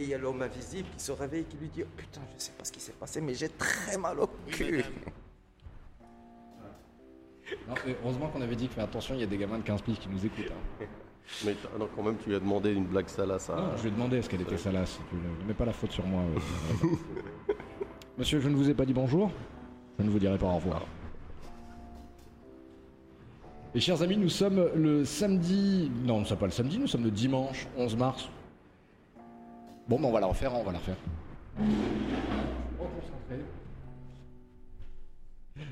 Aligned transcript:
Et 0.00 0.04
il 0.04 0.08
y 0.08 0.14
a 0.14 0.18
l'homme 0.18 0.40
invisible 0.40 0.88
qui 0.96 1.04
se 1.04 1.12
réveille 1.12 1.42
et 1.42 1.44
qui 1.44 1.58
lui 1.58 1.68
dit 1.68 1.82
oh, 1.84 1.88
Putain, 1.94 2.22
je 2.36 2.42
sais 2.42 2.52
pas 2.56 2.64
ce 2.64 2.72
qui 2.72 2.80
s'est 2.80 2.94
passé, 2.98 3.20
mais 3.20 3.34
j'ai 3.34 3.50
très 3.50 3.96
mal 3.98 4.18
au 4.20 4.28
cul. 4.48 4.82
Non, 7.68 7.74
mais 7.84 7.96
heureusement 8.04 8.28
qu'on 8.28 8.40
avait 8.42 8.54
dit 8.54 8.68
que 8.68 8.74
fais 8.74 8.80
attention, 8.80 9.14
il 9.16 9.20
y 9.20 9.24
a 9.24 9.26
des 9.26 9.36
gamins 9.36 9.58
de 9.58 9.64
15 9.64 9.82
piges 9.82 9.98
qui 9.98 10.08
nous 10.08 10.24
écoutent. 10.24 10.52
hein. 10.80 10.84
Mais 11.44 11.52
t- 11.54 11.66
alors 11.74 11.88
quand 11.96 12.02
même, 12.04 12.16
tu 12.22 12.28
lui 12.28 12.36
as 12.36 12.40
demandé 12.40 12.70
une 12.72 12.84
blague 12.86 13.08
salace 13.08 13.50
à... 13.50 13.56
Non, 13.56 13.76
je 13.76 13.82
lui 13.82 13.88
ai 13.88 13.90
demandé 13.92 14.18
est-ce 14.18 14.30
qu'elle 14.30 14.40
était 14.42 14.56
salace. 14.56 15.00
Tu 15.10 15.16
ne 15.16 15.48
mets 15.48 15.54
pas 15.54 15.64
la 15.64 15.72
faute 15.72 15.90
sur 15.90 16.06
moi. 16.06 16.22
euh, 16.22 16.86
Monsieur, 18.18 18.38
je 18.40 18.48
ne 18.48 18.54
vous 18.54 18.70
ai 18.70 18.74
pas 18.74 18.84
dit 18.86 18.92
bonjour. 18.92 19.32
Je 19.98 20.04
ne 20.04 20.10
vous 20.10 20.20
dirai 20.20 20.38
pas 20.38 20.46
au 20.46 20.54
revoir. 20.54 20.86
Et 23.74 23.80
chers 23.80 24.00
amis, 24.00 24.16
nous 24.16 24.28
sommes 24.28 24.68
le 24.76 25.04
samedi. 25.04 25.90
Non, 26.04 26.14
nous 26.14 26.20
ne 26.20 26.26
sommes 26.26 26.38
pas 26.38 26.46
le 26.46 26.52
samedi, 26.52 26.78
nous 26.78 26.86
sommes 26.86 27.04
le 27.04 27.10
dimanche 27.10 27.66
11 27.76 27.96
mars. 27.96 28.28
Bon, 29.90 29.98
ben 29.98 30.06
on 30.06 30.12
va 30.12 30.20
la 30.20 30.28
refaire, 30.28 30.54
on 30.54 30.62
va 30.62 30.70
la 30.70 30.78
refaire. 30.78 30.94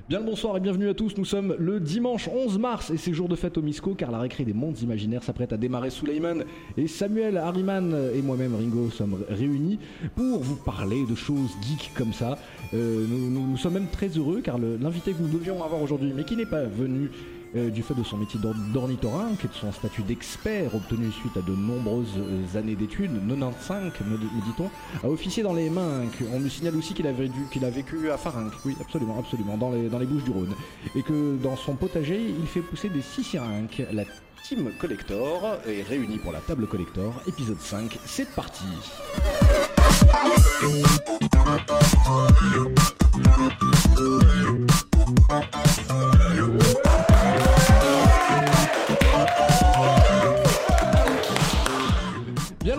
Bien 0.09 0.19
le 0.19 0.25
bonsoir 0.25 0.57
et 0.57 0.61
bienvenue 0.61 0.89
à 0.89 0.95
tous. 0.95 1.17
Nous 1.17 1.25
sommes 1.25 1.55
le 1.57 1.79
dimanche 1.79 2.27
11 2.27 2.59
mars 2.59 2.91
et 2.91 2.97
c'est 2.97 3.13
jour 3.13 3.29
de 3.29 3.37
fête 3.37 3.57
au 3.59 3.63
Misco 3.63 3.95
car 3.95 4.11
la 4.11 4.19
récré 4.19 4.45
des 4.45 4.55
mondes 4.55 4.81
imaginaires 4.81 5.23
s'apprête 5.23 5.53
à 5.53 5.57
démarrer. 5.57 5.91
Suleiman 5.91 6.43
et 6.77 6.89
Samuel 6.89 7.37
Harriman 7.37 7.95
et 8.13 8.21
moi-même 8.21 8.57
Ringo 8.57 8.91
sommes 8.91 9.23
réunis 9.29 9.79
pour 10.17 10.41
vous 10.41 10.57
parler 10.57 11.07
de 11.09 11.15
choses 11.15 11.53
geeks 11.63 11.93
comme 11.95 12.13
ça. 12.13 12.39
Euh, 12.75 13.07
nous, 13.07 13.57
sommes 13.57 13.75
même 13.75 13.87
très 13.87 14.09
heureux 14.09 14.41
car 14.41 14.59
l'invité 14.59 15.13
que 15.13 15.23
nous 15.23 15.29
devions 15.29 15.63
avoir 15.63 15.81
aujourd'hui 15.81 16.13
mais 16.13 16.25
qui 16.25 16.35
n'est 16.35 16.45
pas 16.45 16.65
venu 16.65 17.09
euh, 17.57 17.71
du 17.71 17.83
fait 17.83 17.95
de 17.95 18.03
son 18.03 18.17
métier 18.17 18.39
d'or- 18.41 18.55
d'ornithorynque 18.73 19.45
et 19.45 19.49
de 19.49 19.55
son 19.55 19.73
statut 19.73 20.03
d'expert 20.03 20.75
obtenu 20.75 21.11
suite 21.13 21.37
à 21.37 21.43
de 21.43 21.55
nombreuses 21.55 22.17
euh, 22.19 22.59
années 22.59 22.75
d'études, 22.75 23.13
95 23.29 23.93
me, 24.07 24.17
dit-on, 24.19 24.71
a 25.07 25.11
officié 25.11 25.43
dans 25.43 25.53
les 25.55 25.71
Minques. 25.71 26.23
On 26.33 26.39
me 26.41 26.49
signale 26.49 26.77
aussi 26.77 26.95
qu'il 26.95 27.07
a 27.07 27.71
vécu 27.71 28.11
à 28.11 28.17
Farinque, 28.17 28.53
oui 28.65 28.77
absolument, 28.81 29.19
absolument, 29.19 29.57
dans 29.57 29.71
les, 29.71 30.07
Bouches 30.07 30.25
du 30.25 30.31
Rhône. 30.31 30.55
Et 30.95 31.03
que 31.03 31.37
dans 31.43 31.57
son 31.57 31.75
potager, 31.75 32.21
il 32.39 32.47
fait 32.47 32.61
pousser 32.61 32.89
des 32.89 33.03
sisyrinques. 33.03 33.83
La 33.93 34.05
Team 34.45 34.71
Collector 34.79 35.59
est 35.67 35.83
réunie 35.83 36.19
pour 36.19 36.33
la 36.33 36.41
table 36.41 36.67
collector, 36.67 37.13
épisode 37.27 37.61
5, 37.61 37.99
c'est 38.07 38.29
parti 38.31 38.65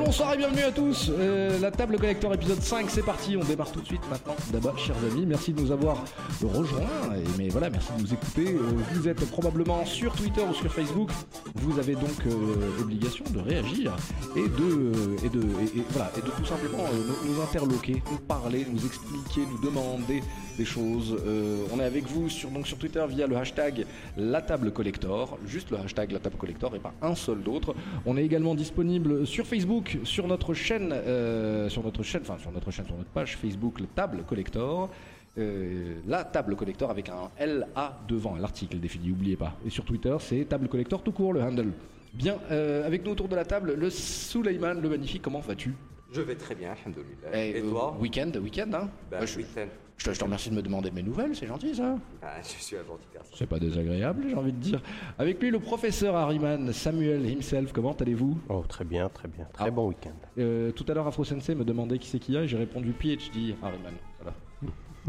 bonsoir 0.09 0.33
et 0.33 0.37
bienvenue 0.37 0.63
à 0.63 0.71
tous. 0.71 1.11
Euh, 1.11 1.59
la 1.59 1.69
table 1.69 1.99
collector 1.99 2.33
épisode 2.33 2.63
5, 2.63 2.89
c'est 2.89 3.05
parti. 3.05 3.37
On 3.37 3.43
démarre 3.43 3.71
tout 3.71 3.79
de 3.79 3.85
suite 3.85 4.01
maintenant. 4.09 4.35
D'abord, 4.51 4.75
chers 4.79 4.95
amis, 5.11 5.23
merci 5.27 5.53
de 5.53 5.61
nous 5.61 5.71
avoir 5.71 6.03
rejoints. 6.41 6.79
Et, 7.15 7.23
mais 7.37 7.49
voilà, 7.49 7.69
merci 7.69 7.89
de 7.95 8.01
nous 8.01 8.11
écouter. 8.11 8.55
Euh, 8.55 8.71
vous 8.93 9.07
êtes 9.07 9.23
probablement 9.29 9.85
sur 9.85 10.11
Twitter 10.13 10.41
ou 10.49 10.55
sur 10.55 10.73
Facebook. 10.73 11.11
Vous 11.53 11.77
avez 11.77 11.93
donc 11.93 12.25
euh, 12.25 12.81
obligation 12.81 13.23
de 13.29 13.37
réagir 13.39 13.95
et 14.35 14.47
de, 14.47 14.91
et 15.23 15.29
de, 15.29 15.41
et, 15.41 15.83
voilà, 15.91 16.11
et 16.17 16.21
de 16.21 16.31
tout 16.31 16.45
simplement 16.45 16.85
nous 17.27 17.39
interloquer, 17.43 18.01
nous 18.11 18.17
parler, 18.17 18.65
nous 18.67 18.83
expliquer, 18.83 19.41
nous 19.41 19.59
demander 19.63 20.23
choses. 20.65 21.17
Euh, 21.25 21.65
on 21.73 21.79
est 21.79 21.83
avec 21.83 22.05
vous 22.05 22.29
sur, 22.29 22.49
donc 22.49 22.67
sur 22.67 22.77
Twitter 22.77 23.03
via 23.07 23.27
le 23.27 23.35
hashtag 23.37 23.85
la 24.17 24.41
table 24.41 24.71
collector, 24.71 25.37
juste 25.45 25.71
le 25.71 25.77
hashtag 25.77 26.11
la 26.11 26.19
table 26.19 26.37
collector 26.37 26.75
et 26.75 26.79
pas 26.79 26.93
un 27.01 27.15
seul 27.15 27.41
d'autre. 27.41 27.75
On 28.05 28.17
est 28.17 28.23
également 28.23 28.55
disponible 28.55 29.25
sur 29.25 29.45
Facebook, 29.45 29.97
sur 30.03 30.27
notre 30.27 30.53
chaîne, 30.53 30.91
euh, 30.91 31.69
sur 31.69 31.83
notre 31.83 32.03
chaîne, 32.03 32.21
enfin 32.21 32.37
sur 32.39 32.51
notre 32.51 32.71
chaîne, 32.71 32.85
sur 32.85 32.95
notre 32.95 33.09
page 33.09 33.37
Facebook, 33.37 33.79
la 33.79 33.87
table 33.87 34.23
collector. 34.27 34.89
Euh, 35.37 35.95
la 36.07 36.23
table 36.23 36.55
collector 36.55 36.89
avec 36.89 37.09
un 37.09 37.29
LA 37.39 37.99
devant 38.07 38.35
l'article 38.35 38.79
défini, 38.79 39.09
n'oubliez 39.09 39.37
pas. 39.37 39.55
Et 39.65 39.69
sur 39.69 39.85
Twitter, 39.85 40.15
c'est 40.19 40.43
table 40.45 40.67
collector 40.67 41.01
tout 41.03 41.11
court, 41.11 41.33
le 41.33 41.41
handle. 41.41 41.71
Bien, 42.13 42.37
avec 42.49 43.05
nous 43.05 43.11
autour 43.11 43.27
de 43.27 43.35
la 43.35 43.45
table, 43.45 43.75
le 43.75 43.89
Suleiman, 43.91 44.81
le 44.81 44.89
magnifique, 44.89 45.21
comment 45.21 45.41
vas-tu? 45.41 45.75
Je 46.11 46.21
vais 46.21 46.35
très 46.35 46.55
bien, 46.55 46.71
alhamdoulilah. 46.71 47.29
Eh, 47.33 47.49
Et 47.57 47.61
euh, 47.61 47.69
toi 47.69 47.95
Week-end, 47.99 48.31
week-end, 48.41 48.69
hein 48.73 48.89
Ben, 49.11 49.19
Ouais, 49.21 49.27
je, 49.27 49.37
week-end. 49.37 49.67
je 49.97 50.05
te, 50.05 50.13
je 50.13 50.17
te 50.19 50.23
remercie 50.23 50.49
de 50.49 50.55
me 50.55 50.61
demander 50.61 50.89
de 50.89 50.95
mes 50.95 51.03
nouvelles, 51.03 51.35
c'est 51.35 51.45
gentil 51.47 51.75
ça. 51.75 51.97
Ben, 52.21 52.27
je 52.41 52.47
suis 52.63 52.75
un 52.77 52.83
gentil 52.83 53.07
garçon. 53.13 53.31
C'est 53.37 53.47
pas 53.47 53.59
désagréable, 53.59 54.25
j'ai 54.27 54.35
envie 54.35 54.51
de 54.53 54.57
dire. 54.57 54.81
Avec 55.19 55.39
lui, 55.41 55.51
le 55.51 55.59
professeur 55.59 56.15
Harriman, 56.15 56.71
Samuel 56.73 57.25
himself, 57.29 57.71
comment 57.73 57.93
allez-vous? 57.93 58.37
Oh, 58.49 58.63
très 58.67 58.85
bien, 58.85 59.07
très 59.09 59.27
bien. 59.27 59.45
Très 59.53 59.67
Ah. 59.67 59.71
bon 59.71 59.87
week-end. 59.89 60.13
Euh, 60.39 60.71
Tout 60.71 60.85
à 60.87 60.93
l'heure, 60.93 61.05
Afro 61.07 61.23
Sensei 61.23 61.53
me 61.53 61.63
demandait 61.63 61.99
qui 61.99 62.07
c'est 62.07 62.19
qui 62.19 62.35
a, 62.35 62.41
et 62.43 62.47
j'ai 62.47 62.57
répondu 62.57 62.91
PhD 62.93 63.55
Harriman. 63.61 63.93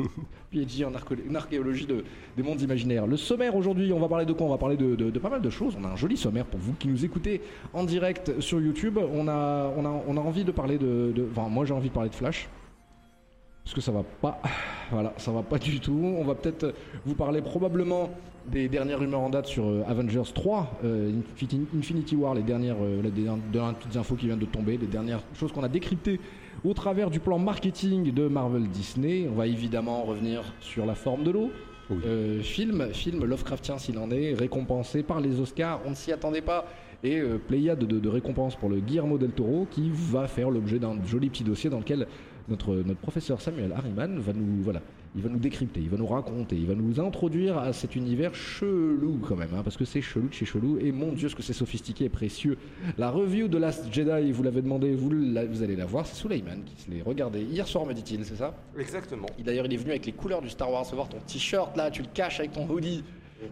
PhD 0.53 0.85
en 0.85 0.93
archéo- 0.95 1.17
en 1.31 1.35
archéologie 1.35 1.87
de- 1.87 2.05
des 2.37 2.43
mondes 2.43 2.61
imaginaires. 2.61 3.07
Le 3.07 3.17
sommaire 3.17 3.55
aujourd'hui, 3.57 3.93
on 3.93 4.01
va 4.01 4.09
parler 4.09 4.25
de 4.27 4.33
quoi? 4.33 4.47
On 4.47 4.51
va 4.51 4.59
parler 4.59 4.77
de, 4.77 5.11
pas 5.19 5.31
mal 5.31 5.43
de 5.43 5.51
choses. 5.51 5.77
On 5.81 5.85
a 5.85 5.89
un 5.89 5.97
joli 5.97 6.17
sommaire 6.17 6.47
pour 6.47 6.61
vous 6.61 6.73
qui 6.75 6.89
nous 6.89 7.05
écoutez 7.05 7.41
en 7.73 7.85
direct 7.85 8.41
sur 8.41 8.61
YouTube. 8.61 8.99
On 8.99 9.29
a, 9.29 9.73
on 9.77 9.85
a, 9.85 10.03
on 10.07 10.17
a 10.17 10.21
envie 10.21 10.45
de 10.45 10.53
parler 10.53 10.79
de. 10.79 11.13
enfin, 11.31 11.49
moi 11.49 11.65
j'ai 11.65 11.75
envie 11.75 11.89
de 11.89 11.95
parler 11.95 12.11
de 12.11 12.15
Flash. 12.15 12.49
Parce 13.65 13.75
que 13.75 13.81
ça 13.81 13.93
va 13.93 14.03
pas. 14.03 14.41
Voilà, 14.93 15.15
ça 15.19 15.31
va 15.31 15.43
pas 15.45 15.59
du 15.61 15.79
tout. 15.79 15.93
On 16.19 16.25
va 16.25 16.35
peut-être 16.35 16.75
vous 17.07 17.15
parler 17.15 17.43
probablement 17.43 18.11
des 18.51 18.69
dernières 18.69 18.99
rumeurs 18.99 19.21
en 19.21 19.31
date 19.31 19.47
sur 19.47 19.65
euh, 19.65 19.85
Avengers 19.87 20.33
3, 20.35 20.81
euh, 20.83 21.13
Infinity, 21.79 22.17
War, 22.17 22.35
les 22.35 22.43
dernières, 22.43 22.75
euh, 22.83 23.01
les 23.01 23.97
infos 23.99 24.17
qui 24.17 24.27
viennent 24.27 24.41
de 24.41 24.47
tomber, 24.47 24.77
les 24.79 24.89
dernières 24.89 25.21
choses 25.35 25.53
qu'on 25.53 25.63
a 25.63 25.69
décryptées 25.69 26.19
au 26.65 26.75
travers 26.75 27.11
du 27.11 27.21
plan 27.21 27.39
marketing 27.39 28.13
de 28.13 28.29
Marvel 28.29 28.69
Disney. 28.69 29.29
On 29.31 29.35
va 29.35 29.47
évidemment 29.47 30.03
revenir 30.03 30.43
sur 30.61 30.87
la 30.87 30.95
forme 30.95 31.25
de 31.25 31.31
l'eau. 31.31 31.51
Oui. 31.91 31.99
Euh, 32.07 32.41
film, 32.43 32.89
film 32.93 33.25
Lovecraftien 33.25 33.79
s'il 33.79 33.99
en 33.99 34.11
est, 34.11 34.35
récompensé 34.35 35.03
par 35.03 35.21
les 35.21 35.41
Oscars, 35.41 35.81
on 35.87 35.91
ne 35.91 35.95
s'y 35.95 36.13
attendait 36.13 36.43
pas. 36.43 36.67
Et 37.03 37.19
euh, 37.19 37.39
pléiade 37.39 37.81
de, 37.81 37.99
de 37.99 38.09
récompenses 38.09 38.57
pour 38.57 38.69
le 38.69 38.79
Guillermo 38.79 39.19
del 39.19 39.31
Toro 39.31 39.67
qui 39.71 39.91
va 39.93 40.29
faire 40.29 40.51
l'objet 40.51 40.79
d'un 40.79 40.97
joli 41.07 41.31
petit 41.31 41.45
dossier 41.45 41.71
dans 41.71 41.79
lequel 41.79 42.07
notre, 42.49 42.75
notre 42.75 43.01
professeur 43.01 43.41
Samuel 43.41 43.73
Harriman 43.73 44.19
va 44.19 44.33
nous, 44.33 44.63
voilà, 44.63 44.83
il 45.17 45.23
va 45.23 45.29
nous 45.29 45.39
décrypter, 45.39 45.81
il 45.81 45.89
va 45.91 45.97
nous 45.97 46.07
raconter, 46.07 46.55
il 46.57 46.67
va 46.67 46.75
nous 46.75 47.01
introduire 47.01 47.59
à 47.59 47.73
cet 47.73 47.97
univers 47.97 48.35
chelou 48.35 49.19
quand 49.27 49.37
même, 49.37 49.51
hein, 49.55 49.63
parce 49.65 49.77
que 49.77 49.85
c'est 49.85 50.01
chelou 50.01 50.29
de 50.29 50.35
chez 50.35 50.45
chelou, 50.47 50.79
et 50.81 50.93
mon 50.93 51.13
dieu 51.13 51.29
ce 51.29 51.35
que 51.35 51.43
c'est 51.43 51.53
sophistiqué 51.53 52.05
et 52.05 52.09
précieux. 52.09 52.57
La 52.99 53.11
review 53.11 53.49
de 53.49 53.59
Last 53.59 53.93
Jedi, 53.93 54.31
vous 54.33 54.43
l'avez 54.43 54.63
demandé, 54.63 54.95
vous, 54.95 55.11
la- 55.11 55.45
vous 55.47 55.63
allez 55.63 55.75
la 55.77 55.87
voir, 55.87 56.07
c'est 56.07 56.15
Suleiman 56.17 56.63
qui 56.65 56.81
se 56.83 56.91
l'est 56.91 57.03
regardé 57.03 57.41
hier 57.43 57.67
soir 57.67 57.87
me 57.87 57.93
dit-il, 57.93 58.25
c'est 58.25 58.37
ça? 58.37 58.55
Exactement. 58.79 59.27
D'ailleurs, 59.45 59.67
il 59.67 59.75
est 59.75 59.79
venu 59.79 59.91
avec 59.91 60.07
les 60.07 60.13
couleurs 60.13 60.43
du 60.43 60.49
Star 60.49 60.71
Wars. 60.71 60.87
Se 60.87 60.95
voir 60.95 61.09
ton 61.09 61.19
t-shirt 61.27 61.77
là, 61.77 61.91
tu 61.91 62.03
le 62.03 62.09
caches 62.13 62.39
avec 62.41 62.53
ton 62.53 62.69
hoodie. 62.69 63.03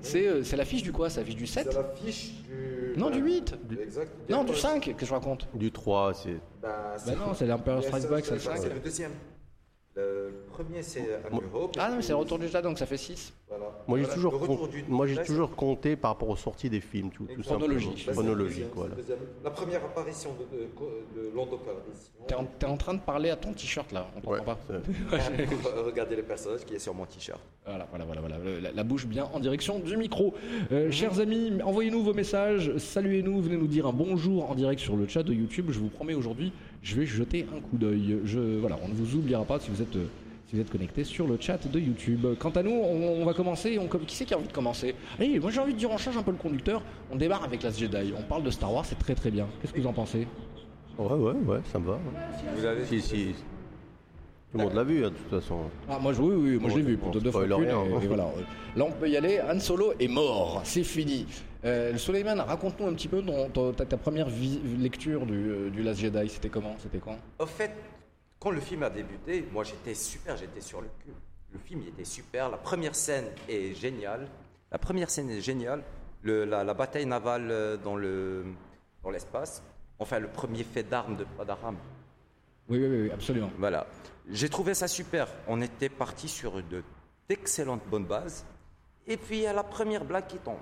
C'est 0.03 0.27
euh, 0.29 0.43
c'est 0.45 0.57
l'affiche 0.57 0.83
du 0.83 0.93
quoi 0.93 1.09
C'est 1.09 1.21
l'affiche 1.21 1.37
du 1.37 1.47
7 1.47 1.69
C'est 1.71 1.75
l'affiche 1.79 2.33
du. 2.47 2.99
Non, 3.01 3.09
du 3.11 3.21
8. 3.21 3.55
Exact. 3.83 4.13
Non, 4.29 4.45
du 4.45 4.55
5, 4.55 4.83
qu'est-ce 4.83 4.97
que 4.97 5.07
je 5.07 5.13
raconte 5.13 5.49
Du 5.55 5.71
3, 5.73 6.13
c'est... 6.15 6.35
Bah, 6.61 6.95
Bah 7.07 7.13
non, 7.19 7.33
c'est 7.35 7.47
l'Empire 7.47 7.77
Mais 7.77 7.83
Strikes 7.83 8.11
Back, 8.11 8.25
c'est 8.27 8.35
le 8.35 8.41
c'est 8.41 8.57
5. 8.57 8.75
le 8.75 8.81
deuxième. 8.81 9.11
Le 9.99 10.33
premier, 10.53 10.81
c'est 10.83 11.01
A 11.27 11.31
New 11.35 11.43
Hope. 11.53 11.75
Ah 11.77 11.91
non, 11.91 11.97
mais 11.97 12.03
c'est 12.03 12.13
le 12.13 12.17
retour 12.19 12.39
du 12.39 12.47
Jedi, 12.47 12.63
donc 12.63 12.79
ça 12.79 12.87
fait 12.87 12.97
6. 12.97 13.33
Voilà. 13.49 13.65
Moi 13.89 13.99
j'ai 13.99 14.05
Voilà. 14.05 14.15
toujours, 14.15 14.69
du- 14.69 14.85
moi 14.89 15.07
j'ai 15.09 15.17
compté 15.57 15.97
par 15.97 16.13
rapport 16.13 16.29
aux 16.29 16.37
sorties 16.37 16.71
des 16.71 16.81
films, 16.81 17.11
tout, 17.11 17.25
tout 17.35 17.43
Chronologique. 17.43 18.05
Bah, 18.07 18.13
Chronologique, 18.13 18.67
voilà. 18.77 18.95
La 19.43 19.51
première 19.51 19.85
apparition 19.85 20.31
de, 20.35 20.57
de, 20.57 20.63
de 21.31 21.35
Lando 21.35 21.57
Calrissian. 21.59 22.13
T'es 22.29 22.35
en, 22.37 22.45
t'es 22.45 22.67
en 22.67 22.77
train 22.77 22.95
de 22.95 23.01
parler 23.01 23.31
à 23.31 23.37
ton 23.37 23.53
t-shirt 23.53 23.91
là, 23.91 24.07
on 24.15 24.29
Ouais, 24.31 24.39
comprend 24.39 24.55
pas. 24.55 24.59
Regardez 25.85 26.15
le 26.17 26.23
personnage 26.23 26.65
qui 26.65 26.75
est 26.75 26.79
sur 26.79 26.95
mon 26.95 27.07
t-shirt. 27.07 27.41
Voilà, 27.67 27.87
voilà, 27.91 28.05
voilà, 28.05 28.21
voilà. 28.21 28.37
La, 28.61 28.73
la 28.73 28.85
bouche 28.85 29.07
bien 29.07 29.29
en 29.33 29.41
direction 29.41 29.79
du 29.81 29.97
micro. 29.97 30.35
Euh, 30.73 30.91
Chers 30.93 31.19
amis, 31.21 31.53
envoyez-nous 31.65 32.03
vos 32.03 32.15
messages, 32.15 32.77
saluez-nous, 32.77 33.41
venez 33.43 33.57
nous 33.57 33.67
dire 33.67 33.87
un 33.87 33.93
bonjour 33.93 34.51
en 34.51 34.55
direct 34.55 34.81
sur 34.81 34.97
le 34.97 35.09
chat 35.09 35.23
de 35.23 35.33
YouTube. 35.33 35.67
Je 35.71 35.79
vous 35.79 35.89
promets 35.89 36.15
aujourd'hui, 36.15 36.53
je 36.83 36.97
vais 36.97 37.07
jeter 37.07 37.47
un 37.57 37.61
coup 37.61 37.77
d'œil. 37.77 38.19
Je, 38.25 38.39
voilà, 38.59 38.79
on 38.85 38.89
ne 38.89 38.95
vous 38.95 39.17
oubliera 39.17 39.45
pas 39.45 39.59
si 39.61 39.71
vous 39.71 39.83
êtes. 39.83 39.97
euh, 39.97 40.07
Si 40.49 40.55
vous 40.57 40.63
êtes 40.63 40.71
connecté 40.71 41.05
sur 41.05 41.27
le 41.27 41.37
chat 41.39 41.59
de 41.71 41.79
YouTube. 41.79 42.25
Quant 42.39 42.49
à 42.51 42.63
nous, 42.63 42.71
on, 42.71 43.21
on 43.21 43.25
va 43.27 43.35
commencer. 43.35 43.79
On, 43.79 43.87
qui 43.87 44.17
c'est 44.17 44.25
qui 44.25 44.33
a 44.33 44.39
envie 44.39 44.49
de 44.49 44.53
commencer? 44.53 44.95
Allez, 45.19 45.39
moi 45.41 45.51
j'ai 45.51 45.61
envie 45.61 45.75
de 45.75 45.79
dire, 45.79 45.91
on 45.91 45.99
change 45.99 46.17
un 46.17 46.23
peu 46.23 46.31
le 46.31 46.39
conducteur. 46.39 46.81
On 47.13 47.17
démarre 47.17 47.45
avec 47.45 47.63
Last 47.63 47.79
Jedi. 47.79 48.15
On 48.19 48.23
parle 48.23 48.43
de 48.45 48.51
Star 48.51 48.73
Wars, 48.73 48.87
c'est 48.87 48.99
très 48.99 49.15
très 49.15 49.31
bien. 49.31 49.47
Qu'est-ce 49.61 49.75
que 49.75 49.81
vous 49.81 49.87
en 49.87 49.93
pensez? 49.93 50.27
Ouais, 50.99 51.13
ouais, 51.13 51.33
ouais, 51.47 51.59
ça 51.71 51.79
me 51.79 51.87
va. 51.87 51.93
ouais. 51.93 52.57
Vous 52.57 52.65
avez 52.65 52.85
Si, 52.87 53.01
si. 53.03 53.35
Tout 54.51 54.57
le 54.57 54.65
monde 54.65 54.75
l'a 54.75 54.83
vu, 54.85 55.05
hein, 55.05 55.11
de 55.11 55.15
toute 55.15 55.41
façon. 55.43 55.59
Ah, 55.91 55.99
moi, 56.01 56.15
je- 56.15 56.23
oui, 56.23 56.35
oui, 56.35 56.59
moi 56.59 56.71
je 56.71 56.77
l'ai 56.77 56.83
vu 56.83 56.97
Bon, 56.97 57.03
pour 57.05 57.15
de 57.15 57.21
deux 57.21 57.31
fois 57.31 57.43
rien. 57.45 57.59
et, 57.61 58.05
et 58.05 58.07
voilà. 58.07 58.29
Là, 58.75 58.85
on 58.87 58.93
peut 58.93 59.09
y 59.11 59.17
aller. 59.19 59.41
Han 59.43 59.61
Solo 59.61 59.93
est 60.01 60.09
mort, 60.09 60.63
c'est 60.65 60.83
fini. 60.85 61.27
Euh, 61.65 61.97
Suleiman, 61.97 62.41
raconte-nous 62.41 62.87
un 62.87 62.95
petit 62.95 63.09
peu 63.09 63.21
ton- 63.23 63.51
ton- 63.51 63.73
ta, 63.73 63.85
ta 63.85 63.97
première 63.97 64.29
lecture 64.79 65.27
du, 65.27 65.51
euh, 65.51 65.71
du 65.71 65.83
Last 65.83 65.99
Jedi. 66.01 66.29
C'était 66.29 66.49
comment 66.51 66.77
C'était 66.79 66.99
quand? 66.99 67.19
Au 67.39 67.47
fait, 67.47 67.73
quand 68.39 68.51
le 68.51 68.61
film 68.61 68.85
a 68.85 68.91
débuté, 68.91 69.45
moi 69.53 69.65
j'étais 69.65 69.95
super, 69.95 70.37
j'étais 70.37 70.61
sur 70.61 70.81
le 70.81 70.89
cul. 71.05 71.11
Le 71.53 71.59
film 71.59 71.81
il 71.83 71.89
était 71.89 72.05
super, 72.05 72.49
la 72.49 72.59
première 72.59 72.95
scène 72.95 73.25
est 73.49 73.75
géniale. 73.75 74.29
La 74.71 74.79
première 74.79 75.11
scène 75.11 75.31
est 75.31 75.41
géniale. 75.41 75.83
Le- 76.23 76.45
la, 76.45 76.63
la 76.63 76.75
bataille 76.75 77.07
navale 77.07 77.49
euh, 77.51 77.77
dans 77.77 77.97
le 77.97 78.45
dans 79.03 79.11
l'espace. 79.11 79.63
Enfin, 79.99 80.21
le 80.21 80.29
premier 80.29 80.63
fait 80.63 80.85
d'armes 80.85 81.17
de 81.17 81.25
pas 81.25 81.45
d'armes. 81.45 81.77
Oui, 82.69 82.79
oui, 82.79 82.87
oui, 82.87 83.01
oui, 83.05 83.11
absolument. 83.11 83.51
Voilà. 83.59 83.87
J'ai 84.31 84.49
trouvé 84.49 84.75
ça 84.75 84.87
super. 84.87 85.27
On 85.49 85.61
était 85.61 85.89
parti 85.89 86.29
sur 86.29 86.63
de 86.63 86.85
d'excellentes 87.29 87.83
bonnes 87.91 88.05
bases. 88.05 88.45
Et 89.09 89.17
puis, 89.17 89.39
il 89.39 89.43
y 89.43 89.47
a 89.47 89.53
la 89.53 89.63
première 89.65 90.05
blague 90.05 90.27
qui 90.29 90.37
tombe. 90.39 90.57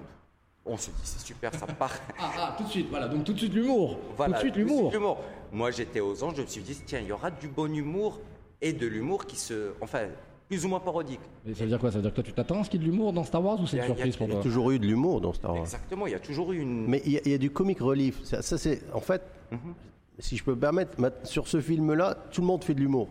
On 0.69 0.77
se 0.77 0.87
dit, 0.91 0.97
c'est 1.05 1.25
super, 1.25 1.55
ça 1.55 1.67
part. 1.67 1.93
Ah, 2.19 2.31
ah, 2.39 2.55
tout 2.59 2.65
de 2.65 2.69
suite, 2.69 2.89
voilà, 2.91 3.07
donc 3.09 3.25
tout 3.25 3.33
de 3.33 3.39
suite 3.39 3.55
l'humour. 3.55 3.99
Voilà, 4.17 4.39
tout 4.41 4.47
de 4.49 4.53
suite 4.53 4.57
l'humour. 4.57 5.23
Moi, 5.53 5.71
j'étais 5.71 6.01
aux 6.01 6.23
anges, 6.25 6.35
je 6.37 6.43
me 6.43 6.47
suis 6.47 6.61
dit, 6.63 6.77
tiens, 6.85 6.99
il 7.01 7.07
y 7.07 7.13
aura 7.13 7.31
du 7.31 7.47
bon 7.49 7.73
humour 7.75 8.19
et 8.61 8.73
de 8.73 8.87
l'humour 8.87 9.27
qui 9.27 9.37
se. 9.37 9.71
Enfin, 9.81 10.07
plus 10.49 10.65
ou 10.65 10.69
moins 10.69 10.81
parodique. 10.81 11.21
Mais 11.45 11.55
ça 11.55 11.63
veut 11.65 11.69
dire 11.71 11.79
quoi? 11.79 11.91
Ça 11.91 11.97
veut 11.99 12.03
dire 12.03 12.11
que 12.11 12.17
toi, 12.17 12.25
tu 12.25 12.33
t'attends 12.33 12.61
à 12.61 12.65
ce 12.65 12.71
qu'il 12.71 12.81
y 12.81 12.85
ait 12.85 12.87
de 12.87 12.91
l'humour 12.93 13.13
dans 13.13 13.25
Star 13.25 13.45
Wars 13.45 13.61
ou 13.61 13.67
c'est 13.67 13.79
une 13.79 13.85
surprise 13.85 14.17
pour 14.17 14.27
Il 14.27 14.31
y 14.31 14.33
a 14.33 14.37
toi? 14.37 14.43
toujours 14.43 14.71
eu 14.71 14.79
de 14.79 14.87
l'humour 14.87 15.21
dans 15.21 15.33
Star 15.33 15.53
Wars. 15.53 15.63
Exactement, 15.63 16.07
il 16.07 16.13
y 16.13 16.17
a 16.17 16.21
toujours 16.21 16.53
eu 16.53 16.59
une. 16.61 16.87
Mais 16.87 17.03
il 17.05 17.13
y, 17.13 17.19
a- 17.19 17.21
il 17.25 17.31
y 17.33 17.35
a 17.35 17.39
du 17.39 17.51
comic 17.51 17.81
relief. 17.81 18.23
Ça, 18.25 18.43
ça, 18.43 18.57
c'est 18.59 18.83
en 18.93 19.01
fait, 19.01 19.23
Mhm. 19.53 19.75
si 20.19 20.37
je 20.37 20.45
peux 20.45 20.55
me 20.55 20.61
permettre, 20.61 20.93
sur 21.25 21.47
ce 21.49 21.61
film-là, 21.61 22.17
tout 22.33 22.41
le 22.43 22.47
monde 22.47 22.63
fait 22.65 22.75
de 22.75 22.81
l'humour, 22.81 23.09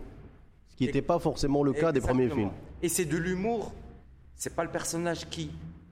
ce 0.69 0.75
qui 0.77 0.85
n'était 0.85 1.01
pas 1.01 1.19
forcément 1.19 1.61
le 1.63 1.73
cas 1.73 1.91
des 1.91 2.01
premiers 2.01 2.29
films. 2.29 2.51
Et 2.81 2.89
c'est 2.89 3.05
de 3.05 3.17
l'humour. 3.17 3.71
C'est 4.35 4.53
pas 4.55 4.63
le 4.65 4.69
personnage 4.71 5.29
qui, 5.29 5.49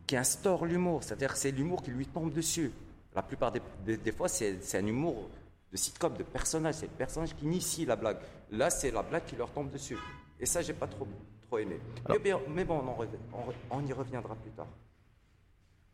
qui 0.08 0.16
instaure 0.18 0.66
l'humour. 0.66 1.04
C'est-à-dire 1.04 1.32
que 1.34 1.38
c'est 1.40 1.52
l'humour 1.52 1.82
qui 1.82 1.92
lui 1.92 2.06
tombe 2.08 2.32
dessus. 2.34 2.72
La 3.16 3.22
plupart 3.22 3.52
des, 3.52 3.62
des- 3.86 3.98
des 3.98 4.12
fois, 4.12 4.28
c'est 4.28 4.58
un 4.76 4.86
humour 4.86 5.30
de 5.72 5.78
sitcom, 5.78 6.14
de 6.16 6.24
personnage. 6.24 6.76
C'est 6.76 6.88
le 6.88 6.92
personnage 6.98 7.36
qui 7.36 7.46
initie 7.46 7.86
la 7.86 7.96
blague. 7.96 8.18
Là, 8.52 8.70
c'est 8.70 8.92
la 8.92 9.02
blague 9.04 9.26
qui 9.26 9.36
leur 9.36 9.52
tombe 9.52 9.70
dessus. 9.72 9.98
Et 10.40 10.46
ça, 10.46 10.62
j'ai 10.62 10.74
pas 10.74 10.88
trop, 10.88 11.08
trop 11.48 11.58
aimé. 11.58 11.80
Mais, 12.50 12.64
bon, 12.66 12.82
on, 12.84 12.88
en 12.90 12.94
rev- 12.96 13.08
on 13.34 13.50
re- 13.50 13.56
on 13.72 13.86
y 13.86 13.94
reviendra 13.94 14.36
plus 14.36 14.52
tard. 14.52 14.68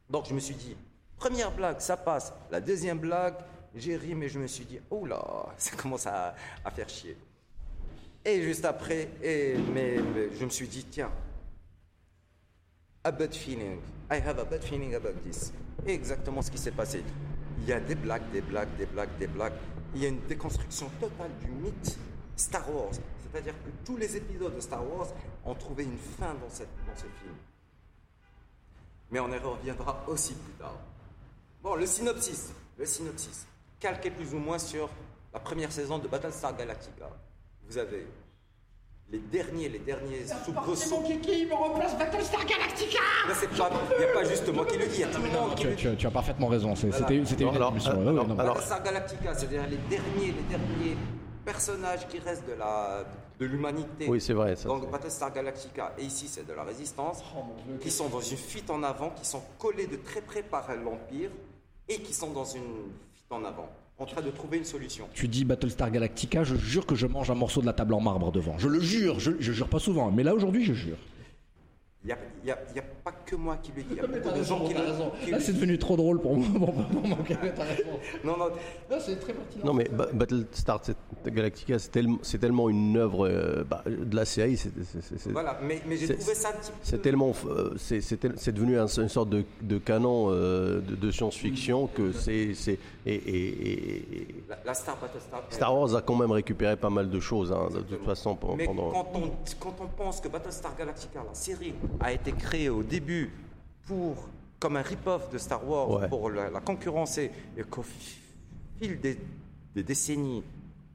Donc, 0.10 0.26
je 0.28 0.34
me 0.34 0.40
suis 0.40 0.56
dit, 0.56 0.76
première 1.18 1.52
blague, 1.52 1.80
ça 1.80 1.98
passe. 1.98 2.34
La 2.50 2.60
deuxième 2.62 2.98
blague, 3.00 3.36
j'ai 3.76 3.96
ri, 3.96 4.16
mais 4.16 4.28
je 4.30 4.40
me 4.40 4.48
suis 4.48 4.66
dit, 4.66 4.80
oh 4.90 5.06
là, 5.06 5.46
ça 5.58 5.76
commence 5.76 6.08
à, 6.08 6.34
à 6.66 6.72
faire 6.72 6.90
chier. 6.90 7.16
Et 8.26 8.42
juste 8.42 8.66
après, 8.66 9.10
et, 9.22 9.56
mais, 9.74 9.98
mais 10.14 10.30
je 10.38 10.44
me 10.46 10.50
suis 10.50 10.68
dit, 10.68 10.84
tiens, 10.86 11.12
a 13.04 13.12
bad 13.12 13.34
feeling. 13.34 13.82
I 14.10 14.20
have 14.20 14.40
a 14.40 14.46
bad 14.46 14.64
feeling 14.64 14.96
about 14.96 15.24
this. 15.24 15.52
Et 15.86 15.94
exactement 15.94 16.42
ce 16.42 16.52
qui 16.52 16.58
s'est 16.58 16.72
passé. 16.72 17.04
Il 17.60 17.68
y 17.68 17.74
a 17.74 17.80
des 17.80 17.96
blagues, 17.96 18.30
des 18.32 18.42
blagues, 18.42 18.76
des 18.78 18.86
blagues, 18.86 19.18
des 19.18 19.28
blagues. 19.28 19.54
Il 19.96 20.02
y 20.02 20.06
a 20.06 20.10
une 20.10 20.22
déconstruction 20.28 20.90
totale 21.00 21.32
du 21.42 21.52
mythe 21.52 21.98
Star 22.36 22.70
Wars. 22.74 22.92
C'est-à-dire 23.32 23.54
que 23.54 23.70
tous 23.86 23.98
les 23.98 24.16
épisodes 24.18 24.56
de 24.56 24.60
Star 24.60 24.82
Wars 24.88 25.08
ont 25.46 25.56
trouvé 25.56 25.84
une 25.84 25.98
fin 25.98 26.34
dans, 26.34 26.50
cette, 26.50 26.70
dans 26.86 26.96
ce 26.96 27.04
film. 27.22 27.36
Mais 29.12 29.20
on 29.20 29.32
y 29.32 29.38
reviendra 29.38 30.04
aussi 30.08 30.34
plus 30.34 30.54
tard. 30.54 30.78
Bon, 31.62 31.76
le 31.76 31.86
synopsis. 31.86 32.52
Le 32.78 32.86
synopsis. 32.86 33.46
Calqué 33.80 34.12
plus 34.12 34.34
ou 34.34 34.40
moins 34.40 34.60
sur 34.60 34.90
la 35.34 35.40
première 35.40 35.72
saison 35.72 36.00
de 36.00 36.08
Battlestar 36.08 36.56
Galactica. 36.56 37.10
Vous 37.68 37.78
avez 37.78 38.08
les 39.12 39.20
derniers, 39.20 39.70
les 39.70 39.80
derniers 39.80 40.26
soubresauts. 40.46 41.02
kiki 41.04 41.46
me 41.48 41.54
replace 41.56 41.98
Battlestar 41.98 42.46
Galactica 42.46 43.00
Mais 43.28 43.34
c'est 43.34 43.48
pas, 43.50 43.70
il 43.98 44.06
n'y 44.06 44.10
a 44.12 44.14
pas 44.14 44.24
juste 44.24 44.48
moi 44.54 44.66
qui 44.66 44.78
le 44.78 44.86
dis, 44.86 44.96
il 44.96 45.00
y 45.02 45.04
a 45.04 45.08
tout 45.08 45.22
le 45.22 45.30
monde 45.32 45.50
qui 45.56 45.62
tu, 45.64 45.68
le 45.68 45.76
dit. 45.76 45.82
tu- 45.90 45.96
tu 45.98 46.08
as 46.08 46.12
parfaitement 46.12 46.48
raison, 46.48 46.76
c'est- 46.76 46.88
Voilà. 46.90 47.08
c'était 47.08 47.26
c'était 47.26 47.44
une 47.44 47.56
Alors, 47.56 47.70
admission. 47.70 47.92
alors, 47.92 48.02
Ouais, 48.04 48.08
ouais, 48.08 48.14
alors, 48.14 48.28
non, 48.28 48.36
mais- 48.36 48.42
alors- 48.42 48.54
Battlestar 48.56 48.84
Galactica, 48.84 49.34
c'est-à-dire 49.34 49.64
les 49.68 49.78
derniers, 49.78 50.32
les 50.34 50.44
derniers 50.58 50.98
personnages 51.44 52.08
qui 52.08 52.20
restent 52.20 52.48
de 52.48 52.54
la 52.54 53.04
de 53.40 53.46
l'humanité. 53.46 54.06
Oui, 54.10 54.20
c'est 54.20 54.34
vrai, 54.34 54.56
ça, 54.58 54.68
Donc 54.68 54.92
Battlestar 54.92 55.34
Galactica 55.34 55.94
et 55.98 56.04
ici 56.04 56.28
c'est 56.28 56.46
de 56.46 56.54
la 56.54 56.64
résistance, 56.64 57.24
qui 57.80 57.90
sont 57.90 58.10
dans 58.10 58.20
une 58.20 58.38
fuite 58.38 58.70
en 58.70 58.84
avant, 58.84 59.12
qui 59.12 59.26
sont 59.26 59.42
collés 59.58 59.88
de 59.88 59.96
très 59.96 60.22
près 60.22 60.44
par 60.44 60.68
l'Empire 60.76 61.32
et 61.88 62.00
qui 62.02 62.14
sont 62.14 62.32
dans 62.32 62.44
une 62.44 62.92
fuite 63.16 63.32
en 63.32 63.44
avant, 63.46 63.70
en 64.00 64.06
train 64.06 64.22
de 64.22 64.30
trouver 64.30 64.58
une 64.58 64.66
solution. 64.66 65.06
Tu 65.14 65.28
dis 65.28 65.44
Battlestar 65.44 65.92
Galactica, 65.92 66.44
je 66.44 66.56
jure 66.56 66.86
que 66.86 66.96
je 66.96 67.06
mange 67.06 67.30
un 67.30 67.36
morceau 67.36 67.60
de 67.62 67.66
la 67.66 67.74
table 67.74 67.94
en 67.94 68.00
marbre 68.00 68.32
devant. 68.32 68.58
Je 68.58 68.70
le 68.70 68.80
jure, 68.80 69.20
je, 69.20 69.32
je 69.40 69.52
jure 69.52 69.68
pas 69.68 69.80
souvent, 69.80 70.10
mais 70.10 70.24
là 70.24 70.34
aujourd'hui 70.34 70.64
je 70.64 70.74
jure. 70.74 70.98
Il 72.42 72.46
n'y 72.46 72.52
a, 72.52 72.56
y 72.56 72.58
a- 72.58 72.76
y 72.76 72.80
a 72.80 72.84
pas 73.04 73.12
que 73.26 73.36
moi 73.36 73.58
qui 73.62 73.72
le 73.76 73.84
dis, 73.84 73.90
il 73.92 73.98
y 73.98 74.00
a 74.00 74.08
beaucoup 74.08 74.38
de 74.38 74.44
gens 74.44 74.66
qui 74.66 74.74
le 74.74 74.80
qui 75.26 75.32
Là 75.32 75.38
le 75.38 75.44
c'est 75.44 75.54
devenu 75.54 75.78
trop 75.78 75.96
drôle 75.96 76.20
pour 76.22 76.36
moi. 76.38 76.48
Bon, 76.60 76.66
bon, 76.72 77.02
bon, 77.02 77.12
ok, 77.12 77.28
t'as 77.56 77.64
raison. 77.64 77.84
Non, 78.24 78.38
non, 78.38 78.46
Là 78.90 79.00
c'est 79.00 79.18
très 79.18 79.34
pertinent. 79.34 79.66
Non, 79.66 79.74
mais 79.74 79.86
Ba- 79.92 80.08
Battlestar 80.14 80.82
Galactica, 81.26 81.78
c'est 81.78 81.90
tellement, 81.92 82.18
c'est 82.24 82.38
tellement 82.40 82.70
une 82.70 82.98
œuvre 82.98 83.28
euh, 83.28 83.64
bah, 83.70 83.84
de 83.86 84.16
la 84.16 84.26
série. 84.26 84.58
c'est- 84.58 84.72
c'est- 84.84 85.02
c'est- 85.02 85.18
c'est- 85.20 85.32
voilà, 85.32 85.60
mais, 85.62 85.82
mais 85.86 85.98
j'ai 85.98 86.08
C'est- 86.08 86.16
trouvé 86.16 86.34
ça 86.34 86.50
un 86.50 86.52
petit 86.54 86.72
peu... 86.72 86.78
C'est 86.82 87.02
tellement, 87.02 87.34
euh, 87.48 87.74
c'est 87.78 88.02
c'est 88.02 88.18
tel- 88.18 88.34
c'est 88.38 88.54
devenu 88.54 88.80
un- 88.80 88.88
une 88.88 89.10
sorte 89.10 89.30
de, 89.30 89.44
de 89.62 89.78
canon 89.78 90.28
euh, 90.30 90.80
de, 90.82 90.96
de 90.96 91.12
science-fiction 91.12 91.88
que 91.88 92.12
c'est, 92.14 92.54
c'est 92.56 92.80
et, 93.06 93.14
et- 93.16 93.98
et- 94.22 94.44
La, 94.50 94.58
la 94.66 94.74
Star 94.74 94.98
Battlestar... 94.98 95.44
Star 95.50 95.76
Wars 95.78 95.96
a 95.96 96.02
quand 96.02 96.16
même 96.16 96.32
récupéré 96.32 96.76
pas 96.76 96.90
mal 96.90 97.10
de 97.10 97.20
choses 97.20 97.52
hein, 97.52 97.68
de 97.74 97.82
toute 97.82 98.04
façon 98.06 98.36
pendant. 98.36 98.56
Mais 98.56 98.66
quand, 98.66 98.76
on, 99.14 99.22
quand 99.60 99.76
on 99.82 99.88
pense 100.04 100.20
que 100.22 100.28
Battlestar 100.30 100.76
Galactica, 100.78 101.20
la 101.28 101.34
série, 101.34 101.74
a 102.00 102.12
été 102.14 102.32
créée 102.32 102.70
au 102.70 102.84
début 102.84 103.32
pour, 103.88 104.28
comme 104.60 104.78
un 104.78 104.82
rip-off 104.82 105.30
de 105.32 105.38
Star 105.38 105.68
Wars 105.68 105.90
Ouais. 105.90 106.08
pour 106.08 106.30
la, 106.30 106.50
la 106.50 106.60
concurrencer, 106.62 107.32
et 107.58 107.64
qu'au 107.64 107.84
fi- 107.84 108.18
fil 108.80 109.00
des, 109.00 109.18
des 109.76 109.84
décennies, 109.84 110.44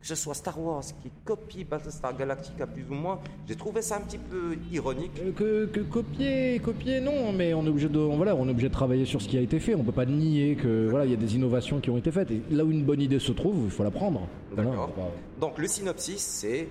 que 0.00 0.06
ce 0.08 0.14
soit 0.16 0.34
Star 0.34 0.60
Wars 0.60 0.82
qui 1.02 1.10
copie 1.24 1.64
Battlestar 1.64 2.14
Galactica 2.14 2.66
plus 2.66 2.84
ou 2.90 2.94
moins, 2.94 3.18
j'ai 3.48 3.56
trouvé 3.56 3.80
ça 3.80 3.96
un 3.96 4.00
petit 4.02 4.18
peu 4.18 4.54
ironique. 4.70 5.12
Euh, 5.18 5.32
Que, 5.32 5.64
que 5.66 5.80
copier, 5.80 6.60
copier, 6.62 7.00
non, 7.00 7.32
mais 7.32 7.54
on 7.54 7.64
est 7.64 7.70
obligé 7.70 7.88
de, 7.88 7.98
voilà, 7.98 8.36
on 8.36 8.46
est 8.46 8.50
obligé 8.50 8.68
de 8.68 8.72
travailler 8.74 9.06
sur 9.06 9.22
ce 9.22 9.28
qui 9.28 9.38
a 9.38 9.40
été 9.40 9.58
fait. 9.60 9.74
On 9.74 9.82
peut 9.82 9.92
pas 9.92 10.04
nier 10.04 10.56
que 10.56 10.88
voilà, 10.90 11.06
il 11.06 11.10
y 11.10 11.14
a 11.14 11.16
des 11.16 11.34
innovations 11.36 11.80
qui 11.80 11.88
ont 11.88 11.96
été 11.96 12.12
faites. 12.12 12.30
Et 12.30 12.42
là 12.50 12.64
où 12.66 12.70
une 12.70 12.84
bonne 12.84 13.00
idée 13.00 13.18
se 13.18 13.32
trouve, 13.32 13.64
il 13.64 13.70
faut 13.70 13.82
la 13.82 13.90
prendre. 13.90 14.28
Voilà, 14.52 14.70
pas- 14.72 15.10
Donc 15.40 15.56
le 15.58 15.66
synopsis, 15.66 16.20
c'est 16.20 16.68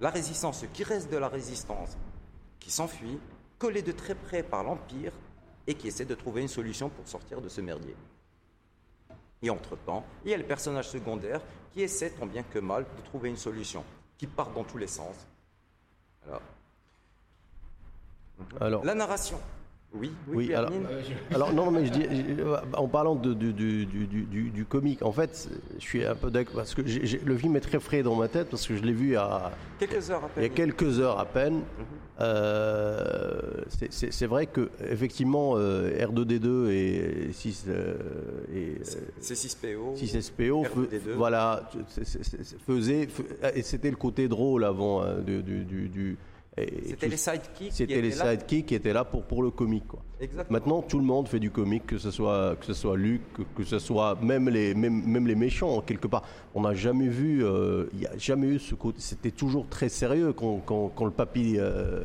la 0.00 0.10
résistance, 0.10 0.60
ce 0.60 0.66
qui 0.66 0.84
reste 0.84 1.10
de 1.10 1.16
la 1.16 1.28
résistance, 1.28 1.96
qui 2.60 2.70
s'enfuit, 2.70 3.18
collé 3.58 3.82
de 3.82 3.92
très 3.92 4.14
près 4.14 4.42
par 4.42 4.62
l'Empire, 4.64 5.12
et 5.66 5.74
qui 5.74 5.88
essaie 5.88 6.04
de 6.04 6.14
trouver 6.14 6.42
une 6.42 6.48
solution 6.48 6.88
pour 6.88 7.06
sortir 7.08 7.40
de 7.40 7.48
ce 7.48 7.60
merdier. 7.60 7.94
Et 9.42 9.50
entre-temps, 9.50 10.04
il 10.24 10.30
y 10.30 10.34
a 10.34 10.36
le 10.36 10.44
personnage 10.44 10.88
secondaire 10.88 11.40
qui 11.72 11.82
essaie, 11.82 12.10
tant 12.10 12.26
bien 12.26 12.42
que 12.42 12.58
mal, 12.58 12.84
de 12.96 13.02
trouver 13.04 13.28
une 13.28 13.36
solution, 13.36 13.82
qui 14.16 14.26
part 14.26 14.50
dans 14.50 14.64
tous 14.64 14.78
les 14.78 14.86
sens. 14.86 15.26
Voilà. 16.24 16.40
Alors, 18.60 18.84
La 18.84 18.94
narration. 18.94 19.38
Oui, 19.94 20.12
oui, 20.28 20.36
Oui, 20.48 20.54
alors- 20.54 20.70
alors 21.32 21.52
non, 21.54 21.70
mais 21.70 21.86
je 21.86 21.92
dis, 21.92 22.06
en 22.74 22.86
parlant 22.88 23.14
de, 23.14 23.32
du, 23.32 23.52
du, 23.52 23.86
du, 23.86 24.06
du, 24.06 24.22
du- 24.24 24.50
du 24.50 24.64
comique, 24.66 25.02
en 25.02 25.12
fait, 25.12 25.48
je 25.78 25.80
suis 25.82 26.04
un 26.04 26.14
peu 26.14 26.30
d'accord 26.30 26.56
parce 26.56 26.74
que 26.74 26.82
le 26.82 27.38
film 27.38 27.56
est 27.56 27.60
très 27.60 27.80
frais 27.80 28.02
dans 28.02 28.14
ma 28.14 28.28
tête 28.28 28.50
parce 28.50 28.66
que 28.66 28.76
je 28.76 28.82
l'ai 28.82 28.92
vu 28.92 29.16
à, 29.16 29.52
quelques 29.78 30.10
heures 30.10 30.24
à 30.24 30.28
il 30.36 30.42
y 30.42 30.46
a 30.46 30.48
quelques 30.50 31.00
heures 31.00 31.18
à 31.18 31.24
peine. 31.24 31.62
Euh, 31.80 31.82
c'est 33.90 34.12
c'est 34.12 34.26
vrai 34.26 34.46
que 34.46 34.70
effectivement 34.90 35.54
euh, 35.56 35.90
R2D2 36.06 36.70
et 36.70 37.32
6 37.32 37.64
euh, 37.68 37.94
et 38.54 38.78
euh, 38.80 38.84
C'est 39.20 39.34
6PO. 39.34 39.96
6SPO 39.96 40.64
fe- 40.64 40.88
R2D2. 40.88 41.12
voilà 41.16 41.70
faisait 42.66 43.08
et 43.54 43.62
c'était 43.62 43.90
le 43.90 43.96
côté 43.96 44.28
drôle 44.28 44.64
avant 44.64 45.02
hein, 45.02 45.16
du, 45.26 46.16
C'était 46.86 47.08
les 47.08 47.16
sidekicks. 47.18 47.52
qui 47.54 47.70
c'était 47.70 48.00
les 48.00 48.08
étaient 48.14 48.24
là. 48.24 48.30
sidekicks 48.32 48.66
qui 48.66 48.74
étaient 48.74 48.92
là 48.94 49.04
pour 49.04 49.24
pour 49.24 49.42
le 49.42 49.50
comique 49.50 49.86
quoi. 49.86 50.00
Exactement. 50.20 50.58
Maintenant, 50.58 50.82
tout 50.82 50.98
le 50.98 51.04
monde 51.04 51.28
fait 51.28 51.38
du 51.38 51.50
comique, 51.50 51.86
que 51.86 51.98
ce 51.98 52.10
soit 52.10 52.56
que 52.56 52.64
ce 52.64 52.72
soit 52.72 52.96
Luc, 52.96 53.20
que, 53.34 53.42
que 53.42 53.64
ce 53.64 53.78
soit 53.78 54.14
même 54.22 54.48
les 54.48 54.74
même, 54.74 55.04
même 55.04 55.26
les 55.26 55.34
méchants 55.34 55.82
quelque 55.82 56.06
part. 56.06 56.22
On 56.54 56.62
n'a 56.62 56.72
jamais 56.74 57.08
vu, 57.08 57.44
euh, 57.44 57.84
il 57.92 57.98
n'y 57.98 58.06
a 58.06 58.16
jamais 58.16 58.46
eu 58.46 58.58
ce 58.58 58.74
côté. 58.74 59.00
C'était 59.00 59.30
toujours 59.30 59.66
très 59.68 59.90
sérieux 59.90 60.32
quand, 60.32 60.62
quand, 60.64 60.88
quand 60.96 61.04
le 61.04 61.10
papy 61.10 61.56
euh, 61.58 62.04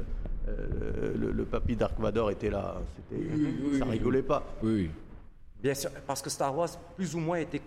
euh, 0.49 1.13
le, 1.17 1.31
le 1.31 1.45
papy 1.45 1.77
Dark 1.77 1.97
Vador 1.97 2.31
était 2.31 2.49
là. 2.49 2.75
C'était 3.09 3.79
ça 3.79 3.85
rigolait 3.85 4.21
pas. 4.23 4.43
Oui, 4.63 4.71
oui. 4.73 4.89
Bien 5.63 5.75
sûr, 5.75 5.91
parce 6.05 6.21
que 6.21 6.29
Star 6.29 6.57
Wars, 6.57 6.69
plus 6.97 7.15
ou 7.15 7.19
moins, 7.19 7.37
était 7.37 7.61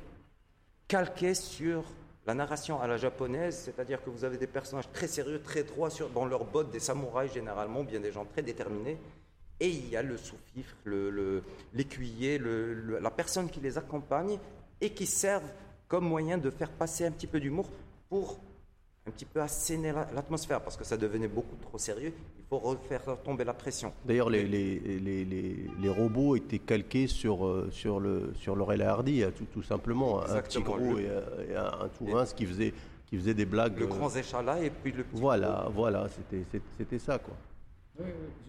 calqué 0.88 1.32
sur 1.32 1.84
la 2.26 2.34
narration 2.34 2.80
à 2.80 2.86
la 2.86 2.96
japonaise, 2.96 3.56
c'est-à-dire 3.64 4.02
que 4.02 4.10
vous 4.10 4.24
avez 4.24 4.38
des 4.38 4.46
personnages 4.46 4.90
très 4.92 5.06
sérieux, 5.08 5.40
très 5.42 5.62
droits 5.62 5.90
sur, 5.90 6.08
dans 6.08 6.24
leurs 6.24 6.44
bottes, 6.44 6.70
des 6.70 6.80
samouraïs 6.80 7.32
généralement, 7.32 7.84
bien 7.84 8.00
des 8.00 8.12
gens 8.12 8.24
très 8.24 8.42
déterminés, 8.42 8.98
et 9.60 9.68
il 9.68 9.88
y 9.88 9.96
a 9.96 10.02
le 10.02 10.16
sous-fifre, 10.16 10.76
l'écuyer, 11.74 12.38
la 12.38 13.10
personne 13.10 13.48
qui 13.48 13.60
les 13.60 13.78
accompagne, 13.78 14.38
et 14.80 14.90
qui 14.90 15.06
servent 15.06 15.52
comme 15.86 16.06
moyen 16.06 16.38
de 16.38 16.50
faire 16.50 16.70
passer 16.70 17.04
un 17.06 17.12
petit 17.12 17.26
peu 17.26 17.40
d'humour 17.40 17.68
pour 18.08 18.38
un 19.06 19.10
petit 19.10 19.26
peu 19.26 19.40
assainer 19.42 19.92
la- 19.92 20.08
l'atmosphère, 20.14 20.60
parce 20.62 20.76
que 20.78 20.84
ça 20.84 20.96
devenait 20.96 21.28
beaucoup 21.28 21.56
trop 21.60 21.76
sérieux, 21.76 22.12
il 22.38 22.44
faut 22.48 22.58
refaire 22.58 23.02
tomber 23.22 23.44
la 23.44 23.52
pression. 23.52 23.92
D'ailleurs, 24.06 24.30
les, 24.30 24.44
les, 24.46 24.78
les, 24.78 25.24
les, 25.26 25.66
les 25.78 25.88
robots 25.90 26.36
étaient 26.36 26.58
calqués 26.58 27.06
sur, 27.06 27.44
euh, 27.46 27.68
sur, 27.70 28.00
le, 28.00 28.32
sur 28.34 28.56
Laurel 28.56 28.80
et 28.80 28.84
Hardy, 28.84 29.22
hein, 29.22 29.30
tout, 29.36 29.44
tout 29.52 29.62
simplement. 29.62 30.20
Un 30.20 30.22
petit 30.22 30.30
Exactement, 30.58 30.76
gros 30.78 30.94
le- 30.94 31.00
et, 31.02 31.08
un- 31.10 31.52
et 31.52 31.56
un, 32.08 32.12
mince 32.14 32.32
qui 32.32 32.46
faisait, 32.46 32.72
qui 33.06 33.16
faisait 33.18 33.34
des 33.34 33.44
blagues. 33.44 33.78
Le 33.78 33.84
euh, 33.84 33.88
grand 33.88 34.08
échalas 34.16 34.60
et 34.62 34.70
puis 34.70 34.92
le 34.92 35.04
petit 35.04 35.20
Voilà, 35.20 35.68
voilà, 35.74 36.06
c'était 36.78 36.98
ça, 36.98 37.18
quoi. 37.18 37.34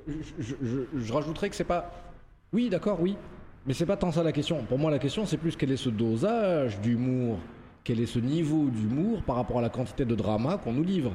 Je, 0.08 0.14
je- 0.40 0.56
je- 0.62 1.00
je 1.00 1.14
rajouterais 1.14 1.50
que 1.50 1.56
c'est 1.56 1.66
pas. 1.66 1.92
Oui, 2.54 2.70
d'accord, 2.70 3.00
oui. 3.02 3.18
Mais 3.68 3.74
c'est 3.74 3.86
pas 3.86 3.98
tant 3.98 4.12
ça 4.12 4.24
la 4.24 4.32
question. 4.32 4.64
Pour 4.64 4.78
moi, 4.80 4.90
la 4.90 5.00
question, 5.00 5.26
c'est 5.26 5.38
plus 5.38 5.56
quel 5.58 5.72
est 5.72 5.78
ce 5.78 5.90
dosage 5.90 6.80
d'humour 6.80 7.40
quel 7.86 8.00
est 8.02 8.06
ce 8.08 8.20
niveau 8.20 8.66
d'humour 8.66 9.22
par 9.24 9.38
rapport 9.38 9.60
à 9.60 9.62
la 9.62 9.70
quantité 9.70 10.04
de 10.04 10.16
drama 10.16 10.58
qu'on 10.62 10.74
nous 10.74 10.84
livre? 10.84 11.14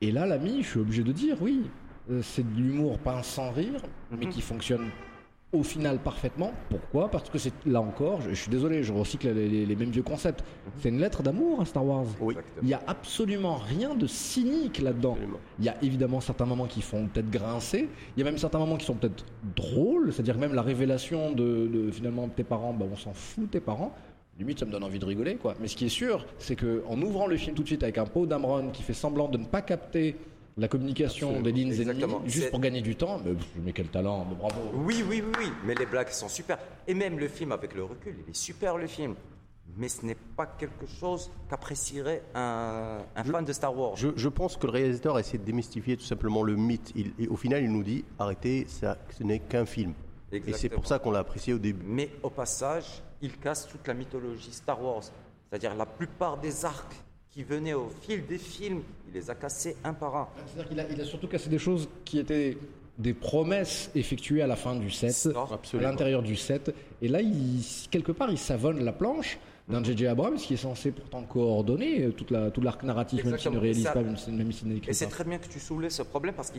Et 0.00 0.10
là, 0.10 0.26
l'ami, 0.26 0.62
je 0.62 0.68
suis 0.68 0.80
obligé 0.80 1.02
de 1.04 1.12
dire, 1.12 1.36
oui, 1.40 1.62
euh, 2.10 2.22
c'est 2.22 2.42
de 2.42 2.58
l'humour 2.60 2.98
pas 2.98 3.22
sans 3.22 3.50
rire, 3.52 3.82
mais 4.10 4.24
Mhm. 4.26 4.32
qui 4.32 4.40
fonctionne 4.40 4.86
au 5.52 5.62
final 5.64 5.98
parfaitement. 5.98 6.52
Pourquoi? 6.70 7.10
Parce 7.10 7.28
que 7.28 7.36
c'est 7.36 7.52
là 7.66 7.80
encore, 7.82 8.20
je, 8.22 8.30
je 8.30 8.34
suis 8.34 8.50
désolé, 8.50 8.82
je 8.82 8.92
recycle 8.94 9.28
les, 9.34 9.48
les- 9.48 9.66
les 9.66 9.76
mêmes 9.76 9.90
vieux 9.90 10.02
concepts. 10.04 10.42
C'est 10.78 10.88
une 10.88 11.00
lettre 11.00 11.22
d'amour 11.22 11.60
à 11.60 11.64
Star 11.66 11.84
Wars. 11.84 12.06
Oui. 12.20 12.34
Il 12.62 12.68
n'y 12.68 12.72
a 12.72 12.80
absolument 12.86 13.56
rien 13.56 13.94
de 13.94 14.06
cynique 14.06 14.78
là-dedans. 14.80 15.18
Il 15.58 15.64
y 15.64 15.68
a 15.68 15.74
évidemment 15.82 16.20
certains 16.20 16.46
moments 16.46 16.66
qui 16.66 16.80
font 16.80 17.08
peut-être 17.08 17.30
grincer. 17.30 17.88
Il 18.16 18.20
y 18.20 18.22
a 18.22 18.24
même 18.24 18.38
certains 18.38 18.60
moments 18.60 18.76
qui 18.76 18.86
sont 18.86 18.94
peut-être 18.94 19.26
drôles. 19.56 20.12
C'est-à-dire 20.14 20.36
que 20.36 20.40
même 20.40 20.54
la 20.54 20.62
révélation 20.62 21.32
de, 21.32 21.66
de, 21.66 21.90
finalement 21.90 22.28
tes 22.28 22.44
parents, 22.44 22.72
bah, 22.72 22.86
on 22.90 22.96
s'en 22.96 23.12
fout 23.12 23.44
de 23.44 23.50
tes 23.50 23.60
parents. 23.60 23.92
Limite, 24.40 24.58
ça 24.58 24.66
me 24.66 24.72
donne 24.72 24.82
envie 24.84 24.98
de 24.98 25.04
rigoler, 25.04 25.36
quoi. 25.36 25.54
Mais 25.60 25.68
ce 25.68 25.76
qui 25.76 25.86
est 25.86 25.88
sûr, 25.90 26.26
c'est 26.38 26.56
que 26.56 26.82
en 26.88 27.00
ouvrant 27.00 27.26
le 27.26 27.36
film 27.36 27.54
tout 27.54 27.62
de 27.62 27.68
suite 27.68 27.82
avec 27.82 27.98
un 27.98 28.06
Poe 28.06 28.26
Dameron 28.26 28.70
qui 28.70 28.82
fait 28.82 28.94
semblant 28.94 29.28
de 29.28 29.38
ne 29.38 29.44
pas 29.44 29.62
capter 29.62 30.16
la 30.58 30.66
communication 30.66 31.28
Absolument. 31.28 31.44
des 31.44 31.52
lignes 31.52 31.68
Exactement. 31.72 32.16
ennemies, 32.18 32.30
juste 32.30 32.50
pour 32.50 32.60
gagner 32.60 32.80
du 32.82 32.96
temps, 32.96 33.20
mais, 33.24 33.32
mais 33.64 33.72
quel 33.72 33.86
talent, 33.88 34.26
mais 34.28 34.34
bravo. 34.34 34.60
Oui, 34.74 35.04
oui, 35.08 35.22
oui, 35.24 35.32
oui, 35.38 35.52
mais 35.64 35.74
les 35.74 35.86
blagues 35.86 36.08
sont 36.10 36.28
super. 36.28 36.58
Et 36.88 36.94
même 36.94 37.18
le 37.18 37.28
film, 37.28 37.52
avec 37.52 37.74
le 37.74 37.84
recul, 37.84 38.14
il 38.26 38.30
est 38.30 38.34
super 38.36 38.76
le 38.76 38.86
film. 38.86 39.14
Mais 39.76 39.88
ce 39.88 40.04
n'est 40.04 40.16
pas 40.36 40.46
quelque 40.46 40.86
chose 40.98 41.30
qu'apprécierait 41.48 42.22
un, 42.34 42.98
un 43.14 43.24
fan 43.24 43.44
de 43.44 43.52
Star 43.52 43.76
Wars. 43.78 43.94
Je, 43.96 44.08
je 44.16 44.28
pense 44.28 44.56
que 44.56 44.66
le 44.66 44.72
réalisateur 44.72 45.14
a 45.16 45.20
essayé 45.20 45.38
de 45.38 45.44
démystifier 45.44 45.96
tout 45.96 46.04
simplement 46.04 46.42
le 46.42 46.56
mythe. 46.56 46.90
Il- 46.96 47.12
et 47.20 47.28
au 47.28 47.36
final, 47.36 47.62
il 47.62 47.70
nous 47.70 47.84
dit 47.84 48.04
arrêtez, 48.18 48.64
ça, 48.68 48.98
ce 49.16 49.22
n'est 49.22 49.38
qu'un 49.38 49.64
film. 49.66 49.92
Et 50.32 50.52
c'est 50.54 50.68
pour 50.68 50.86
ça 50.86 50.98
qu'on 50.98 51.12
l'a 51.12 51.20
apprécié 51.20 51.52
au 51.54 51.58
début. 51.58 51.84
Mais 51.86 52.10
au 52.24 52.30
passage, 52.30 53.02
il 53.22 53.36
casse 53.38 53.66
toute 53.68 53.86
la 53.86 53.94
mythologie 53.94 54.52
Star 54.52 54.82
Wars. 54.82 55.02
C'est-à-dire 55.48 55.74
la 55.74 55.86
plupart 55.86 56.38
des 56.38 56.64
arcs 56.64 56.94
qui 57.30 57.42
venaient 57.44 57.74
au 57.74 57.88
fil 58.02 58.26
des 58.26 58.38
films, 58.38 58.82
il 59.08 59.14
les 59.14 59.30
a 59.30 59.34
cassés 59.34 59.76
un 59.84 59.94
par 59.94 60.16
un. 60.16 60.28
C'est-à-dire 60.46 60.68
qu'il 60.68 60.80
a, 60.80 60.88
il 60.90 61.00
a 61.00 61.04
surtout 61.04 61.28
cassé 61.28 61.48
des 61.48 61.58
choses 61.58 61.88
qui 62.04 62.18
étaient 62.18 62.56
des 62.98 63.14
promesses 63.14 63.90
effectuées 63.94 64.42
à 64.42 64.46
la 64.46 64.56
fin 64.56 64.76
du 64.76 64.90
set, 64.90 65.28
à 65.34 65.76
l'intérieur 65.80 66.22
du 66.22 66.36
set. 66.36 66.74
Et 67.00 67.08
là, 67.08 67.20
il, 67.22 67.62
quelque 67.90 68.12
part, 68.12 68.30
il 68.30 68.38
savonne 68.38 68.84
la 68.84 68.92
planche 68.92 69.38
d'un 69.68 69.82
J.J. 69.84 70.08
Abrams 70.08 70.36
qui 70.36 70.54
est 70.54 70.58
censé 70.58 70.90
pourtant 70.90 71.22
coordonner 71.22 72.02
euh, 72.06 72.10
toute 72.12 72.30
la, 72.32 72.50
tout 72.50 72.60
l'arc 72.60 72.82
narratif, 72.82 73.24
même 73.24 73.38
s'il 73.38 73.52
ne 73.52 73.58
réalise 73.58 73.84
ça- 73.84 73.92
pas, 73.92 74.02
même 74.02 74.16
si- 74.16 74.30
même 74.32 74.50
s'il 74.52 74.68
n'écrit 74.68 74.90
Et 74.90 74.94
c'est 74.94 75.06
très 75.06 75.22
bien 75.24 75.38
que 75.38 75.46
tu 75.46 75.60
soulèves 75.60 75.92
ce 75.92 76.02
problème 76.02 76.34
parce 76.34 76.52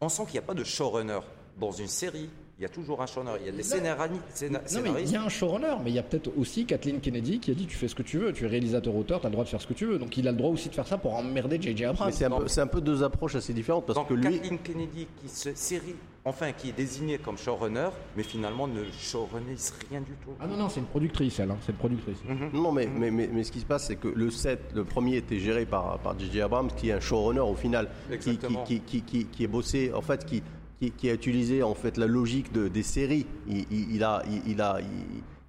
qu'on 0.00 0.08
sent 0.08 0.22
qu'il 0.26 0.34
n'y 0.34 0.38
a 0.38 0.42
pas 0.42 0.54
de 0.54 0.62
showrunner. 0.64 1.18
Dans 1.58 1.72
une 1.72 1.88
série, 1.88 2.30
il 2.60 2.64
y 2.64 2.66
a 2.66 2.68
toujours 2.68 3.00
un 3.00 3.06
showrunner. 3.06 3.32
Il 3.40 3.46
y 3.46 3.48
a 3.48 3.52
des 3.52 3.62
scénarani- 3.62 4.20
scéna- 4.34 4.50
Non, 4.50 4.58
mais 4.58 4.60
il 4.64 4.68
scénaristes. 4.68 5.12
y 5.14 5.16
a 5.16 5.22
un 5.22 5.28
showrunner, 5.30 5.74
mais 5.82 5.90
il 5.90 5.94
y 5.94 5.98
a 5.98 6.02
peut-être 6.02 6.30
aussi 6.38 6.66
Kathleen 6.66 7.00
Kennedy 7.00 7.40
qui 7.40 7.50
a 7.50 7.54
dit 7.54 7.64
tu 7.66 7.74
fais 7.78 7.88
ce 7.88 7.94
que 7.94 8.02
tu 8.02 8.18
veux, 8.18 8.34
tu 8.34 8.44
es 8.44 8.48
réalisateur-auteur, 8.48 9.20
tu 9.20 9.26
as 9.26 9.30
le 9.30 9.32
droit 9.32 9.44
de 9.44 9.48
faire 9.48 9.62
ce 9.62 9.66
que 9.66 9.72
tu 9.72 9.86
veux. 9.86 9.98
Donc 9.98 10.14
il 10.18 10.28
a 10.28 10.30
le 10.30 10.36
droit 10.36 10.50
aussi 10.50 10.68
de 10.68 10.74
faire 10.74 10.86
ça 10.86 10.98
pour 10.98 11.14
emmerder 11.14 11.58
J.J. 11.60 11.86
Abrams. 11.86 12.12
C'est 12.12 12.26
un, 12.26 12.30
peu- 12.30 12.48
c'est 12.48 12.60
un 12.60 12.66
peu 12.66 12.82
deux 12.82 13.02
approches 13.02 13.34
assez 13.34 13.54
différentes 13.54 13.86
parce 13.86 13.98
Donc 13.98 14.08
que 14.08 14.14
lui, 14.14 14.38
Kathleen 14.38 14.58
Kennedy 14.58 15.06
qui 15.22 15.28
se 15.30 15.54
série, 15.54 15.94
enfin 16.26 16.52
qui 16.52 16.68
est 16.68 16.72
désignée 16.76 17.16
comme 17.16 17.38
showrunner, 17.38 17.88
mais 18.14 18.24
finalement 18.24 18.68
ne 18.68 18.82
showrunnise 18.98 19.72
rien 19.88 20.00
du 20.00 20.12
tout. 20.22 20.32
Ah 20.38 20.46
non, 20.46 20.58
non, 20.58 20.68
c'est 20.68 20.80
une 20.80 20.86
productrice, 20.86 21.40
elle, 21.40 21.50
hein, 21.50 21.56
c'est 21.62 21.72
une 21.72 21.78
productrice. 21.78 22.18
Non, 22.52 22.72
mais, 22.72 22.86
mais, 22.86 23.10
mais, 23.10 23.26
mais 23.32 23.42
ce 23.42 23.52
qui 23.52 23.60
se 23.60 23.64
passe, 23.64 23.86
c'est 23.86 23.96
que 23.96 24.08
le 24.08 24.30
set, 24.30 24.60
le 24.74 24.84
premier 24.84 25.16
était 25.16 25.38
géré 25.38 25.64
par, 25.64 25.98
par 26.00 26.18
J.J. 26.18 26.42
Abrams, 26.42 26.68
qui 26.76 26.90
est 26.90 26.92
un 26.92 27.00
showrunner 27.00 27.40
au 27.40 27.54
final, 27.54 27.88
qui, 28.20 28.36
qui, 28.36 28.80
qui, 28.80 29.00
qui, 29.02 29.24
qui 29.24 29.44
est 29.44 29.48
bossé, 29.48 29.92
en 29.94 30.02
fait, 30.02 30.26
qui, 30.26 30.42
qui, 30.80 30.90
qui 30.90 31.10
a 31.10 31.14
utilisé 31.14 31.62
en 31.62 31.74
fait 31.74 31.96
la 31.96 32.06
logique 32.06 32.52
de, 32.52 32.68
des 32.68 32.82
séries. 32.82 33.26
Il, 33.46 33.66
il, 33.70 33.94
il 33.96 34.04
a, 34.04 34.22
il, 34.46 34.60
a, 34.60 34.78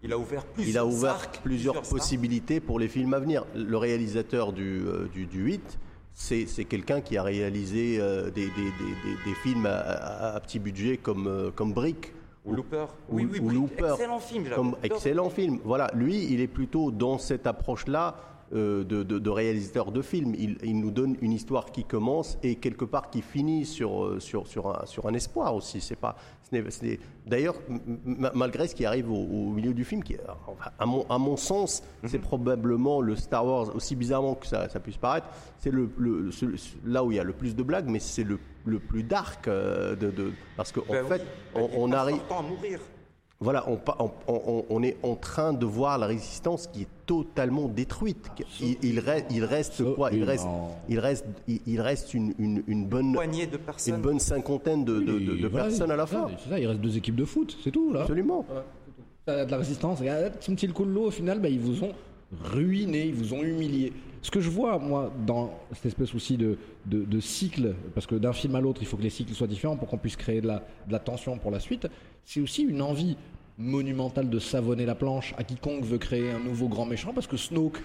il, 0.03 0.11
a 0.13 0.17
ouvert 0.17 0.45
plusieurs 0.45 0.69
il 0.73 0.77
a 0.77 0.85
ouvert 0.85 1.11
arcs, 1.11 1.39
plusieurs 1.43 1.81
possibilités 1.81 2.59
pour 2.59 2.79
les 2.79 2.87
films 2.87 3.13
à 3.13 3.19
venir. 3.19 3.45
Le 3.55 3.77
réalisateur 3.77 4.51
du, 4.53 4.81
euh, 4.85 5.07
du, 5.13 5.25
du 5.25 5.41
8, 5.43 5.79
c'est 6.13 6.45
c'est 6.45 6.65
quelqu'un 6.65 6.99
qui 7.01 7.17
a 7.17 7.23
réalisé 7.23 7.97
euh, 7.99 8.29
des, 8.29 8.45
des, 8.47 8.49
des, 8.49 9.15
des- 9.25 9.35
films 9.35 9.65
à, 9.65 9.77
à- 9.79 10.35
à 10.35 10.39
petit 10.41 10.59
budget 10.59 10.97
comme, 10.97 11.27
euh, 11.27 11.51
comme 11.51 11.71
Brick. 11.73 12.13
Ou 12.43 12.53
Looper. 12.55 12.85
Ou- 13.09 13.15
oui, 13.17 13.27
oui, 13.31 13.39
ou 13.39 13.47
oui, 13.49 13.53
Looper. 13.55 13.91
Excellent 13.93 14.19
film. 14.19 14.45
Comme 14.55 14.75
excellent 14.83 15.29
film. 15.29 15.59
Voilà, 15.63 15.89
lui, 15.93 16.25
il 16.33 16.41
est 16.41 16.47
plutôt 16.47 16.91
dans 16.91 17.17
cette 17.19 17.45
approche-là 17.47 18.15
de, 18.53 19.03
de- 19.03 19.19
de 19.19 19.29
réalisateur 19.29 19.91
de 19.91 20.01
film. 20.01 20.33
Il, 20.37 20.57
nous 20.79 20.91
donne 20.91 21.15
une 21.21 21.31
histoire 21.31 21.71
qui 21.71 21.83
commence 21.83 22.37
et 22.43 22.55
quelque 22.55 22.85
part 22.85 23.09
qui 23.09 23.21
finit 23.21 23.65
sur, 23.65 24.03
euh, 24.05 24.19
sur, 24.19 24.47
sur, 24.47 24.67
un, 24.67 24.85
sur 24.85 25.07
un 25.07 25.13
espoir 25.13 25.55
aussi. 25.55 25.79
C'est 25.81 25.95
pas, 25.95 26.15
ce 26.43 26.57
D'ailleurs, 27.25 27.55
malgré 28.33 28.67
ce 28.67 28.75
qui 28.75 28.85
arrive 28.85 29.09
au, 29.09 29.15
au 29.15 29.49
milieu 29.51 29.73
du 29.73 29.85
film, 29.85 30.03
qui, 30.03 30.15
à, 30.79 30.85
mon, 30.85 31.05
à 31.09 31.17
mon 31.17 31.37
sens, 31.37 31.81
c'est 32.05 32.19
probablement 32.19 32.99
le 33.01 33.15
Star 33.15 33.45
Wars, 33.45 33.73
aussi 33.75 33.95
bizarrement 33.95 34.35
que 34.35 34.47
ça, 34.47 34.67
ça 34.69 34.79
puisse 34.79 34.97
paraître, 34.97 35.27
c'est 35.57 35.71
le, 35.71 35.89
le- 35.97 36.29
là 36.85 37.03
où 37.03 37.11
il 37.11 37.15
y 37.15 37.19
a 37.19 37.23
le 37.23 37.33
plus 37.33 37.55
de 37.55 37.63
blagues, 37.63 37.87
mais 37.87 37.99
c'est 37.99 38.23
le, 38.23 38.37
le 38.65 38.79
plus 38.79 39.03
dark. 39.03 39.47
euh, 39.47 39.95
de, 39.95 40.11
de- 40.11 40.31
parce 40.57 40.71
qu'en 40.71 40.81
Ben 40.89 41.05
fait, 41.05 41.21
oui, 41.55 41.61
on, 41.75 41.89
passe 41.89 41.99
arrive. 41.99 42.19
à 42.29 42.41
mourir. 42.41 42.79
Voilà, 43.43 43.65
on, 44.69 44.83
est 44.83 44.97
en 45.01 45.15
train 45.15 45.51
de 45.51 45.65
voir 45.65 45.97
la 45.97 46.05
résistance 46.05 46.67
qui 46.67 46.83
est 46.83 46.87
totalement 47.07 47.67
détruite. 47.67 48.27
Il, 48.61 48.77
il 48.83 48.99
reste, 48.99 49.25
il 49.31 49.43
reste 49.43 49.83
quoi? 49.95 50.11
Il 50.13 50.23
reste, 50.23 50.45
Absolument. 50.45 50.79
il 50.87 50.99
reste, 50.99 51.25
il, 51.47 51.59
il 51.65 51.81
reste 51.81 52.13
une, 52.13 52.35
une- 52.37 52.63
une 52.67 52.85
bonne, 52.85 53.13
Poignée 53.13 53.47
de 53.47 53.57
personnes. 53.57 53.95
une 53.95 54.01
bonne 54.01 54.19
cinquantaine 54.19 54.85
de, 54.85 54.99
de- 54.99 55.17
de- 55.19 55.35
de 55.37 55.45
Et 55.45 55.47
voilà, 55.49 55.65
personnes 55.65 55.89
à 55.89 55.95
la 55.95 56.05
fin. 56.05 56.27
ça, 56.27 56.35
C'est 56.43 56.49
ça, 56.51 56.59
il 56.59 56.67
reste 56.67 56.81
deux 56.81 56.95
équipes 56.97 57.15
de 57.15 57.25
foot, 57.25 57.57
c'est 57.63 57.71
tout 57.71 57.91
là. 57.91 58.01
Absolument. 58.01 58.45
De 59.27 59.31
la 59.49 59.57
résistance. 59.57 59.99
Regarde, 59.99 60.33
petit 60.33 60.67
coup 60.67 60.85
de 60.85 60.91
l'eau, 60.91 61.05
au 61.07 61.11
final, 61.11 61.39
bah, 61.39 61.49
ils 61.49 61.59
vous 61.59 61.83
ont 61.83 61.93
ruiné, 62.43 63.05
ils 63.07 63.13
vous 63.15 63.33
ont 63.33 63.41
humilié. 63.41 63.91
Ce 64.21 64.29
que 64.29 64.39
je 64.39 64.49
vois, 64.49 64.77
moi, 64.77 65.11
dans 65.25 65.51
cette 65.73 65.87
espèce 65.87 66.13
aussi 66.13 66.37
de, 66.37 66.57
de, 66.85 67.19
cycle, 67.19 67.73
parce 67.95 68.05
que 68.05 68.15
d'un 68.15 68.33
film 68.33 68.55
à 68.55 68.61
l'autre, 68.61 68.81
il 68.81 68.87
faut 68.87 68.97
que 68.97 69.01
les 69.01 69.09
cycles 69.09 69.33
soient 69.33 69.47
différents 69.47 69.77
pour 69.77 69.87
qu'on 69.87 69.97
puisse 69.97 70.15
créer 70.15 70.41
de 70.41 70.47
la, 70.47 70.63
de 70.87 70.91
la 70.91 70.99
tension 70.99 71.37
pour 71.37 71.49
la 71.49 71.59
suite, 71.59 71.87
c'est 72.23 72.39
aussi 72.39 72.61
une 72.61 72.81
envie 72.81 73.17
monumentale 73.57 74.29
de 74.29 74.39
savonner 74.39 74.85
la 74.85 74.95
planche 74.95 75.33
à 75.37 75.43
quiconque 75.43 75.83
veut 75.83 75.97
créer 75.97 76.31
un 76.31 76.39
nouveau 76.39 76.67
grand 76.67 76.85
méchant, 76.85 77.13
parce 77.13 77.27
que 77.27 77.37
Snoke, 77.37 77.81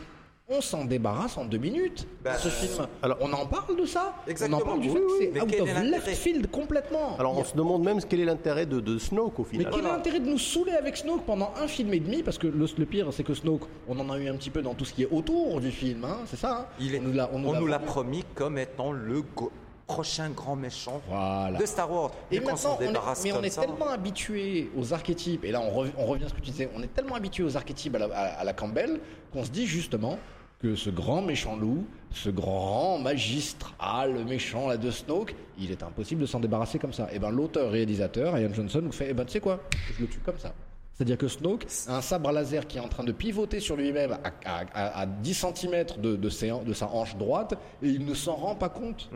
on 0.49 0.61
s'en 0.61 0.85
débarrasse 0.85 1.37
en 1.38 1.45
deux 1.45 1.59
minutes. 1.59 2.07
Bah, 2.23 2.37
ce 2.38 2.49
film, 2.49 2.87
alors- 3.03 3.19
on 3.21 3.33
en 3.33 3.47
parle 3.47 3.76
de 3.76 3.85
ça 3.85 4.15
Exactement. 4.29 4.59
On 4.59 4.62
en 4.62 4.65
parle 4.65 4.81
du 4.81 4.88
Oui, 4.91 4.95
fait 4.95 5.00
oui, 5.00 5.07
que 5.11 5.25
c'est 5.25 5.31
mais 5.33 5.43
out 5.43 5.61
of 5.76 5.83
left 5.83 6.09
field 6.17 6.50
complètement. 6.53 7.17
Alors 7.19 7.37
on 7.37 7.41
a- 7.43 7.45
se 7.45 7.57
demande 7.57 7.83
même 7.83 7.99
quel 8.09 8.21
est 8.21 8.25
l'intérêt 8.25 8.65
de, 8.65 8.79
de 8.79 8.97
Snoke 8.99 9.41
au 9.41 9.43
mais 9.50 9.59
final. 9.59 9.73
quel 9.75 9.85
est 9.85 9.88
l'intérêt 9.88 10.21
de 10.21 10.29
nous 10.31 10.38
saouler 10.38 10.73
avec 10.73 10.97
Snoke 10.97 11.25
pendant 11.26 11.53
un 11.61 11.67
film 11.67 11.93
et 11.95 12.00
demi? 12.00 12.23
Parce 12.23 12.38
que 12.38 12.47
le, 12.47 12.67
le 12.79 12.87
pire, 12.87 13.09
c'est 13.12 13.25
que 13.25 13.35
Snoke, 13.35 13.62
on 13.88 13.99
en 13.99 14.09
a 14.09 14.19
eu 14.19 14.29
un 14.29 14.37
petit 14.37 14.50
peu 14.50 14.62
dans 14.62 14.75
tout 14.75 14.85
ce 14.85 14.93
qui 14.93 15.03
est 15.03 15.09
autour 15.11 15.61
du 15.61 15.73
film, 15.73 16.05
hein, 16.05 16.19
c'est 16.26 16.37
ça 16.38 16.53
hein 16.61 16.67
Il 16.79 16.95
est- 16.95 17.00
On 17.00 17.03
nous 17.03 17.12
l'a- 17.12 17.31
on 17.33 17.45
on 17.45 17.79
promis 17.85 18.25
comme 18.37 18.57
étant 18.59 18.93
le 18.93 19.23
go- 19.23 19.50
prochain 19.88 20.31
grand 20.31 20.57
méchant 20.57 21.00
Voilà. 21.09 21.59
de 21.59 21.65
Star 21.67 21.91
Wars. 21.91 22.11
Et 22.31 22.37
Mais 22.37 22.45
qu'on 22.45 22.53
maintenant, 22.53 22.71
s'en 22.71 22.76
on 22.79 22.81
est, 22.83 22.87
débarrasse 22.88 23.23
mais 23.25 23.33
on 23.33 23.43
est 23.43 23.50
ça. 23.50 23.61
tellement 23.62 23.88
habitué 23.88 24.71
aux 24.76 24.93
archétypes, 24.93 25.45
et 25.45 25.50
là 25.53 25.61
on, 25.61 25.71
rev- 25.71 25.93
on 25.97 26.07
revient 26.07 26.25
à 26.25 26.29
ce 26.29 26.35
que 26.35 26.41
tu 26.41 26.50
disais, 26.50 26.69
on 26.76 26.83
est 26.83 26.93
tellement 26.93 27.15
habitué 27.17 27.45
aux 27.45 27.57
archétypes 27.57 27.95
à 27.97 27.99
la, 28.00 28.07
à- 28.07 28.41
à 28.41 28.45
la 28.45 28.53
Campbell 28.53 28.99
qu'on 29.33 29.45
se 29.45 29.50
dit 29.50 29.67
justement 29.67 30.19
que 30.66 30.75
ce 30.75 30.90
grand 30.90 31.23
méchant 31.23 31.56
loup, 31.56 31.85
ce 32.11 32.28
grand 32.30 32.99
magistral 32.99 34.25
méchant 34.25 34.68
là 34.68 34.76
de 34.76 34.90
Snoke, 34.90 35.35
il 35.58 35.70
est 35.70 35.82
impossible 35.82 36.20
de 36.23 36.26
s'en 36.26 36.40
débarrasser 36.40 36.78
comme 36.78 36.92
ça. 36.92 37.08
Et 37.12 37.18
ben 37.18 37.30
l'auteur-réalisateur, 37.30 38.37
Ian 38.38 38.52
Johnson, 38.52 38.80
nous 38.82 38.92
fait, 38.92 39.08
eh 39.11 39.14
ben 39.14 39.25
tu 39.25 39.32
sais 39.32 39.40
quoi, 39.40 39.61
je 39.96 40.02
le 40.02 40.08
tue 40.08 40.18
comme 40.20 40.38
ça. 40.38 40.52
C'est-à-dire 40.94 41.18
que 41.18 41.28
Snoke 41.28 41.66
a 41.88 41.99
un 41.99 42.00
sabre 42.00 42.32
laser 42.32 42.66
qui 42.66 42.78
est 42.78 42.80
en 42.80 42.88
train 42.88 43.04
de 43.04 43.12
pivoter 43.12 43.61
sur 43.61 43.76
lui-même 43.76 44.12
à, 44.12 44.32
à- 44.44 44.64
à- 44.75 45.00
à 45.02 45.06
10 45.06 45.35
cm 45.54 45.85
de, 45.99 46.16
de 46.16 46.28
sa 46.75 46.87
hanche 46.87 47.16
droite 47.16 47.54
et 47.82 47.88
il 47.88 48.04
ne 48.04 48.14
s'en 48.14 48.35
rend 48.35 48.54
pas 48.54 48.68
compte. 48.70 49.08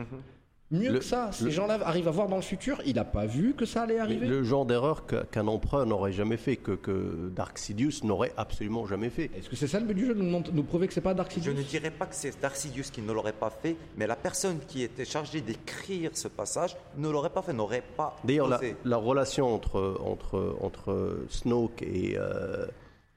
Mieux 0.73 0.93
Le- 0.93 0.99
que 1.00 1.05
ça, 1.05 1.31
ces 1.33 1.45
le- 1.47 1.50
gens-là 1.50 1.81
arrivent 1.85 2.07
à 2.07 2.12
voir 2.12 2.29
dans 2.29 2.37
le 2.37 2.43
futur, 2.43 2.81
il 2.87 2.95
n'a 2.95 3.05
pas 3.05 3.27
vu 3.27 3.55
que 3.55 3.65
ça 3.67 3.83
allait 3.83 3.99
arriver. 3.99 4.27
le 4.27 4.45
genre 4.45 4.65
d'erreur 4.65 5.05
qu'un 5.05 5.49
empereur 5.49 5.85
n'aurait 5.85 6.12
jamais 6.12 6.37
fait, 6.37 6.57
que, 6.57 6.73
que 6.73 7.29
Dark 7.35 7.59
Sidious 7.59 8.05
n'aurait 8.05 8.33
absolument 8.37 8.87
jamais 8.87 9.11
fait. 9.11 9.31
Est-ce 9.37 9.49
que 9.50 9.57
c'est 9.57 9.67
ça 9.67 9.81
le 9.81 9.87
but 9.87 9.95
du 9.95 10.07
jeu, 10.07 10.15
de 10.15 10.23
nous, 10.23 10.43
nous 10.53 10.62
prouver 10.62 10.87
que 10.87 10.95
c'est 10.95 11.00
pas 11.00 11.12
Dark 11.12 11.29
Je 11.31 11.35
Sidious 11.41 11.55
ne 11.55 11.62
dirais 11.62 11.91
pas 11.91 12.07
que 12.07 12.15
c'est 12.15 12.41
Darth 12.41 12.55
Sidious 12.55 12.85
qui 12.93 13.03
ne 13.03 13.12
l'aurait 13.12 13.33
pas 13.33 13.50
fait, 13.50 13.75
mais 13.97 14.07
la 14.07 14.15
personne 14.15 14.59
qui 14.69 14.83
était 14.83 15.05
chargée 15.05 15.41
d'écrire 15.41 16.12
ce 16.15 16.29
passage 16.29 16.77
ne 16.97 17.09
l'aurait 17.09 17.31
pas 17.31 17.43
fait, 17.43 17.53
n'aurait 17.53 17.83
pas 17.97 18.17
D'ailleurs, 18.23 18.61
la, 18.85 18.97
relation 18.97 19.53
entre, 19.53 20.00
entre, 20.05 20.57
entre 20.61 21.19
Snoke 21.31 21.83
et, 21.83 22.15
euh, 22.17 22.67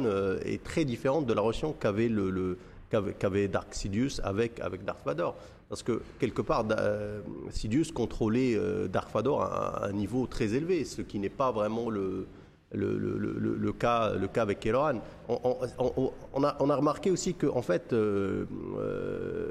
euh, 0.05 0.39
est 0.45 0.63
très 0.63 0.85
différente 0.85 1.25
de 1.25 1.33
la 1.33 1.41
relation 1.41 1.73
qu'avait 1.73 2.07
le, 2.09 2.29
le- 2.29 2.57
qu'avait, 2.89 3.13
qu'avait 3.13 3.47
Dark 3.47 3.73
Sidious 3.73 4.19
avec, 4.23 4.59
avec 4.59 4.83
Darth 4.85 5.05
Vader. 5.05 5.29
Parce 5.69 5.83
que 5.83 6.01
quelque 6.19 6.41
part, 6.41 6.65
euh, 6.71 7.21
Sidious 7.49 7.91
contrôlait 7.93 8.55
euh, 8.55 8.87
Darth 8.87 9.13
Vader 9.13 9.35
à 9.39 9.85
un, 9.85 9.89
un 9.89 9.93
niveau 9.93 10.27
très 10.27 10.53
élevé, 10.53 10.83
ce 10.85 11.01
qui 11.01 11.17
n'est 11.19 11.29
pas 11.29 11.51
vraiment 11.51 11.89
le, 11.89 12.27
le, 12.73 12.97
le- 12.97 13.17
le- 13.17 13.37
le- 13.39 13.55
le 13.55 13.73
cas, 13.73 14.13
le 14.13 14.27
cas 14.27 14.41
avec 14.43 14.59
Kylo 14.59 14.79
Ren. 14.81 14.99
On, 15.29 15.39
on- 15.43 15.91
on- 15.97 16.11
on 16.33 16.43
a, 16.43 16.55
on 16.59 16.69
a 16.69 16.75
remarqué 16.75 17.09
aussi 17.11 17.33
que 17.35 17.47
en 17.47 17.61
fait, 17.61 17.93
euh, 17.93 18.45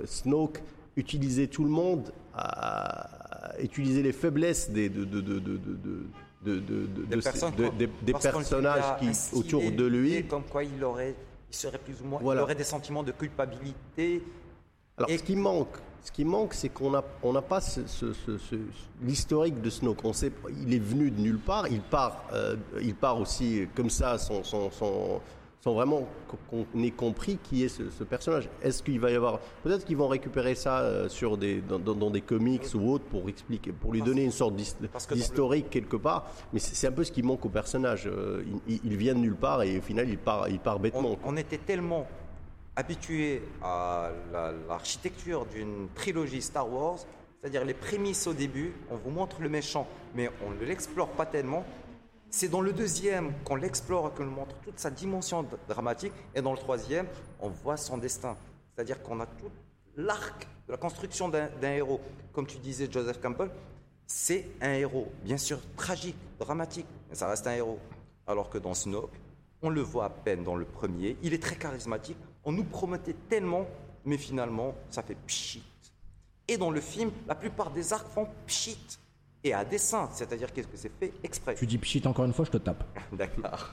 Snoke 0.05 0.63
utilisait 0.97 1.47
tout 1.47 1.65
le 1.65 1.71
monde 1.71 2.13
à, 2.35 3.53
à 3.55 3.61
utiliser 3.61 4.03
les 4.03 4.13
faiblesses 4.13 4.71
des, 4.71 4.89
de, 4.89 5.05
de, 5.05 5.21
de, 5.21 5.39
de, 5.39 5.57
de- 6.43 6.55
de- 6.55 6.61
de, 6.61 6.87
de- 6.87 6.87
de- 6.87 7.05
Des 7.07 7.17
personnes 7.23 7.55
de- 7.57 8.11
personnages 8.23 8.99
qui 9.01 9.37
autour 9.37 9.63
de 9.71 9.85
lui. 9.87 10.27
Comme 10.27 10.45
quoi 10.45 10.65
il 10.65 10.83
aurait, 10.83 11.15
il 11.51 11.55
serait 11.57 11.79
plus 11.79 12.01
ou 12.01 12.05
moins, 12.07 12.21
Voilà. 12.23 12.41
il 12.41 12.45
aurait 12.45 12.55
des 12.55 12.65
sentiments 12.65 13.03
de 13.03 13.13
culpabilité. 13.13 14.23
Alors, 14.97 15.11
Et- 15.11 15.19
ce 15.19 15.23
qui 15.23 15.37
manque, 15.37 15.77
ce 16.03 16.11
qui 16.13 16.25
manque, 16.25 16.55
c'est 16.55 16.71
qu'on 16.71 16.91
n'a 16.91 17.05
on 17.23 17.33
n'a 17.33 17.43
pas 17.43 17.61
ce- 17.61 17.87
ce- 17.87 18.13
ce- 18.13 18.39
ce- 18.39 18.57
l'historique 19.03 19.61
de 19.61 19.69
Snoke. 19.71 20.05
On 20.05 20.13
sait, 20.13 20.33
il 20.63 20.73
est 20.75 20.79
venu 20.79 21.11
de 21.11 21.21
nulle 21.21 21.39
part. 21.39 21.69
Il 21.69 21.81
part, 21.83 22.25
euh, 22.33 22.57
il 22.81 22.95
part 22.95 23.21
aussi 23.21 23.67
comme 23.75 23.91
ça, 23.91 24.17
sans 25.63 25.75
vraiment 25.75 26.09
qu'on 26.51 26.65
ait 26.83 26.91
compris 26.91 27.39
qui 27.43 27.65
est 27.65 27.69
ce, 27.69 27.91
ce 27.91 28.03
personnage. 28.03 28.49
Est-ce 28.63 28.83
qu'il 28.83 28.99
va 28.99 29.11
y 29.11 29.15
avoir, 29.15 29.41
peut-être 29.63 29.85
qu'ils 29.85 29.97
vont 29.99 30.09
récupérer 30.09 30.55
ça 30.55 30.81
euh, 30.81 31.09
sur 31.09 31.37
des, 31.37 31.61
dans, 31.61 32.11
des 32.11 32.23
comics 32.23 32.65
ou 32.75 32.91
autres 32.91 33.05
pour 33.05 33.29
expliquer, 33.29 33.71
pour 33.73 33.93
lui 33.93 34.01
Parce- 34.01 34.09
donner 34.11 34.25
une 34.25 34.31
sorte 34.31 34.55
le- 34.55 35.15
d'historique 35.15 35.69
quelque 35.69 35.97
part. 35.97 36.27
Mais 36.55 36.61
c'est 36.61 36.87
un 36.87 36.93
peu 36.93 37.05
ce 37.05 37.13
qui 37.13 37.23
manque 37.23 37.45
au 37.45 37.51
personnage. 37.51 38.07
Euh, 38.07 38.43
il, 38.67 38.97
vient 38.97 39.15
de 39.15 39.21
nulle 39.21 39.37
part 39.37 39.63
et 39.63 39.79
au 39.79 39.83
final, 39.83 40.09
il 40.09 40.17
part, 40.17 40.49
il 40.49 40.59
part 40.61 40.79
bêtement. 40.79 41.19
On, 41.25 41.33
on 41.33 41.37
était 41.37 41.59
tellement 41.59 42.07
habitué 42.75 43.43
à 43.63 44.11
la- 44.33 44.53
l'architecture 44.67 45.45
d'une 45.45 45.89
trilogie 45.95 46.41
Star 46.41 46.73
Wars, 46.73 47.01
c'est-à-dire 47.41 47.67
les 47.67 47.75
prémices 47.75 48.27
au 48.27 48.33
début, 48.33 48.73
on 48.91 48.97
vous 48.97 49.11
montre 49.11 49.43
le 49.43 49.51
méchant, 49.51 49.87
mais 50.15 50.31
on 50.47 50.51
ne 50.59 50.65
l'explore 50.67 51.09
pas 51.09 51.27
tellement. 51.27 51.67
C'est 52.33 52.49
dans 52.49 52.61
le 52.61 52.73
deuxième 52.73 53.33
qu'on 53.45 53.57
l'explore, 53.57 54.15
qu'on 54.15 54.25
montre 54.25 54.55
toute 54.63 54.79
sa 54.79 54.91
dimension 54.91 55.45
dramatique, 55.69 56.13
et 56.35 56.41
dans 56.41 56.53
le 56.53 56.59
troisième, 56.59 57.07
on 57.41 57.49
voit 57.49 57.77
son 57.77 57.99
destin. 57.99 58.37
C'est-à-dire 58.73 59.03
qu'on 59.03 59.19
a 59.19 59.27
tout 59.27 59.51
l'arc 59.97 60.47
de 60.69 60.73
la 60.73 60.79
construction 60.79 61.29
d'un 61.29 61.73
héros. 61.73 62.01
Comme 62.33 62.47
tu 62.47 62.59
disais, 62.59 62.89
Joseph 62.91 63.21
Campbell, 63.21 63.51
c'est 64.07 64.49
un 64.61 64.75
héros, 64.75 65.11
bien 65.25 65.37
sûr 65.37 65.59
tragique, 65.77 66.17
dramatique, 66.39 66.87
mais 67.09 67.17
ça 67.17 67.29
reste 67.29 67.49
un 67.49 67.55
héros. 67.55 67.81
Alors 68.29 68.49
que 68.49 68.59
dans 68.59 68.75
Snoke, 68.75 69.11
on 69.63 69.69
le 69.69 69.81
voit 69.81 70.05
à 70.05 70.11
peine 70.11 70.45
dans 70.45 70.57
le 70.57 70.65
premier, 70.65 71.17
il 71.23 71.35
est 71.35 71.43
très 71.43 71.57
charismatique, 71.57 72.17
on 72.45 72.53
nous 72.53 72.65
promettait 72.65 73.17
tellement, 73.29 73.67
mais 74.05 74.17
finalement, 74.17 74.75
ça 74.89 75.03
fait 75.03 75.17
pchit. 75.27 75.65
Et 76.47 76.57
dans 76.57 76.71
le 76.71 76.81
film, 76.81 77.11
la 77.27 77.35
plupart 77.35 77.71
des 77.71 77.93
arcs 77.93 78.09
font 78.09 78.29
pchit. 78.47 78.79
Et 79.43 79.55
à 79.55 79.65
dessein, 79.65 80.09
c'est-à-dire 80.13 80.53
qu'est-ce 80.53 80.69
que 80.69 80.77
c'est 80.77 80.93
fait 80.99 81.13
exprès. 81.23 81.55
Tu 81.55 81.67
dis 81.67 81.79
pchit 81.79 82.03
encore 82.07 82.25
une 82.27 82.33
fois, 82.33 82.45
je 82.45 82.51
te 82.51 82.59
tape. 82.59 82.85
D'accord. 83.13 83.73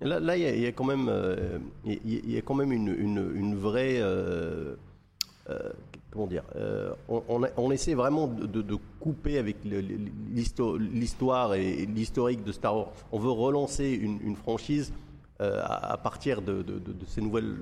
Là, 0.00 0.20
là, 0.20 0.36
il 0.36 0.42
y, 0.42 0.46
a- 0.46 0.54
il 0.54 0.60
y 0.62 0.66
a 0.66 0.72
quand 0.72 0.84
même, 0.84 1.06
euh, 1.08 1.58
il 1.84 2.30
y, 2.30 2.36
a 2.36 2.42
quand 2.42 2.54
même 2.54 2.70
une, 2.72 2.88
une- 2.88 3.32
une 3.34 3.56
vraie, 3.56 3.96
euh, 3.98 4.76
euh, 5.48 5.70
comment 6.10 6.26
dire, 6.26 6.44
euh, 6.56 6.92
on, 7.08 7.22
on 7.28 7.42
a- 7.44 7.48
on 7.56 7.70
essaie 7.70 7.94
vraiment 7.94 8.26
de, 8.26 8.46
de- 8.46 8.62
de 8.62 8.76
couper 9.00 9.38
avec 9.38 9.56
l'histoire 9.64 11.54
et 11.54 11.86
l'historique 11.86 12.44
de 12.44 12.52
Star 12.52 12.76
Wars. 12.76 12.92
On 13.12 13.18
veut 13.18 13.30
relancer 13.30 13.90
une, 13.90 14.18
une 14.22 14.36
franchise 14.36 14.92
euh, 15.42 15.60
à, 15.62 15.92
à 15.92 15.96
partir 15.98 16.40
de, 16.40 16.62
de- 16.62 16.78
de- 16.78 16.92
de 16.92 17.04
ces 17.06 17.20
nouvelles, 17.20 17.56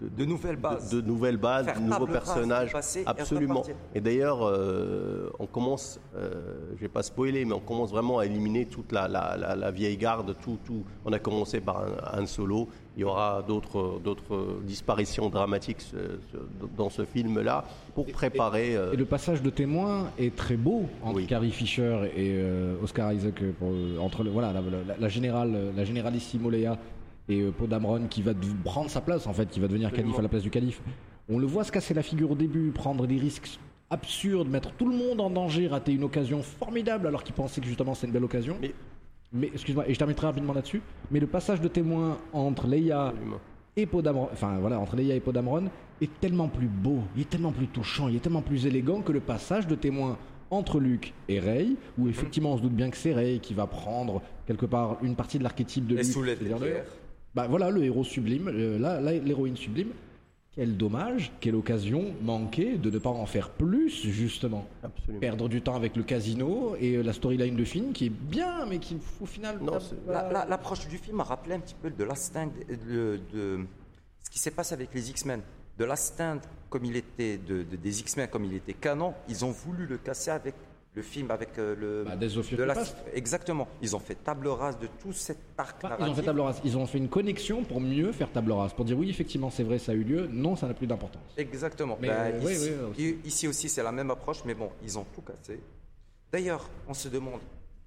de, 0.00 0.08
De 0.08 0.24
nouvelles 0.24 0.56
bases. 0.56 0.90
de, 0.90 1.00
de 1.00 1.06
nouvelles 1.06 1.36
bases, 1.36 1.66
Faire 1.66 1.80
de 1.80 1.86
nouveaux 1.86 2.06
personnages. 2.08 2.72
passé 2.72 3.04
Absolument. 3.06 3.62
Et 3.94 4.00
d'ailleurs, 4.00 4.40
euh, 4.42 5.30
on 5.38 5.46
commence, 5.46 6.00
euh, 6.16 6.30
je 6.76 6.80
vais 6.80 6.88
pas 6.88 7.04
spoiler, 7.04 7.44
mais 7.44 7.52
on 7.54 7.60
commence 7.60 7.90
vraiment 7.92 8.18
à 8.18 8.26
éliminer 8.26 8.66
toute 8.66 8.90
la, 8.90 9.06
la- 9.06 9.36
la- 9.36 9.54
la 9.54 9.70
vieille 9.70 9.96
garde. 9.96 10.34
Tout, 10.42 10.58
tout. 10.64 10.82
On 11.04 11.12
a 11.12 11.20
commencé 11.20 11.60
par 11.60 11.84
un, 11.84 12.20
un 12.22 12.26
solo. 12.26 12.68
Il 12.96 13.00
y 13.00 13.04
aura 13.04 13.42
d'autres, 13.46 14.00
d'autres 14.04 14.58
disparitions 14.64 15.30
dramatiques 15.30 15.82
dans 16.76 16.90
ce 16.90 17.04
film-là 17.06 17.64
pour 17.94 18.04
préparer. 18.06 18.76
euh, 18.76 18.92
Et 18.92 18.96
le 18.96 19.04
passage 19.06 19.40
de 19.42 19.48
témoin 19.48 20.10
est 20.18 20.34
très 20.36 20.56
beau 20.56 20.86
entre 21.02 21.16
Oui. 21.16 21.26
Carrie 21.26 21.52
Fisher 21.52 22.10
et 22.14 22.32
euh, 22.36 22.74
Oscar 22.82 23.12
Isaac 23.14 23.42
pour, 23.58 23.70
entre 24.00 24.24
le, 24.24 24.30
voilà 24.30 24.52
la, 24.52 24.60
la- 24.60 24.96
la 24.98 25.08
générale 25.08 25.56
la 25.74 25.84
généralissimo 25.84 26.50
Leia 26.50 26.76
et 27.28 27.40
euh, 27.40 27.50
Poe 27.50 27.66
Dameron 27.66 28.06
qui 28.08 28.22
va 28.22 28.32
prendre 28.64 28.90
sa 28.90 29.00
place 29.00 29.26
en 29.26 29.32
fait 29.32 29.48
qui 29.48 29.60
va 29.60 29.68
devenir 29.68 29.88
Absolument. 29.88 30.08
calife 30.10 30.18
à 30.18 30.22
la 30.22 30.28
place 30.28 30.42
du 30.42 30.50
calife. 30.50 30.80
On 31.28 31.38
le 31.38 31.46
voit 31.46 31.64
se 31.64 31.72
casser 31.72 31.94
la 31.94 32.02
figure 32.02 32.30
au 32.32 32.34
début, 32.34 32.70
prendre 32.72 33.06
des 33.06 33.16
risques 33.16 33.58
absurdes, 33.90 34.48
mettre 34.48 34.72
tout 34.72 34.88
le 34.88 34.96
monde 34.96 35.20
en 35.20 35.30
danger, 35.30 35.68
rater 35.68 35.92
une 35.92 36.04
occasion 36.04 36.42
formidable 36.42 37.06
alors 37.06 37.22
qu'il 37.22 37.34
pensait 37.34 37.60
que 37.60 37.66
justement 37.66 37.94
c'est 37.94 38.06
une 38.06 38.12
belle 38.12 38.24
occasion. 38.24 38.56
Mais- 38.60 38.74
Mais 39.34 39.46
excuse-moi, 39.54 39.88
et 39.88 39.94
je 39.94 39.98
terminerai 39.98 40.26
rapidement 40.26 40.52
là-dessus. 40.52 40.82
Mais 41.10 41.18
le 41.18 41.26
passage 41.26 41.60
de 41.62 41.68
témoin 41.68 42.18
entre 42.34 42.66
Leia 42.66 43.06
Absolument. 43.08 43.38
et 43.76 43.86
Poe 43.86 44.02
Dameron, 44.02 44.28
enfin 44.32 44.58
voilà, 44.60 44.78
entre 44.78 44.94
Leia 44.96 45.14
et 45.14 45.20
Poe 45.20 45.32
Dameron, 45.32 45.70
est 46.02 46.20
tellement 46.20 46.48
plus 46.48 46.66
beau, 46.68 46.98
il 47.16 47.22
est 47.22 47.30
tellement 47.30 47.52
plus 47.52 47.66
touchant, 47.68 48.08
il 48.08 48.16
est 48.16 48.20
tellement 48.20 48.42
plus 48.42 48.66
élégant 48.66 49.00
que 49.00 49.10
le 49.12 49.20
passage 49.20 49.66
de 49.66 49.74
témoin 49.74 50.18
entre 50.50 50.80
Luke 50.80 51.14
et 51.30 51.40
Rey, 51.40 51.68
où 51.96 52.08
effectivement 52.08 52.52
on 52.52 52.56
se 52.58 52.62
doute 52.62 52.74
bien 52.74 52.90
que 52.90 52.96
c'est 52.98 53.14
Rey 53.14 53.38
qui 53.40 53.54
va 53.54 53.66
prendre 53.66 54.20
quelque 54.46 54.66
part 54.66 54.98
une 55.02 55.14
partie 55.14 55.38
de 55.38 55.44
l'archétype 55.44 55.86
de 55.86 55.94
Les 55.96 56.02
Luke. 56.02 56.12
Bah 57.34 57.46
voilà, 57.48 57.70
le 57.70 57.82
héros 57.84 58.04
sublime, 58.04 58.48
euh, 58.48 58.78
là, 58.78 59.00
l'héroïne 59.00 59.56
sublime. 59.56 59.88
Quel 60.54 60.76
dommage, 60.76 61.32
quelle 61.40 61.54
occasion 61.54 62.12
manquée 62.20 62.76
de 62.76 62.90
ne 62.90 62.98
pas 62.98 63.08
en 63.08 63.24
faire 63.24 63.48
plus, 63.48 64.02
justement. 64.06 64.66
Absolument. 64.82 65.18
Perdre 65.20 65.48
du 65.48 65.62
temps 65.62 65.74
avec 65.74 65.96
le 65.96 66.02
casino 66.02 66.76
et 66.78 66.96
euh, 66.96 67.02
la 67.02 67.14
storyline 67.14 67.56
de 67.56 67.64
film 67.64 67.92
qui 67.92 68.06
est 68.06 68.10
bien, 68.10 68.66
mais 68.66 68.78
qui 68.78 68.98
au 69.18 69.24
final. 69.24 69.58
Non. 69.62 69.78
La- 70.06 70.30
la- 70.30 70.44
L'approche 70.44 70.86
du 70.88 70.98
film 70.98 71.20
a 71.20 71.24
rappelé 71.24 71.54
un 71.54 71.60
petit 71.60 71.74
peu 71.80 71.88
de 71.90 72.04
Last 72.04 72.24
Stand, 72.24 72.50
de, 72.68 73.18
de 73.32 73.60
ce 74.22 74.28
qui 74.28 74.38
s'est 74.38 74.50
passé 74.50 74.74
avec 74.74 74.92
les 74.92 75.08
X-Men. 75.08 75.40
De 75.78 75.86
Last 75.86 76.12
Stand, 76.14 76.40
comme 76.68 76.84
il 76.84 76.96
était, 76.96 77.38
de, 77.38 77.62
de- 77.62 77.76
des 77.76 78.00
X-Men 78.00 78.28
comme 78.28 78.44
il 78.44 78.52
était 78.52 78.74
canon, 78.74 79.14
ils 79.30 79.46
ont 79.46 79.52
voulu 79.52 79.86
le 79.86 79.96
casser 79.96 80.32
avec 80.32 80.54
le 80.94 81.02
film, 81.02 81.30
avec 81.30 81.58
euh, 81.58 81.74
le. 81.78 82.04
Bah, 82.04 82.28
Future 82.28 82.58
de 82.58 82.62
la-. 82.64 82.74
Exactement. 83.14 83.66
Ils 83.80 83.96
ont 83.96 83.98
fait 83.98 84.14
table 84.14 84.48
rase 84.48 84.78
de 84.78 84.88
tout 85.00 85.12
cet 85.12 85.38
arc 85.56 85.76
Enfin, 85.82 85.88
ils 85.88 85.94
ont 85.94 85.98
narratif. 86.00 86.16
fait 86.16 86.22
table 86.26 86.40
rase. 86.40 86.60
Ils 86.64 86.76
ont 86.76 86.86
fait 86.86 86.98
une 86.98 87.08
connexion 87.08 87.64
pour 87.64 87.80
mieux 87.80 88.12
faire 88.12 88.30
table 88.30 88.52
rase. 88.52 88.72
Pour 88.74 88.84
dire 88.84 88.98
oui, 88.98 89.08
effectivement, 89.08 89.48
c'est 89.50 89.62
vrai, 89.62 89.78
ça 89.78 89.92
a 89.92 89.94
eu 89.94 90.04
lieu. 90.04 90.28
Non, 90.30 90.54
ça 90.56 90.66
n'a 90.66 90.74
plus 90.74 90.86
d'importance. 90.86 91.22
Exactement. 91.38 91.96
Mais, 92.00 92.08
Ben, 92.08 92.34
euh, 92.44 92.52
ici, 92.52 92.70
oui, 92.98 93.04
i- 93.24 93.26
ici 93.28 93.48
aussi, 93.48 93.68
c'est 93.68 93.82
la 93.82 93.92
même 93.92 94.10
approche, 94.10 94.42
mais 94.44 94.54
bon, 94.54 94.68
ils 94.84 94.98
ont 94.98 95.06
tout 95.14 95.22
cassé. 95.22 95.60
D'ailleurs, 96.30 96.68
on 96.88 96.94
se 96.94 97.08
demande 97.08 97.40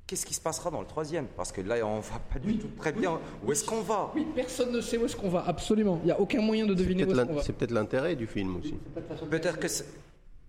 qu'est-ce 0.07 0.25
qui 0.25 0.33
se 0.33 0.41
passera 0.41 0.69
dans 0.71 0.81
le 0.81 0.87
troisième? 0.87 1.25
Parce 1.37 1.51
que 1.51 1.61
là, 1.61 1.75
on 1.85 1.99
va 1.99 2.19
pas 2.31 2.39
du 2.39 2.57
tout 2.57 2.69
très 2.77 2.91
bien. 2.91 3.19
Où 3.45 3.51
est-ce 3.51 3.63
qu'on 3.65 3.81
va 3.81 4.11
Oui, 4.15 4.25
personne 4.35 4.71
ne 4.71 4.81
sait 4.81 4.97
où 4.97 5.05
est-ce 5.05 5.15
qu'on 5.15 5.29
va. 5.29 5.43
Absolument. 5.47 5.99
Il 6.03 6.05
n'y 6.07 6.11
a 6.11 6.19
aucun 6.19 6.41
moyen 6.41 6.65
de 6.65 6.73
deviner 6.73 7.05
où 7.05 7.11
est-ce 7.11 7.21
qu'on 7.21 7.33
va. 7.35 7.41
C'est 7.43 7.53
peut-être 7.53 7.71
l'intérêt 7.71 8.15
du 8.15 8.25
film 8.27 8.55
aussi. 8.57 8.75
Peut-être 9.29 9.59
que, 9.59 9.67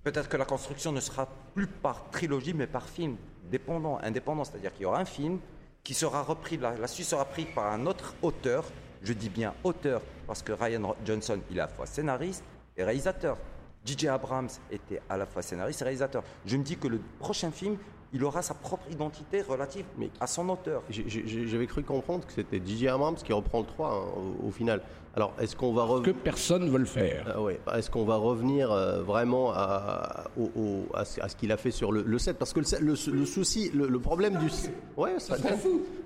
peut-être 0.06 0.28
que 0.28 0.36
la 0.36 0.44
construction 0.44 0.92
ne 0.92 1.00
sera 1.00 1.26
plus 1.52 1.66
par 1.66 2.10
trilogie, 2.10 2.54
mais 2.54 2.68
par 2.68 2.88
film, 2.88 3.16
dépendant, 3.50 3.98
indépendant. 4.04 4.44
C'est-à-dire 4.44 4.72
qu'il 4.72 4.82
y 4.82 4.86
aura 4.86 5.00
un 5.00 5.04
film 5.04 5.40
qui 5.82 5.94
sera 5.94 6.22
repris, 6.22 6.58
la, 6.58 6.86
suite 6.86 7.06
sera 7.06 7.24
prise 7.24 7.48
par 7.52 7.72
un 7.72 7.86
autre 7.86 8.14
auteur. 8.22 8.64
Je 9.02 9.12
dis 9.12 9.28
bien 9.28 9.52
auteur, 9.64 10.00
parce 10.28 10.44
que 10.44 10.52
Ryan 10.52 10.94
Johnson, 11.04 11.40
il 11.50 11.58
est 11.58 11.60
à 11.60 11.66
la 11.66 11.72
fois 11.72 11.86
scénariste 11.86 12.44
et 12.76 12.84
réalisateur. 12.84 13.36
J.J. 13.84 14.06
Abrams 14.06 14.48
était 14.70 15.02
à 15.08 15.16
la 15.16 15.26
fois 15.26 15.42
scénariste 15.42 15.80
et 15.80 15.84
réalisateur. 15.84 16.22
Je 16.44 16.56
me 16.56 16.62
dis 16.62 16.76
que 16.76 16.86
le 16.86 17.00
prochain 17.18 17.50
film, 17.50 17.76
il 18.12 18.22
aura 18.22 18.42
sa 18.42 18.54
propre 18.54 18.88
identité 18.88 19.42
relative 19.42 19.86
à 20.20 20.28
son 20.28 20.48
auteur. 20.48 20.84
J'avais 20.88 21.66
cru 21.66 21.82
comprendre 21.82 22.24
que 22.24 22.32
c'était 22.32 22.62
J.J. 22.64 22.86
Abrams 22.86 23.16
qui 23.16 23.32
reprend 23.32 23.58
le 23.58 23.66
3 23.66 23.92
hein, 23.92 24.22
au 24.46 24.52
final. 24.52 24.82
Alors, 25.16 25.32
est-ce 25.40 25.56
qu'on 25.56 25.72
va 25.72 25.84
Que 25.84 25.88
revenir 25.88 26.14
personne 26.22 26.68
veut 26.68 26.78
le 26.78 26.84
faire. 26.84 27.24
Ah 27.34 27.40
ouais. 27.40 27.58
Est-ce 27.74 27.90
qu'on 27.90 28.04
va 28.04 28.16
revenir 28.16 28.70
euh, 28.70 29.02
vraiment 29.02 29.50
à, 29.54 30.24
au- 30.38 30.50
au- 30.54 30.86
à 30.94 31.06
ce, 31.06 31.34
qu'il 31.36 31.50
a 31.52 31.56
fait 31.56 31.70
sur 31.70 31.90
le, 31.90 32.02
le 32.02 32.18
7 32.18 32.36
Parce 32.36 32.52
que 32.52 32.60
le, 32.60 32.66
sept- 32.66 32.80
le- 32.80 33.12
le 33.12 33.24
souci, 33.24 33.70
le, 33.72 33.98
problème 33.98 34.36
du... 34.36 34.50
Ouais, 34.98 35.18
ça. 35.18 35.36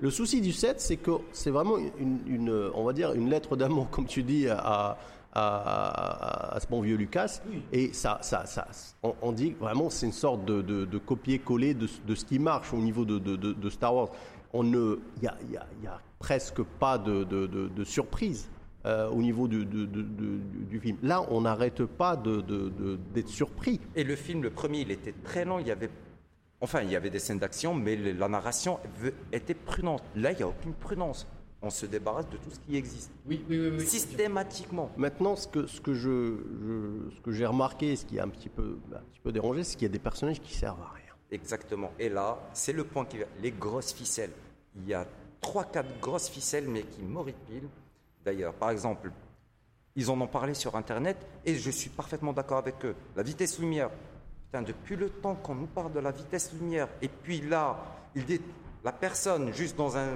Le 0.00 0.10
souci 0.12 0.40
du 0.40 0.52
7, 0.52 0.80
c'est 0.80 0.96
que 0.96 1.10
c'est 1.32 1.50
vraiment 1.50 1.76
une, 1.98 2.20
une, 2.28 2.70
on 2.72 2.84
va 2.84 2.92
dire, 2.92 3.12
une 3.12 3.28
lettre 3.28 3.56
d'amour, 3.56 3.90
comme 3.90 4.06
tu 4.06 4.22
dis, 4.22 4.46
à, 4.48 4.56
à, 4.58 4.96
à- 5.34 6.54
à 6.54 6.60
ce 6.60 6.68
bon 6.68 6.80
vieux 6.80 6.94
Lucas. 6.96 7.40
Et 7.72 7.92
ça, 7.92 8.18
ça, 8.22 8.46
ça, 8.46 8.68
on, 9.02 9.14
on 9.22 9.32
dit 9.32 9.56
vraiment 9.58 9.90
c'est 9.90 10.06
une 10.06 10.12
sorte 10.12 10.44
de, 10.44 10.62
de- 10.62 10.84
de 10.84 10.98
copier-coller 10.98 11.74
de, 11.74 11.88
de 12.06 12.14
ce 12.14 12.24
qui 12.24 12.38
marche 12.38 12.72
au 12.72 12.76
niveau 12.78 13.04
de, 13.04 13.18
Star 13.70 13.92
Wars. 13.92 14.08
On 14.52 14.62
ne, 14.62 15.00
il 15.16 15.24
y 15.24 15.26
a, 15.26 15.34
il 15.48 15.52
y 15.52 15.56
a- 15.56 15.66
y 15.82 15.86
a 15.88 15.98
presque 16.20 16.62
pas 16.62 16.96
de 16.96 17.82
surprise. 17.84 18.48
Euh, 18.86 19.08
au 19.10 19.20
niveau 19.20 19.46
du, 19.48 19.64
de- 19.66 19.84
du 19.84 20.80
film. 20.80 20.96
Là, 21.02 21.26
on 21.30 21.42
n'arrête 21.42 21.84
pas 21.84 22.16
de- 22.16 22.40
de- 22.40 22.68
de- 22.70 22.98
d'être 23.14 23.28
surpris. 23.28 23.80
Et 23.94 24.04
le 24.04 24.16
film, 24.16 24.42
le 24.42 24.50
premier, 24.50 24.80
il 24.80 24.90
était 24.90 25.12
très 25.24 25.44
lent. 25.44 25.58
Il 25.58 25.66
y 25.66 25.70
avait, 25.70 25.90
enfin, 26.60 26.82
il 26.82 26.90
y 26.90 26.96
avait 26.96 27.10
des 27.10 27.18
scènes 27.18 27.38
d'action, 27.38 27.74
mais 27.74 27.96
la 27.96 28.28
narration 28.28 28.78
était 29.32 29.54
prudente. 29.54 30.02
Là, 30.16 30.32
il 30.32 30.36
n'y 30.38 30.42
a 30.42 30.48
aucune 30.48 30.72
prudence. 30.72 31.26
On 31.62 31.68
se 31.68 31.84
débarrasse 31.84 32.26
de 32.30 32.38
tout 32.38 32.50
ce 32.50 32.58
qui 32.60 32.74
existe 32.74 33.10
Oui, 33.26 33.44
oui, 33.50 33.58
oui. 33.76 33.86
systématiquement. 33.86 34.90
Maintenant, 34.96 35.36
ce 35.36 35.46
que, 35.46 35.66
ce 35.66 35.78
que 35.82 35.92
je, 35.92 36.36
je- 36.64 37.14
ce 37.16 37.20
que 37.20 37.32
j'ai 37.32 37.44
remarqué, 37.44 37.96
ce 37.96 38.06
qui 38.06 38.18
a 38.18 38.24
un 38.24 38.28
petit 38.28 38.48
peu, 38.48 38.78
un 38.94 38.98
petit 39.12 39.20
peu 39.22 39.30
dérangé, 39.30 39.62
c'est 39.64 39.74
qu'il 39.76 39.82
y 39.86 39.90
a 39.90 39.92
des 39.92 39.98
personnages 39.98 40.40
qui 40.40 40.54
servent 40.54 40.80
à 40.80 40.94
rien. 40.94 41.12
Exactement. 41.30 41.92
Et 41.98 42.08
là, 42.08 42.38
c'est 42.54 42.72
le 42.72 42.84
point 42.84 43.04
qui 43.04 43.18
va. 43.18 43.26
Les 43.42 43.50
grosses 43.50 43.92
ficelles. 43.92 44.32
Il 44.74 44.88
y 44.88 44.94
a 44.94 45.06
trois, 45.42 45.64
quatre 45.64 46.00
grosses 46.00 46.30
ficelles, 46.30 46.66
mais 46.66 46.82
qui 46.82 47.02
m'horripilent. 47.02 47.68
D'ailleurs, 48.24 48.54
par 48.54 48.70
exemple, 48.70 49.10
ils 49.96 50.10
en 50.10 50.20
ont 50.20 50.26
parlé 50.26 50.54
sur 50.54 50.76
Internet, 50.76 51.16
et 51.44 51.56
je 51.56 51.70
suis 51.70 51.90
parfaitement 51.90 52.32
d'accord 52.32 52.58
avec 52.58 52.84
eux. 52.84 52.94
La 53.16 53.22
vitesse 53.22 53.58
lumière. 53.58 53.90
Putain, 54.46 54.62
depuis 54.62 54.96
le 54.96 55.08
temps 55.08 55.34
qu'on 55.34 55.54
nous 55.54 55.66
parle 55.66 55.92
de 55.92 56.00
la 56.00 56.10
vitesse 56.10 56.52
lumière, 56.52 56.88
et 57.02 57.08
puis 57.08 57.40
là, 57.40 57.76
Il 58.14 58.24
dit 58.24 58.40
la 58.84 58.92
personne, 58.92 59.52
juste 59.52 59.76
dans 59.76 59.96
un, 59.96 60.08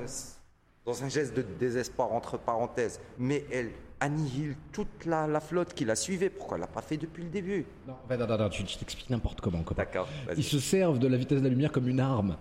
dans 0.84 1.04
un 1.04 1.08
geste 1.08 1.34
de 1.34 1.42
désespoir, 1.42 2.12
entre 2.12 2.38
parenthèses, 2.38 3.00
mais 3.18 3.44
elle 3.52 3.70
annihile 4.00 4.56
toute 4.72 5.06
la, 5.06 5.26
la 5.26 5.40
flotte 5.40 5.74
qui 5.74 5.84
la 5.84 5.96
suivait. 5.96 6.30
Pourquoi 6.30 6.56
elle 6.56 6.62
l'a 6.62 6.66
pas 6.66 6.82
fait 6.82 6.96
depuis 6.96 7.22
le 7.22 7.30
début? 7.30 7.64
Non, 7.86 7.94
non, 8.10 8.26
non, 8.26 8.38
non, 8.38 8.48
tu 8.48 8.64
tu 8.64 8.76
t'expliques 8.76 9.10
n'importe 9.10 9.40
comment. 9.40 9.62
D'accord. 9.76 10.08
Ils 10.36 10.44
se 10.44 10.58
servent 10.58 10.98
de 10.98 11.06
la 11.06 11.16
vitesse 11.16 11.38
de 11.38 11.44
la 11.44 11.50
lumière 11.50 11.72
comme 11.72 11.88
une 11.88 12.00
arme. 12.00 12.36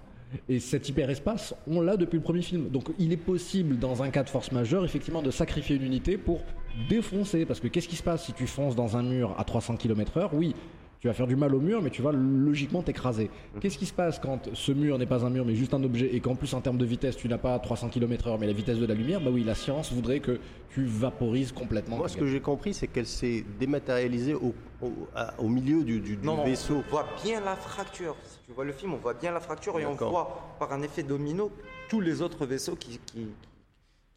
Et 0.49 0.59
cet 0.59 0.89
hyperespace, 0.89 1.55
on 1.67 1.81
l'a 1.81 1.97
depuis 1.97 2.17
le 2.17 2.23
premier 2.23 2.41
film. 2.41 2.69
Donc 2.69 2.89
il 2.99 3.11
est 3.11 3.17
possible, 3.17 3.77
dans 3.77 4.03
un 4.03 4.09
cas 4.09 4.23
de 4.23 4.29
force 4.29 4.51
majeure, 4.51 4.85
effectivement, 4.85 5.21
de 5.21 5.31
sacrifier 5.31 5.75
une 5.75 5.83
unité 5.83 6.17
pour 6.17 6.41
défoncer. 6.89 7.45
Parce 7.45 7.59
que 7.59 7.67
qu'est-ce 7.67 7.87
qui 7.87 7.95
se 7.95 8.03
passe 8.03 8.25
si 8.25 8.33
tu 8.33 8.47
fonces 8.47 8.75
dans 8.75 8.97
un 8.97 9.03
mur 9.03 9.35
à 9.37 9.43
300 9.43 9.77
km/h 9.77 10.29
Oui, 10.33 10.55
tu 11.03 11.09
vas 11.09 11.13
faire 11.13 11.27
du 11.27 11.35
mal 11.35 11.53
au 11.53 11.59
mur, 11.59 11.81
mais 11.81 11.89
tu 11.89 12.01
vas 12.01 12.13
logiquement 12.13 12.81
t'écraser. 12.81 13.29
Qu'est-ce 13.59 13.77
qui 13.77 13.85
se 13.85 13.91
passe 13.91 14.19
quand 14.19 14.49
ce 14.53 14.71
mur 14.71 14.97
n'est 14.97 15.05
pas 15.05 15.25
un 15.25 15.29
mur, 15.29 15.43
mais 15.43 15.53
juste 15.53 15.73
un 15.73 15.83
objet, 15.83 16.15
et 16.15 16.21
qu'en 16.21 16.35
plus, 16.35 16.53
en 16.53 16.61
termes 16.61 16.77
de 16.77 16.85
vitesse, 16.85 17.17
tu 17.17 17.27
n'as 17.27 17.37
pas 17.37 17.59
300 17.59 17.89
km/h, 17.89 18.37
mais 18.39 18.47
la 18.47 18.53
vitesse 18.53 18.77
de 18.77 18.85
la 18.85 18.93
lumière? 18.93 19.19
Bah 19.19 19.29
oui, 19.29 19.43
la 19.43 19.53
science 19.53 19.91
voudrait 19.91 20.21
que 20.21 20.39
tu 20.69 20.85
vaporises 20.85 21.51
complètement. 21.51 21.97
Moi, 21.97 22.07
ce 22.07 22.15
que 22.15 22.25
j'ai 22.25 22.39
compris, 22.39 22.73
c'est 22.73 22.87
qu'elle 22.87 23.05
s'est 23.05 23.43
dématérialisée 23.59 24.33
au, 24.33 24.53
au, 24.81 24.93
à- 25.13 25.33
au 25.41 25.49
milieu 25.49 25.83
du, 25.83 25.99
du- 25.99 26.15
du 26.15 26.25
Non, 26.25 26.37
non, 26.37 26.45
vaisseau. 26.45 26.81
on 26.87 26.89
voit 26.89 27.05
bien 27.21 27.41
la 27.41 27.57
fracture. 27.57 28.15
Si 28.25 28.37
tu 28.47 28.53
vois 28.53 28.63
le 28.63 28.71
film, 28.71 28.93
on 28.93 28.97
voit 28.97 29.13
bien 29.13 29.33
la 29.33 29.41
fracture 29.41 29.77
et 29.81 29.85
on 29.85 29.95
voit 29.95 30.55
par 30.57 30.71
un 30.71 30.81
effet 30.83 31.03
domino 31.03 31.51
tous 31.89 31.99
les 31.99 32.21
autres 32.21 32.45
vaisseaux 32.45 32.77
qui, 32.77 32.97
qui, 33.07 33.27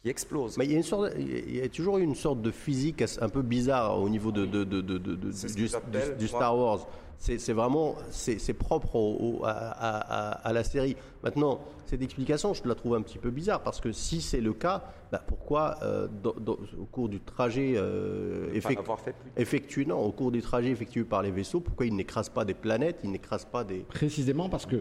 qui 0.01 0.09
explosent. 0.09 0.57
Mais 0.57 0.65
il 0.65 0.71
y 0.71 0.75
a, 0.75 0.77
une 0.77 0.83
sorte, 0.83 1.11
il 1.17 1.55
y 1.55 1.61
a 1.61 1.69
toujours 1.69 1.97
eu 1.97 2.03
une 2.03 2.15
sorte 2.15 2.41
de 2.41 2.51
physique 2.51 3.03
un 3.21 3.29
peu 3.29 3.41
bizarre 3.41 3.99
au 3.99 4.09
niveau 4.09 4.31
de, 4.31 4.45
de- 4.45 4.63
de- 4.63 4.81
de- 4.81 4.97
de- 4.97 5.15
de- 5.15 5.31
C'est 5.31 5.47
ce 5.49 5.55
du. 5.55 6.27
Star 6.27 6.57
Wars. 6.57 6.87
C'est 7.19 7.51
vraiment 7.53 7.95
c'est 8.11 8.53
propre 8.53 8.95
au- 8.95 9.39
au- 9.39 9.43
à, 9.45 9.49
à- 9.49 9.97
à- 9.97 10.47
à 10.47 10.53
la 10.53 10.63
série. 10.63 10.95
Maintenant, 11.23 11.59
cette 11.87 12.03
explication, 12.03 12.53
je 12.53 12.61
la 12.67 12.75
trouve 12.75 12.93
un 12.93 13.01
petit 13.01 13.17
peu 13.17 13.31
bizarre 13.31 13.61
parce 13.63 13.81
que 13.81 13.91
si 13.91 14.21
c'est 14.21 14.39
le 14.39 14.53
cas, 14.53 14.83
bah, 15.11 15.23
pourquoi 15.25 15.77
euh, 15.81 16.07
dans- 16.21 16.35
dans- 16.39 16.57
au 16.79 16.85
cours 16.85 17.09
du 17.09 17.19
trajet 17.19 17.73
euh, 17.75 18.49
Enfin, 18.55 18.69
effectu- 18.69 18.79
avoir 18.79 18.99
fait 18.99 19.13
plus. 19.13 19.41
effectué, 19.41 19.85
non, 19.85 19.97
au 19.97 20.11
cours 20.11 20.31
du 20.31 20.41
trajet 20.43 20.69
effectué 20.69 21.03
par 21.05 21.23
les 21.23 21.31
vaisseaux, 21.31 21.59
pourquoi 21.59 21.87
ils 21.87 21.95
n'écrasent 21.95 22.29
pas 22.29 22.45
des 22.45 22.53
planètes, 22.53 22.99
ils 23.03 23.09
n'écrasent 23.09 23.45
pas 23.45 23.63
des 23.63 23.79
Précisément 23.79 24.47
parce 24.47 24.67
que 24.67 24.75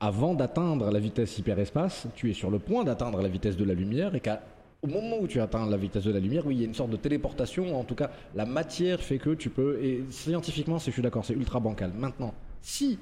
avant 0.00 0.32
d'atteindre 0.34 0.90
la 0.90 0.98
vitesse 0.98 1.36
hyperespace, 1.38 2.06
tu 2.14 2.30
es 2.30 2.32
sur 2.34 2.50
le 2.50 2.58
point 2.58 2.84
d'atteindre 2.84 3.20
la 3.20 3.28
vitesse 3.28 3.56
de 3.58 3.64
la 3.64 3.74
lumière 3.74 4.14
et 4.14 4.20
qu'au 4.82 4.88
moment 4.88 5.18
où 5.20 5.26
tu 5.28 5.40
atteins 5.40 5.68
la 5.68 5.76
vitesse 5.76 6.04
de 6.04 6.10
la 6.12 6.18
lumière, 6.18 6.44
oui, 6.46 6.56
il 6.56 6.60
y 6.60 6.64
a 6.64 6.66
une 6.66 6.74
sorte 6.74 6.90
de 6.90 6.96
téléportation. 6.96 7.78
En 7.78 7.84
tout 7.84 7.94
cas, 7.94 8.10
la 8.34 8.46
matière 8.46 9.00
fait 9.00 9.18
que 9.18 9.30
tu 9.30 9.48
peux. 9.48 9.78
Et 9.82 10.02
scientifiquement, 10.10 10.78
c'est- 10.78 10.90
je 10.90 10.94
suis 10.94 11.02
d'accord, 11.02 11.24
c'est 11.24 11.34
ultra 11.34 11.60
bancal. 11.60 11.92
Maintenant, 11.96 12.34
si 12.60 12.98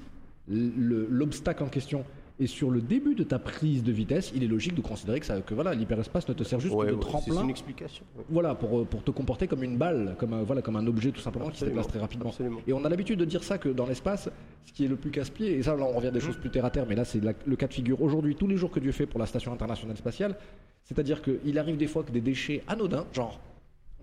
le- 0.47 1.07
l'obstacle 1.09 1.63
en 1.63 1.69
question 1.69 2.03
est 2.39 2.47
sur 2.47 2.71
le 2.71 2.81
début 2.81 3.13
de 3.15 3.23
ta 3.23 3.37
prise 3.39 3.83
de 3.83 3.91
vitesse, 3.91 4.31
il 4.35 4.43
est 4.43 4.47
logique 4.47 4.73
de 4.75 4.81
considérer 4.81 5.19
que, 5.19 5.25
ça, 5.25 5.41
que 5.41 5.53
voilà, 5.53 5.73
l'hyperespace 5.75 6.27
ne 6.27 6.33
te 6.33 6.43
sert 6.43 6.59
juste 6.59 6.73
Ouais, 6.73 6.85
que 6.87 6.91
de 6.91 6.95
ouais, 6.95 7.01
tremplin. 7.01 7.35
C'est 7.35 7.43
une 7.43 7.49
explication. 7.49 8.03
ouais. 8.17 8.23
Voilà, 8.29 8.55
pour, 8.55 8.79
euh, 8.79 8.85
pour 8.85 9.03
te 9.03 9.11
comporter 9.11 9.47
comme 9.47 9.63
une 9.63 9.77
balle, 9.77 10.15
comme 10.19 10.33
un, 10.33 10.41
voilà, 10.43 10.61
comme 10.61 10.75
un 10.75 10.85
objet 10.87 11.11
tout 11.11 11.19
simplement 11.21 11.49
qui 11.49 11.59
se 11.59 11.65
déplace 11.65 11.87
très 11.87 11.99
rapidement. 11.99 12.29
absolument. 12.29 12.59
Et 12.67 12.73
on 12.73 12.83
a 12.85 12.89
l'habitude 12.89 13.19
de 13.19 13.25
dire 13.25 13.43
ça 13.43 13.57
que 13.57 13.69
dans 13.69 13.85
l'espace, 13.87 14.29
ce 14.65 14.73
qui 14.73 14.85
est 14.85 14.87
le 14.87 14.95
plus 14.95 15.11
casse-pied, 15.11 15.53
et 15.57 15.63
ça 15.63 15.75
là 15.75 15.83
on 15.83 15.93
revient 15.95 16.07
à 16.07 16.11
des 16.11 16.19
Mmh. 16.19 16.21
choses 16.23 16.37
plus 16.37 16.49
terre 16.49 16.65
à 16.65 16.71
terre, 16.71 16.85
mais 16.87 16.95
là 16.95 17.05
c'est 17.05 17.21
le 17.21 17.55
cas 17.55 17.67
de 17.67 17.73
figure 17.73 18.01
aujourd'hui, 18.01 18.35
tous 18.35 18.47
les 18.47 18.57
jours 18.57 18.71
que 18.71 18.79
Dieu 18.79 18.91
fait 18.91 19.05
pour 19.07 19.19
la 19.19 19.25
Station 19.27 19.51
internationale 19.53 19.97
spatiale, 19.97 20.35
c'est-à-dire 20.83 21.21
qu'il 21.21 21.57
arrive 21.59 21.77
des 21.77 21.87
fois 21.87 22.03
que 22.03 22.11
des 22.11 22.21
déchets 22.21 22.63
anodins, 22.67 23.05
genre 23.13 23.39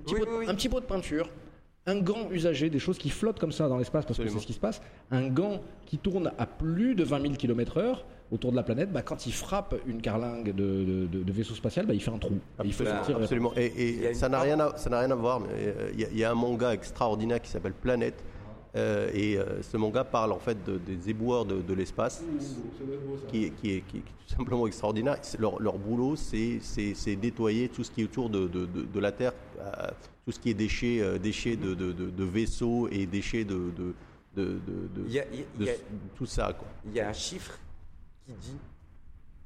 un 0.00 0.02
petit, 0.04 0.14
Oui, 0.14 0.20
pot, 0.20 0.26
de- 0.26 0.30
oui, 0.30 0.36
oui. 0.40 0.46
un 0.48 0.54
petit 0.54 0.68
pot 0.68 0.80
de 0.80 0.84
peinture, 0.86 1.28
un 1.86 2.00
gant 2.00 2.30
usagé, 2.30 2.70
des 2.70 2.78
choses 2.78 2.98
qui 2.98 3.10
flottent 3.10 3.38
comme 3.38 3.52
ça 3.52 3.68
dans 3.68 3.78
l'espace 3.78 4.04
parce 4.04 4.18
que 4.18 4.28
c'est 4.28 4.38
ce 4.38 4.46
qui 4.46 4.52
se 4.52 4.60
passe, 4.60 4.80
un 5.10 5.28
gant 5.28 5.60
qui 5.86 5.98
tourne 5.98 6.32
à 6.38 6.46
plus 6.46 6.94
de 6.94 7.02
20 7.04 7.20
000 7.22 7.34
km/h 7.34 7.98
autour 8.30 8.50
de 8.50 8.56
la 8.56 8.62
planète, 8.62 8.92
bah, 8.92 9.00
quand 9.00 9.26
il 9.26 9.32
frappe 9.32 9.74
une 9.86 10.02
carlingue 10.02 10.54
de, 10.54 10.84
de- 10.84 11.06
de- 11.06 11.22
de 11.22 11.32
vaisseau 11.32 11.54
spatial, 11.54 11.86
bah, 11.86 11.94
il 11.94 12.02
fait 12.02 12.10
un 12.10 12.18
trou. 12.18 12.34
Et 12.34 12.66
il 12.66 12.72
faut 12.74 12.82
Absolument, 12.82 12.96
sortir- 13.04 13.16
absolument. 13.22 13.52
Et, 13.56 14.04
et 14.04 14.12
ça 14.14 14.28
n'a 14.28 14.38
rien, 14.40 14.60
à- 14.60 14.76
ça 14.76 14.90
n'a 14.90 15.00
rien 15.00 15.10
à 15.10 15.14
voir. 15.14 15.40
mais, 15.40 15.48
euh, 15.54 15.90
Il 15.94 16.00
y, 16.00 16.04
a- 16.04 16.08
il 16.12 16.18
y 16.18 16.24
a 16.24 16.30
un 16.30 16.34
manga 16.34 16.74
extraordinaire 16.74 17.40
qui 17.40 17.48
s'appelle 17.48 17.72
Planète. 17.72 18.22
Euh, 18.76 19.10
et 19.14 19.36
euh, 19.38 19.62
ce 19.62 19.76
manga 19.76 20.04
parle 20.04 20.32
en 20.32 20.38
fait 20.38 20.62
de- 20.64 20.78
des 20.78 21.08
éboueurs 21.10 21.44
de, 21.44 21.60
de 21.62 21.74
l'espace, 21.74 22.22
qui, 23.28 23.44
est- 23.44 23.50
qui, 23.50 23.70
est, 23.72 23.80
qui 23.82 23.96
est 23.98 24.00
tout 24.00 24.34
simplement 24.36 24.66
extraordinaire. 24.66 25.16
Leur, 25.38 25.60
leur 25.60 25.78
boulot, 25.78 26.16
c'est 26.16 26.58
c'est- 26.60 26.94
c'est 26.94 27.16
nettoyer 27.16 27.68
tout 27.68 27.82
ce 27.84 27.90
qui 27.90 28.02
est 28.02 28.04
autour 28.04 28.28
de, 28.30 28.46
de- 28.46 28.66
de- 28.66 28.82
de 28.82 29.00
la 29.00 29.12
Terre, 29.12 29.32
euh, 29.60 29.72
tout 30.24 30.32
ce 30.32 30.38
qui 30.38 30.50
est 30.50 30.54
déchets, 30.54 31.00
euh, 31.00 31.18
déchets 31.18 31.56
de, 31.56 31.74
de- 31.74 31.92
de- 31.92 32.10
de 32.10 32.24
vaisseaux 32.24 32.88
et 32.88 33.06
déchets 33.06 33.44
de, 33.44 33.72
tout 36.14 36.26
ça. 36.26 36.56
Il 36.84 36.92
y 36.92 37.00
a 37.00 37.08
un 37.08 37.12
chiffre 37.12 37.58
qui 38.26 38.32
dit 38.34 38.56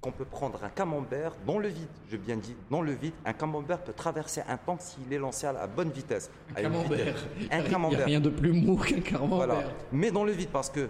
qu'on 0.03 0.11
peut 0.13 0.25
prendre 0.27 0.63
un 0.65 0.69
camembert 0.69 1.33
dans 1.47 1.59
le 1.59 1.69
vide. 1.69 1.87
Je 2.11 2.17
bien 2.19 2.37
dit 2.37 2.55
dans 2.71 2.83
le 2.83 2.93
vide, 2.93 3.15
un 3.25 3.33
camembert 3.33 3.79
peut 3.79 3.93
traverser 3.95 4.43
un 4.49 4.57
tank 4.59 4.81
s'il 4.83 5.11
est 5.13 5.19
lancé 5.19 5.47
à 5.47 5.53
la 5.53 5.67
bonne 5.67 5.91
vitesse. 5.91 6.29
À 6.55 6.61
une 6.61 6.71
camembert. 6.71 6.99
vitesse- 6.99 7.25
Il 7.41 7.49
Un 7.53 7.61
n'y 7.61 7.67
a 7.67 7.71
camembert. 7.71 8.05
rien 8.07 8.21
de 8.21 8.29
plus 8.29 8.53
mou 8.53 8.77
qu'un 8.77 9.01
camembert. 9.01 9.37
Voilà. 9.37 9.63
Mais 9.93 10.11
dans 10.11 10.25
le 10.25 10.33
vide, 10.33 10.49
parce 10.53 10.69
que 10.69 10.89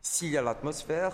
s'il 0.00 0.30
y 0.30 0.36
a 0.38 0.42
l'atmosphère, 0.42 1.12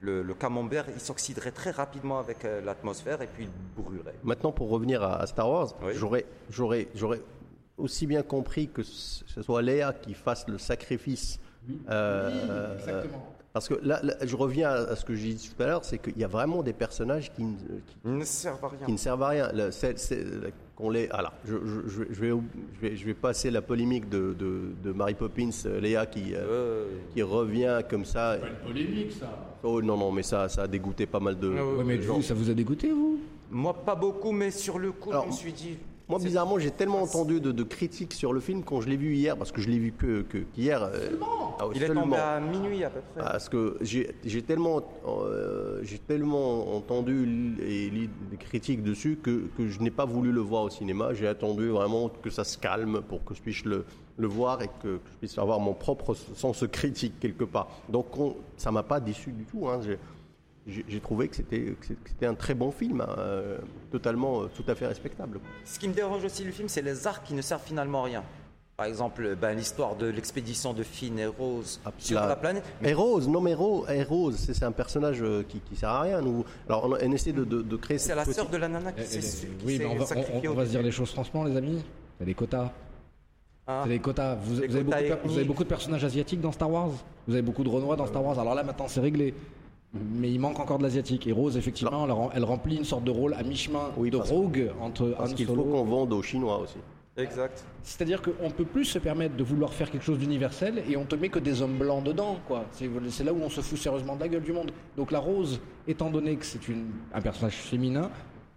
le, 0.00 0.22
le 0.22 0.34
camembert, 0.34 0.84
il 0.92 1.00
s'oxyderait 1.00 1.52
très 1.52 1.70
rapidement 1.70 2.18
avec 2.18 2.44
euh, 2.44 2.60
l'atmosphère 2.62 3.22
et 3.22 3.28
puis 3.28 3.44
il 3.44 3.82
brûlerait. 3.82 4.14
Maintenant, 4.24 4.52
pour 4.52 4.68
revenir 4.68 5.02
à, 5.02 5.20
à 5.22 5.26
Star 5.26 5.48
Wars, 5.48 5.68
Oui. 5.82 5.92
j'aurais, 5.94 6.26
j'aurais, 6.50 6.88
j'aurais 6.94 7.22
aussi 7.78 8.06
bien 8.08 8.22
compris 8.22 8.68
que 8.68 8.82
ce 8.82 9.40
soit 9.40 9.62
Léa 9.62 9.92
qui 9.94 10.14
fasse 10.14 10.48
le 10.48 10.58
sacrifice. 10.58 11.38
euh, 11.88 12.74
exactement. 12.76 13.32
Parce 13.56 13.68
que 13.68 13.74
là, 13.82 14.00
là, 14.02 14.14
je 14.22 14.36
reviens 14.36 14.68
à 14.68 14.96
ce 14.96 15.04
que 15.06 15.14
j'ai 15.14 15.32
dit 15.32 15.50
tout 15.56 15.62
à 15.62 15.66
l'heure, 15.66 15.82
c'est 15.82 15.96
qu'il 15.96 16.18
y 16.18 16.24
a 16.24 16.28
vraiment 16.28 16.62
des 16.62 16.74
personnages 16.74 17.32
qui, 17.32 17.42
ne- 17.42 17.56
qui- 17.56 17.96
Ils 18.04 18.18
ne 18.18 18.24
servent 18.24 18.62
à 18.62 18.68
rien. 18.68 18.84
qui 18.84 18.92
ne 18.92 18.96
servent 18.98 19.22
à 19.22 19.28
rien. 19.28 19.50
Qu'on 20.76 20.90
les, 20.90 21.08
alors, 21.08 21.32
je, 21.46 21.54
je- 21.64 21.88
je 21.88 22.00
vais- 22.02 22.08
je, 22.12 22.20
vais, 22.20 22.28
je, 22.74 22.80
vais, 22.82 22.96
je 22.96 23.06
vais 23.06 23.14
passer 23.14 23.50
la 23.50 23.62
polémique 23.62 24.10
de, 24.10 24.34
de, 24.38 24.72
de 24.84 24.92
Mary 24.92 25.14
Poppins, 25.14 25.48
euh, 25.64 25.80
Léa 25.80 26.04
qui, 26.04 26.34
euh, 26.34 26.44
Euh, 26.46 26.84
qui 27.14 27.22
revient 27.22 27.80
comme 27.88 28.04
ça. 28.04 28.36
polémique 28.66 29.12
ça. 29.12 29.56
Oh 29.62 29.80
non, 29.80 29.96
non, 29.96 30.12
mais 30.12 30.22
ça, 30.22 30.50
ça 30.50 30.64
a 30.64 30.68
dégoûté 30.68 31.06
pas 31.06 31.18
mal 31.20 31.38
de, 31.38 31.50
Ah 31.58 31.64
Ouais, 31.78 31.82
mais 31.84 32.02
gens. 32.02 32.16
vous, 32.16 32.22
ça 32.22 32.34
vous 32.34 32.50
a 32.50 32.52
dégoûté, 32.52 32.90
vous? 32.90 33.18
Moi, 33.50 33.72
pas 33.72 33.94
beaucoup, 33.94 34.32
mais 34.32 34.50
sur 34.50 34.78
le 34.78 34.92
coup, 34.92 35.12
Alors, 35.12 35.22
je 35.24 35.28
me 35.28 35.32
suis 35.32 35.52
dit. 35.54 35.78
Moi, 36.08 36.20
bizarrement, 36.20 36.56
j'ai 36.60 36.70
tellement 36.70 37.02
entendu 37.02 37.40
de, 37.40 37.50
de 37.50 37.62
critiques 37.64 38.12
sur 38.12 38.32
le 38.32 38.38
film 38.38 38.62
quand 38.62 38.80
je 38.80 38.88
l'ai 38.88 38.96
vu 38.96 39.14
hier, 39.16 39.36
parce 39.36 39.50
que 39.50 39.60
je 39.60 39.68
l'ai 39.68 39.78
vu 39.78 39.90
que, 39.90 40.22
que 40.22 40.38
qu'hier. 40.38 40.80
euh, 40.84 41.10
ah 41.58 41.66
ouais, 41.66 41.72
Il 41.74 41.82
est 41.82 41.88
tombé 41.92 42.16
à 42.16 42.38
minuit 42.38 42.84
à 42.84 42.90
peu 42.90 43.00
près. 43.12 43.24
Parce 43.24 43.48
que 43.48 43.76
j'ai 43.82 44.42
tellement, 44.42 44.82
euh, 45.08 45.80
j'ai 45.82 45.98
tellement 45.98 46.76
entendu 46.76 47.56
et 47.60 47.90
lu 47.90 48.08
des 48.30 48.36
critiques 48.36 48.84
dessus 48.84 49.18
que, 49.20 49.48
que 49.58 49.66
je 49.66 49.80
n'ai 49.80 49.90
pas 49.90 50.04
voulu 50.04 50.30
le 50.30 50.40
voir 50.40 50.62
au 50.62 50.70
cinéma. 50.70 51.12
J'ai 51.12 51.26
attendu 51.26 51.70
vraiment 51.70 52.08
que 52.08 52.30
ça 52.30 52.44
se 52.44 52.56
calme 52.56 53.00
pour 53.08 53.24
que 53.24 53.34
je 53.34 53.42
puisse 53.42 53.64
le, 53.64 53.84
le 54.16 54.26
voir 54.28 54.62
et 54.62 54.68
que, 54.68 54.98
que 54.98 55.00
je 55.14 55.18
puisse 55.18 55.38
avoir 55.38 55.58
mon 55.58 55.74
propre 55.74 56.14
sens 56.14 56.64
critique 56.70 57.18
quelque 57.18 57.44
part. 57.44 57.68
Donc 57.88 58.16
on- 58.16 58.36
ça 58.56 58.70
m'a 58.70 58.84
pas 58.84 59.00
déçu 59.00 59.32
du 59.32 59.42
tout. 59.44 59.66
hein. 59.68 59.80
J'ai- 60.66 61.00
trouvé 61.00 61.28
que 61.28 61.36
c'était 61.36 62.26
un 62.26 62.34
très 62.34 62.54
bon 62.54 62.72
film, 62.72 63.00
hein, 63.00 63.14
euh, 63.18 63.58
totalement, 63.92 64.42
euh, 64.42 64.46
tout 64.54 64.64
à 64.66 64.74
fait 64.74 64.86
respectable. 64.88 65.38
Ce 65.64 65.78
qui 65.78 65.86
me 65.88 65.94
dérange 65.94 66.24
aussi 66.24 66.42
le 66.42 66.50
film, 66.50 66.68
c'est 66.68 66.82
les 66.82 67.06
arcs 67.06 67.24
qui 67.24 67.34
ne 67.34 67.42
servent 67.42 67.62
finalement 67.64 68.00
à 68.02 68.06
rien. 68.06 68.24
Par 68.76 68.86
exemple, 68.86 69.36
ben, 69.40 69.54
l'histoire 69.56 69.94
de 69.96 70.06
l'expédition 70.06 70.74
de 70.74 70.82
Finn 70.82 71.18
et 71.18 71.26
Rose 71.26 71.80
Ah, 71.86 71.92
sur 71.98 72.20
la 72.20 72.34
planète. 72.36 72.64
Mais 72.82 72.90
Et 72.90 72.94
Rose, 72.94 73.26
non 73.28 73.40
mais 73.40 73.54
Rose, 73.54 73.88
et 73.90 74.02
Rose, 74.02 74.36
c'est 74.52 74.64
un 74.64 74.72
personnage 74.72 75.22
euh, 75.22 75.44
qui, 75.48 75.60
qui 75.60 75.76
sert 75.76 75.88
à 75.88 76.00
rien. 76.02 76.20
Nous, 76.20 76.44
alors 76.68 76.84
on, 76.84 76.92
on 76.92 77.12
essaie 77.12 77.32
de, 77.32 77.44
de, 77.44 77.62
de 77.62 77.76
créer. 77.76 77.96
c'est 77.98 78.14
la 78.14 78.22
petite- 78.22 78.34
sœur 78.36 78.50
de 78.50 78.56
la 78.58 78.68
nana 78.68 78.92
qui 78.92 79.04
s'est 79.06 79.48
Oui, 79.64 79.76
mais 79.78 79.86
on 79.86 79.94
va, 79.94 80.04
sacrifiée 80.04 80.48
on- 80.48 80.50
on 80.50 80.54
au 80.54 80.56
va 80.56 80.66
se 80.66 80.70
dire 80.72 80.82
les 80.82 80.90
choses 80.90 81.10
franchement, 81.10 81.44
les 81.44 81.56
amis. 81.56 81.82
Il 82.18 82.20
y 82.20 82.22
a 82.24 82.26
des 82.26 82.34
quotas. 82.34 82.70
Hein 83.68 83.80
C'est 83.84 83.88
des 83.90 83.98
quotas. 83.98 84.34
Vous, 84.34 84.60
Des 84.60 84.66
vous 84.66 84.76
avez 84.76 84.84
quotas 84.84 85.00
beaucoup 85.16 85.28
vous 85.28 85.34
avez 85.36 85.44
beaucoup 85.44 85.64
de 85.64 85.68
personnages 85.68 86.04
asiatiques 86.04 86.40
dans 86.40 86.52
Star 86.52 86.70
Wars. 86.70 86.90
Vous 87.26 87.32
avez 87.32 87.42
beaucoup 87.42 87.64
de 87.64 87.68
Renois 87.70 87.96
dans 87.96 88.06
Star 88.06 88.22
Wars. 88.24 88.38
Alors 88.38 88.54
là, 88.54 88.62
maintenant, 88.62 88.88
c'est 88.88 89.00
réglé. 89.00 89.32
Mais 90.14 90.30
il 90.30 90.38
manque 90.38 90.58
encore 90.60 90.78
de 90.78 90.82
l'asiatique. 90.82 91.26
Et 91.26 91.32
Rose, 91.32 91.56
effectivement, 91.56 92.04
elle, 92.04 92.12
rem- 92.12 92.30
elle 92.34 92.44
remplit 92.44 92.76
une 92.76 92.84
sorte 92.84 93.04
de 93.04 93.10
rôle 93.10 93.34
à 93.34 93.42
mi-chemin 93.42 93.90
Oui, 93.96 94.10
de 94.10 94.16
rogue 94.16 94.70
entre 94.80 95.14
Parce 95.16 95.32
Han 95.32 95.34
qu'il 95.34 95.46
faut 95.46 95.54
qu'on 95.54 95.84
vende 95.84 96.12
aux 96.12 96.22
Chinois 96.22 96.58
aussi. 96.60 96.76
Exact. 97.18 97.64
C'est-à-dire 97.82 98.20
qu'on 98.20 98.50
peut 98.50 98.66
plus 98.66 98.84
se 98.84 98.98
permettre 98.98 99.36
de 99.36 99.42
vouloir 99.42 99.72
faire 99.72 99.90
quelque 99.90 100.04
chose 100.04 100.18
d'universel 100.18 100.82
et 100.86 100.98
on 100.98 101.04
te 101.06 101.14
met 101.14 101.30
que 101.30 101.38
des 101.38 101.62
hommes 101.62 101.78
blancs 101.78 102.04
dedans, 102.04 102.36
quoi. 102.46 102.64
C'est 102.72 103.24
là 103.24 103.32
où 103.32 103.38
on 103.42 103.48
se 103.48 103.62
fout 103.62 103.78
sérieusement 103.78 104.16
de 104.16 104.20
la 104.20 104.28
gueule 104.28 104.42
du 104.42 104.52
monde. 104.52 104.70
Donc 104.98 105.10
la 105.12 105.18
Rose, 105.18 105.60
étant 105.88 106.10
donné 106.10 106.36
que 106.36 106.44
c'est 106.44 106.60
un 107.14 107.20
personnage 107.22 107.54
féminin, 107.54 108.10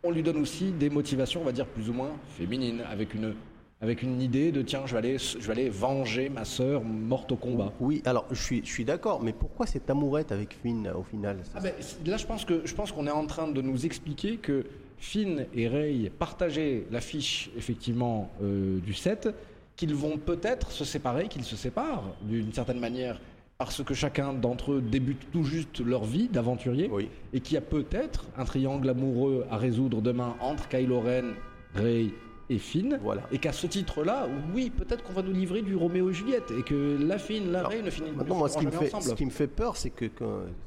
on 0.03 0.11
lui 0.11 0.23
donne 0.23 0.37
aussi 0.41 0.71
des 0.71 0.89
motivations, 0.89 1.39
on 1.41 1.45
va 1.45 1.53
dire 1.53 1.65
plus 1.67 1.89
ou 1.89 1.93
moins 1.93 2.09
féminines, 2.37 2.81
avec 2.91 3.13
une 3.13 3.33
avec 3.81 4.03
une 4.03 4.21
idée 4.21 4.51
de 4.51 4.61
tiens, 4.61 4.81
je 4.85 4.91
vais 4.93 4.97
aller, 4.97 5.17
je 5.17 5.37
vais 5.39 5.51
aller 5.53 5.69
venger 5.69 6.27
ma 6.29 6.43
sœur 6.43 6.83
morte 6.83 7.31
au 7.31 7.37
combat. 7.37 7.71
Oui, 7.79 8.01
alors 8.05 8.25
je 8.29 8.41
suis, 8.41 8.61
je 8.65 8.69
suis 8.69 8.83
d'accord, 8.85 9.21
mais 9.23 9.31
pourquoi 9.31 9.65
cette 9.65 9.89
amourette 9.89 10.31
avec 10.33 10.53
Finn 10.61 10.85
euh, 10.87 10.95
au 10.95 11.03
final 11.03 11.37
Ah 11.55 11.61
ben, 11.61 11.73
là, 12.05 12.17
je 12.17 12.25
pense 12.25 12.43
que 12.43 12.61
je 12.65 12.75
pense 12.75 12.91
qu'on 12.91 13.07
est 13.07 13.11
en 13.11 13.25
train 13.25 13.47
de 13.47 13.61
nous 13.61 13.85
expliquer 13.85 14.35
que 14.37 14.65
Finn 14.97 15.45
et 15.55 15.67
Rey 15.69 16.11
partageaient 16.19 16.83
l'affiche 16.91 17.51
effectivement 17.57 18.29
euh, 18.43 18.79
du 18.79 18.93
set, 18.93 19.29
qu'ils 19.77 19.95
vont 19.95 20.17
peut-être 20.17 20.71
se 20.71 20.83
séparer, 20.83 21.29
qu'ils 21.29 21.45
se 21.45 21.55
séparent 21.55 22.03
d'une 22.23 22.51
certaine 22.51 22.79
manière, 22.81 23.21
parce 23.57 23.81
que 23.81 23.93
chacun 23.93 24.33
d'entre 24.33 24.73
eux 24.73 24.81
débute 24.81 25.31
tout 25.31 25.43
juste 25.45 25.79
leur 25.79 26.03
vie 26.03 26.27
d'aventurier 26.27 26.89
Oui. 26.91 27.07
et 27.31 27.39
qu'il 27.39 27.53
y 27.55 27.57
a 27.57 27.61
peut-être 27.61 28.25
un 28.37 28.43
triangle 28.43 28.89
amoureux 28.89 29.45
à 29.49 29.55
résoudre 29.55 30.01
demain 30.01 30.35
entre 30.41 30.67
Kylo 30.67 30.99
Ren, 30.99 31.31
Rey 31.75 32.07
et 32.49 32.57
Finn. 32.57 32.99
Voilà. 33.03 33.21
Et 33.31 33.37
qu'à 33.37 33.51
ce 33.53 33.67
titre-là, 33.67 34.27
oui, 34.53 34.69
peut-être 34.69 35.03
qu'on 35.03 35.13
va 35.13 35.21
nous 35.21 35.31
livrer 35.33 35.61
du 35.61 35.75
Roméo 35.75 36.09
et 36.09 36.13
Juliette 36.13 36.51
et 36.57 36.63
que 36.63 36.97
la 36.99 37.17
Finn, 37.19 37.51
la 37.51 37.67
Rey 37.67 37.81
ne 37.81 37.89
finissent 37.89 38.15
Maintenant, 38.15 38.35
moi, 38.35 38.49
ce 38.49 38.57
qui, 38.57 38.65
me 38.65 38.71
fait, 38.71 38.87
ensemble. 38.93 39.03
ce 39.03 39.13
qui 39.15 39.25
me 39.25 39.29
fait 39.31 39.47
peur, 39.47 39.77
c'est 39.77 39.89
que, 39.91 40.09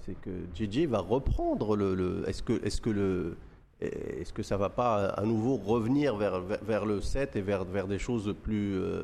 c'est 0.07 0.17
que 0.21 0.31
JJ 0.55 0.87
va 0.87 1.01
reprendre 1.01 1.77
le. 1.77 1.95
le- 1.95 2.29
est-ce 2.29 2.43
que, 2.43 2.65
est-ce 2.65 2.81
que 2.81 2.91
le, 2.91 3.37
est-ce 3.81 4.33
que 4.33 4.43
ça 4.45 4.57
va 4.57 4.69
pas 4.69 5.07
à 5.07 5.25
nouveau 5.25 5.57
revenir 5.57 6.17
vers, 6.17 6.41
vers, 6.41 6.63
vers 6.63 6.87
le 6.87 7.01
7 7.01 7.35
et 7.37 7.41
vers, 7.41 7.65
vers 7.65 7.89
des 7.89 7.99
choses 7.99 8.33
plus, 8.43 8.77
euh, 8.77 9.03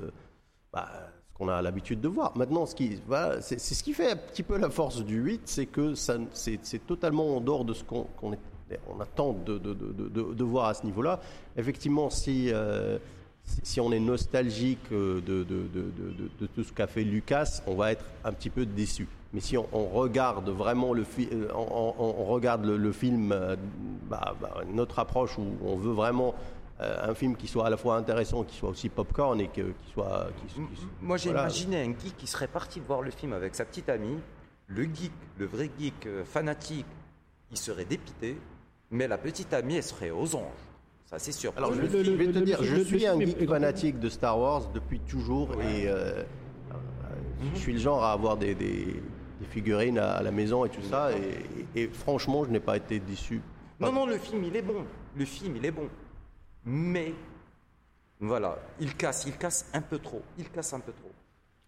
bah, 0.73 0.89
ce 1.33 1.35
qu'on 1.39 1.49
a 1.49 1.61
l'habitude 1.63 2.01
de 2.01 2.09
voir. 2.09 2.37
Maintenant, 2.37 2.65
ce 2.67 2.75
qui, 2.77 3.01
voilà, 3.07 3.41
c'est, 3.41 3.59
c'est 3.59 3.75
ce 3.75 3.83
qui 3.83 3.93
fait 3.93 4.13
un 4.13 4.17
petit 4.17 4.43
peu 4.45 4.57
la 4.57 4.71
force 4.71 5.05
du 5.05 5.17
8, 5.21 5.43
c'est 5.47 5.67
que 5.67 5.95
ça, 5.95 6.17
c'est, 6.33 6.61
c'est 6.63 6.87
totalement 6.87 7.37
en 7.37 7.41
dehors 7.41 7.65
de 7.65 7.75
ce 7.75 7.83
qu'on, 7.83 8.05
qu'on 8.21 8.33
est- 8.35 8.39
on 8.95 9.01
attend 9.01 9.33
de, 9.33 9.59
de, 9.59 9.73
de, 9.75 10.09
de- 10.09 10.35
de 10.35 10.45
voir 10.45 10.67
à 10.67 10.75
ce 10.75 10.85
niveau-là. 10.85 11.21
Effectivement, 11.57 12.11
si 12.11 12.51
euh, 12.53 12.99
si, 13.63 13.81
on 13.81 13.91
est 13.93 14.01
nostalgique 14.01 14.93
euh, 14.93 15.21
de, 15.23 16.47
tout 16.55 16.63
ce 16.65 16.73
qu'a 16.73 16.87
fait 16.87 17.03
Lucas, 17.05 17.63
on 17.67 17.75
va 17.77 17.93
être 17.93 18.05
un 18.25 18.33
petit 18.33 18.51
peu 18.51 18.67
déçu. 18.67 19.07
Mais 19.33 19.41
si 19.41 19.57
on, 19.57 19.67
on 19.73 19.85
regarde 19.89 20.49
vraiment 20.51 20.93
le, 20.93 21.05
euh, 21.33 21.49
on, 21.55 22.25
regarde 22.25 22.65
le, 22.65 22.77
le 22.77 22.93
film, 22.93 23.29
bah, 24.09 24.35
bah, 24.41 24.55
notre 24.71 24.99
approche 24.99 25.39
où 25.39 25.45
on 25.65 25.77
veut 25.77 25.93
vraiment 25.93 26.35
euh, 26.81 27.11
un 27.11 27.15
film 27.15 27.37
qui 27.37 27.47
soit 27.49 27.67
à 27.67 27.71
la 27.71 27.77
fois 27.77 27.97
intéressant, 27.97 28.45
qui 28.45 28.57
soit 28.57 28.71
aussi 28.71 28.89
popcorn 28.89 29.41
et 29.41 29.49
que- 29.49 29.63
qui 29.73 29.93
soit. 29.93 30.29
qui- 30.47 30.55
qui- 30.55 30.61
Moi, 31.03 31.17
j'ai 31.17 31.31
voilà. 31.31 31.45
imaginé 31.47 31.83
un 31.83 31.87
geek 31.99 32.17
qui 32.17 32.27
serait 32.27 32.47
parti 32.49 32.81
voir 32.81 33.03
le 33.03 33.11
film 33.11 33.33
avec 33.33 33.55
sa 33.55 33.65
petite 33.65 33.89
amie. 33.89 34.19
Le 34.67 34.83
geek, 34.85 35.13
le 35.39 35.47
vrai 35.47 35.71
geek 35.79 36.07
euh, 36.07 36.25
fanatique, 36.25 36.87
il 37.51 37.57
serait 37.59 37.85
dépité, 37.87 38.37
mais 38.91 39.07
la 39.09 39.19
petite 39.19 39.53
amie, 39.53 39.77
elle 39.77 39.83
serait 39.83 40.11
aux 40.11 40.35
anges. 40.35 40.45
Ça, 41.07 41.19
c'est 41.19 41.33
sûr. 41.33 41.53
Alors, 41.57 41.73
je, 41.73 41.81
Le- 41.81 41.89
je 41.89 42.11
le- 42.11 42.17
vais 42.17 42.27
te 42.33 42.39
le- 42.39 42.45
dire, 42.45 42.61
le- 42.61 42.67
je 42.67 42.75
le- 42.77 42.85
suis 42.85 42.99
le 43.01 43.09
un 43.09 43.19
geek 43.21 43.49
fanatique 43.49 43.99
de 43.99 44.09
Star 44.11 44.39
Wars 44.39 44.69
depuis 44.75 45.01
toujours 45.01 45.51
et 45.63 45.89
euh, 45.89 46.23
je 47.55 47.59
suis 47.59 47.73
le 47.73 47.79
genre 47.79 48.05
à 48.05 48.13
avoir 48.13 48.37
des, 48.37 48.55
des- 48.55 49.03
des 49.41 49.47
figurines 49.49 49.99
à, 49.99 50.13
à 50.13 50.23
la 50.23 50.31
maison 50.31 50.65
et 50.65 50.69
tout 50.69 50.83
ça. 50.83 51.11
Et, 51.13 51.17
et- 51.77 51.83
et 51.85 51.89
franchement, 51.89 52.45
je 52.45 52.51
n'ai 52.51 52.61
pas 52.61 52.77
été 52.77 52.99
déçu. 53.01 53.41
Non, 53.81 53.91
non, 53.93 54.05
le 54.07 54.19
film, 54.19 54.45
il 54.45 54.55
est 54.57 54.63
bon. 54.63 54.85
Le 55.17 55.25
film, 55.25 55.57
il 55.57 55.65
est 55.65 55.71
bon. 55.71 55.89
Mais, 56.67 57.15
voilà, 58.21 58.59
il 58.81 58.95
casse, 58.95 59.25
il 59.27 59.37
casse 59.37 59.67
un 59.73 59.81
peu 59.81 59.99
trop. 59.99 60.21
Il 60.39 60.51
casse 60.51 60.73
un 60.75 60.81
peu 60.81 60.93
trop. 60.93 61.08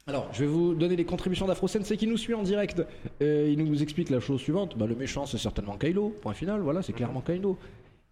Alors, 0.07 0.29
je 0.33 0.41
vais 0.41 0.47
vous 0.47 0.75
donner 0.75 0.97
les 0.97 1.05
contributions 1.05 1.47
d'Afro 1.47 1.69
Sensei 1.69 1.97
qui 1.97 2.07
nous 2.07 2.17
suit 2.17 2.35
en 2.35 2.43
direct. 2.43 2.83
Euh, 3.23 3.49
il 3.53 3.63
nous 3.63 3.83
explique 3.83 4.11
la 4.11 4.21
chose 4.21 4.41
suivante. 4.41 4.77
Bah, 4.77 4.87
le 4.87 4.97
méchant, 4.97 5.27
c'est 5.27 5.39
certainement 5.39 5.77
Kylo. 5.77 6.15
Point 6.23 6.35
final. 6.35 6.61
Voilà, 6.61 6.83
c'est 6.83 6.93
clairement 6.93 7.21
Kylo. 7.21 7.59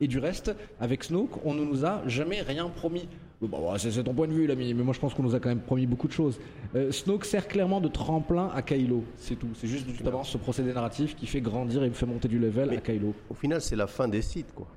Et 0.00 0.06
du 0.06 0.18
reste, 0.18 0.54
avec 0.80 1.02
Snoke, 1.02 1.44
on 1.44 1.54
ne 1.54 1.64
nous 1.64 1.84
a 1.84 2.02
jamais 2.06 2.42
rien 2.42 2.68
promis. 2.68 3.08
Bon, 3.40 3.48
bah, 3.48 3.78
c'est 3.78 3.90
c'est 3.90 4.04
ton 4.04 4.14
point 4.14 4.28
de 4.28 4.32
vue, 4.32 4.46
l'ami, 4.46 4.72
mais 4.74 4.84
moi 4.84 4.94
je 4.94 5.00
pense 5.00 5.12
qu'on 5.14 5.24
nous 5.24 5.34
a 5.34 5.40
quand 5.40 5.48
même 5.48 5.60
promis 5.60 5.86
beaucoup 5.86 6.06
de 6.06 6.12
choses. 6.12 6.38
Euh, 6.76 6.92
Snoke 6.92 7.24
sert 7.24 7.48
clairement 7.48 7.80
de 7.80 7.88
tremplin 7.88 8.50
à 8.54 8.62
Kylo, 8.62 9.02
c'est 9.16 9.36
tout. 9.36 9.48
C'est 9.54 9.66
juste 9.66 9.88
justement 9.88 10.22
ce 10.22 10.38
procédé 10.38 10.72
narratif 10.72 11.16
qui 11.16 11.26
fait 11.26 11.40
grandir 11.40 11.82
et 11.82 11.90
fait 11.90 12.06
monter 12.06 12.28
du 12.28 12.38
level 12.38 12.70
à 12.70 12.76
Kylo. 12.76 13.14
Au 13.28 13.34
final, 13.34 13.60
c'est 13.60 13.76
la 13.76 13.88
fin 13.88 14.06
des 14.06 14.22
sites, 14.22 14.54
quoi. 14.54 14.68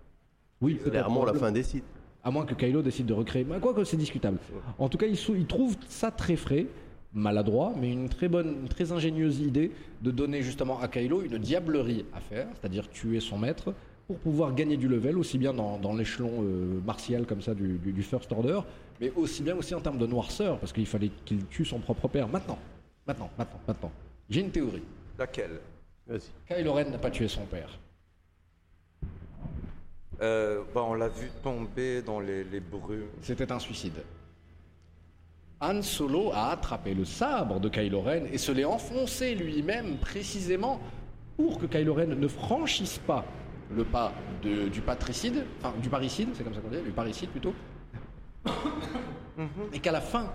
Oui, 0.60 0.76
peut-être. 0.76 0.92
Clairement, 0.92 1.26
la 1.26 1.34
fin 1.34 1.52
des 1.52 1.64
sites. 1.64 1.84
À 2.24 2.32
moins 2.32 2.46
que 2.46 2.54
Kylo 2.56 2.82
décide 2.82 3.08
de 3.08 3.14
recréer. 3.14 3.46
Quoi 3.62 3.74
que 3.74 3.84
c'est 3.84 3.98
discutable. 3.98 4.38
En 4.78 4.90
tout 4.90 4.98
cas, 4.98 5.08
il 5.08 5.46
trouve 5.46 5.76
ça 5.88 6.12
très 6.12 6.36
frais, 6.36 6.68
maladroit, 7.14 7.74
mais 7.80 7.92
une 7.92 8.10
très 8.10 8.28
bonne, 8.30 8.56
une 8.64 8.68
très 8.70 8.92
ingénieuse 8.92 9.40
idée 9.40 9.72
de 10.02 10.12
donner 10.12 10.42
justement 10.42 10.80
à 10.80 10.88
Kylo 10.88 11.22
une 11.24 11.38
diablerie 11.38 12.06
à 12.14 12.20
faire, 12.22 12.48
c'est-à-dire 12.60 12.90
tuer 12.90 13.20
son 13.20 13.38
maître, 13.38 13.74
pour 14.08 14.18
pouvoir 14.20 14.54
gagner 14.54 14.78
du 14.78 14.88
level, 14.88 15.18
aussi 15.18 15.38
bien 15.38 15.54
dans, 15.54 15.78
dans 15.78 15.94
l'échelon 15.96 16.32
euh, 16.42 16.80
martial 16.86 17.26
comme 17.26 17.42
ça 17.42 17.54
du, 17.54 17.78
du- 17.78 17.92
du 17.94 18.04
First 18.04 18.32
Order, 18.32 18.60
mais 19.00 19.12
aussi 19.16 19.42
bien 19.44 19.56
aussi 19.56 19.74
en 19.76 19.80
termes 19.82 19.98
de 19.98 20.08
noirceur, 20.08 20.58
parce 20.60 20.74
qu'il 20.74 20.86
fallait 20.86 21.12
qu'il 21.26 21.46
tue 21.48 21.66
son 21.66 21.80
propre 21.80 22.08
père. 22.08 22.28
Maintenant, 22.28 22.60
maintenant, 23.08 23.30
maintenant, 23.38 23.60
maintenant. 23.68 23.92
J'ai 24.30 24.42
une 24.42 24.52
théorie. 24.52 24.84
Laquelle? 25.18 25.60
Vas-y. 26.08 26.30
Kylo 26.48 26.74
Ren 26.74 26.90
n'a 26.92 26.98
pas 26.98 27.12
tué 27.12 27.28
son 27.28 27.46
père. 27.46 27.78
Euh, 30.22 30.62
bah, 30.74 30.84
On 30.88 30.94
l'a 30.94 31.08
vu 31.10 31.30
tomber 31.44 32.02
dans 32.02 32.20
les, 32.20 32.44
les 32.44 32.60
brumes. 32.60 33.06
C'était 33.22 33.52
un 33.52 33.60
suicide. 33.60 33.94
Han 35.62 35.82
Solo 35.84 36.32
a 36.34 36.50
attrapé 36.52 36.94
le 36.94 37.06
sabre 37.06 37.60
de 37.60 37.70
Kylo 37.70 38.02
Ren 38.02 38.24
et 38.32 38.38
se 38.38 38.52
l'est 38.52 38.66
enfoncé 38.66 39.36
lui-même 39.36 39.98
précisément 39.98 40.80
pour 41.38 41.60
que 41.60 41.66
Kylo 41.68 41.94
Ren 41.94 42.08
ne 42.08 42.28
franchisse 42.28 42.98
pas 43.00 43.24
le 43.74 43.84
pas 43.86 44.12
de- 44.44 44.68
du 44.70 44.82
patricide, 44.82 45.46
enfin 45.64 45.74
du 45.82 45.88
parricide, 45.90 46.30
c'est 46.34 46.44
comme 46.44 46.54
ça 46.54 46.60
qu'on 46.62 46.70
dit, 46.70 46.82
du 46.82 46.92
parricide 46.92 47.30
plutôt, 47.30 47.54
et 49.74 49.80
qu'à 49.80 49.92
la 49.92 50.02
fin 50.02 50.32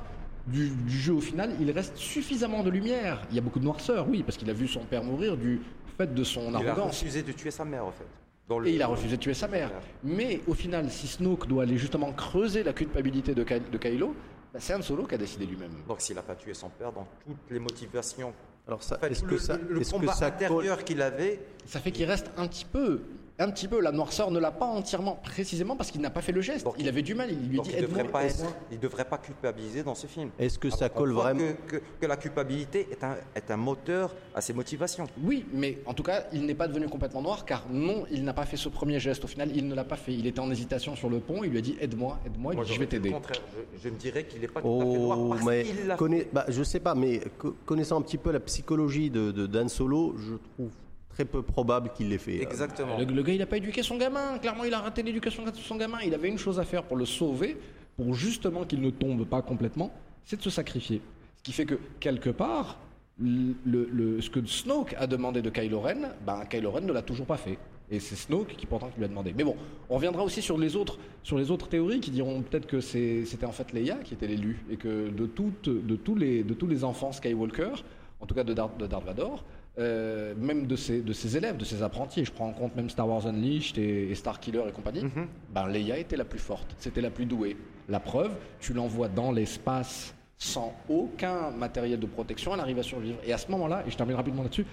du, 0.47 0.71
du 0.71 0.97
jeu 0.97 1.13
au 1.13 1.21
final, 1.21 1.51
il 1.61 1.71
reste 1.71 1.97
suffisamment 1.97 2.63
de 2.63 2.71
lumière. 2.71 3.21
Il 3.31 3.37
y 3.37 3.39
a 3.39 3.43
beaucoup 3.43 3.59
de 3.59 3.65
noirceur, 3.65 4.09
oui, 4.09 4.23
parce 4.23 4.39
qu'il 4.39 4.49
a 4.49 4.53
vu 4.53 4.69
son 4.69 4.81
père 4.85 5.03
mourir 5.05 5.37
du 5.37 5.61
fait 5.99 6.13
de 6.15 6.25
son 6.25 6.49
Il 6.51 6.55
a 6.55 6.71
arrogance. 6.71 6.99
refusé 7.01 7.23
de 7.23 7.33
tuer 7.33 7.51
sa 7.51 7.65
mère, 7.65 7.85
en 7.85 7.91
fait. 7.93 8.07
Dans 8.49 8.59
le- 8.61 8.69
Et 8.69 8.75
il 8.75 8.83
a 8.83 8.87
refusé 8.87 9.17
de 9.17 9.21
tuer 9.21 9.35
sa 9.35 9.49
mère. 9.49 9.71
Mais 10.05 10.41
au 10.47 10.55
final, 10.55 10.89
si 10.89 11.09
Snoke 11.09 11.49
doit 11.49 11.65
aller 11.65 11.77
justement 11.77 12.13
creuser 12.13 12.63
la 12.63 12.73
culpabilité 12.73 13.35
de, 13.35 13.43
Ky- 13.43 13.61
de 13.73 13.77
Kylo, 13.77 14.15
bah, 14.57 14.61
c'est 14.61 14.75
Han 14.75 14.83
Solo 14.83 15.05
qui 15.07 15.15
a 15.15 15.19
décidé 15.19 15.47
lui-même. 15.47 15.71
Donc 15.87 16.01
s'il 16.01 16.17
n'a 16.17 16.23
pas 16.23 16.35
tué 16.35 16.55
son 16.55 16.69
père, 16.71 16.93
dans 16.93 17.07
toutes 17.27 17.51
les 17.51 17.59
motivations, 17.59 18.33
Alors, 18.67 18.83
ça, 18.83 18.97
en 18.97 18.99
fait, 18.99 19.13
est-ce 19.13 19.23
le, 19.25 19.29
que 19.31 19.39
ça, 19.39 19.57
le- 19.57 19.75
le 19.75 19.81
est-ce 19.81 19.91
que 19.93 19.97
combat 19.97 20.13
ça 20.15 20.27
intérieur 20.27 20.85
qu'il 20.85 21.01
avait, 21.03 21.41
Ça 21.67 21.79
fait 21.81 21.93
qu'il 21.93 22.05
reste 22.07 22.31
un 22.37 22.49
petit 22.49 22.65
peu, 22.65 23.01
un 23.39 23.51
petit 23.51 23.69
peu. 23.69 23.81
La 23.81 23.93
noirceur 23.93 24.31
ne 24.31 24.39
l'a 24.39 24.51
pas 24.51 24.67
entièrement, 24.67 25.17
précisément 25.23 25.77
parce 25.77 25.91
qu'il 25.91 26.01
n'a 26.01 26.11
pas 26.11 26.23
fait 26.23 26.33
le 26.33 26.41
geste. 26.41 26.65
Donc, 26.65 26.75
il 26.79 26.89
avait 26.89 27.03
du 27.03 27.15
mal. 27.15 27.31
Il 27.31 27.49
lui 27.49 27.61
dit 27.61 27.71
il 27.75 27.77
ne 27.83 27.87
devrait, 27.87 28.05
pas 28.05 28.25
être- 28.25 28.45
il 28.73 28.79
devrait 28.79 29.05
pas 29.05 29.19
culpabiliser 29.19 29.83
dans 29.83 29.95
ce 29.95 30.07
film. 30.07 30.31
Est-ce 30.39 30.59
que 30.59 30.71
ça 30.71 30.89
colle 30.89 31.13
vraiment 31.13 31.41
que, 31.67 31.77
que- 31.77 31.83
que 32.01 32.07
la 32.07 32.17
culpabilité 32.17 32.89
est 32.91 33.03
un, 33.05 33.17
est 33.35 33.51
un 33.51 33.57
moteur 33.57 34.15
à 34.35 34.41
ses 34.41 34.53
motivations. 34.53 35.07
Oui, 35.23 35.45
mais 35.53 35.79
en 35.87 35.95
tout 35.95 36.03
cas, 36.03 36.25
il 36.33 36.47
n'est 36.47 36.55
pas 36.55 36.69
devenu 36.69 36.89
complètement 36.89 37.23
noir 37.23 37.45
car 37.45 37.65
non, 37.71 38.05
il 38.11 38.25
n'a 38.25 38.33
pas 38.35 38.45
fait 38.47 38.57
ce 38.57 38.69
premier 38.69 38.99
geste. 39.01 39.25
Au 39.25 39.29
final, 39.29 39.51
il 39.55 39.67
ne 39.69 39.75
l'a 39.75 39.85
pas 39.85 39.97
fait. 39.97 40.13
Il 40.15 40.27
était 40.27 40.41
en 40.41 40.51
hésitation 40.51 40.97
sur 40.97 41.11
le 41.11 41.21
pont. 41.21 41.43
Il 41.45 41.51
lui 41.51 41.59
a 41.59 41.63
dit 41.63 41.77
aide-moi, 41.81 42.19
aide-moi. 42.27 42.53
Il 42.53 42.57
Moi, 42.57 42.65
dit 42.65 42.73
je 42.75 42.81
vais 42.81 42.87
t'aider. 42.87 43.11
contraire. 43.11 43.41
Je, 43.75 43.83
je 43.83 43.89
me 43.89 43.97
dirais 43.99 44.25
qu'il 44.25 44.41
n'est 44.41 44.49
pas 44.49 44.61
tout 44.63 44.69
à 44.69 44.85
fait 44.85 44.99
noir 44.99 45.19
Oh, 45.21 45.29
parce 45.31 45.45
mais 45.45 45.65
qu'il 45.65 45.87
l'a 45.87 45.97
bah, 46.33 46.45
je 46.49 46.63
sais 46.63 46.81
pas, 46.81 46.95
mais 46.95 47.21
co- 47.39 47.55
connaissant 47.65 47.99
un 47.99 48.03
petit 48.03 48.19
peu 48.19 48.31
la 48.33 48.41
psychologie 48.41 49.11
de, 49.11 49.31
de 49.31 49.47
Dan 49.47 49.69
Solo, 49.69 50.15
je 50.19 50.35
trouve 50.55 50.71
très 51.17 51.25
peu 51.25 51.41
probable 51.41 51.91
qu'il 51.95 52.11
l'ait 52.11 52.19
fait. 52.19 52.43
Exactement. 52.43 52.99
Le, 52.99 53.07
le 53.07 53.23
gars, 53.23 53.33
il 53.33 53.39
n'a 53.39 53.47
pas 53.47 53.57
éduqué 53.57 53.83
son 53.83 53.97
gamin. 53.97 54.37
Clairement, 54.39 54.65
il 54.65 54.75
a 54.75 54.81
raté 54.81 55.03
l'éducation 55.03 55.45
de 55.45 55.51
son 55.55 55.77
gamin. 55.77 55.99
Il 56.05 56.13
avait 56.13 56.29
une 56.29 56.37
chose 56.37 56.61
à 56.61 56.65
faire 56.65 56.83
pour 56.83 56.99
le 56.99 57.07
sauver, 57.07 57.57
pour 57.97 58.13
justement 58.13 58.65
qu'il 58.65 58.83
ne 58.83 58.91
tombe 58.91 59.25
pas 59.25 59.41
complètement, 59.41 59.91
c'est 60.25 60.37
de 60.37 60.43
se 60.43 60.51
sacrifier. 60.51 61.01
Ce 61.39 61.43
qui 61.43 61.53
fait 61.53 61.65
que, 61.65 61.77
quelque 62.01 62.29
part, 62.29 62.79
le, 63.19 63.55
le- 63.65 64.21
ce 64.21 64.29
que 64.29 64.45
Snoke 64.45 64.95
a 64.99 65.07
demandé 65.07 65.41
de 65.41 65.49
Kylo 65.49 65.81
Ren, 65.81 66.11
ben, 66.27 66.45
Kylo 66.51 66.71
Ren 66.71 66.83
ne 66.83 66.93
l'a 66.93 67.01
toujours 67.01 67.25
pas 67.27 67.39
fait. 67.39 67.57
Et 67.91 67.99
c'est 67.99 68.17
Snoke 68.17 68.49
qui 68.49 68.67
pourtant 68.67 68.89
qui 68.91 68.99
lui 68.99 69.07
a 69.07 69.09
demandé. 69.09 69.33
Mais 69.35 69.45
bon, 69.45 69.57
on 69.89 69.95
reviendra 69.95 70.23
aussi 70.23 70.43
sur 70.43 70.59
les 70.59 70.77
autres, 70.77 70.99
sur 71.23 71.39
les 71.39 71.51
autres 71.51 71.69
théories 71.69 72.01
qui 72.01 72.11
diront 72.11 72.43
peut-être 72.43 72.67
que 72.67 72.81
c'était 72.81 73.47
en 73.47 73.53
fait 73.53 73.73
Leia 73.73 73.95
qui 74.05 74.13
était 74.13 74.27
l'élu 74.27 74.59
et 74.71 74.77
que 74.77 75.09
de, 75.09 75.25
toutes, 75.25 75.71
de, 75.71 75.97
tous 75.97 76.15
les, 76.17 76.43
de 76.43 76.53
tous 76.53 76.67
les 76.67 76.85
enfants 76.85 77.13
Skywalker, 77.13 77.73
en 78.21 78.27
tout 78.27 78.35
cas 78.35 78.45
de 78.45 78.53
Darth, 78.53 78.77
de 78.77 78.87
Darth 78.87 79.05
Vader, 79.07 79.31
euh, 79.79 80.35
même 80.37 80.67
de 80.67 80.77
ses, 80.77 81.03
de 81.03 81.13
ses 81.13 81.37
élèves, 81.37 81.57
de 81.57 81.65
ses 81.65 81.83
apprentis, 81.83 82.25
je 82.25 82.33
prends 82.33 82.49
en 82.49 82.53
compte 82.53 82.75
même 82.77 82.89
Star 82.89 83.09
Wars 83.09 83.27
Unleashed 83.27 83.79
et, 83.79 84.11
et 84.11 84.15
Star 84.15 84.41
Killer 84.41 84.63
et 84.69 84.73
compagnie, 84.73 85.05
ben 85.53 85.69
Leia 85.69 85.99
était 85.99 86.17
la 86.17 86.25
plus 86.25 86.39
forte, 86.39 86.75
c'était 86.79 87.01
la 87.03 87.11
plus 87.11 87.27
douée. 87.27 87.57
La 87.89 88.01
preuve, 88.01 88.33
tu 88.61 88.73
l'envoies 88.73 89.09
dans 89.09 89.33
l'espace 89.33 90.15
sans 90.39 90.75
aucun 90.89 91.51
matériel 91.51 91.99
de 91.99 92.07
protection, 92.07 92.55
elle 92.55 92.61
arrive 92.61 92.79
à 92.79 92.83
survivre. 92.83 93.19
Et 93.25 93.33
à 93.33 93.39
ce 93.39 93.51
moment-là, 93.51 93.85
et 93.87 93.91
je 93.91 93.97
termine 93.97 94.17
rapidement 94.17 94.43
là-dessus, 94.43 94.67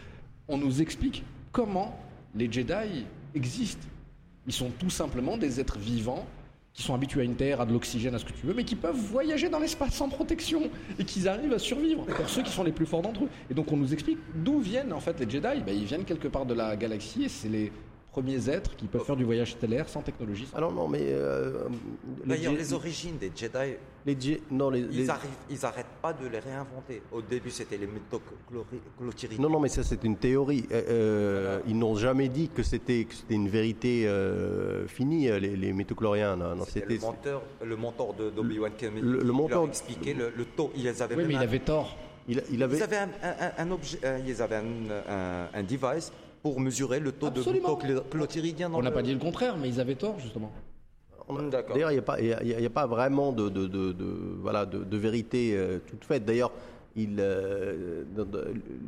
on 0.48 0.58
nous 0.58 0.82
explique 0.82 1.24
comment 1.52 1.98
les 2.36 2.52
Jedi 2.52 3.06
existent. 3.36 3.88
Ils 4.46 4.54
sont 4.54 4.72
tout 4.78 4.90
simplement 4.90 5.38
des 5.38 5.60
êtres 5.60 5.80
vivants 5.80 6.26
qui 6.74 6.82
sont 6.82 6.96
habitués 6.96 7.22
à 7.22 7.24
une 7.24 7.36
terre, 7.36 7.62
à 7.62 7.66
de 7.66 7.72
l'oxygène, 7.72 8.16
à 8.16 8.20
ce 8.20 8.26
que 8.26 8.34
tu 8.34 8.48
veux, 8.48 8.54
mais 8.54 8.64
qui 8.64 8.76
peuvent 8.76 8.96
voyager 8.96 9.48
dans 9.48 9.60
l'espace 9.60 9.94
sans 9.94 10.10
protection 10.10 10.70
et 10.98 11.06
qui 11.06 11.28
arrivent 11.28 11.54
à 11.54 11.60
survivre 11.60 12.04
pour 12.06 12.28
ceux 12.28 12.42
qui 12.42 12.52
sont 12.52 12.64
les 12.64 12.72
plus 12.72 12.86
forts 12.86 13.04
d'entre 13.04 13.26
eux. 13.26 13.30
Et 13.52 13.54
donc 13.54 13.72
on 13.72 13.78
nous 13.78 13.94
explique 13.94 14.18
d'où 14.36 14.60
viennent 14.60 14.92
en 14.92 15.00
fait 15.00 15.20
les 15.20 15.30
Jedi. 15.30 15.62
Ben, 15.66 15.76
ils 15.76 15.86
viennent 15.86 16.06
quelque 16.06 16.28
part 16.28 16.46
de 16.46 16.54
la 16.54 16.76
galaxie 16.76 17.24
et 17.24 17.30
c'est 17.30 17.50
les 17.50 17.72
premiers 18.14 18.48
êtres 18.48 18.76
qui 18.76 18.86
peuvent 18.86 19.04
faire 19.04 19.16
du 19.16 19.24
voyage 19.24 19.52
stellaire 19.54 19.90
sans 19.90 20.02
technologie. 20.04 20.46
sans- 20.46 20.58
Ah 20.58 20.62
non, 20.62 20.72
non, 20.72 20.88
mais 20.88 21.00
euh, 21.02 21.64
D'ailleurs, 22.26 22.54
les 22.54 22.72
origines 22.74 23.18
des 23.18 23.32
Jedi, 23.36 23.74
les 24.06 24.16
Je- 24.20 24.40
non, 24.52 24.70
les, 24.70 24.82
ils 24.82 24.90
les- 25.00 25.10
arrivent, 25.10 25.32
ils 25.50 25.66
arrêtent 25.66 25.96
pas 26.00 26.14
de 26.14 26.28
les 26.28 26.38
réinventer. 26.40 27.02
Au 27.12 27.22
début, 27.24 27.50
c'était 27.50 27.78
les 27.78 27.88
métochlorines. 27.88 29.40
non, 29.40 29.50
non, 29.50 29.60
mais 29.60 29.70
ça 29.70 29.82
c'est 29.84 30.04
une 30.04 30.18
théorie. 30.18 30.66
Euh, 30.72 30.82
euh, 30.90 31.60
Ils 31.68 31.78
n'ont 31.78 31.96
jamais 31.96 32.30
dit 32.30 32.50
que 32.56 32.62
c'était 32.62 33.06
que 33.06 33.16
c'était 33.16 33.34
une 33.34 33.50
vérité 33.50 34.08
euh, 34.08 34.88
finie, 34.88 35.28
les, 35.40 35.56
les 35.56 35.74
non, 35.74 36.66
C'était 36.66 36.86
le 36.94 37.00
mentor, 37.00 37.42
le 37.66 37.76
mentor 37.76 38.14
de 38.14 38.30
d'Obi-Wan 38.30 38.72
Kenobi. 38.78 39.02
le- 39.02 39.24
mentor- 39.34 39.68
expliquait 39.68 40.14
le, 40.14 40.32
le 40.36 40.46
taux. 40.46 40.72
Ils 40.76 40.88
avaient 41.02 41.16
Oui, 41.16 41.24
mais 41.28 41.34
il 41.34 41.38
un- 41.38 41.42
avait 41.42 41.60
tort. 41.60 41.98
il, 42.28 42.44
il 42.52 42.62
avait. 42.62 42.78
Ils 42.78 42.84
avaient 42.84 42.98
un, 42.98 43.10
un- 43.24 43.52
un 43.58 43.72
objet, 43.72 43.98
euh, 44.04 44.20
ils 44.28 44.40
avaient 44.42 44.58
un, 44.58 44.66
un- 45.10 45.48
un 45.54 45.64
device 45.64 46.12
pour 46.44 46.60
mesurer 46.60 47.00
le 47.00 47.14
taux 47.14 47.28
Absolument. 47.28 47.74
de 47.76 47.82
glucochlorhydrien 47.82 48.70
dans 48.70 48.80
On 48.80 48.82
n'a 48.84 48.90
le- 48.90 48.94
pas 48.96 49.02
dit 49.02 49.14
le 49.14 49.20
contraire, 49.20 49.56
mais 49.58 49.70
ils 49.70 49.80
avaient 49.80 49.96
tort, 49.96 50.20
justement. 50.20 50.52
D'accord. 51.50 51.74
D'ailleurs, 51.74 51.92
il 51.92 51.96
n'y 51.96 52.00
a, 52.00 52.04
pas- 52.04 52.20
il 52.20 52.28
y 52.28 52.34
a- 52.34 52.44
il 52.44 52.62
y 52.62 52.66
a 52.66 52.70
pas 52.70 52.86
vraiment 52.86 53.32
de, 53.32 53.48
de- 53.48 53.66
de- 53.66 53.94
de- 53.94 54.36
voilà, 54.42 54.66
de, 54.66 54.84
de 54.84 54.98
vérité 54.98 55.54
euh, 55.56 55.80
toute 55.88 56.04
faite. 56.04 56.26
D'ailleurs, 56.26 56.52
il, 56.98 57.16
euh, 57.18 58.04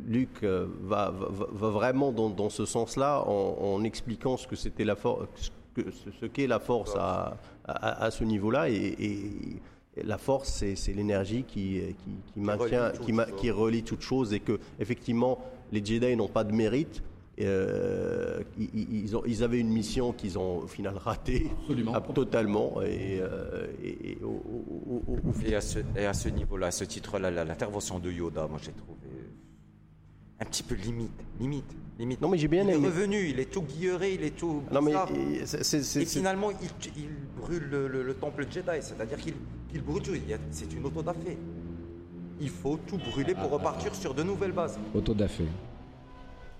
Luc 0.06 0.28
euh, 0.42 0.66
va, 0.82 1.10
va- 1.10 1.46
va 1.50 1.70
vraiment 1.70 2.12
dans, 2.12 2.28
dans 2.28 2.50
ce 2.50 2.66
sens-là 2.66 3.22
en, 3.26 3.56
en 3.58 3.82
expliquant 3.84 4.36
ce 4.36 4.46
que 4.46 4.54
c'était 4.54 4.84
la 4.84 4.96
force, 4.96 5.26
ce 5.36 5.50
que- 5.82 5.90
ce- 5.90 6.10
ce 6.20 6.26
qu'est 6.26 6.46
la 6.46 6.58
force 6.60 6.94
à, 6.96 7.38
à- 7.64 8.04
à 8.04 8.10
ce 8.10 8.22
niveau-là. 8.22 8.68
Et, 8.68 8.74
et- 8.74 9.56
et 9.96 10.02
la 10.02 10.18
force, 10.18 10.62
c'est 10.74 10.92
l'énergie 10.92 11.42
qui, 11.44 11.80
qui, 12.04 12.10
qui 12.34 12.38
maintient, 12.40 12.88
relie 12.90 12.98
qui, 12.98 13.12
ma- 13.14 13.24
qui 13.24 13.50
relie 13.50 13.82
toute 13.82 14.02
chose, 14.02 14.34
et 14.34 14.40
que 14.40 14.60
effectivement, 14.78 15.38
les 15.72 15.82
Jedi 15.82 16.14
n'ont 16.16 16.28
pas 16.28 16.44
de 16.44 16.52
mérite. 16.52 17.02
Euh, 17.38 18.40
ils, 18.58 18.70
ils- 18.72 19.04
ils 19.04 19.16
ont- 19.16 19.22
ils 19.26 19.44
avaient 19.44 19.58
une 19.60 19.68
mission 19.68 20.12
qu'ils 20.12 20.38
ont 20.38 20.60
au 20.60 20.66
final 20.66 20.96
ratée 20.96 21.50
Absolument. 21.60 21.92
Ah, 21.94 22.00
totalement 22.00 22.80
et, 22.80 23.18
euh, 23.20 23.66
et- 23.84 24.12
et 24.12 24.18
au, 24.22 24.28
au- 24.28 25.02
au- 25.06 25.16
au- 25.16 25.46
Et 25.46 25.54
à 25.54 25.60
ce, 26.14 26.28
niveau-là, 26.30 26.68
à 26.68 26.70
ce 26.70 26.84
titre-là, 26.84 27.30
l'intervention 27.30 27.98
de 27.98 28.10
Yoda, 28.10 28.46
moi 28.48 28.58
j'ai 28.62 28.72
trouvé 28.72 29.00
un 30.40 30.44
petit 30.46 30.62
peu 30.62 30.74
limite, 30.76 31.10
limite, 31.38 31.64
limite. 31.98 32.20
Non, 32.22 32.28
mais 32.30 32.38
j'ai 32.38 32.48
bien 32.48 32.62
il 32.64 32.70
aimé. 32.70 32.86
est 32.86 32.90
revenu, 32.90 33.28
il 33.28 33.38
est 33.40 33.50
tout 33.50 33.62
guilleré, 33.62 34.14
il 34.14 34.22
est 34.22 34.36
tout. 34.36 34.62
non 34.72 34.80
mais 34.82 34.92
et 34.92 35.44
c'est- 35.46 35.62
c'est- 35.62 35.82
c'est- 35.82 36.02
Et 36.02 36.04
c'est- 36.06 36.18
finalement, 36.18 36.50
il, 36.50 36.92
il 36.96 37.08
brûle 37.38 37.64
le, 37.70 37.86
le- 37.88 38.02
le 38.02 38.14
temple 38.14 38.46
Jedi, 38.50 38.66
c'est-à-dire 38.80 39.18
qu'il 39.18 39.34
qu'il 39.70 39.82
brûle 39.82 40.02
tout. 40.02 40.14
Il 40.14 40.26
y 40.28 40.32
a- 40.32 40.38
C'est 40.50 40.72
une 40.72 40.86
autodafé. 40.86 41.36
Il 42.40 42.48
faut 42.50 42.78
tout 42.86 42.96
brûler 42.98 43.34
pour 43.34 43.50
repartir 43.50 43.94
sur 43.94 44.14
de 44.14 44.22
nouvelles 44.22 44.52
bases. 44.52 44.78
Autodafé. 44.94 45.44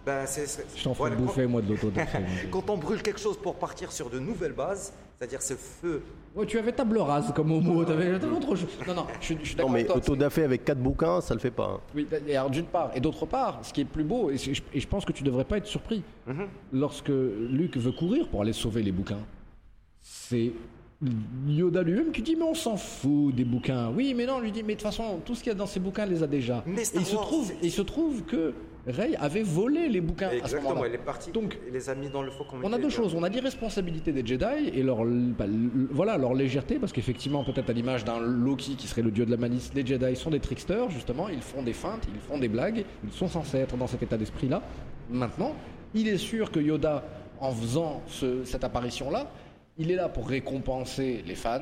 Ben, 0.07 0.25
c'est- 0.25 0.47
c'est- 0.47 0.65
Je 0.77 0.85
t'en 0.85 0.95
fais 0.95 0.99
voilà, 0.99 1.17
bouffer, 1.17 1.47
moi, 1.47 1.61
de 1.61 1.69
l'autodafé. 1.69 2.19
Quand, 2.51 2.61
quand 2.67 2.73
on 2.73 2.77
brûle 2.79 3.03
quelque 3.03 3.19
chose 3.19 3.37
pour 3.37 3.57
partir 3.57 3.91
sur 3.91 4.09
de 4.09 4.21
nouvelles 4.21 4.53
bases, 4.53 4.93
c'est-à-dire 5.19 5.43
ce 5.43 5.55
feu. 5.55 6.01
Ouais, 6.37 6.47
tu 6.47 6.59
avais 6.59 6.71
table 6.71 6.99
rase 6.99 7.33
comme 7.35 7.51
homo, 7.51 7.85
t'avais 7.85 8.19
t'avais 8.19 8.33
autre 8.37 8.55
chose. 8.55 8.69
Non, 8.87 8.95
non, 8.95 9.07
je, 9.21 9.25
suis- 9.25 9.39
je 9.43 9.47
suis 9.47 9.57
non 9.57 9.65
d'accord 9.65 9.71
mais 9.73 9.91
autodafé 9.91 10.45
avec 10.45 10.65
quatre 10.65 10.79
bouquins 10.79 11.21
ça 11.23 11.33
le 11.35 11.41
fait 11.41 11.51
pas 11.51 11.77
hein. 11.77 11.81
Oui, 11.95 12.07
et 12.29 12.37
alors 12.37 12.51
d'une 12.51 12.67
part, 12.67 12.91
et 12.95 13.01
d'autre 13.01 13.25
part, 13.27 13.59
ce 13.63 13.73
qui 13.73 13.81
est 13.81 13.85
plus 13.87 14.05
beau, 14.05 14.31
et, 14.31 14.37
je 14.37 14.87
pense 14.87 15.05
que 15.07 15.13
tu 15.13 15.25
devrais 15.25 15.45
pas 15.45 15.57
être 15.57 15.67
surpris, 15.67 16.03
lorsque 16.73 17.09
Luke 17.09 17.77
veut 17.79 17.93
courir 17.93 18.29
pour 18.29 18.43
aller 18.43 18.53
sauver 18.53 18.83
les 18.83 18.93
bouquins, 18.93 19.21
c'est 20.03 20.53
Yoda 21.49 21.83
lui-même 21.83 22.13
qui 22.13 22.23
dit 22.23 22.37
mais 22.37 22.45
on 22.45 22.55
s'en 22.55 22.77
fout 22.77 23.35
des 23.35 23.45
bouquins. 23.45 23.91
Oui, 23.97 24.13
mais 24.15 24.27
non, 24.27 24.39
lui 24.41 24.53
dit 24.53 24.63
mais 24.63 24.75
de 24.75 24.79
toute 24.81 24.87
façon 24.89 25.21
tout 25.25 25.35
ce 25.35 25.43
qu'il 25.43 25.51
y 25.53 25.55
a 25.55 25.59
dans 25.59 25.67
ces 25.67 25.81
bouquins 25.81 26.05
elle 26.05 26.11
les 26.11 26.23
a 26.23 26.27
déjà. 26.27 26.63
Mais 26.67 26.85
Star 26.85 27.01
il 27.03 27.07
se 27.07 27.17
trouve, 27.17 27.53
il 27.63 27.73
se 27.73 27.83
trouve 27.83 28.23
que 28.25 28.53
Rey 28.87 29.17
avait 29.19 29.43
volé 29.43 29.89
les 29.89 30.01
bouquins 30.01 30.29
à 30.29 30.31
ce 30.31 30.37
Exactement, 30.37 30.71
moment-là. 30.71 30.89
elle 30.89 30.95
est 30.95 31.05
partie. 31.05 31.33
Donc 31.33 31.59
les 31.73 31.91
a 31.91 31.95
mis 31.97 32.09
dans 32.09 32.23
le 32.23 32.31
faucon. 32.31 32.59
on 32.63 32.73
a 32.73 32.79
deux 32.79 32.89
choses. 32.89 33.15
On 33.15 33.23
a 33.25 33.29
l'irresponsabilité 33.29 34.13
des 34.13 34.25
Jedi 34.25 34.69
et 34.73 34.83
leur, 34.83 34.99
bah, 35.05 35.47
voilà, 35.91 36.17
leur 36.17 36.35
légèreté, 36.35 36.79
parce 36.79 36.93
qu'effectivement, 36.93 37.43
peut-être 37.45 37.69
à 37.71 37.73
l'image 37.73 38.05
d'un 38.05 38.21
Loki 38.21 38.77
qui 38.77 38.87
serait 38.87 39.03
le 39.03 39.11
dieu 39.11 39.27
de 39.27 39.31
la 39.31 39.37
malice, 39.37 39.73
les 39.75 39.85
Jedi 39.85 40.15
sont 40.15 40.31
des 40.31 40.41
tricksters, 40.41 40.89
justement. 40.91 41.29
Ils 41.29 41.43
font 41.43 41.63
des 41.63 41.73
feintes, 41.73 42.07
ils 42.15 42.21
font 42.21 42.39
des 42.39 42.49
blagues. 42.49 42.85
Ils 43.05 43.13
sont 43.13 43.29
censés 43.29 43.59
être 43.59 43.77
dans 43.77 43.87
cet 43.89 44.03
état 44.05 44.17
d'esprit-là. 44.17 44.63
Maintenant, 45.11 45.55
il 45.95 46.07
est 46.09 46.19
sûr 46.19 46.51
que 46.53 46.61
Yoda, 46.61 47.05
en 47.41 47.51
faisant 47.53 48.03
ce- 48.07 48.45
cette 48.45 48.65
apparition-là, 48.65 49.31
il 49.79 49.91
est 49.91 49.95
là 49.97 50.09
pour 50.09 50.27
récompenser 50.29 51.23
les 51.27 51.35
fans. 51.35 51.61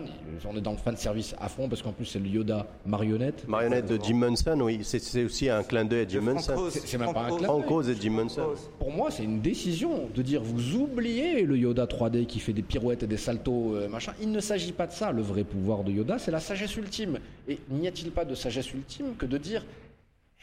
On 0.49 0.57
est 0.57 0.61
dans 0.61 0.71
le 0.73 0.77
fan 0.77 0.97
service 0.97 1.35
à 1.41 1.49
fond, 1.49 1.69
parce 1.69 1.83
qu'en 1.83 1.93
plus, 1.93 2.05
c'est 2.05 2.21
le 2.21 2.29
Yoda 2.29 2.67
marionnette. 2.87 3.47
marionnette 3.49 3.87
de 3.87 3.99
Jim 4.03 4.15
Munson 4.17 4.61
oui 4.61 4.81
c'est- 4.83 5.25
aussi 5.25 5.49
un 5.49 5.63
clin 5.65 5.85
d'œil 5.85 6.05
à 6.05 6.09
Jim 6.09 6.21
Munson 6.21 6.55
C'est- 6.71 6.87
c'est 6.87 6.99
même 6.99 7.13
pas 7.13 7.25
un 7.25 7.37
clin 7.37 7.49
en 7.49 7.61
cause 7.63 7.89
de 7.89 7.95
Jim 7.95 8.11
Munson 8.13 8.55
Pour 8.79 8.93
moi, 8.93 9.11
c'est 9.11 9.25
une 9.25 9.41
décision 9.41 10.09
de 10.15 10.23
dire 10.23 10.43
vous 10.43 10.77
oubliez 10.77 11.43
le 11.43 11.57
Yoda 11.59 11.87
3D 11.87 12.27
qui 12.27 12.39
fait 12.39 12.53
des 12.53 12.63
pirouettes 12.63 13.03
et 13.03 13.07
des 13.09 13.17
saltos, 13.17 13.75
euh, 13.75 13.89
machin. 13.89 14.13
Il 14.23 14.31
ne 14.31 14.41
s'agit 14.41 14.73
pas 14.73 14.87
de 14.87 14.93
ça. 14.93 15.11
Le 15.11 15.23
vrai 15.23 15.43
pouvoir 15.45 15.83
de 15.83 15.91
Yoda, 15.91 16.19
c'est 16.19 16.31
la 16.31 16.41
sagesse 16.41 16.77
ultime. 16.77 17.19
Et 17.49 17.59
n'y 17.71 17.89
a-t-il 17.89 18.11
pas 18.13 18.25
de 18.25 18.35
sagesse 18.35 18.73
ultime 18.73 19.15
que 19.19 19.27
de 19.27 19.39
dire 19.39 19.65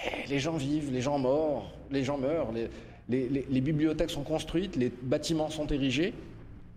Eh, 0.03 0.27
les 0.29 0.39
gens 0.39 0.57
vivent, 0.57 0.91
les 0.91 1.01
gens 1.01 1.19
meurent, 1.19 1.71
les 1.91 2.03
gens 2.03 2.17
meurent, 2.17 2.51
les, 2.51 2.67
les- 3.07 3.29
les- 3.29 3.45
les 3.49 3.61
bibliothèques 3.61 4.09
sont 4.09 4.23
construites, 4.23 4.75
les 4.75 4.91
bâtiments 5.03 5.49
sont 5.51 5.67
érigés, 5.67 6.13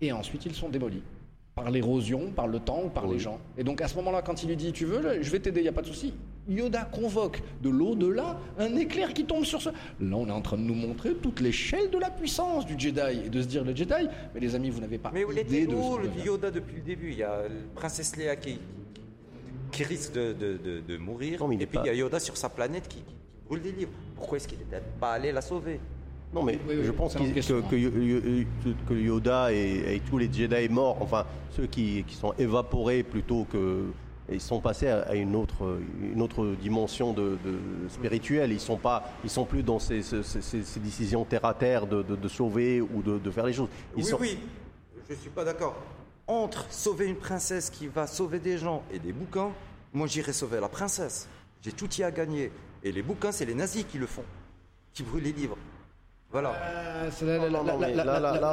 et 0.01 0.13
ensuite 0.13 0.45
ils 0.47 0.55
sont 0.55 0.69
démolis. 0.69 1.03
Par 1.55 1.71
l'érosion, 1.71 2.33
par 2.35 2.49
le 2.49 2.59
temps 2.59 2.83
ou 2.85 2.89
par 2.89 3.07
les 3.07 3.21
gens. 3.21 3.39
Et 3.57 3.63
donc 3.63 3.81
à 3.81 3.87
ce 3.87 3.95
moment-là, 3.95 4.23
quand 4.23 4.43
il 4.43 4.49
lui 4.49 4.57
dit 4.57 4.73
Tu 4.73 4.85
veux, 4.87 5.23
je 5.23 5.31
vais 5.31 5.39
t'aider, 5.39 5.61
il 5.61 5.63
n'y 5.63 5.69
a 5.69 5.73
pas 5.73 5.83
de 5.83 5.87
souci. 5.87 6.13
Yoda 6.49 6.85
convoque 6.85 7.43
de 7.63 7.71
l'au-delà 7.71 8.39
un 8.59 8.75
éclair 8.75 9.15
qui 9.15 9.25
tombe 9.25 9.45
sur 9.45 9.63
ce. 9.63 9.69
Là, 9.71 9.77
on 10.17 10.27
est 10.27 10.33
en 10.33 10.43
train 10.43 10.57
de 10.57 10.63
nous 10.63 10.75
montrer 10.75 11.15
toute 11.15 11.41
l'échelle 11.41 11.91
de 11.91 11.99
la 11.99 12.11
puissance 12.11 12.67
du 12.67 12.75
Jedi. 12.77 13.21
Et 13.27 13.29
de 13.31 13.41
se 13.41 13.47
dire 13.47 13.63
Le 13.65 13.75
Jedi, 13.75 13.95
mais 14.35 14.41
les 14.41 14.55
amis, 14.57 14.69
vous 14.71 14.81
n'avez 14.81 14.99
pas 14.99 15.13
Mais 15.15 15.23
idée 15.23 15.41
était 15.63 15.73
où 15.73 15.97
le. 15.99 16.11
Yoda 16.25 16.51
depuis 16.51 16.77
le 16.77 16.83
début? 16.83 17.13
Il 17.13 17.19
y 17.19 17.23
a 17.23 17.43
la 17.45 17.49
princesse 17.77 18.17
Léa 18.17 18.35
qui, 18.35 18.59
qui 19.71 19.85
risque 19.85 20.13
de, 20.13 20.33
de- 20.33 20.57
de- 20.63 20.81
de 20.81 20.97
mourir. 20.99 21.39
Non, 21.41 21.47
mais 21.49 21.55
il 21.55 21.63
et 21.63 21.67
puis 21.67 21.79
pas- 21.79 21.85
il 21.85 21.87
y 21.87 21.91
a 21.91 21.95
Yoda 21.95 22.19
sur 22.19 22.37
sa 22.37 22.49
planète 22.49 22.89
qui, 22.89 22.97
qui- 22.99 23.05
qui 23.05 23.47
brûle 23.47 23.63
des 23.63 23.73
livres. 23.73 23.93
Pourquoi 24.17 24.39
est-ce 24.39 24.49
qu'il 24.49 24.59
n'était 24.59 24.83
pas 25.01 25.13
allé 25.13 25.31
la 25.31 25.41
sauver? 25.41 25.79
Non, 26.35 26.43
mais 26.43 26.59
Oui, 26.69 26.75
oui, 26.79 26.85
je 26.85 26.91
pense 26.91 27.15
que, 27.15 27.19
que, 27.21 27.77
Yo- 27.77 27.91
Yo- 27.91 28.75
que 28.89 28.95
Yoda 28.95 29.53
et, 29.53 29.95
et 29.97 30.01
tous 30.01 30.19
les 30.19 30.31
Jedi 30.33 30.69
morts, 30.69 30.99
enfin 31.01 31.25
ceux 31.51 31.67
qui, 31.67 32.05
qui 32.07 32.15
sont 32.17 32.33
évaporés 32.39 33.03
plutôt 33.03 33.47
que. 33.51 33.85
Ils 34.33 34.41
sont 34.41 34.59
passés 34.59 34.89
à, 34.89 35.01
à 35.03 35.15
une, 35.17 35.37
autre, 35.37 35.79
une 36.03 36.23
autre 36.23 36.55
dimension 36.59 37.13
de, 37.13 37.37
de- 37.45 37.59
spirituelle. 37.91 38.53
Ils 38.53 38.59
sont 38.61 38.79
pas, 38.79 39.13
ils 39.23 39.29
sont 39.29 39.45
plus 39.45 39.63
dans 39.63 39.79
ces, 39.79 40.01
ces- 40.01 40.23
ces- 40.23 40.63
ces 40.65 40.81
décisions 40.81 41.27
terre 41.27 41.45
à 41.45 41.53
terre 41.53 41.87
de, 41.87 42.03
de- 42.03 42.17
de 42.17 42.29
sauver 42.29 42.81
ou 42.81 43.03
de, 43.03 43.19
de 43.19 43.31
faire 43.31 43.45
les 43.45 43.53
choses. 43.53 43.69
Ils 43.95 44.03
Oui, 44.03 44.09
sont, 44.09 44.17
oui, 44.19 44.39
je 45.11 45.15
suis 45.15 45.29
pas 45.29 45.45
d'accord. 45.45 45.77
Entre 46.27 46.65
sauver 46.73 47.07
une 47.07 47.17
princesse 47.17 47.69
qui 47.69 47.87
va 47.87 48.07
sauver 48.07 48.39
des 48.39 48.57
gens 48.57 48.83
et 48.91 48.99
des 48.99 49.13
bouquins, 49.13 49.51
moi 49.93 50.07
j'irai 50.07 50.33
sauver 50.33 50.59
la 50.59 50.71
princesse. 50.71 51.29
J'ai 51.63 51.73
tout 51.73 51.91
y 51.99 52.03
à 52.03 52.11
gagner. 52.11 52.51
Et 52.83 52.93
les 52.93 53.03
bouquins, 53.03 53.31
c'est 53.31 53.45
les 53.45 53.55
nazis 53.55 53.85
qui 53.85 53.99
le 53.99 54.07
font, 54.07 54.25
qui 54.95 55.03
brûlent 55.03 55.25
les 55.25 55.33
livres. 55.33 55.59
Voilà. 56.35 56.53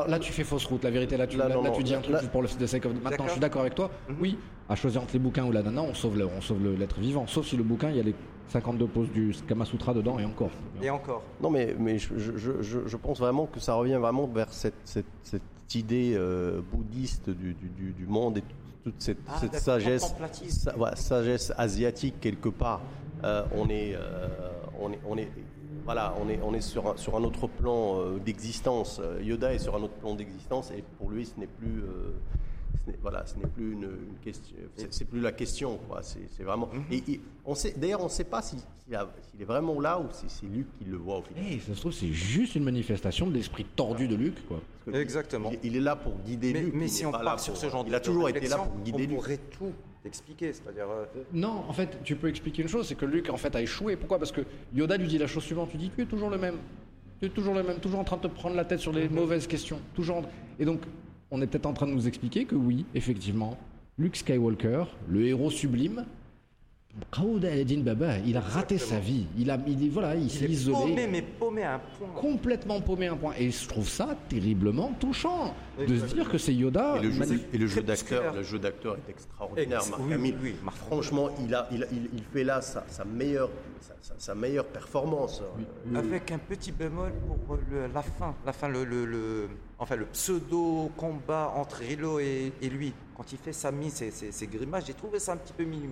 Là, 0.07 0.19
tu 0.19 0.31
fais 0.31 0.43
fausse 0.43 0.65
route. 0.65 0.83
La 0.83 0.91
vérité, 0.91 1.17
là, 1.17 1.25
tu, 1.25 1.35
Là, 1.37 1.47
là, 1.47 1.55
non, 1.55 1.63
là, 1.63 1.69
non, 1.69 1.75
tu 1.75 1.83
dis 1.83 1.95
un 1.95 2.01
truc 2.01 2.15
pour 2.31 2.43
le 2.43 2.47
de 2.47 2.65
sake 2.67 2.85
of- 2.85 2.93
Maintenant, 3.01 3.25
je 3.25 3.31
suis 3.31 3.39
d'accord 3.41 3.61
avec 3.61 3.73
toi. 3.73 3.89
Oui, 4.19 4.37
à 4.69 4.75
choisir 4.75 5.01
entre 5.01 5.13
les 5.13 5.19
bouquins 5.19 5.45
ou 5.45 5.51
la 5.51 5.63
nana, 5.63 5.81
on 5.81 5.93
sauve 5.95 6.17
le- 6.19 6.27
on 6.27 6.41
sauve 6.41 6.63
le- 6.63 6.75
l'être 6.75 6.99
vivant. 6.99 7.25
Sauf 7.25 7.47
si 7.47 7.57
le 7.57 7.63
bouquin, 7.63 7.89
il 7.89 7.97
y 7.97 7.99
a 7.99 8.03
les 8.03 8.13
52 8.49 8.85
poses 8.85 9.09
du 9.11 9.33
Kama 9.47 9.65
Sutra 9.65 9.93
dedans 9.95 10.19
et 10.19 10.25
encore. 10.25 10.51
Et 10.81 10.89
encore. 10.91 11.23
Non, 11.41 11.49
mais, 11.49 11.75
mais 11.79 11.97
je, 11.97 12.17
je- 12.19 12.37
je- 12.37 12.61
je- 12.61 12.85
je 12.87 12.97
pense 12.97 13.17
vraiment 13.19 13.47
que 13.47 13.59
ça 13.59 13.73
revient 13.73 13.95
vraiment 13.99 14.27
vers 14.27 14.53
cette, 14.53 14.75
cette, 14.83 15.05
cette 15.23 15.41
idée 15.73 16.13
euh, 16.15 16.61
bouddhiste 16.71 17.29
du, 17.31 17.53
du- 17.55 17.69
du- 17.69 17.93
du 17.93 18.05
monde 18.05 18.37
et 18.37 18.43
toute 18.83 18.95
cette, 18.99 19.17
Ah, 19.27 19.37
cette 19.39 19.55
sagesse, 19.55 20.13
sa- 20.55 21.53
asiatique 21.57 22.19
quelque 22.19 22.49
part. 22.49 22.81
Euh, 23.23 23.43
on 23.55 23.69
est, 23.69 23.95
euh, 23.95 24.27
on 24.81 24.91
est, 24.91 24.99
on 25.07 25.17
est, 25.17 25.29
voilà, 25.85 26.13
on 26.21 26.29
est, 26.29 26.39
on 26.43 26.53
est 26.53 26.61
sur 26.61 26.87
un, 26.91 26.97
sur 26.97 27.15
un 27.15 27.23
autre 27.23 27.47
plan 27.47 27.99
euh, 27.99 28.19
d'existence. 28.19 28.99
Euh, 29.03 29.21
Yoda 29.21 29.53
est 29.53 29.59
sur 29.59 29.75
un 29.75 29.81
autre 29.81 29.93
plan 29.95 30.15
d'existence 30.15 30.71
et 30.71 30.83
pour 30.97 31.09
lui, 31.09 31.25
ce 31.25 31.39
n'est 31.39 31.47
plus, 31.47 31.79
euh, 31.83 32.13
ce 32.85 32.91
voilà, 33.01 33.25
ce 33.25 33.35
n'est 33.37 33.47
plus 33.47 33.73
une, 33.73 33.83
une 33.83 34.17
question, 34.23 34.55
c'est 34.89 35.05
plus 35.05 35.19
la 35.21 35.31
question, 35.31 35.79
quoi. 35.87 36.01
C'est 36.03 36.27
c'est 36.35 36.43
vraiment. 36.43 36.69
Mhm. 36.73 36.83
Et, 36.91 37.03
et 37.13 37.21
on 37.45 37.55
sait, 37.55 37.73
d'ailleurs, 37.77 38.01
on 38.01 38.05
ne 38.05 38.09
sait 38.09 38.23
pas 38.23 38.41
si- 38.41 38.57
s'il 38.57 38.97
s'il 39.31 39.41
est 39.41 39.45
vraiment 39.45 39.79
là 39.79 39.99
ou 39.99 40.05
si 40.11 40.25
c'est 40.27 40.45
Luc 40.47 40.67
qui 40.77 40.85
le 40.85 40.97
voit 40.97 41.19
au 41.19 41.21
final. 41.21 41.43
Eh, 41.49 41.59
ça 41.59 41.73
se 41.75 41.79
trouve, 41.79 41.93
c'est 41.93 42.07
juste 42.07 42.55
une 42.55 42.63
manifestation 42.63 43.27
de 43.27 43.33
l'esprit 43.33 43.65
tordu 43.75 44.07
de 44.07 44.15
Luc, 44.15 44.35
quoi. 44.47 44.59
Exactement. 44.93 45.51
Il, 45.51 45.59
il 45.71 45.75
est 45.77 45.81
là 45.81 45.95
pour 45.95 46.13
guider 46.25 46.53
Mais, 46.53 46.61
Luc. 46.61 46.73
mais 46.75 46.85
il 46.85 46.89
si 46.89 47.01
n'est 47.03 47.07
on 47.07 47.11
pas 47.11 47.19
là 47.19 47.31
part 47.31 47.39
sur 47.39 47.53
pour- 47.53 47.61
ce 47.61 47.69
genre 47.69 47.83
Il 47.85 47.91
de 47.91 47.95
a 47.95 47.99
toujours 47.99 48.29
été 48.29 48.47
là 48.47 48.57
pour 48.57 48.75
guider 48.83 48.97
on 49.05 49.09
Luc. 49.09 49.15
pourrait 49.17 49.39
tout 49.51 49.71
expliquer. 50.05 50.53
C'est-à-dire, 50.53 50.89
euh, 50.89 51.05
Non, 51.33 51.63
en 51.67 51.73
fait, 51.73 51.99
tu 52.03 52.15
peux 52.15 52.27
expliquer 52.27 52.61
une 52.63 52.67
chose, 52.67 52.87
c'est 52.87 52.95
que 52.95 53.05
Luke 53.05 53.29
en 53.29 53.37
fait 53.37 53.55
a 53.55 53.61
échoué. 53.61 53.95
Pourquoi? 53.95 54.17
Parce 54.17 54.31
que 54.31 54.41
Yoda 54.73 54.97
lui 54.97 55.07
dit 55.07 55.17
la 55.17 55.27
chose 55.27 55.43
suivante, 55.43 55.69
tu 55.71 55.77
dis 55.77 55.91
tu 55.95 56.01
es 56.01 56.05
toujours 56.05 56.29
le 56.29 56.37
même. 56.37 56.57
Tu 57.19 57.27
es 57.27 57.29
toujours 57.29 57.53
le 57.53 57.63
même, 57.63 57.77
toujours 57.77 57.99
en 57.99 58.03
train 58.03 58.17
de 58.17 58.23
te 58.23 58.27
prendre 58.27 58.55
la 58.55 58.65
tête 58.65 58.79
sur 58.79 58.91
les 58.91 59.07
mauvaises 59.07 59.47
questions. 59.47 59.79
Toujours. 59.93 60.23
Et 60.59 60.65
donc, 60.65 60.81
on 61.29 61.41
est 61.41 61.47
peut-être 61.47 61.67
en 61.67 61.73
train 61.73 61.87
de 61.87 61.93
nous 61.93 62.07
expliquer 62.07 62.45
que 62.45 62.55
oui, 62.55 62.85
effectivement, 62.95 63.57
Luke 63.97 64.15
Skywalker, 64.15 64.85
le 65.07 65.27
héros 65.27 65.51
sublime, 65.51 66.05
il 68.25 68.37
a 68.37 68.39
raté 68.41 68.77
sa 68.77 68.99
vie. 68.99 69.25
Il 69.37 69.49
a, 69.49 69.57
il 69.67 69.89
voilà, 69.91 70.15
il, 70.15 70.23
il 70.23 70.29
s'est 70.29 70.45
est 70.45 70.49
isolé. 70.49 70.77
paumé, 70.77 71.07
mais 71.07 71.21
paumé 71.21 71.63
à 71.63 71.75
un 71.75 71.79
point. 71.79 72.09
Complètement 72.15 72.81
paumé 72.81 73.07
à 73.07 73.13
un 73.13 73.17
point. 73.17 73.33
Et 73.37 73.49
je 73.51 73.67
trouve 73.67 73.87
ça 73.87 74.15
terriblement 74.29 74.91
touchant 74.99 75.53
de 75.79 75.97
se 75.97 76.13
dire 76.13 76.29
que 76.29 76.37
c'est 76.37 76.53
Yoda. 76.53 76.97
Et 76.97 77.03
le 77.03 77.11
jeu, 77.11 77.19
mani- 77.19 77.41
et 77.53 77.57
le 77.57 77.67
jeu 77.67 77.81
crépusculaire. 77.81 78.21
d'acteur, 78.23 78.35
le 78.35 78.43
jeu 78.43 78.59
d'acteur 78.59 78.97
est 78.97 79.09
extraordinaire. 79.11 79.79
Ex- 79.79 79.89
Marc 79.89 80.01
oui, 80.05 80.13
Hamill. 80.13 80.35
oui, 80.41 80.49
oui, 80.51 80.55
Marc 80.63 80.77
Franchement, 80.77 81.29
il 81.45 81.55
a, 81.55 81.67
il, 81.71 81.87
il- 81.91 82.09
il 82.13 82.23
fait 82.23 82.43
là 82.43 82.61
sa, 82.61 82.83
sa 82.87 83.05
meilleure, 83.05 83.49
sa, 83.79 83.93
sa- 84.01 84.13
sa 84.17 84.35
meilleure 84.35 84.65
performance. 84.65 85.41
Avec 85.95 86.31
un 86.31 86.37
petit 86.39 86.71
bémol 86.71 87.11
pour 87.47 87.57
le- 87.71 87.87
la 87.93 88.01
fin, 88.01 88.35
la 88.45 88.53
fin, 88.53 88.67
le, 88.67 88.83
le- 88.83 89.05
le- 89.05 89.49
enfin 89.79 89.95
le 89.95 90.05
pseudo 90.05 90.91
combat 90.97 91.53
entre 91.55 91.77
Rilo 91.77 92.19
et, 92.19 92.51
et 92.61 92.69
lui. 92.69 92.93
Quand 93.15 93.31
il 93.31 93.37
fait 93.37 93.53
sa 93.53 93.71
mise, 93.71 93.93
ses, 93.93 94.11
ses- 94.11 94.31
ses 94.31 94.47
grimaces, 94.47 94.85
j'ai 94.87 94.93
trouvé 94.93 95.19
ça 95.19 95.33
un 95.33 95.37
petit 95.37 95.53
peu 95.53 95.63
minu. 95.63 95.89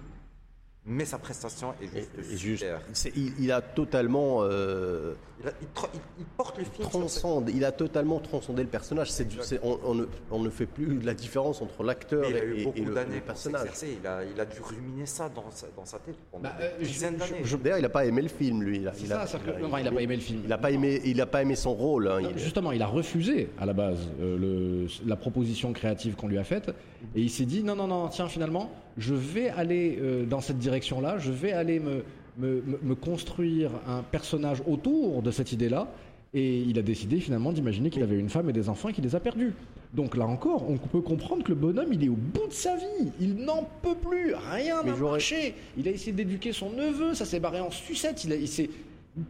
Mais 0.89 1.05
sa 1.05 1.17
prestation 1.19 1.73
est 1.81 1.87
juste 1.87 2.09
Et 2.33 2.37
juste, 2.37 2.63
super. 2.63 2.81
c'est- 2.93 3.13
il, 3.15 3.31
il 3.39 3.51
a 3.51 3.61
totalement 3.61 4.39
euh, 4.41 5.13
Il, 5.41 5.47
a- 5.47 5.51
il 5.61 5.67
il- 5.93 5.99
il 6.19 6.25
porte 6.25 6.57
le 6.57 6.65
film. 6.65 6.89
transcende, 6.89 7.49
il 7.53 7.63
a 7.63 7.71
totalement 7.71 8.19
transcendé 8.19 8.63
le 8.63 8.67
personnage. 8.67 9.09
C'est 9.11 9.25
du- 9.25 9.37
c'est- 9.41 9.59
on, 9.63 9.79
on 9.85 9.93
ne, 9.95 10.05
on 10.31 10.39
ne 10.39 10.49
fait 10.49 10.65
plus 10.65 10.99
la 11.01 11.13
différence 11.13 11.61
entre 11.61 11.83
l'acteur 11.83 12.21
Mais 12.23 12.31
il 12.31 12.35
a 12.35 12.43
et, 12.43 12.47
eu 12.47 12.55
et- 12.59 12.63
beaucoup 12.65 12.77
et 12.79 12.81
le, 12.81 12.93
d'années 12.93 13.15
le 13.15 13.21
personnage. 13.21 13.69
a, 13.69 14.23
il 14.25 14.39
a 14.41 14.45
dû 14.45 14.59
ruminer 14.61 15.05
ça 15.05 15.29
dans 15.29 15.49
sa, 15.51 15.67
dans 15.77 15.85
sa 15.85 15.99
tête 15.99 16.15
pendant 16.31 16.43
Bah, 16.43 16.55
des 16.59 16.65
euh, 16.65 16.69
je- 16.81 16.85
dizaines 16.87 17.13
je- 17.13 17.19
d'années. 17.19 17.41
je- 17.45 17.55
D'ailleurs, 17.57 17.77
il 17.79 17.83
n'a 17.83 17.89
pas 17.89 18.05
aimé 18.05 18.21
le 18.23 18.27
film, 18.27 18.63
lui. 18.63 18.77
Il 18.77 18.83
n'a 18.83 18.91
pas 18.91 20.01
aimé 20.01 20.15
le 20.15 20.21
film. 20.21 20.41
Il 20.43 20.49
n'a 20.49 20.57
pas 20.57 20.71
aimé, 20.71 21.01
il 21.05 21.21
a 21.21 21.25
pas 21.25 21.41
aimé 21.41 21.55
son 21.55 21.73
rôle. 21.73 22.07
hein. 22.09 22.19
Non, 22.21 22.29
Il- 22.31 22.37
Justement, 22.39 22.71
il 22.71 22.81
a 22.81 22.87
refusé 22.87 23.49
à 23.59 23.65
la 23.65 23.73
base 23.73 23.99
euh, 24.21 24.37
le- 24.37 24.87
la 25.07 25.15
proposition 25.15 25.71
créative 25.71 26.15
qu'on 26.15 26.27
lui 26.27 26.37
a 26.37 26.43
faite 26.43 26.69
et 27.15 27.21
il 27.21 27.29
s'est 27.29 27.45
dit 27.45 27.63
non, 27.63 27.75
non, 27.75 27.87
non, 27.87 28.07
tiens, 28.09 28.27
finalement, 28.27 28.71
je 28.99 29.13
vais 29.15 29.49
aller 29.49 29.97
euh, 30.01 30.25
dans 30.25 30.41
cette 30.41 30.59
direction-là, 30.59 31.17
je 31.17 31.31
vais 31.31 31.51
aller 31.53 31.79
me, 31.79 32.03
me, 32.37 32.61
me- 32.61 32.79
me 32.83 32.95
construire 32.95 33.71
un 33.87 34.03
personnage 34.03 34.61
autour 34.67 35.21
de 35.21 35.31
cette 35.31 35.51
idée-là. 35.51 35.87
Et 36.35 36.59
il 36.59 36.77
a 36.77 36.83
décidé 36.83 37.19
finalement 37.19 37.51
d'imaginer 37.51 37.89
qu'il 37.89 38.03
avait 38.03 38.19
une 38.19 38.29
femme 38.29 38.47
et 38.51 38.53
des 38.53 38.69
enfants 38.69 38.89
et 38.89 38.93
qu'il 38.93 39.03
les 39.03 39.15
a 39.15 39.19
perdus. 39.19 39.51
Donc 39.95 40.15
là 40.15 40.27
encore, 40.27 40.69
on 40.69 40.77
peut 40.77 41.01
comprendre 41.01 41.43
que 41.43 41.49
le 41.49 41.55
bonhomme, 41.55 41.91
il 41.91 42.03
est 42.03 42.09
au 42.09 42.13
bout 42.15 42.45
de 42.47 42.53
sa 42.53 42.75
vie. 42.75 43.09
Il 43.19 43.33
n'en 43.37 43.67
peut 43.81 43.95
plus. 43.95 44.35
Rien 44.51 44.83
n'a 44.83 44.93
marché. 44.93 45.55
Il 45.75 45.87
a 45.87 45.91
essayé 45.91 46.11
d'éduquer 46.11 46.51
son 46.53 46.69
neveu, 46.69 47.15
ça 47.15 47.25
s'est 47.25 47.39
barré 47.39 47.59
en 47.61 47.71
sucette. 47.71 48.25
Il 48.25 48.33
a, 48.33 48.35
il 48.35 48.47
s'est- 48.47 48.69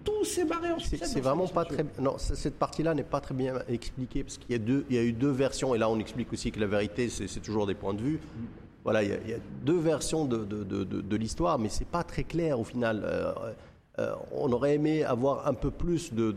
tout 0.04 0.26
s'est 0.26 0.44
barré 0.44 0.72
en 0.74 0.80
sucette. 0.80 1.06
c'est 1.06 1.22
vraiment 1.22 1.48
pas 1.48 1.64
très. 1.64 1.86
Non, 2.02 2.16
cette 2.18 2.56
partie-là 2.60 2.94
n'est 2.94 3.04
pas 3.04 3.22
très 3.22 3.34
bien 3.34 3.54
expliquée 3.70 4.24
parce 4.24 4.38
qu'il 4.38 4.52
y 4.52 4.56
a 4.56 4.60
deux, 4.60 4.84
il 4.90 4.98
y 4.98 5.00
a 5.00 5.04
eu 5.04 5.14
deux 5.14 5.32
versions 5.32 5.74
et 5.74 5.78
là 5.78 5.90
on 5.90 5.98
explique 6.00 6.34
aussi 6.34 6.52
que 6.52 6.60
la 6.60 6.68
vérité 6.68 7.08
c'est 7.08 7.40
toujours 7.40 7.66
des 7.66 7.76
points 7.76 7.94
de 7.94 8.02
vue. 8.02 8.20
Voilà, 8.84 9.04
il 9.04 9.10
y 9.10 9.14
a, 9.14 9.18
il 9.26 9.30
y 9.30 9.34
a 9.34 9.38
deux 9.64 9.78
versions 9.78 10.26
de, 10.26 10.38
de, 10.38 10.64
de, 10.64 10.84
de- 10.84 11.02
de 11.02 11.16
l'histoire, 11.18 11.60
mais 11.60 11.70
c'est 11.70 11.88
pas 11.88 12.04
très 12.04 12.24
clair 12.24 12.60
au 12.60 12.64
final. 12.64 13.02
Euh, 13.06 13.32
euh, 14.00 14.14
on 14.32 14.52
aurait 14.54 14.76
aimé 14.76 15.04
avoir 15.04 15.46
un 15.48 15.54
peu 15.54 15.70
plus 15.72 16.14
de, 16.14 16.32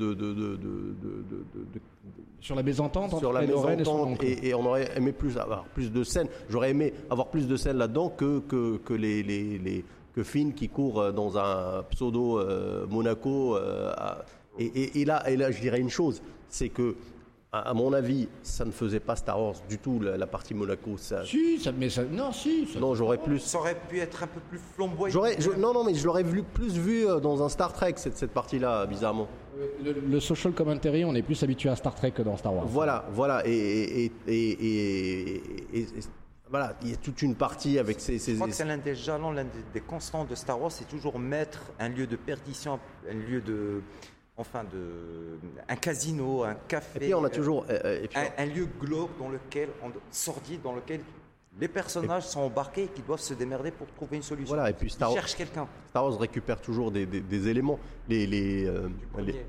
Sur 2.40 2.56
la 2.56 2.62
mésentente 2.64 3.16
sur 3.20 3.32
la 3.32 3.40
mésentente 3.76 4.18
et, 4.24 4.48
et 4.48 4.54
on 4.54 4.66
aurait 4.66 4.90
aimé 4.96 5.12
plus 5.12 5.38
avoir 5.38 5.64
plus 5.66 5.92
de 5.92 6.02
scènes. 6.02 6.26
J'aurais 6.50 6.70
aimé 6.70 6.92
avoir 7.08 7.28
plus 7.28 7.46
de 7.46 7.54
scènes 7.56 7.76
là-dedans 7.78 8.08
que 8.08 8.40
que, 8.40 8.78
que 8.78 8.94
les, 8.94 9.22
les, 9.22 9.58
les- 9.58 9.84
que 10.14 10.24
Finn 10.24 10.52
qui 10.52 10.68
court 10.68 11.00
euh, 11.00 11.12
dans 11.12 11.38
un 11.38 11.84
pseudo 11.90 12.38
euh, 12.40 12.84
Monaco. 12.90 13.56
euh, 13.56 13.92
à- 13.96 14.24
et, 14.58 14.64
et- 14.66 15.00
et 15.00 15.04
là 15.04 15.30
et 15.30 15.36
là 15.36 15.50
je 15.52 15.60
dirais 15.60 15.78
une 15.80 15.88
chose, 15.88 16.20
c'est 16.48 16.68
que 16.68 16.96
à, 17.54 17.68
à 17.70 17.74
mon 17.74 17.92
avis 17.92 18.28
ça 18.42 18.64
ne 18.64 18.70
faisait 18.72 18.98
pas 19.00 19.14
Star 19.14 19.40
Wars 19.40 19.54
du 19.68 19.78
tout 19.78 20.00
la, 20.00 20.16
la 20.16 20.26
partie 20.26 20.54
Monaco. 20.54 20.96
Ça, 20.96 21.24
Si, 21.26 21.60
ça, 21.60 21.70
mais 21.70 21.90
ça, 21.90 22.02
non, 22.04 22.32
si. 22.32 22.66
ça- 22.66 22.80
non 22.80 22.94
j'aurais 22.94 23.18
plus. 23.18 23.38
Ça 23.40 23.58
aurait 23.58 23.78
pu 23.88 23.98
être 24.00 24.22
un 24.22 24.26
peu 24.26 24.40
plus 24.40 24.58
flamboyant. 24.74 25.12
J'aurais, 25.12 25.36
je- 25.38 25.50
non, 25.50 25.74
non, 25.74 25.84
mais 25.84 25.94
je 25.94 26.04
l'aurais 26.06 26.22
vu, 26.22 26.42
plus 26.42 26.72
vu 26.78 27.06
euh, 27.06 27.20
dans 27.20 27.42
un 27.42 27.48
Star 27.50 27.72
Trek, 27.74 27.92
cette, 27.96 28.16
cette 28.16 28.30
partie-là, 28.32 28.86
bizarrement. 28.86 29.28
Le, 29.84 29.92
le 29.92 30.20
social 30.20 30.54
commentary, 30.54 31.04
on 31.04 31.14
est 31.14 31.22
plus 31.22 31.42
habitué 31.42 31.68
à 31.68 31.76
Star 31.76 31.94
Trek 31.94 32.12
que 32.12 32.22
dans 32.22 32.38
Star 32.38 32.54
Wars. 32.54 32.64
Voilà, 32.66 33.04
voilà, 33.12 33.46
et, 33.46 33.50
et, 33.52 34.04
et, 34.04 34.12
et- 34.28 34.52
et- 34.64 35.42
et- 35.74 35.80
et- 35.80 35.86
voilà, 36.48 36.74
il 36.82 36.90
y 36.90 36.92
a 36.94 36.96
toute 36.96 37.20
une 37.22 37.34
partie 37.34 37.78
avec 37.78 38.00
ces, 38.00 38.18
ces- 38.18 38.32
Je 38.32 38.36
crois 38.36 38.48
que 38.48 38.54
c'est 38.54 38.64
l'un 38.64 38.76
des 38.78 38.94
jalons, 38.94 39.30
l'un 39.30 39.44
des, 39.44 39.50
des 39.74 39.80
constants 39.80 40.24
de 40.24 40.34
Star 40.34 40.60
Wars, 40.60 40.72
c'est 40.72 40.88
toujours 40.88 41.18
mettre 41.18 41.60
un 41.78 41.88
lieu 41.90 42.06
de 42.06 42.16
perdition, 42.16 42.78
un 43.10 43.14
lieu 43.14 43.40
de, 43.42 43.82
enfin 44.36 44.64
de, 44.64 45.38
un 45.68 45.76
casino, 45.76 46.44
un 46.44 46.54
café. 46.54 46.96
Et 46.96 47.00
puis 47.00 47.14
on 47.14 47.24
a 47.24 47.26
euh, 47.26 47.30
toujours, 47.30 47.66
euh, 47.68 47.78
euh, 47.84 48.04
et 48.04 48.08
puis, 48.08 48.18
un, 48.18 48.30
un 48.42 48.46
lieu 48.46 48.66
glauque 48.80 49.16
dans 49.18 49.28
lequel, 49.28 49.68
on, 49.82 49.90
sordide, 50.10 50.62
dans 50.62 50.74
lequel 50.74 51.00
les 51.60 51.68
personnages 51.68 52.26
sont 52.26 52.40
embarqués 52.40 52.84
et 52.84 52.88
qui 52.88 53.02
doivent 53.02 53.20
se 53.20 53.34
démerder 53.34 53.70
pour 53.70 53.86
trouver 53.88 54.16
une 54.16 54.22
solution. 54.22 54.54
Voilà, 54.54 54.70
et 54.70 54.72
puis 54.72 54.90
Star 54.90 55.10
Ils 55.10 55.14
cherchent 55.14 55.36
quelqu'un. 55.36 55.68
Star 55.92 56.04
Wars 56.06 56.18
récupère 56.18 56.58
toujours 56.58 56.90
des, 56.90 57.04
des- 57.04 57.20
des 57.20 57.48
éléments, 57.48 57.78
les, 58.08 58.26
les, 58.26 58.64
euh, 58.66 58.88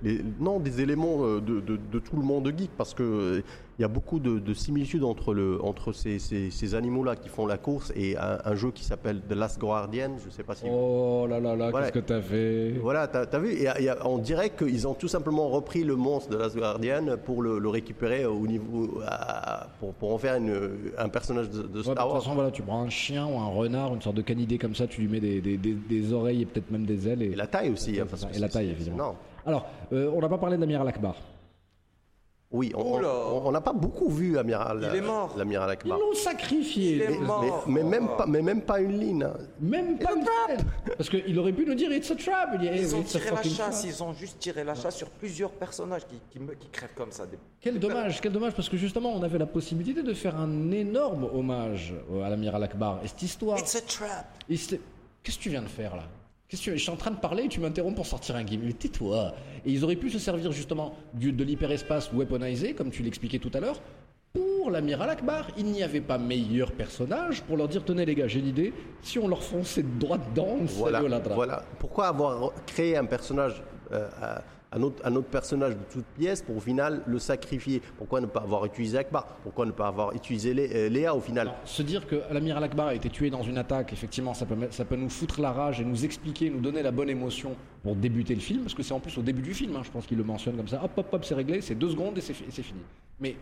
les- 0.04 0.20
non, 0.42 0.60
des 0.60 0.82
éléments 0.82 1.20
euh, 1.24 1.40
de, 1.40 1.62
de- 1.62 1.80
de 1.90 2.00
tout 2.00 2.18
le 2.18 2.22
monde 2.22 2.52
geek, 2.58 2.70
parce 2.78 2.94
que 2.94 3.02
euh, 3.02 3.42
il 3.80 3.82
y 3.82 3.86
a 3.86 3.88
beaucoup 3.88 4.20
de, 4.20 4.40
de 4.40 4.54
similitudes 4.54 5.06
entre, 5.06 5.34
le, 5.34 5.64
entre 5.64 5.94
ces, 5.94 6.20
ces- 6.20 6.52
ces 6.52 6.76
animaux-là 6.76 7.16
qui 7.16 7.30
font 7.30 7.46
la 7.48 7.58
course 7.58 7.94
et 7.96 8.18
un, 8.18 8.40
un 8.44 8.56
jeu 8.56 8.72
qui 8.72 8.84
s'appelle 8.84 9.22
The 9.28 9.34
Last 9.36 9.58
Guardian, 9.58 10.18
je 10.24 10.30
sais 10.30 10.44
pas 10.44 10.54
si 10.54 10.66
Oh 10.70 11.26
là 11.30 11.40
là 11.40 11.56
là, 11.56 11.72
Voilà. 11.72 11.90
qu'est-ce 11.90 12.00
que 12.02 12.06
t'as 12.06 12.22
fait? 12.22 12.72
Voilà, 12.74 13.08
t'as 13.08 13.22
as 13.24 13.40
vu 13.40 13.54
et, 13.54 13.64
et 13.64 13.90
on 14.04 14.18
dirait 14.18 14.50
qu'ils 14.50 14.86
ont 14.86 14.94
tout 14.96 15.08
simplement 15.08 15.48
repris 15.48 15.86
le 15.86 15.96
monstre 15.96 16.30
de 16.30 16.36
Last 16.38 16.58
Guardian 16.58 17.06
pour 17.26 17.42
le, 17.42 17.58
le 17.58 17.70
récupérer 17.70 18.26
au 18.26 18.46
niveau, 18.48 19.00
à- 19.08 19.70
pour, 19.80 19.94
pour 19.94 20.14
en 20.14 20.18
faire 20.18 20.36
une- 20.36 20.92
un 20.98 21.08
personnage 21.10 21.50
de, 21.50 21.62
de 21.62 21.68
Ouais, 21.68 21.74
de 21.74 21.82
Star 21.84 21.96
toute 21.96 22.14
Wars. 22.14 22.22
façon, 22.22 22.36
voilà, 22.36 22.52
tu 22.52 22.62
prends 22.64 22.82
un 22.84 22.90
chien 22.90 23.26
ou 23.26 23.38
un 23.40 23.48
renard, 23.48 23.96
une 23.96 24.02
sorte 24.02 24.18
de 24.18 24.22
canidé 24.22 24.58
comme 24.58 24.76
ça, 24.76 24.88
tu 24.88 25.00
lui 25.00 25.08
mets 25.08 25.22
des, 25.22 25.40
des- 25.40 25.56
des- 25.58 25.74
des 25.74 26.12
oreilles 26.14 26.33
et 26.42 26.46
peut-être 26.46 26.72
même 26.72 26.86
des 26.86 27.08
ailes. 27.08 27.22
Et, 27.22 27.32
Et 27.32 27.36
la 27.36 27.48
taille 27.48 27.70
aussi. 27.72 28.00
hein, 28.00 28.06
parce 28.10 28.26
que 28.26 28.36
et 28.36 28.40
la 28.40 28.50
taille, 28.50 28.70
évidemment. 28.70 28.98
Non. 28.98 29.16
Alors, 29.46 29.66
euh, 29.92 30.12
on 30.14 30.20
n'a 30.22 30.30
pas 30.30 30.38
parlé 30.38 30.58
d'Amiral 30.58 30.88
Akbar. 30.88 31.16
Oui, 32.56 32.72
on 32.76 32.98
Oula. 33.00 33.08
on- 33.10 33.48
on 33.48 33.52
n'a 33.52 33.62
pas 33.62 33.74
beaucoup 33.74 34.10
vu 34.10 34.38
Amiral. 34.38 34.88
Il 34.92 34.98
est 34.98 35.02
mort. 35.02 35.34
L'amiral 35.36 35.70
Ils 35.70 35.74
Akbar. 35.74 35.98
l'ont 35.98 36.14
sacrifié. 36.14 36.98
Il 36.98 37.02
est 37.02 37.08
Mais, 37.10 37.18
mort. 37.18 37.64
mais 37.68 37.82
même 37.84 38.08
pas, 38.16 38.28
mais 38.28 38.44
même 38.44 38.62
pas 38.62 38.80
une 38.80 39.00
ligne. 39.00 39.24
hein. 39.24 39.34
Même 39.60 39.98
pas 39.98 40.12
une 40.16 40.24
scène. 40.24 40.66
Parce 40.96 41.10
qu'il 41.10 41.40
aurait 41.40 41.52
pu 41.52 41.66
nous 41.66 41.74
dire 41.74 41.92
It's 41.92 42.12
a 42.12 42.16
trap. 42.16 42.50
Il 42.62 42.68
hey, 42.68 42.80
Ils 42.82 42.96
ont 42.96 43.02
tiré 43.02 43.32
la 43.32 43.42
chasse, 43.42 43.58
trap. 43.58 43.74
ils 43.92 44.04
ont 44.04 44.14
juste 44.14 44.38
tiré 44.38 44.64
la 44.64 44.76
chasse 44.76 44.98
sur 44.98 45.10
plusieurs 45.10 45.50
personnages 45.50 46.06
qui, 46.06 46.16
qui, 46.30 46.46
qui 46.60 46.68
crèvent 46.68 46.94
comme 46.96 47.12
ça. 47.12 47.26
Des- 47.26 47.40
Quel 47.60 47.80
dommage, 47.80 48.22
quel 48.22 48.32
dommage, 48.32 48.54
parce 48.54 48.70
que 48.70 48.78
justement, 48.78 49.12
on 49.16 49.24
avait 49.24 49.40
la 49.40 49.48
possibilité 49.48 50.04
de 50.04 50.14
faire 50.14 50.36
un 50.40 50.70
énorme 50.72 51.28
hommage 51.34 51.96
à 52.24 52.30
l'amiral 52.30 52.62
Akbar. 52.62 53.00
Et 53.04 53.08
cette 53.08 53.24
histoire. 53.24 53.58
It's 53.58 53.76
a 53.76 53.82
trap. 53.82 54.28
Qu'est-ce 54.48 55.38
que 55.38 55.42
tu 55.42 55.50
viens 55.50 55.64
de 55.64 55.68
faire 55.70 55.96
là? 55.96 56.04
Qu'est-ce 56.54 56.66
que 56.66 56.70
tu- 56.72 56.78
Je 56.78 56.84
suis 56.84 56.92
en 56.92 56.96
train 56.98 57.10
de 57.10 57.16
parler 57.18 57.46
et 57.46 57.48
tu 57.48 57.60
m'interromps 57.60 57.96
pour 57.96 58.06
sortir 58.06 58.36
un 58.36 58.44
game. 58.44 58.60
Mais 58.64 58.74
tais-toi 58.74 59.34
Et 59.66 59.72
ils 59.72 59.84
auraient 59.84 59.96
pu 59.96 60.12
se 60.12 60.20
servir 60.20 60.52
justement 60.52 60.94
du, 61.16 61.32
de 61.32 61.44
l'hyperespace 61.44 62.12
weaponisé, 62.14 62.76
comme 62.76 62.92
tu 62.92 63.02
l'expliquais 63.02 63.40
tout 63.40 63.50
à 63.56 63.60
l'heure, 63.60 63.82
pour 64.34 64.70
l'amiral 64.70 65.10
Akbar. 65.10 65.48
Il 65.58 65.66
n'y 65.66 65.82
avait 65.82 66.00
pas 66.00 66.20
meilleur 66.20 66.72
personnage 66.74 67.42
pour 67.42 67.58
leur 67.58 67.68
dire 67.70 67.84
tenez 67.84 68.06
les 68.06 68.14
gars, 68.14 68.28
j'ai 68.28 68.38
une 68.40 68.50
idée, 68.50 68.72
si 69.02 69.18
on 69.18 69.28
leur 69.28 69.42
fonçait 69.42 69.82
droit 69.82 70.20
dedans, 70.20 70.58
on 70.62 70.66
Voilà, 70.66 71.00
voilà. 71.34 71.64
Pourquoi 71.80 72.06
avoir 72.10 72.52
créé 72.68 72.98
un 72.98 73.06
personnage, 73.06 73.64
euh, 73.92 74.08
un, 74.74 74.82
autre, 75.16 75.28
personnage 75.28 75.74
de 75.74 75.84
toute 75.92 76.06
pièce 76.18 76.42
pour 76.42 76.58
au 76.58 76.60
final 76.60 77.02
le 77.06 77.20
sacrifier. 77.20 77.82
Pourquoi 77.98 78.22
ne 78.22 78.26
pas 78.26 78.42
avoir 78.42 78.66
utilisé 78.66 78.98
Akbar? 78.98 79.26
Pourquoi 79.44 79.66
ne 79.66 79.72
pas 79.72 79.88
avoir 79.88 80.14
utilisé 80.14 80.54
euh, 80.58 80.90
Léa 80.90 81.16
au 81.16 81.22
final? 81.22 81.52
Se 81.66 81.82
dire 81.82 82.08
que 82.08 82.22
l'amiral 82.32 82.64
Akbar 82.64 82.88
a 82.88 82.96
été 82.96 83.10
tué 83.10 83.30
dans 83.30 83.44
une 83.44 83.58
attaque, 83.58 83.94
effectivement, 83.94 84.34
ça 84.34 84.46
peut, 84.46 84.56
ça 84.72 84.86
peut 84.86 84.96
nous 84.96 85.10
foutre 85.10 85.42
la 85.42 85.52
rage 85.52 85.80
et 85.82 85.86
nous 85.86 86.06
expliquer, 86.06 86.50
nous 86.50 86.62
donner 86.62 86.82
la 86.82 86.92
bonne 86.92 87.10
émotion 87.10 87.56
pour 87.84 87.96
débuter 87.96 88.36
le 88.36 88.42
film, 88.42 88.62
parce 88.62 88.74
que 88.74 88.84
c'est 88.84 88.94
en 88.94 89.00
plus 89.00 89.18
au 89.18 89.22
début 89.22 89.42
du 89.42 89.54
film, 89.54 89.76
hein, 89.76 89.82
je 89.84 89.92
pense 89.92 90.06
qu'il 90.06 90.18
le 90.18 90.24
mentionne 90.24 90.56
comme 90.56 90.68
ça, 90.68 90.82
hop, 90.84 90.92
hop, 90.98 91.08
hop, 91.12 91.26
c'est 91.26 91.36
réglé, 91.36 91.62
c'est 91.62 91.76
deux 91.76 91.90
secondes 91.90 92.18
et 92.18 92.22
c'est 92.22 92.34
fini. 92.34 92.82
Mais 93.20 93.36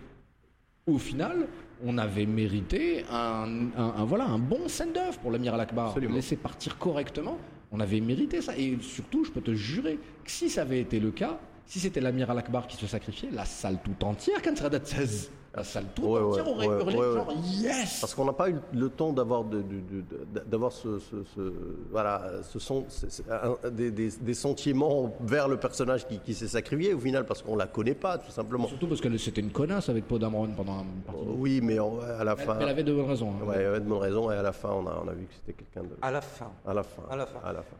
au 0.87 0.97
final, 0.97 1.47
on 1.83 1.97
avait 1.97 2.25
mérité 2.25 3.05
un, 3.11 3.69
un- 3.77 3.93
un- 3.97 4.05
voilà, 4.05 4.25
un 4.25 4.39
bon 4.39 4.67
send-off 4.67 5.19
pour 5.19 5.31
l'amiral 5.31 5.59
Akbar, 5.61 5.87
Absolument. 5.89 6.15
laisser 6.15 6.35
partir 6.35 6.77
correctement, 6.77 7.37
on 7.71 7.79
avait 7.79 8.01
mérité 8.01 8.41
ça. 8.41 8.57
Et 8.57 8.77
surtout, 8.81 9.23
je 9.25 9.31
peux 9.31 9.41
te 9.41 9.53
jurer 9.53 9.97
que 10.23 10.31
si 10.31 10.49
ça 10.49 10.61
avait 10.61 10.79
été 10.81 10.99
le 10.99 11.11
cas, 11.11 11.39
si 11.65 11.79
c'était 11.79 12.01
l'amiral 12.01 12.37
Akbar 12.37 12.67
qui 12.67 12.75
se 12.77 12.85
sacrifiait, 12.87 13.29
la 13.31 13.45
salle 13.45 13.79
tout 13.83 14.03
entière, 14.05 14.41
quand 14.43 14.57
ça 14.57 14.69
16, 14.83 15.31
la 15.53 15.63
salle 15.65 15.85
tout 15.93 16.03
Ouais, 16.03 16.21
entière 16.21 16.45
ouais, 16.47 16.53
aurait 16.53 16.67
ouais, 16.67 16.79
hurlé 16.81 16.95
ouais, 16.97 17.13
genre 17.15 17.33
yes 17.59 17.99
Parce 17.99 18.15
qu'on 18.15 18.23
n'a 18.25 18.31
pas 18.33 18.49
eu 18.49 18.55
le 18.73 18.89
temps 18.89 19.11
d'avoir 19.11 19.43
de, 19.43 19.57
de- 19.61 19.79
de- 19.81 20.01
de- 20.33 20.39
d'avoir 20.47 20.71
ce, 20.71 20.97
ce- 20.99 21.23
ce- 21.35 21.53
voilà, 21.91 22.21
ce 22.43 22.57
sont 22.59 22.85
c'est- 22.87 23.11
c'est 23.11 23.23
un- 23.29 23.69
des, 23.69 23.91
des- 23.91 24.11
des 24.11 24.33
sentiments 24.33 25.13
vers 25.21 25.47
le 25.49 25.57
personnage 25.57 26.07
qui, 26.07 26.19
qui 26.19 26.33
s'est 26.33 26.47
sacrifié 26.47 26.93
au 26.93 26.99
final 26.99 27.25
parce 27.25 27.41
qu'on 27.41 27.55
la 27.57 27.67
connaît 27.67 27.95
pas 27.95 28.17
tout 28.17 28.31
simplement. 28.31 28.67
Surtout 28.67 28.87
parce 28.87 29.01
que 29.01 29.17
c'était 29.17 29.41
une 29.41 29.51
connasse 29.51 29.89
avec 29.89 30.07
Poe 30.07 30.19
Dameron 30.19 30.47
pendant 30.55 30.79
un 30.79 30.85
partie. 31.05 31.21
Oui, 31.37 31.59
mais 31.61 31.77
à 31.79 32.23
la 32.23 32.31
Elle, 32.39 32.45
fin, 32.45 32.57
elle 32.59 32.69
avait 32.69 32.83
de 32.83 32.93
bonnes 32.93 33.09
raisons. 33.09 33.31
hein. 33.41 33.45
ouais, 33.45 33.55
elle 33.59 33.65
avait 33.65 33.79
de 33.81 33.85
bonnes 33.85 33.97
raisons 34.01 34.31
et 34.31 34.35
à 34.35 34.41
la 34.41 34.53
fin 34.53 34.69
on 34.69 34.87
a, 34.87 35.01
on 35.03 35.07
a 35.09 35.13
vu 35.13 35.25
que 35.25 35.33
c'était 35.33 35.53
quelqu'un 35.53 35.83
de. 35.89 35.95
À 36.01 36.11
la 36.11 36.21
fin. 36.21 36.51
À 36.65 36.73
la 36.73 36.83
fin. 36.83 37.03
À 37.09 37.15
la 37.17 37.25
fin. 37.25 37.39
À 37.43 37.51
la 37.51 37.61
fin. 37.61 37.75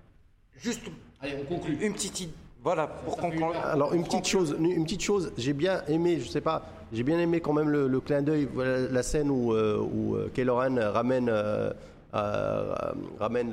Juste 0.57 0.81
Allez, 1.21 1.35
on 1.41 1.45
conclut. 1.55 1.77
une 1.81 1.93
petite 1.93 2.19
idée. 2.19 2.33
Voilà, 2.63 2.85
pour 2.87 3.17
conclure. 3.17 3.53
Alors 3.63 3.93
une 3.93 4.03
petite 4.03 4.27
chose, 4.27 4.55
une 4.59 4.83
petite 4.83 5.01
chose, 5.01 5.31
j'ai 5.37 5.53
bien 5.53 5.81
aimé, 5.87 6.19
je 6.19 6.27
sais 6.29 6.41
pas, 6.41 6.61
j'ai 6.93 7.01
bien 7.03 7.17
aimé 7.19 7.41
quand 7.41 7.53
même 7.53 7.69
le, 7.69 7.87
le 7.87 7.99
clin 7.99 8.21
d'œil, 8.21 8.47
voilà, 8.53 8.87
la 8.87 9.01
scène 9.03 9.31
où, 9.31 9.53
euh, 9.53 9.79
où 9.79 10.15
euh, 10.15 10.29
Kylo 10.33 10.55
Ren 10.57 10.77
ramène, 10.79 11.27
euh, 11.29 11.71
euh, 12.13 12.75
ramène 13.19 13.51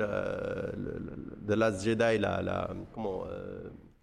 The 1.47 1.53
Last 1.53 1.85
Jedi, 1.85 2.19
la, 2.19 2.43
la- 2.43 2.69
comment, 2.95 3.23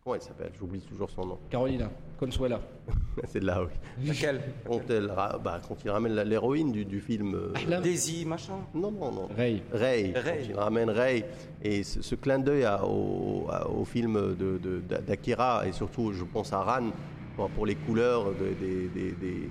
comment 0.05 0.15
elle 0.15 0.21
s'appelle 0.21 0.51
J'oublie 0.57 0.81
toujours 0.81 1.09
son 1.09 1.25
nom. 1.25 1.39
Carolina, 1.49 1.89
Consuela. 2.19 2.61
C'est 3.27 3.39
de 3.39 3.45
là, 3.47 3.63
oui. 3.63 3.71
Laquelle? 4.07 4.39
Quand, 4.67 4.81
elle 4.87 5.09
ra- 5.09 5.39
bah, 5.43 5.59
quand 5.67 5.83
il 5.83 5.89
ramène 5.89 6.13
la- 6.13 6.23
l'héroïne 6.23 6.71
du, 6.71 6.85
du 6.85 7.01
film. 7.01 7.33
euh, 7.33 7.51
Ahlam. 7.55 7.81
Daisy, 7.81 8.23
machin? 8.23 8.53
non, 8.75 8.91
non, 8.91 9.11
non. 9.11 9.27
Rey. 9.35 9.63
Ray, 9.73 10.13
quand 10.13 10.21
Ray. 10.21 10.45
il 10.49 10.55
ramène 10.55 10.89
Ray. 10.91 11.25
Et 11.63 11.81
ce, 11.83 12.03
ce 12.03 12.13
clin 12.13 12.37
d'œil 12.37 12.65
à- 12.65 12.85
au, 12.85 13.47
à- 13.49 13.67
au 13.67 13.83
film 13.83 14.13
de- 14.35 14.59
de- 14.59 14.79
d'A- 14.87 15.01
d'Akira, 15.01 15.67
et 15.67 15.71
surtout, 15.71 16.13
je 16.13 16.23
pense 16.23 16.53
à 16.53 16.61
Ran, 16.61 16.91
pour, 17.35 17.49
pour 17.49 17.65
les 17.65 17.75
couleurs 17.75 18.25
de- 18.25 18.53
des. 18.63 18.87
des- 18.89 19.11
des- 19.13 19.49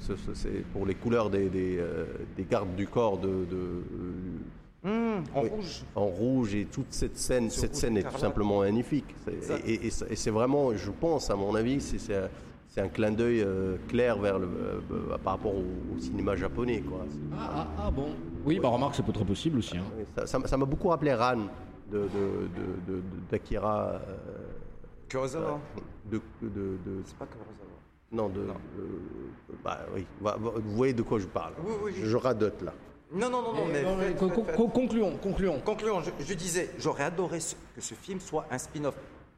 ce- 0.00 0.16
ce- 0.16 0.32
c'est 0.34 0.64
pour 0.72 0.86
les 0.86 0.94
couleurs 0.94 1.28
des, 1.28 1.50
des, 1.50 1.76
euh, 1.78 2.06
des 2.34 2.44
gardes 2.44 2.74
du 2.76 2.86
corps 2.86 3.18
de. 3.18 3.28
de- 3.28 3.82
Hum, 4.84 5.22
En 5.34 5.42
Oui. 5.42 5.48
rouge. 5.50 5.82
en 5.94 6.06
rouge 6.06 6.54
et 6.56 6.64
toute 6.64 6.92
cette 6.92 7.16
scène, 7.16 7.50
Ce 7.50 7.60
cette 7.60 7.76
scène 7.76 7.96
est 7.96 8.02
tout 8.02 8.18
simplement 8.18 8.60
magnifique. 8.60 9.14
Et, 9.64 9.72
et- 9.74 9.86
et 9.86 9.90
c'est- 9.90 10.10
et 10.10 10.16
c'est 10.16 10.30
vraiment, 10.30 10.74
je 10.74 10.90
pense, 10.90 11.30
à 11.30 11.36
mon 11.36 11.54
avis, 11.54 11.80
c'est- 11.80 11.98
c'est 11.98 12.80
un- 12.80 12.88
clin 12.88 13.12
d'œil 13.12 13.42
euh, 13.42 13.76
clair 13.86 14.18
vers 14.18 14.38
le, 14.40 14.46
euh, 14.48 15.18
par 15.22 15.34
rapport 15.34 15.54
au, 15.54 15.62
au 15.94 15.98
cinéma 16.00 16.34
japonais. 16.34 16.80
Quoi. 16.80 17.04
Ah, 17.32 17.50
ah, 17.54 17.66
ah, 17.86 17.90
bon. 17.92 18.08
Oui, 18.44 18.58
bah 18.58 18.68
remarque, 18.70 18.96
c'est 18.96 19.04
peut-être 19.04 19.24
possible 19.24 19.58
aussi. 19.58 19.76
hein. 19.76 19.84
ça- 20.16 20.26
ça- 20.26 20.46
ça 20.48 20.56
m'a 20.56 20.64
beaucoup 20.64 20.88
rappelé 20.88 21.14
Ran 21.14 21.36
de, 21.36 21.98
de- 21.98 21.98
de- 21.98 22.08
de- 22.08 22.96
de- 22.96 23.02
d'Akira. 23.30 23.88
euh, 23.92 23.98
Kurosawa. 25.08 25.60
de, 26.10 26.20
de, 26.42 26.48
de- 26.48 27.02
C'est 27.04 27.16
pas 27.18 27.26
Kurosawa. 27.26 27.76
non, 28.10 28.28
de, 28.30 28.40
Non. 28.40 28.54
de- 28.76 29.56
bah 29.62 29.78
oui, 29.94 30.06
vous 30.20 30.74
voyez 30.74 30.94
de 30.94 31.02
quoi 31.02 31.18
je 31.20 31.26
parle. 31.26 31.52
Oui, 31.64 31.72
oui, 31.84 31.92
Je, 32.00 32.06
je 32.06 32.16
radote 32.16 32.62
là. 32.62 32.72
Non, 33.12 33.28
non, 33.30 33.42
non, 33.42 33.52
non, 33.54 33.66
mais. 33.66 33.82
Non, 33.82 33.96
mais 33.96 34.06
faites- 34.08 34.16
con- 34.18 34.28
faites- 34.28 34.34
con- 34.36 34.44
faites. 34.46 34.56
con- 34.56 34.68
concluons, 34.70 35.16
concluons. 35.18 35.60
Concluons, 35.60 36.00
je, 36.02 36.10
je 36.24 36.34
disais, 36.34 36.70
j'aurais 36.78 37.04
adoré 37.04 37.40
ce- 37.40 37.54
que 37.74 37.80
ce 37.80 37.94
film 37.94 38.20
soit 38.20 38.46
un 38.50 38.58
spin-off. 38.58 38.94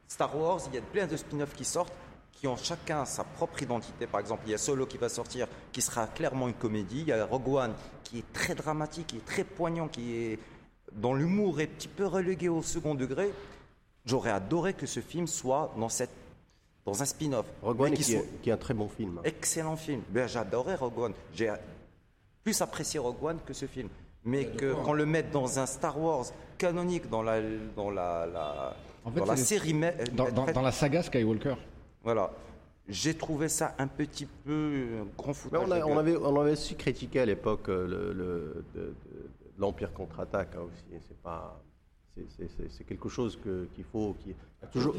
Star 0.07 0.35
Wars, 0.37 0.61
il 0.67 0.75
y 0.75 0.77
a 0.77 0.81
plein 0.81 1.07
de 1.07 1.17
spin-offs 1.17 1.53
qui 1.53 1.65
sortent, 1.65 1.93
qui 2.31 2.47
ont 2.47 2.55
chacun 2.57 3.05
sa 3.05 3.23
propre 3.23 3.61
identité. 3.63 4.07
Par 4.07 4.19
exemple, 4.21 4.43
il 4.45 4.51
y 4.51 4.53
a 4.53 4.57
Solo 4.57 4.85
qui 4.85 4.97
va 4.97 5.09
sortir, 5.09 5.47
qui 5.71 5.81
sera 5.81 6.07
clairement 6.07 6.47
une 6.47 6.53
comédie. 6.53 7.01
Il 7.01 7.07
y 7.07 7.11
a 7.11 7.25
Rogue 7.25 7.47
One, 7.47 7.73
qui 8.03 8.19
est 8.19 8.33
très 8.33 8.55
dramatique, 8.55 9.07
qui 9.07 9.17
est 9.17 9.25
très 9.25 9.43
poignant, 9.43 9.87
qui 9.87 10.15
est 10.15 10.39
dont 10.93 11.13
l'humour 11.13 11.59
est 11.59 11.63
un 11.63 11.67
petit 11.67 11.87
peu 11.89 12.05
relégué 12.05 12.47
au 12.47 12.61
second 12.61 12.95
degré. 12.95 13.31
J'aurais 14.05 14.31
adoré 14.31 14.73
que 14.73 14.85
ce 14.85 14.99
film 14.99 15.27
soit 15.27 15.73
dans 15.77 15.89
cette 15.89 16.11
dans 16.85 17.01
un 17.01 17.05
spin-off. 17.05 17.47
Rogue 17.63 17.81
One, 17.81 17.91
qui 17.93 18.03
qui, 18.03 18.11
soit- 18.11 18.21
est, 18.21 18.41
qui 18.43 18.49
est 18.51 18.53
un 18.53 18.57
très 18.57 18.75
bon 18.75 18.87
film. 18.87 19.19
Excellent 19.23 19.75
film. 19.75 20.01
Ben, 20.09 20.27
J'adorais 20.27 20.75
Rogue 20.75 20.99
One. 20.99 21.13
J'ai 21.33 21.51
plus 22.45 22.61
apprécié 22.61 22.99
Rogue 22.99 23.21
One 23.23 23.39
que 23.45 23.53
ce 23.53 23.65
film. 23.65 23.89
Mais 24.23 24.45
que 24.45 24.73
qu'on 24.73 24.93
le 24.93 25.05
mette 25.05 25.31
dans 25.31 25.59
un 25.59 25.65
Star 25.65 25.99
Wars 25.99 26.25
canonique, 26.57 27.09
dans 27.09 27.21
la, 27.23 27.41
dans 27.75 27.89
la, 27.89 28.25
la- 28.27 28.75
En 29.03 29.11
fait, 29.11 29.19
dans 29.19 29.25
la 29.25 29.35
série. 29.35 29.73
Dans, 30.13 30.29
dans- 30.31 30.45
dans 30.51 30.61
la 30.61 30.71
saga 30.71 31.01
Skywalker. 31.03 31.55
Voilà. 32.03 32.31
J'ai 32.87 33.15
trouvé 33.15 33.49
ça 33.49 33.73
un 33.79 33.87
petit 33.87 34.27
peu 34.27 34.51
euh, 34.51 35.03
grand 35.17 35.33
foutage. 35.33 35.59
on, 35.67 35.71
a- 35.71 35.83
on 35.85 35.97
avait, 35.97 36.15
on 36.17 36.39
avait 36.39 36.55
su 36.55 36.75
critiquer 36.75 37.21
à 37.21 37.25
l'époque 37.25 37.67
euh, 37.69 37.87
le, 37.87 38.63
le- 38.75 38.95
l'Empire 39.57 39.91
contre-attaque 39.91 40.49
hein, 40.55 40.61
aussi. 40.67 41.01
C'est 41.07 41.17
pas, 41.23 41.59
c'est- 42.37 42.83
quelque 42.85 43.09
chose 43.09 43.37
qu'il 43.75 43.83
faut, 43.83 44.15
qui 44.23 44.33
a 44.63 44.67
toujours. 44.67 44.95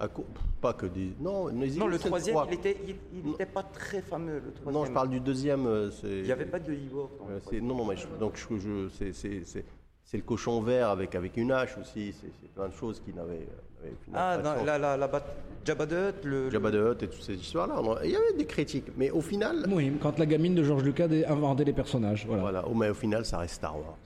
à 0.00 0.08
co- 0.08 0.24
pas 0.60 0.72
que 0.72 0.86
des. 0.86 1.10
Non, 1.20 1.48
les 1.48 1.70
Non, 1.76 1.86
le 1.86 1.98
troisième, 1.98 2.34
trois. 2.36 2.46
il 2.50 2.54
était, 2.54 2.76
il, 2.86 2.96
il 3.24 3.30
était 3.32 3.46
pas 3.46 3.62
très 3.62 4.00
fameux. 4.02 4.40
Le 4.44 4.52
troisième. 4.52 4.72
Non, 4.72 4.86
je 4.86 4.92
parle 4.92 5.10
du 5.10 5.20
deuxième. 5.20 5.66
euh, 5.66 5.90
Il 6.04 6.22
n'y 6.22 6.32
avait 6.32 6.46
pas 6.46 6.58
de 6.58 6.72
Ewok 6.72 7.10
troisième. 7.40 7.66
non, 7.66 7.74
non, 7.76 7.84
mais 7.84 7.96
je- 7.96 8.06
donc 8.18 8.36
je, 8.36 8.56
je- 8.58 8.88
c'est- 8.88 9.12
c'est 9.12 9.44
c'est- 9.44 9.64
c'est 10.04 10.16
le 10.16 10.22
cochon 10.22 10.60
vert 10.62 10.88
avec, 10.90 11.14
avec 11.14 11.36
une 11.36 11.52
hache 11.52 11.76
aussi. 11.78 12.14
C'est 12.20 12.48
plein 12.54 12.68
de 12.68 12.74
choses 12.74 13.00
qui 13.04 13.12
n'avaient. 13.12 13.46
euh, 13.84 13.90
Ah, 14.14 14.38
non, 14.42 14.64
la, 14.64 14.78
la, 14.78 14.96
la, 14.96 15.06
bat- 15.08 15.22
Jabba 15.64 15.86
the 15.86 15.92
Hutt, 15.92 16.24
le, 16.24 16.50
Jabba 16.50 16.70
the 16.70 16.74
Hutt 16.76 17.02
et 17.02 17.08
toutes 17.08 17.22
ces 17.22 17.34
histoires-là. 17.34 17.80
Il 18.04 18.10
y 18.10 18.16
avait 18.16 18.32
des 18.32 18.46
critiques, 18.46 18.86
mais 18.96 19.10
au 19.10 19.20
final. 19.20 19.66
Oui, 19.70 19.92
quand 20.00 20.18
la 20.18 20.26
gamine 20.26 20.54
de 20.54 20.64
George 20.64 20.82
Lucas 20.82 21.04
a 21.06 21.32
inventé 21.32 21.64
les 21.64 21.72
personnages. 21.74 22.24
Voilà. 22.26 22.42
Voilà, 22.42 22.64
oh, 22.66 22.74
mais 22.74 22.88
au 22.88 22.94
final, 22.94 23.24
ça 23.26 23.38
reste 23.38 23.56
Star 23.56 23.76
Wars. 23.76 23.96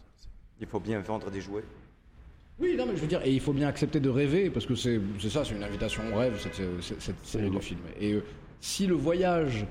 il 0.60 0.66
faut 0.66 0.80
bien 0.80 1.00
vendre 1.00 1.30
des 1.30 1.40
jouets. 1.40 1.62
Oui, 2.60 2.74
non, 2.76 2.84
mais 2.86 2.94
je 2.96 3.00
veux 3.00 3.06
dire, 3.06 3.22
et 3.24 3.32
il 3.32 3.40
faut 3.40 3.52
bien 3.52 3.68
accepter 3.68 4.00
de 4.00 4.08
rêver, 4.10 4.50
parce 4.50 4.66
que 4.66 4.74
c'est 4.74 5.00
c'est 5.18 5.30
ça, 5.30 5.44
c'est 5.44 5.54
une 5.54 5.62
invitation 5.62 6.02
au 6.12 6.18
rêve, 6.18 6.34
cette, 6.38 6.54
cette- 6.82 7.00
cette 7.00 7.24
série 7.24 7.50
de 7.50 7.58
films. 7.58 7.80
Et 8.00 8.12
euh, 8.12 8.22
si 8.60 8.86
le 8.86 8.94
voyage 8.94 9.64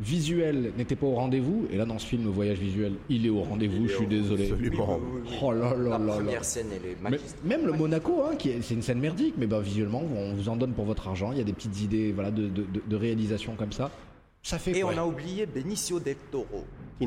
visuel 0.00 0.72
n'était 0.76 0.96
pas 0.96 1.06
au 1.06 1.14
rendez-vous, 1.14 1.66
et 1.70 1.76
là 1.76 1.84
dans 1.84 1.98
ce 1.98 2.06
film, 2.06 2.24
le 2.24 2.30
voyage 2.30 2.58
visuel, 2.58 2.94
il 3.08 3.26
est 3.26 3.30
au 3.30 3.42
rendez-vous, 3.42 3.86
je 3.86 3.94
suis 3.94 4.06
désolé. 4.06 4.50
Absolument. 4.50 4.98
Oh 5.42 5.52
là 5.52 5.70
là 5.70 5.76
La 5.76 5.90
là 5.90 5.98
là. 5.98 6.12
première 6.14 6.44
scène, 6.44 6.66
elle 6.72 6.90
est 6.90 6.96
Mais- 7.02 7.10
magistrale. 7.10 7.40
même 7.44 7.66
le 7.66 7.72
Monaco, 7.74 8.22
hein, 8.24 8.34
qui 8.36 8.48
est- 8.50 8.62
c'est 8.62 8.74
une 8.74 8.82
scène 8.82 8.98
merdique, 8.98 9.34
mais 9.38 9.46
bah, 9.46 9.60
visuellement, 9.60 10.02
on 10.02 10.34
vous 10.34 10.48
en 10.48 10.56
donne 10.56 10.72
pour 10.72 10.84
votre 10.84 11.06
argent. 11.06 11.30
Il 11.32 11.38
y 11.38 11.40
a 11.40 11.44
des 11.44 11.52
petites 11.52 11.80
idées 11.80 12.10
voilà, 12.12 12.30
de, 12.32 12.42
de- 12.48 12.62
de- 12.62 12.82
de 12.86 12.96
réalisation 12.96 13.54
comme 13.54 13.70
ça. 13.72 13.90
Ça 14.44 14.58
fait 14.58 14.72
Et 14.72 14.80
quoi 14.82 14.92
on 14.94 14.98
a 14.98 15.04
oublié 15.04 15.46
Benicio 15.46 15.98
del 15.98 16.16
Toro. 16.30 16.64
Qui 17.00 17.06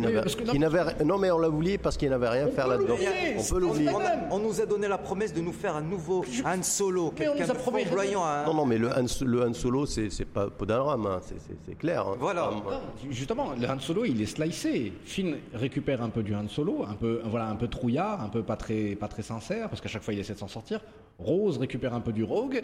n'avait, 0.60 0.84
non, 1.06 1.18
mais 1.18 1.32
on 1.32 1.38
l'a 1.40 1.48
oublié 1.50 1.78
parce 1.78 1.96
qu'il 1.96 2.10
n'avait 2.10 2.28
rien 2.28 2.48
à 2.48 2.50
faire 2.50 2.68
là-dedans. 2.68 2.96
On 3.38 3.44
peut 3.54 3.60
l'oublier. 3.60 3.90
On, 3.90 4.00
a- 4.02 4.32
on 4.32 4.40
nous 4.40 4.60
a 4.60 4.66
donné 4.66 4.88
la 4.88 4.98
promesse 4.98 5.34
de 5.34 5.40
nous 5.40 5.54
faire 5.54 5.76
un 5.78 5.82
nouveau 5.82 6.26
Han 6.46 6.62
Solo, 6.62 7.14
Mais 7.18 7.28
on 7.30 7.32
quelqu'un 7.34 7.46
nous 7.46 7.52
a 7.52 7.54
de 7.54 7.60
promis- 7.60 7.86
flamboyant. 7.86 8.26
un- 8.26 8.46
Non, 8.46 8.54
non, 8.54 8.66
mais 8.66 8.78
le 8.78 8.90
Han, 8.92 9.06
le 9.26 9.44
Han 9.48 9.54
Solo, 9.54 9.86
c'est, 9.86 10.10
c'est 10.10 10.26
pas 10.26 10.50
Podanram, 10.50 11.06
hein, 11.06 11.22
c'est, 11.66 11.78
clair. 11.78 12.06
hein. 12.06 12.16
Voilà. 12.20 12.50
Ah, 12.52 12.56
Non, 12.72 12.82
justement, 13.12 13.52
le 13.58 13.66
Han 13.70 13.80
Solo, 13.80 14.04
il 14.04 14.22
est 14.22 14.26
slicé. 14.26 14.92
Finn 15.06 15.38
récupère 15.54 16.02
un 16.02 16.10
peu 16.10 16.22
du 16.22 16.36
Han 16.36 16.50
Solo, 16.50 16.84
un 16.86 16.96
peu, 16.96 17.22
voilà, 17.26 17.48
un 17.48 17.56
peu 17.56 17.70
trouillard, 17.70 18.22
un 18.22 18.30
peu 18.30 18.44
pas 18.44 18.58
très, 18.58 18.96
pas 18.96 19.08
très 19.08 19.24
sincère, 19.24 19.70
parce 19.70 19.80
qu'à 19.80 19.90
chaque 19.90 20.04
fois 20.04 20.14
il 20.14 20.20
essaie 20.20 20.34
de 20.34 20.40
s'en 20.40 20.50
sortir. 20.50 20.82
Rose 21.18 21.58
récupère 21.58 21.94
un 21.94 22.02
peu 22.02 22.12
du 22.12 22.24
Rogue. 22.26 22.62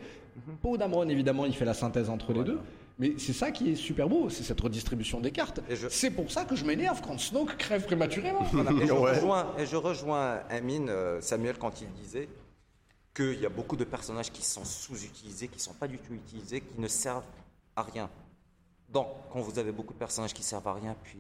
Poe 0.61 0.78
Dameron, 0.78 1.07
évidemment, 1.07 1.45
il 1.45 1.55
fait 1.55 1.65
la 1.65 1.74
synthèse 1.74 2.09
entre 2.09 2.34
les 2.34 2.43
deux. 2.43 2.59
Mais 3.00 3.14
c'est 3.18 3.34
ça 3.34 3.52
qui 3.52 3.72
est 3.72 3.76
super 3.76 4.08
beau, 4.08 4.30
c'est 4.30 4.44
cette 4.44 4.62
redistribution 4.62 5.20
des 5.20 5.32
cartes. 5.32 5.60
Je- 5.70 5.88
C'est 5.89 6.12
pour 6.12 6.32
ça 6.32 6.46
que 6.46 6.56
je 6.56 6.64
m'énerve 6.64 7.02
quand 7.02 7.18
Snoke 7.20 7.58
crève 7.58 7.86
prématurément. 7.86 8.44
Voilà. 8.54 8.72
Et, 8.72 8.86
je 8.88 8.94
Ouais. 8.94 9.12
rejoins, 9.16 9.54
et 9.58 9.66
je 9.66 9.76
rejoins 9.76 10.41
Amine, 10.50 10.89
euh, 10.89 11.20
Samuel, 11.20 11.58
quand 11.58 11.82
il 11.82 11.91
disait 11.94 12.30
qu'il 13.16 13.39
y 13.39 13.46
a 13.46 13.50
beaucoup 13.50 13.76
de 13.76 13.84
personnages 13.84 14.32
qui 14.32 14.44
sont 14.44 14.64
sous-utilisés, 14.66 15.48
qui 15.48 15.58
ne 15.58 15.62
sont 15.62 15.74
pas 15.74 15.88
du 15.88 15.98
tout 15.98 16.14
utilisés, 16.14 16.62
qui 16.62 16.80
ne 16.80 16.88
servent 16.88 17.26
à 17.76 17.82
rien. 17.84 18.10
Donc, 18.94 19.08
quand 19.32 19.39
vous 19.39 19.58
avez 19.58 19.72
beaucoup 19.72 19.94
de 19.94 19.98
personnages 19.98 20.34
qui 20.34 20.44
servent 20.44 20.68
à 20.68 20.74
rien, 20.76 20.96
puis 21.04 21.18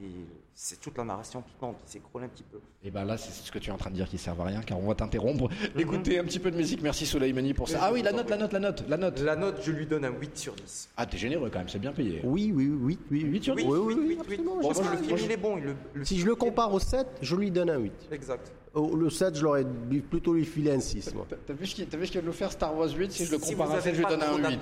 c'est 0.53 0.79
toute 0.79 0.95
la 0.95 1.03
narration 1.03 1.41
qui 1.41 1.53
tombe, 1.59 1.73
qui 1.83 1.91
s'écroule 1.93 2.23
un 2.23 2.27
petit 2.27 2.43
peu. 2.43 2.59
Et 2.83 2.91
ben 2.91 3.03
là, 3.03 3.17
c'est 3.17 3.31
ce 3.31 3.51
que 3.51 3.57
tu 3.57 3.71
es 3.71 3.73
en 3.73 3.77
train 3.77 3.89
de 3.89 3.95
dire 3.95 4.07
qui 4.07 4.19
servent 4.19 4.41
à 4.41 4.45
rien, 4.45 4.61
car 4.61 4.77
on 4.79 4.87
va 4.87 4.93
t'interrompre. 4.93 5.49
Écoutez 5.79 6.19
un 6.19 6.23
petit 6.23 6.37
peu 6.37 6.51
de 6.51 6.55
musique. 6.55 6.83
Merci 6.83 7.07
Soleimani 7.07 7.55
pour 7.55 7.67
ça. 7.67 7.79
Ah 7.81 7.91
oui, 7.91 8.03
la 8.03 8.11
note, 8.11 8.29
la 8.29 8.37
note, 8.37 8.53
la 8.53 8.59
note, 8.59 8.83
la 8.87 8.97
note. 8.97 9.19
La 9.21 9.35
note, 9.35 9.61
je 9.63 9.71
lui 9.71 9.87
donne 9.87 10.05
un 10.05 10.11
8 10.11 10.37
sur 10.37 10.53
10. 10.53 10.89
Ah, 10.97 11.07
t'es 11.07 11.17
généreux 11.17 11.49
quand 11.51 11.57
même, 11.59 11.69
c'est 11.69 11.79
bien 11.79 11.93
payé. 11.93 12.21
Oui, 12.23 12.51
oui, 12.55 12.67
oui, 12.69 12.99
oui. 13.09 13.21
Huit 13.21 13.43
sur 13.43 13.55
oui, 13.55 13.63
dix 13.63 13.69
oui, 13.69 13.79
oui, 13.79 13.93
8, 13.95 13.97
oui, 13.97 14.05
8, 14.05 14.09
8. 14.09 14.19
absolument, 14.19 14.59
que 14.79 14.91
le 14.91 14.97
film, 14.97 15.17
il 15.23 15.31
est 15.31 15.37
bon. 15.37 15.57
il- 15.57 15.63
le- 15.63 15.75
le 15.95 16.05
Si 16.05 16.19
je 16.19 16.25
le 16.27 16.35
compare 16.35 16.71
au 16.71 16.79
7, 16.79 17.07
je 17.21 17.35
lui 17.35 17.49
donne 17.49 17.71
un 17.71 17.79
8. 17.79 17.93
Exact. 18.11 18.51
Au- 18.75 18.95
Le 18.95 19.09
7, 19.09 19.35
je 19.35 19.43
l'aurais 19.43 19.65
plutôt 20.09 20.33
lui 20.33 20.45
filé 20.45 20.71
un 20.71 20.79
6. 20.79 21.13
Moi. 21.15 21.25
T'as- 21.29 21.53
vu 21.53 21.65
ce 21.65 21.75
de 22.19 22.21
nous 22.21 22.31
faire 22.33 22.51
Star 22.51 22.75
Wars 22.77 22.89
8 22.89 23.11
Si 23.11 23.25
je 23.25 23.31
le 23.31 23.39
compare 23.39 23.71
à 23.71 23.73
avez 23.73 23.81
7, 23.81 23.95
je 23.95 23.99
lui 24.01 24.05
donne 24.07 24.21
un 24.21 24.37
8. 24.37 24.59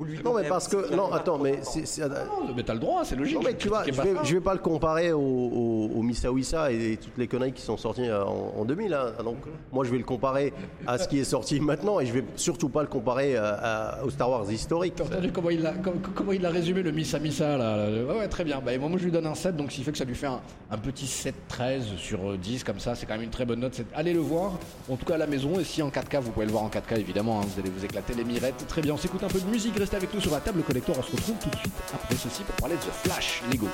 Vous 0.00 0.04
lui 0.06 0.20
Non, 0.24 0.34
mais 0.34 0.48
parce 0.48 0.66
que. 0.66 0.92
Non, 0.94 1.12
attends, 1.12 1.38
mais 1.38 1.60
c'est. 1.62 1.86
c'est- 1.86 2.08
Non, 2.08 2.14
mais 2.56 2.62
t'as 2.64 2.74
le 2.74 2.80
droit, 2.80 3.04
c'est 3.04 3.14
logique. 3.16 3.36
Non, 3.36 3.42
mais 3.44 3.54
tu 3.54 3.68
vois, 3.68 3.84
je 3.86 3.92
vais, 3.92 4.14
je 4.24 4.34
vais 4.34 4.40
pas 4.40 4.54
le 4.54 4.58
comparer 4.60 5.12
au, 5.12 5.20
au, 5.20 5.90
au 5.94 6.02
Missa 6.02 6.32
Wissa 6.32 6.72
et, 6.72 6.92
et 6.92 6.96
toutes 6.96 7.16
les 7.18 7.28
conneries 7.28 7.52
qui 7.52 7.62
sont 7.62 7.76
sorties 7.76 8.08
euh, 8.08 8.24
en, 8.24 8.54
en 8.58 8.64
2000. 8.64 8.92
hein. 8.94 9.12
Donc, 9.22 9.36
moi, 9.72 9.84
je 9.84 9.90
vais 9.90 9.98
le 9.98 10.04
comparer 10.04 10.52
à 10.86 10.98
ce 10.98 11.06
qui 11.06 11.20
est 11.20 11.24
sorti 11.24 11.60
maintenant 11.60 12.00
et 12.00 12.06
je 12.06 12.12
vais 12.12 12.24
surtout 12.36 12.68
pas 12.68 12.82
le 12.82 12.88
comparer 12.88 13.36
à- 13.36 13.98
à- 14.00 14.04
au 14.04 14.10
Star 14.10 14.30
Wars 14.30 14.50
historique. 14.50 14.94
T'as 14.96 15.04
entendu 15.04 15.30
comment 15.32 15.50
il, 15.50 15.64
a, 15.66 15.72
comment, 15.74 15.96
comment 16.14 16.32
il 16.32 16.44
a 16.44 16.50
résumé 16.50 16.82
le 16.82 16.90
Missa 16.92 17.18
Missa 17.18 17.56
là, 17.56 17.88
là, 17.88 18.14
ouais, 18.14 18.28
très 18.28 18.44
bien. 18.44 18.60
Bah, 18.64 18.76
moi, 18.78 18.88
moi, 18.88 18.98
je 18.98 19.04
lui 19.04 19.12
donne 19.12 19.26
un 19.26 19.34
7, 19.34 19.56
donc 19.56 19.70
ce 19.70 19.76
qui 19.76 19.82
fait 19.84 19.92
que 19.92 19.98
ça 19.98 20.04
lui 20.04 20.14
fait 20.14 20.26
un, 20.26 20.40
un 20.70 20.78
petit 20.78 21.06
7-13 21.06 21.96
sur 21.98 22.30
euh, 22.30 22.36
10, 22.36 22.64
comme 22.64 22.78
ça, 22.80 22.94
c'est 22.94 23.06
quand 23.06 23.14
même 23.14 23.22
une 23.22 23.30
très 23.30 23.44
bonne 23.44 23.60
note. 23.60 23.74
C'est- 23.74 23.86
Allez 23.94 24.12
le 24.12 24.20
voir, 24.20 24.52
en 24.90 24.96
tout 24.96 25.04
cas 25.04 25.14
à 25.14 25.18
la 25.18 25.26
maison, 25.26 25.58
et 25.60 25.64
si 25.64 25.82
en 25.82 25.88
4K, 25.90 26.20
vous 26.20 26.30
pouvez 26.30 26.46
le 26.46 26.52
voir 26.52 26.64
en 26.64 26.68
4K, 26.68 26.98
évidemment, 26.98 27.40
hein, 27.40 27.44
vous 27.46 27.60
allez 27.60 27.70
vous 27.70 27.84
éclater 27.84 28.14
les 28.14 28.24
mirettes. 28.24 28.64
Très 28.68 28.80
bien, 28.82 28.94
on 28.94 28.96
s'écoute 28.96 29.22
un 29.22 29.28
peu 29.28 29.40
de 29.40 29.46
musique, 29.50 29.76
restez 29.78 29.89
avec 29.96 30.14
nous 30.14 30.20
sur 30.20 30.32
la 30.32 30.40
table 30.40 30.62
collector, 30.62 30.96
on 30.98 31.02
se 31.02 31.12
retrouve 31.12 31.36
tout 31.38 31.48
de 31.48 31.56
suite 31.56 31.72
après 31.92 32.14
ceci 32.14 32.42
pour 32.42 32.54
parler 32.56 32.76
de 32.76 32.80
The 32.80 32.92
Flash 33.04 33.42
Lego. 33.50 33.68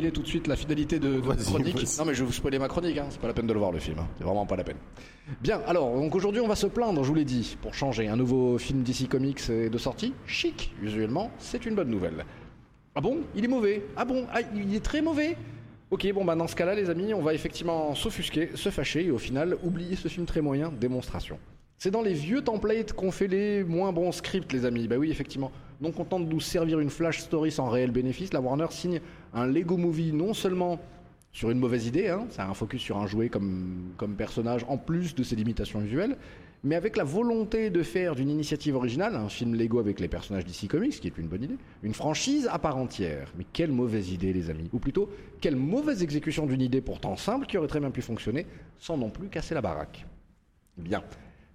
Spoiler 0.00 0.12
tout 0.12 0.22
de 0.22 0.26
suite 0.26 0.46
la 0.46 0.56
finalité 0.56 0.98
de, 0.98 1.20
de 1.20 1.26
ma 1.26 1.36
chronique. 1.36 1.76
Non 1.98 2.04
mais 2.06 2.14
je 2.14 2.20
vais 2.20 2.26
vous 2.26 2.32
spoiler 2.32 2.58
ma 2.58 2.68
chronique, 2.68 2.96
hein. 2.96 3.06
c'est 3.10 3.20
pas 3.20 3.26
la 3.26 3.34
peine 3.34 3.46
de 3.46 3.52
le 3.52 3.58
voir 3.58 3.70
le 3.70 3.78
film, 3.78 3.98
hein. 3.98 4.08
c'est 4.16 4.24
vraiment 4.24 4.46
pas 4.46 4.56
la 4.56 4.64
peine. 4.64 4.78
Bien, 5.42 5.60
alors 5.66 5.94
donc 5.94 6.14
aujourd'hui 6.14 6.40
on 6.40 6.48
va 6.48 6.56
se 6.56 6.66
plaindre, 6.66 7.02
je 7.02 7.08
vous 7.08 7.14
l'ai 7.14 7.26
dit, 7.26 7.58
pour 7.60 7.74
changer. 7.74 8.08
Un 8.08 8.16
nouveau 8.16 8.56
film 8.56 8.82
DC 8.82 9.08
Comics 9.08 9.50
est 9.50 9.68
de 9.68 9.78
sortie, 9.78 10.14
chic, 10.26 10.72
usuellement, 10.82 11.30
c'est 11.38 11.66
une 11.66 11.74
bonne 11.74 11.90
nouvelle. 11.90 12.24
Ah 12.94 13.02
bon? 13.02 13.18
Il 13.36 13.44
est 13.44 13.48
mauvais 13.48 13.84
Ah 13.94 14.06
bon? 14.06 14.26
Ah, 14.32 14.40
il 14.54 14.74
est 14.74 14.80
très 14.80 15.02
mauvais 15.02 15.36
Ok, 15.90 16.10
bon 16.14 16.24
bah 16.24 16.34
dans 16.34 16.46
ce 16.46 16.56
cas-là 16.56 16.74
les 16.74 16.88
amis, 16.88 17.12
on 17.12 17.20
va 17.20 17.34
effectivement 17.34 17.94
s'offusquer, 17.94 18.50
se 18.54 18.70
fâcher 18.70 19.04
et 19.04 19.10
au 19.10 19.18
final 19.18 19.58
oublier 19.62 19.96
ce 19.96 20.08
film 20.08 20.24
très 20.24 20.40
moyen, 20.40 20.72
démonstration. 20.72 21.38
C'est 21.78 21.90
dans 21.90 22.02
les 22.02 22.14
vieux 22.14 22.42
templates 22.42 22.92
qu'on 22.92 23.10
fait 23.10 23.26
les 23.26 23.64
moins 23.64 23.92
bons 23.92 24.12
scripts, 24.12 24.52
les 24.52 24.66
amis. 24.66 24.86
Bah 24.86 24.96
oui, 24.98 25.10
effectivement. 25.10 25.50
Donc, 25.80 25.94
content 25.94 26.20
de 26.20 26.26
nous 26.26 26.40
servir 26.40 26.80
une 26.80 26.90
flash 26.90 27.20
story 27.20 27.50
sans 27.50 27.68
réel 27.68 27.90
bénéfice, 27.90 28.32
la 28.32 28.40
Warner 28.40 28.66
signe 28.70 29.00
un 29.32 29.46
Lego 29.46 29.76
Movie 29.76 30.12
non 30.12 30.34
seulement 30.34 30.78
sur 31.32 31.50
une 31.50 31.58
mauvaise 31.58 31.86
idée, 31.86 32.08
hein, 32.08 32.26
ça 32.30 32.44
a 32.44 32.48
un 32.48 32.54
focus 32.54 32.82
sur 32.82 32.98
un 32.98 33.06
jouet 33.06 33.28
comme, 33.28 33.92
comme 33.96 34.16
personnage 34.16 34.64
en 34.68 34.76
plus 34.76 35.14
de 35.14 35.22
ses 35.22 35.36
limitations 35.36 35.78
visuelles, 35.78 36.16
mais 36.64 36.74
avec 36.74 36.96
la 36.96 37.04
volonté 37.04 37.70
de 37.70 37.82
faire 37.82 38.14
d'une 38.14 38.28
initiative 38.28 38.76
originale 38.76 39.16
un 39.16 39.28
film 39.28 39.54
Lego 39.54 39.78
avec 39.78 40.00
les 40.00 40.08
personnages 40.08 40.44
d'ici 40.44 40.68
Comics, 40.68 41.00
qui 41.00 41.06
est 41.06 41.16
une 41.16 41.28
bonne 41.28 41.44
idée, 41.44 41.56
une 41.82 41.94
franchise 41.94 42.48
à 42.52 42.58
part 42.58 42.76
entière. 42.76 43.32
Mais 43.38 43.46
quelle 43.52 43.72
mauvaise 43.72 44.10
idée, 44.10 44.32
les 44.32 44.50
amis. 44.50 44.68
Ou 44.72 44.78
plutôt, 44.78 45.08
quelle 45.40 45.56
mauvaise 45.56 46.02
exécution 46.02 46.46
d'une 46.46 46.60
idée 46.60 46.82
pourtant 46.82 47.16
simple 47.16 47.46
qui 47.46 47.56
aurait 47.56 47.68
très 47.68 47.80
bien 47.80 47.90
pu 47.90 48.02
fonctionner 48.02 48.46
sans 48.78 48.98
non 48.98 49.08
plus 49.08 49.28
casser 49.28 49.54
la 49.54 49.62
baraque. 49.62 50.04
Bien. 50.76 51.02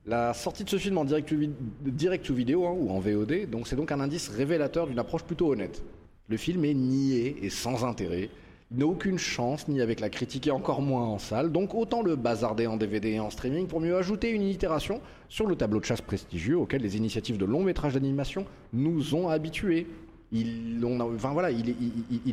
La 0.08 0.34
sortie 0.34 0.64
de 0.64 0.70
ce 0.70 0.78
film 0.78 0.98
en 1.00 1.06
direct 1.06 1.34
vid- 1.34 1.54
direct 1.82 2.30
vidéo 2.30 2.66
hein, 2.68 2.76
ou 2.78 2.92
en 2.92 3.00
VOD, 3.00 3.50
donc 3.50 3.68
c'est 3.68 3.76
donc 3.76 3.92
un 3.92 4.00
indice 4.00 4.30
révélateur 4.30 4.86
d'une 4.88 5.00
approche 5.00 5.24
plutôt 5.24 5.52
honnête. 5.52 5.84
Le 6.28 6.38
film 6.38 6.64
est 6.66 6.74
niais 6.76 7.36
et 7.42 7.50
sans 7.50 7.84
intérêt. 7.84 8.30
Il 8.72 8.78
n'a 8.80 8.86
aucune 8.88 9.18
chance, 9.18 9.68
ni 9.68 9.82
avec 9.82 10.00
la 10.00 10.10
critique 10.10 10.48
et 10.48 10.52
encore 10.52 10.82
moins 10.82 11.06
en 11.06 11.18
salle, 11.20 11.52
donc 11.52 11.74
autant 11.76 12.02
le 12.04 12.16
bazarder 12.16 12.68
en 12.68 12.78
DVD 12.78 13.12
et 13.14 13.20
en 13.20 13.30
streaming 13.30 13.68
pour 13.68 13.80
mieux 13.80 13.96
ajouter 13.96 14.30
une 14.30 14.42
itération 14.44 15.02
sur 15.30 15.48
le 15.48 15.56
tableau 15.56 15.80
de 15.80 15.86
chasse 15.86 16.02
prestigieux 16.02 16.58
auquel 16.58 16.82
les 16.82 16.98
initiatives 16.98 17.38
de 17.38 17.46
long 17.46 17.64
métrage 17.64 17.94
d'animation 17.94 18.46
nous 18.74 19.16
ont 19.16 19.30
habitués. 19.30 19.88
Il, 20.32 20.82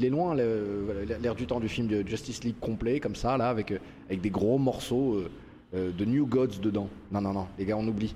est, 0.03 0.09
loin 0.09 0.35
l'air 0.35 1.35
du 1.35 1.47
temps 1.47 1.61
du 1.61 1.68
film 1.68 1.87
de 1.87 2.03
Justice 2.07 2.43
League 2.43 2.57
complet, 2.61 2.99
comme 2.99 3.14
ça, 3.14 3.37
là, 3.37 3.49
avec, 3.49 3.75
des 4.11 4.31
gros 4.31 4.59
morceaux 4.59 5.14
euh, 5.14 5.31
de 5.73 6.05
New 6.05 6.27
Gods 6.27 6.61
dedans. 6.61 6.89
Non, 7.11 7.20
non, 7.20 7.33
non, 7.33 7.47
les 7.59 7.64
gars, 7.64 7.77
on 7.77 7.87
oublie. 7.87 8.14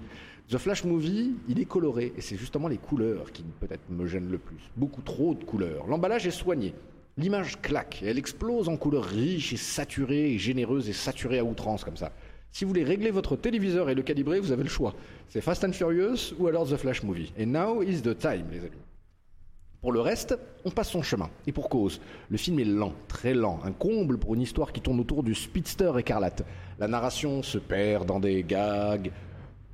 The 0.48 0.58
Flash 0.58 0.84
Movie, 0.84 1.34
il 1.48 1.58
est 1.58 1.64
coloré, 1.64 2.12
et 2.16 2.20
c'est 2.20 2.36
justement 2.36 2.68
les 2.68 2.76
couleurs 2.76 3.32
qui 3.32 3.42
peut-être 3.60 3.82
me 3.90 4.06
gênent 4.06 4.30
le 4.30 4.38
plus. 4.38 4.70
Beaucoup 4.76 5.02
trop 5.02 5.34
de 5.34 5.42
couleurs. 5.42 5.86
L'emballage 5.88 6.26
est 6.26 6.30
soigné. 6.30 6.72
L'image 7.16 7.60
claque, 7.60 8.02
et 8.02 8.06
elle 8.06 8.18
explose 8.18 8.68
en 8.68 8.76
couleurs 8.76 9.04
riches 9.04 9.52
et 9.52 9.56
saturées, 9.56 10.34
et 10.34 10.38
généreuses 10.38 10.88
et 10.88 10.92
saturées 10.92 11.38
à 11.38 11.44
outrance, 11.44 11.82
comme 11.82 11.96
ça. 11.96 12.12
Si 12.52 12.64
vous 12.64 12.68
voulez 12.68 12.84
régler 12.84 13.10
votre 13.10 13.36
téléviseur 13.36 13.90
et 13.90 13.94
le 13.94 14.02
calibrer, 14.02 14.38
vous 14.38 14.52
avez 14.52 14.62
le 14.62 14.68
choix. 14.68 14.94
C'est 15.28 15.40
Fast 15.40 15.64
and 15.64 15.72
Furious 15.72 16.32
ou 16.38 16.46
alors 16.46 16.66
The 16.66 16.76
Flash 16.76 17.02
Movie. 17.02 17.32
Et 17.36 17.44
now 17.44 17.82
is 17.82 18.00
the 18.00 18.16
time, 18.16 18.46
les 18.50 18.60
amis. 18.60 18.85
Pour 19.86 19.92
le 19.92 20.00
reste, 20.00 20.36
on 20.64 20.70
passe 20.70 20.90
son 20.90 21.00
chemin. 21.00 21.30
Et 21.46 21.52
pour 21.52 21.68
cause, 21.68 22.00
le 22.28 22.36
film 22.36 22.58
est 22.58 22.64
lent, 22.64 22.92
très 23.06 23.34
lent, 23.34 23.60
un 23.64 23.70
comble 23.70 24.18
pour 24.18 24.34
une 24.34 24.40
histoire 24.40 24.72
qui 24.72 24.80
tourne 24.80 24.98
autour 24.98 25.22
du 25.22 25.32
speedster 25.32 25.92
écarlate. 25.96 26.44
La 26.80 26.88
narration 26.88 27.40
se 27.44 27.56
perd 27.56 28.04
dans 28.04 28.18
des 28.18 28.42
gags, 28.42 29.12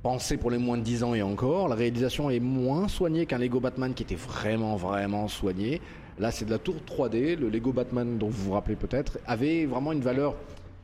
pensés 0.03 0.37
pour 0.37 0.51
les 0.51 0.59
moins 0.59 0.77
de 0.77 0.83
10 0.83 1.03
ans 1.03 1.15
et 1.15 1.23
encore. 1.23 1.67
La 1.67 1.73
réalisation 1.73 2.29
est 2.29 2.39
moins 2.39 2.87
soignée 2.87 3.25
qu'un 3.25 3.39
Lego 3.39 3.59
Batman 3.59 3.95
qui 3.95 4.03
était 4.03 4.13
vraiment, 4.13 4.75
vraiment 4.75 5.27
soigné. 5.27 5.81
Là, 6.19 6.29
c'est 6.29 6.45
de 6.45 6.51
la 6.51 6.59
tour 6.59 6.75
3D. 6.85 7.35
Le 7.35 7.49
Lego 7.49 7.73
Batman, 7.73 8.19
dont 8.19 8.29
vous 8.29 8.43
vous 8.43 8.51
rappelez 8.51 8.75
peut-être, 8.75 9.17
avait 9.25 9.65
vraiment 9.65 9.93
une 9.93 10.01
valeur, 10.01 10.35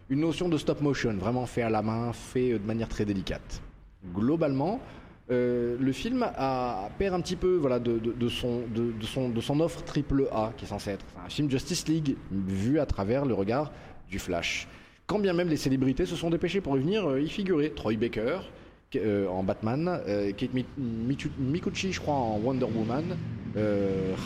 une 0.10 0.22
notion 0.22 0.50
de 0.50 0.58
stop 0.58 0.82
motion, 0.82 1.14
vraiment 1.14 1.46
fait 1.46 1.62
à 1.62 1.70
la 1.70 1.84
main, 1.84 2.14
fait 2.14 2.54
de 2.54 2.66
manière 2.66 2.90
très 2.90 3.06
délicate. 3.06 3.62
Globalement, 4.12 4.80
euh, 5.32 5.78
le 5.80 5.92
film 5.92 6.26
perd 6.98 7.14
un 7.14 7.22
petit 7.22 7.36
peu 7.36 7.56
voilà, 7.56 7.80
de, 7.80 8.30
son, 8.30 9.60
offre 9.60 9.84
triple 9.84 10.28
A 10.32 10.52
qui 10.58 10.66
est 10.66 10.68
censé 10.68 10.92
être 10.92 11.06
un 11.24 11.30
film 11.30 11.50
Justice 11.52 11.88
League 11.88 12.16
vu 12.32 12.80
à 12.80 12.86
travers 12.86 13.26
le 13.26 13.36
regard 13.36 13.72
du 14.10 14.18
Flash. 14.18 14.68
Quand 15.06 15.20
bien 15.20 15.34
même 15.34 15.50
les 15.50 15.58
célébrités 15.58 16.06
se 16.06 16.16
sont 16.16 16.32
dépêchées 16.32 16.62
pour 16.62 16.76
venir 16.76 17.08
euh, 17.08 17.22
y 17.22 17.30
figurer. 17.30 17.72
Troy 17.72 17.96
Baker 17.96 18.40
euh, 18.96 19.28
en 19.28 19.44
Batman, 19.44 20.02
Kate 20.36 20.50
Mikuchi 21.38 21.94
je 21.94 22.00
crois 22.00 22.16
en 22.16 22.40
Wonder 22.40 22.66
Woman, 22.66 23.16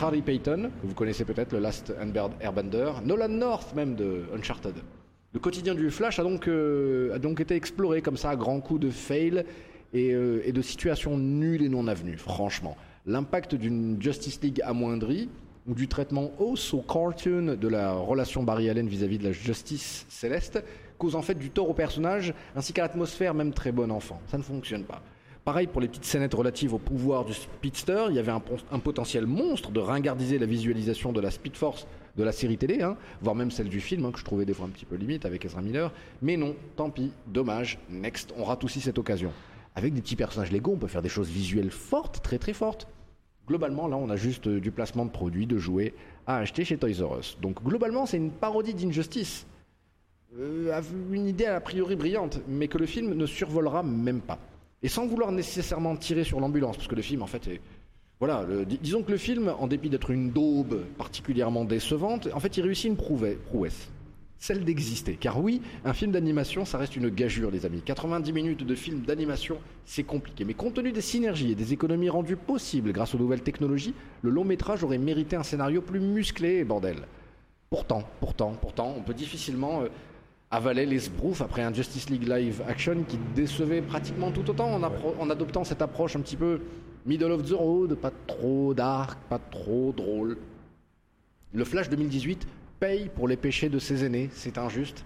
Harry 0.00 0.22
Payton, 0.22 0.70
que 0.80 0.86
vous 0.86 0.94
connaissez 0.94 1.26
peut-être, 1.26 1.52
le 1.52 1.58
Last 1.58 1.92
Airbender, 2.40 2.92
Nolan 3.04 3.28
North 3.28 3.74
même 3.74 3.94
de 3.94 4.22
Uncharted. 4.34 4.74
Le 5.34 5.40
quotidien 5.40 5.74
du 5.74 5.90
Flash 5.90 6.18
a 6.18 6.22
donc, 6.22 6.48
a 6.48 7.18
donc 7.18 7.40
été 7.40 7.56
exploré 7.56 8.00
comme 8.00 8.16
ça 8.16 8.30
à 8.30 8.36
grands 8.36 8.60
coups 8.60 8.80
de 8.80 8.90
fail 8.90 9.44
et, 9.94 10.12
euh, 10.12 10.42
et 10.44 10.52
de 10.52 10.60
situations 10.60 11.16
nulles 11.16 11.62
et 11.62 11.68
non 11.68 11.86
avenues, 11.86 12.18
franchement. 12.18 12.76
L'impact 13.06 13.54
d'une 13.54 14.00
Justice 14.02 14.40
League 14.42 14.60
amoindrie 14.64 15.30
ou 15.66 15.74
du 15.74 15.88
traitement 15.88 16.32
oh 16.38 16.56
so 16.56 16.82
cartoon 16.82 17.56
de 17.58 17.68
la 17.68 17.92
relation 17.92 18.42
Barry 18.42 18.68
Allen 18.68 18.86
vis-à-vis 18.86 19.18
de 19.18 19.24
la 19.24 19.32
justice 19.32 20.04
céleste 20.08 20.62
cause 20.98 21.16
en 21.16 21.22
fait 21.22 21.34
du 21.34 21.50
tort 21.50 21.70
au 21.70 21.74
personnage 21.74 22.34
ainsi 22.54 22.72
qu'à 22.72 22.82
l'atmosphère 22.82 23.34
même 23.34 23.52
très 23.52 23.72
bon 23.72 23.90
enfant. 23.90 24.20
Ça 24.28 24.38
ne 24.38 24.42
fonctionne 24.42 24.84
pas. 24.84 25.02
Pareil 25.44 25.66
pour 25.66 25.80
les 25.80 25.88
petites 25.88 26.04
scénettes 26.04 26.34
relatives 26.34 26.72
au 26.72 26.78
pouvoir 26.78 27.24
du 27.24 27.34
Speedster, 27.34 28.06
il 28.08 28.16
y 28.16 28.18
avait 28.18 28.32
un 28.32 28.78
potentiel 28.78 29.26
monstre 29.26 29.70
de 29.70 29.80
ringardiser 29.80 30.38
la 30.38 30.46
visualisation 30.46 31.12
de 31.12 31.20
la 31.20 31.30
Speed 31.30 31.56
Force 31.56 31.86
de 32.16 32.22
la 32.22 32.32
série 32.32 32.56
télé, 32.56 32.80
hein, 32.80 32.96
voire 33.20 33.34
même 33.34 33.50
celle 33.50 33.68
du 33.68 33.80
film, 33.80 34.04
hein, 34.04 34.12
que 34.12 34.18
je 34.18 34.24
trouvais 34.24 34.46
des 34.46 34.54
fois 34.54 34.66
un 34.66 34.70
petit 34.70 34.86
peu 34.86 34.96
limite 34.96 35.26
avec 35.26 35.44
Ezra 35.44 35.60
Miller. 35.60 35.92
Mais 36.22 36.36
non, 36.36 36.54
tant 36.76 36.88
pis, 36.88 37.12
dommage, 37.26 37.78
next, 37.90 38.32
on 38.38 38.44
rate 38.44 38.64
aussi 38.64 38.80
cette 38.80 38.98
occasion. 38.98 39.32
Avec 39.74 39.92
des 39.92 40.00
petits 40.00 40.16
personnages 40.16 40.52
Lego, 40.52 40.72
on 40.72 40.76
peut 40.76 40.86
faire 40.86 41.02
des 41.02 41.08
choses 41.08 41.28
visuelles 41.28 41.70
fortes, 41.70 42.22
très 42.22 42.38
très 42.38 42.52
fortes. 42.52 42.86
Globalement, 43.46 43.88
là, 43.88 43.96
on 43.96 44.08
a 44.08 44.16
juste 44.16 44.46
euh, 44.46 44.60
du 44.60 44.70
placement 44.70 45.04
de 45.04 45.10
produits, 45.10 45.46
de 45.46 45.58
jouets 45.58 45.94
à 46.26 46.38
acheter 46.38 46.64
chez 46.64 46.78
Toys 46.78 47.04
R 47.04 47.18
Us. 47.18 47.36
Donc 47.42 47.62
globalement, 47.62 48.06
c'est 48.06 48.16
une 48.16 48.30
parodie 48.30 48.72
d'Injustice. 48.72 49.46
Euh, 50.38 50.80
une 51.12 51.26
idée 51.26 51.46
a 51.46 51.60
priori 51.60 51.96
brillante, 51.96 52.40
mais 52.48 52.68
que 52.68 52.78
le 52.78 52.86
film 52.86 53.14
ne 53.14 53.26
survolera 53.26 53.82
même 53.82 54.20
pas. 54.20 54.38
Et 54.82 54.88
sans 54.88 55.06
vouloir 55.06 55.32
nécessairement 55.32 55.96
tirer 55.96 56.24
sur 56.24 56.40
l'ambulance, 56.40 56.76
parce 56.76 56.88
que 56.88 56.94
le 56.94 57.02
film, 57.02 57.22
en 57.22 57.26
fait, 57.26 57.46
est... 57.48 57.60
Voilà, 58.20 58.46
disons 58.80 59.02
que 59.02 59.10
le 59.10 59.18
film, 59.18 59.52
en 59.58 59.66
dépit 59.66 59.90
d'être 59.90 60.10
une 60.10 60.30
daube 60.30 60.84
particulièrement 60.96 61.64
décevante, 61.64 62.28
en 62.32 62.40
fait, 62.40 62.56
il 62.56 62.62
réussit 62.62 62.86
une 62.86 62.96
prouesse. 62.96 63.90
Celle 64.38 64.64
d'exister. 64.64 65.14
Car 65.14 65.40
oui, 65.40 65.62
un 65.84 65.94
film 65.94 66.12
d'animation, 66.12 66.64
ça 66.64 66.76
reste 66.76 66.96
une 66.96 67.08
gageure, 67.08 67.50
les 67.50 67.64
amis. 67.64 67.80
90 67.82 68.32
minutes 68.32 68.66
de 68.66 68.74
film 68.74 69.00
d'animation, 69.00 69.58
c'est 69.86 70.02
compliqué. 70.02 70.44
Mais 70.44 70.54
compte 70.54 70.74
tenu 70.74 70.92
des 70.92 71.00
synergies 71.00 71.52
et 71.52 71.54
des 71.54 71.72
économies 71.72 72.10
rendues 72.10 72.36
possibles 72.36 72.92
grâce 72.92 73.14
aux 73.14 73.18
nouvelles 73.18 73.42
technologies, 73.42 73.94
le 74.22 74.30
long 74.30 74.44
métrage 74.44 74.84
aurait 74.84 74.98
mérité 74.98 75.36
un 75.36 75.42
scénario 75.42 75.80
plus 75.80 76.00
musclé, 76.00 76.64
bordel. 76.64 76.96
Pourtant, 77.70 78.04
pourtant, 78.20 78.52
pourtant, 78.60 78.94
on 78.96 79.02
peut 79.02 79.14
difficilement 79.14 79.82
euh, 79.82 79.88
avaler 80.50 80.86
les 80.86 80.98
sbroufs 80.98 81.40
après 81.40 81.62
un 81.62 81.72
Justice 81.72 82.10
League 82.10 82.28
live 82.28 82.62
action 82.68 83.02
qui 83.08 83.18
décevait 83.34 83.82
pratiquement 83.82 84.30
tout 84.30 84.48
autant 84.50 84.74
en, 84.74 84.82
en 84.82 85.30
adoptant 85.30 85.64
cette 85.64 85.82
approche 85.82 86.16
un 86.16 86.20
petit 86.20 86.36
peu 86.36 86.60
middle 87.06 87.32
of 87.32 87.48
the 87.48 87.54
road, 87.54 87.94
pas 87.94 88.12
trop 88.26 88.74
dark, 88.74 89.18
pas 89.28 89.38
trop 89.38 89.92
drôle. 89.96 90.38
Le 91.52 91.64
Flash 91.64 91.88
2018 91.88 92.46
paye 92.80 93.08
pour 93.14 93.28
les 93.28 93.36
péchés 93.36 93.68
de 93.68 93.78
ses 93.78 94.04
aînés, 94.04 94.30
c'est 94.32 94.58
injuste, 94.58 95.04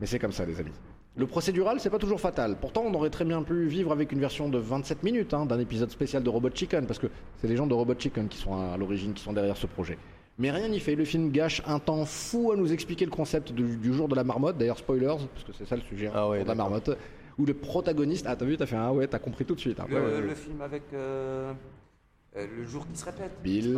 mais 0.00 0.06
c'est 0.06 0.18
comme 0.18 0.32
ça, 0.32 0.44
les 0.44 0.58
amis. 0.60 0.72
Le 1.16 1.26
procédural, 1.26 1.80
c'est 1.80 1.90
pas 1.90 1.98
toujours 1.98 2.20
fatal. 2.20 2.56
Pourtant, 2.60 2.84
on 2.86 2.94
aurait 2.94 3.10
très 3.10 3.24
bien 3.24 3.42
pu 3.42 3.66
vivre 3.66 3.90
avec 3.92 4.12
une 4.12 4.20
version 4.20 4.48
de 4.48 4.58
27 4.58 5.02
minutes 5.02 5.34
hein, 5.34 5.44
d'un 5.44 5.58
épisode 5.58 5.90
spécial 5.90 6.22
de 6.22 6.28
Robot 6.30 6.50
Chicken, 6.54 6.86
parce 6.86 6.98
que 7.00 7.08
c'est 7.40 7.48
les 7.48 7.56
gens 7.56 7.66
de 7.66 7.74
Robot 7.74 7.94
Chicken 7.98 8.28
qui 8.28 8.38
sont 8.38 8.54
à 8.56 8.76
l'origine, 8.76 9.12
qui 9.12 9.22
sont 9.22 9.32
derrière 9.32 9.56
ce 9.56 9.66
projet. 9.66 9.98
Mais 10.38 10.50
rien 10.52 10.68
n'y 10.68 10.80
fait, 10.80 10.94
le 10.94 11.04
film 11.04 11.30
gâche 11.32 11.62
un 11.66 11.78
temps 11.80 12.04
fou 12.06 12.52
à 12.52 12.56
nous 12.56 12.72
expliquer 12.72 13.04
le 13.04 13.10
concept 13.10 13.52
du, 13.52 13.76
du 13.76 13.92
jour 13.92 14.08
de 14.08 14.14
la 14.14 14.24
marmotte, 14.24 14.56
d'ailleurs 14.56 14.78
spoilers, 14.78 15.16
parce 15.34 15.44
que 15.44 15.52
c'est 15.52 15.66
ça 15.66 15.76
le 15.76 15.82
sujet, 15.82 16.06
hein, 16.06 16.12
Ah 16.14 16.28
ouais, 16.28 16.42
de 16.44 16.48
la 16.48 16.54
marmotte, 16.54 16.90
où 17.36 17.44
le 17.44 17.54
protagoniste, 17.54 18.24
ah 18.28 18.36
t'as 18.36 18.44
vu, 18.46 18.56
t'as 18.56 18.66
fait 18.66 18.76
un 18.76 18.86
ah 18.86 18.92
ouais, 18.92 19.06
t'as 19.06 19.18
compris 19.18 19.44
tout 19.44 19.56
de 19.56 19.60
suite. 19.60 19.80
hein. 19.80 19.86
Le, 19.88 19.96
Ouais, 19.96 20.00
ouais, 20.00 20.12
ouais. 20.14 20.20
le 20.22 20.34
film 20.34 20.60
avec 20.62 20.82
euh, 20.94 21.52
euh, 22.36 22.46
le 22.56 22.64
jour 22.64 22.86
qui 22.86 22.98
se 22.98 23.04
répète. 23.04 23.32
Bill, 23.42 23.76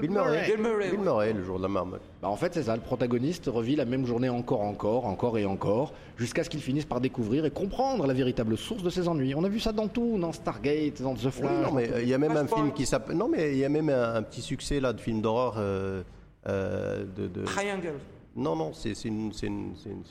Bill 0.00 0.10
Murray. 0.10 0.44
Bill 0.46 0.60
Murray, 0.60 0.90
Bill 0.90 0.98
ouais. 0.98 1.04
Murray, 1.04 1.32
le 1.32 1.44
jour 1.44 1.58
de 1.58 1.62
la 1.62 1.68
marmotte. 1.68 2.00
Bah, 2.20 2.28
en 2.28 2.36
fait, 2.36 2.52
c'est 2.54 2.64
ça. 2.64 2.74
Le 2.74 2.82
protagoniste 2.82 3.46
revit 3.46 3.76
la 3.76 3.84
même 3.84 4.06
journée 4.06 4.28
encore, 4.28 4.62
encore, 4.62 5.06
encore 5.06 5.38
et 5.38 5.46
encore, 5.46 5.92
jusqu'à 6.16 6.42
ce 6.42 6.50
qu'il 6.50 6.60
finisse 6.60 6.84
par 6.84 7.00
découvrir 7.00 7.44
et 7.44 7.50
comprendre 7.50 8.06
la 8.06 8.14
véritable 8.14 8.56
source 8.56 8.82
de 8.82 8.90
ses 8.90 9.06
ennuis. 9.08 9.34
On 9.36 9.44
a 9.44 9.48
vu 9.48 9.60
ça 9.60 9.72
dans 9.72 9.86
tout, 9.88 10.18
dans 10.18 10.32
Stargate, 10.32 11.00
dans 11.00 11.14
The 11.14 11.24
Oui, 11.26 11.30
Flash. 11.30 11.66
non, 11.66 11.72
mais 11.72 11.92
euh, 11.92 12.02
il 12.02 12.08
y 12.08 12.14
a 12.14 12.18
même 12.18 12.36
un 12.36 12.46
film 12.46 12.72
qui 12.72 12.86
s'appelle. 12.86 13.16
Non, 13.16 13.28
mais 13.28 13.52
il 13.52 13.58
y 13.58 13.64
a 13.64 13.68
même 13.68 13.88
un, 13.88 14.14
un 14.16 14.22
petit 14.22 14.42
succès 14.42 14.80
là 14.80 14.92
de 14.92 15.00
film 15.00 15.20
d'horreur. 15.20 15.54
euh, 15.58 16.02
euh, 16.48 17.04
de, 17.16 17.28
de- 17.28 17.44
Triangle. 17.44 17.94
Non, 18.34 18.56
non, 18.56 18.72
c'est 18.72 18.94
une, 19.04 19.30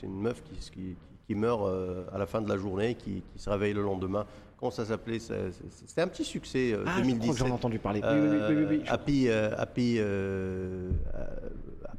meuf 0.07 0.41
qui, 0.43 0.71
qui, 0.71 0.95
qui 1.27 1.35
meurt 1.35 1.63
euh, 1.65 2.03
à 2.13 2.17
la 2.17 2.25
fin 2.25 2.39
de 2.41 2.47
la 2.47 2.55
journée, 2.55 2.95
qui, 2.95 3.23
qui 3.33 3.39
se 3.43 3.49
réveille 3.49 3.73
le 3.73 3.81
lendemain. 3.81 4.25
Comment 4.62 4.70
ça 4.70 4.86
s'appelait 4.86 5.18
C'était 5.20 6.01
un 6.01 6.07
petit 6.07 6.24
succès 6.24 6.72
euh, 6.72 6.84
Ah, 6.86 6.97
je 6.97 7.01
crois 7.01 7.01
que 7.01 7.07
2017. 7.07 7.38
j'en 7.38 7.47
ai 7.47 7.51
entendu 7.51 7.80
parler. 7.80 7.99
Oui, 8.03 8.09
oui, 8.14 8.28
oui, 8.30 8.38
oui, 8.47 8.55
oui, 8.55 8.66
oui. 8.70 8.84
Euh, 8.88 8.93
Happy, 8.93 9.28
euh, 9.28 9.55
Happy, 9.57 9.95
euh, 9.97 10.91
euh, 11.16 11.26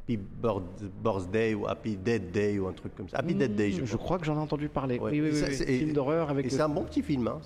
Happy 0.03 0.17
Birthday 1.01 1.53
ou 1.53 1.65
Happy 1.67 1.95
Dead 1.95 2.31
Day 2.31 2.59
ou 2.59 2.67
un 2.67 2.73
truc 2.73 2.93
comme 2.95 3.07
ça. 3.07 3.17
Happy 3.17 3.33
Dead 3.35 3.55
Day, 3.55 3.71
je, 3.71 3.81
Hmm, 3.81 3.85
Je 3.85 3.95
crois. 3.95 4.05
crois 4.05 4.19
que 4.19 4.25
j'en 4.25 4.35
ai 4.35 4.39
entendu 4.39 4.67
parler. 4.67 4.99
Ouais. 4.99 5.11
Oui, 5.11 5.21
oui, 5.21 5.29
oui. 5.31 5.65
Film 5.65 5.93
d'horreur 5.93 6.29
avec. 6.29 6.45
Et 6.45 6.49
c'est 6.49 6.61
un 6.61 6.69
bon 6.69 6.83
petit 6.83 7.01
film. 7.01 7.27
Hein. 7.27 7.39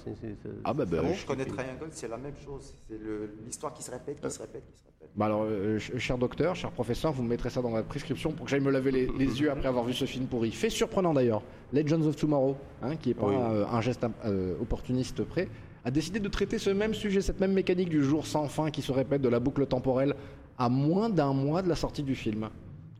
Ah 0.64 0.74
bah, 0.74 0.86
bah, 0.86 1.02
bon 1.04 1.14
Je 1.14 1.26
connais. 1.26 1.46
Triangle, 1.46 1.88
c'est 1.92 2.08
la 2.08 2.18
même 2.18 2.34
chose. 2.44 2.74
C'est 2.90 3.00
l'histoire 3.46 3.74
qui 3.74 3.84
se 3.84 3.92
répète, 3.92 4.20
qui 4.20 4.32
se 4.32 4.40
répète, 4.40 4.64
qui 4.72 4.78
se 4.80 4.86
répète. 4.86 5.10
Bah 5.16 5.26
alors, 5.26 5.44
euh, 5.46 5.80
ch- 5.80 5.98
cher 6.00 6.18
docteur, 6.18 6.56
cher 6.56 6.70
professeur, 6.72 7.12
vous 7.14 7.24
me 7.24 7.30
mettrez 7.30 7.50
ça 7.50 7.62
dans 7.62 7.72
la 7.72 7.82
prescription 7.84 8.32
pour 8.32 8.46
que 8.46 8.52
j'aille 8.52 8.60
me 8.62 8.72
laver 8.72 8.92
les, 8.92 9.08
les 9.18 9.40
yeux 9.42 9.50
après 9.52 9.68
avoir 9.68 9.84
vu 9.86 9.94
ce 9.94 10.06
film 10.06 10.26
pourri. 10.26 10.52
Fait 10.52 10.70
surprenant 10.70 11.14
d'ailleurs, 11.14 11.42
Legends 11.74 12.02
of 12.06 12.16
Tomorrow, 12.16 12.56
hein, 12.82 12.96
qui 12.98 13.12
est 13.12 13.14
pas 13.14 13.28
Oui. 13.28 13.36
euh, 13.36 13.66
un 13.68 13.82
geste 13.82 14.06
euh, 14.26 14.56
opportuniste 14.62 15.24
près, 15.24 15.48
a 15.88 15.92
décidé 15.92 16.20
de 16.20 16.28
traiter 16.28 16.58
ce 16.58 16.70
même 16.70 16.94
sujet, 16.94 17.22
cette 17.22 17.40
même 17.40 17.54
mécanique 17.54 17.88
du 17.88 18.04
jour 18.04 18.28
sans 18.28 18.50
fin 18.50 18.72
qui 18.72 18.82
se 18.82 18.92
répète 18.92 19.22
de 19.22 19.30
la 19.30 19.40
boucle 19.40 19.66
temporelle 19.66 20.16
à 20.58 20.68
moins 20.68 21.10
d'un 21.10 21.32
mois 21.32 21.62
de 21.62 21.70
la 21.70 21.76
sortie 21.76 22.04
du 22.04 22.14
film. 22.14 22.50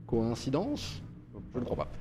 Coïncidence? 0.08 1.02
Je 1.54 1.60
ne 1.60 1.66
crois 1.66 1.76
pas. 1.76 1.92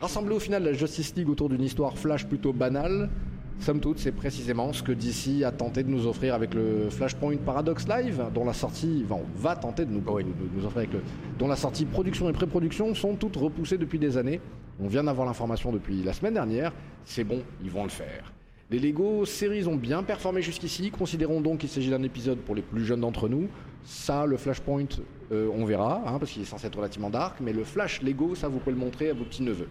Rassembler 0.00 0.34
au 0.34 0.38
final 0.38 0.64
la 0.64 0.72
Justice 0.72 1.14
League 1.14 1.28
autour 1.28 1.50
d'une 1.50 1.62
histoire 1.62 1.98
flash 1.98 2.26
plutôt 2.26 2.54
banale, 2.54 3.10
somme 3.58 3.80
toute, 3.80 3.98
c'est 3.98 4.12
précisément 4.12 4.72
ce 4.72 4.82
que 4.82 4.92
DC 4.92 5.44
a 5.44 5.52
tenté 5.52 5.82
de 5.82 5.90
nous 5.90 6.06
offrir 6.06 6.34
avec 6.34 6.54
le 6.54 6.88
Flashpoint 6.88 7.36
Paradox 7.36 7.86
Live, 7.86 8.24
dont 8.32 8.46
la 8.46 8.54
sortie, 8.54 9.02
enfin, 9.04 9.20
on 9.22 9.38
va 9.38 9.56
tenter 9.56 9.84
de 9.84 9.90
nous, 9.90 10.00
de 10.00 10.64
offrir 10.64 10.78
avec 10.78 10.92
le, 10.94 11.02
dont 11.38 11.48
la 11.48 11.56
sortie 11.56 11.84
production 11.84 12.30
et 12.30 12.32
pré-production 12.32 12.94
sont 12.94 13.14
toutes 13.14 13.36
repoussées 13.36 13.76
depuis 13.76 13.98
des 13.98 14.16
années. 14.16 14.40
On 14.82 14.88
vient 14.88 15.04
d'avoir 15.04 15.26
l'information 15.26 15.70
depuis 15.70 16.02
la 16.02 16.14
semaine 16.14 16.32
dernière. 16.32 16.72
C'est 17.04 17.24
bon, 17.24 17.42
ils 17.62 17.70
vont 17.70 17.82
le 17.82 17.90
faire. 17.90 18.32
Les 18.70 18.78
Lego 18.78 19.24
séries 19.24 19.66
ont 19.66 19.74
bien 19.76 20.02
performé 20.02 20.42
jusqu'ici. 20.42 20.90
Considérons 20.90 21.40
donc 21.40 21.58
qu'il 21.58 21.68
s'agit 21.68 21.90
d'un 21.90 22.02
épisode 22.04 22.38
pour 22.38 22.54
les 22.54 22.62
plus 22.62 22.84
jeunes 22.84 23.00
d'entre 23.00 23.28
nous. 23.28 23.48
Ça, 23.84 24.26
le 24.26 24.36
Flashpoint, 24.36 24.84
euh, 25.32 25.48
on 25.52 25.64
verra, 25.64 26.02
hein, 26.06 26.18
parce 26.20 26.30
qu'il 26.30 26.42
est 26.42 26.44
censé 26.44 26.68
être 26.68 26.76
relativement 26.76 27.10
dark. 27.10 27.38
Mais 27.40 27.52
le 27.52 27.64
Flash 27.64 28.00
Lego, 28.02 28.34
ça, 28.36 28.46
vous 28.48 28.58
pouvez 28.58 28.72
le 28.76 28.78
montrer 28.78 29.10
à 29.10 29.14
vos 29.14 29.24
petits 29.24 29.42
neveux. 29.42 29.66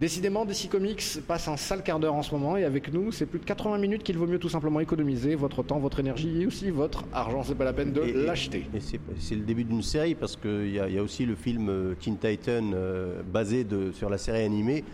Décidément, 0.00 0.44
DC 0.46 0.68
Comics 0.70 1.02
passe 1.26 1.48
un 1.48 1.56
sale 1.56 1.82
quart 1.82 1.98
d'heure 1.98 2.14
en 2.14 2.22
ce 2.22 2.32
moment 2.32 2.56
et 2.56 2.62
avec 2.64 2.92
nous, 2.92 3.10
c'est 3.10 3.26
plus 3.26 3.40
de 3.40 3.44
80 3.44 3.78
minutes 3.78 4.04
qu'il 4.04 4.16
vaut 4.16 4.28
mieux 4.28 4.38
tout 4.38 4.48
simplement 4.48 4.78
économiser 4.78 5.34
votre 5.34 5.64
temps, 5.64 5.80
votre 5.80 5.98
énergie 5.98 6.42
et 6.42 6.46
aussi 6.46 6.70
votre 6.70 7.02
argent. 7.12 7.42
C'est 7.42 7.56
pas 7.56 7.64
la 7.64 7.72
peine 7.72 7.92
de 7.92 8.02
Et- 8.02 8.10
et- 8.10 8.24
l'acheter. 8.24 8.64
Et 8.72 8.78
c'est 9.18 9.34
le 9.34 9.42
début 9.42 9.64
d'une 9.64 9.82
série 9.82 10.14
parce 10.14 10.36
qu'il 10.36 10.70
y, 10.70 10.78
a- 10.78 10.88
il 10.88 10.94
y 10.94 10.98
a 10.98 11.02
aussi 11.02 11.26
le 11.26 11.34
film 11.34 11.68
euh, 11.68 11.94
Teen 11.98 12.16
Titan 12.16 12.70
euh, 12.74 13.22
basé 13.24 13.64
de, 13.64 13.90
sur 13.90 14.08
la 14.08 14.18
série 14.18 14.44
animée 14.44 14.84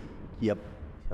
qui 0.41 0.49
a 0.51 0.57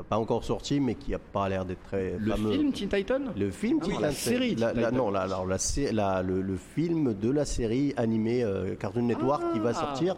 pas 0.02 0.16
encore 0.18 0.44
sorti 0.44 0.80
mais 0.80 0.94
qui 0.94 1.14
a 1.14 1.18
pas 1.18 1.48
l'air 1.48 1.64
d'être 1.64 1.82
très 1.84 2.14
Le 2.18 2.32
fameux. 2.32 2.52
film 2.52 2.72
Teen 2.72 2.88
Titan 2.88 3.20
Le 3.36 3.50
film 3.50 3.78
Ah 3.82 3.84
oui, 3.86 3.92
Teen 3.94 4.02
la 4.02 4.08
Titan, 4.10 4.20
série 4.30 4.54
la- 4.56 4.72
Teen 4.72 4.80
la- 4.82 4.90
Titan. 4.90 5.04
non, 5.04 5.10
la- 5.10 5.20
alors 5.22 5.46
la, 5.46 5.58
sé- 5.58 5.92
la- 5.92 6.22
le, 6.22 6.40
le 6.42 6.56
film 6.56 7.14
de 7.14 7.30
la 7.30 7.44
série 7.44 7.92
animée 7.96 8.42
euh, 8.44 8.74
Cartoon 8.76 9.02
Network 9.02 9.42
qui 9.52 9.58
va 9.58 9.74
sortir. 9.74 10.16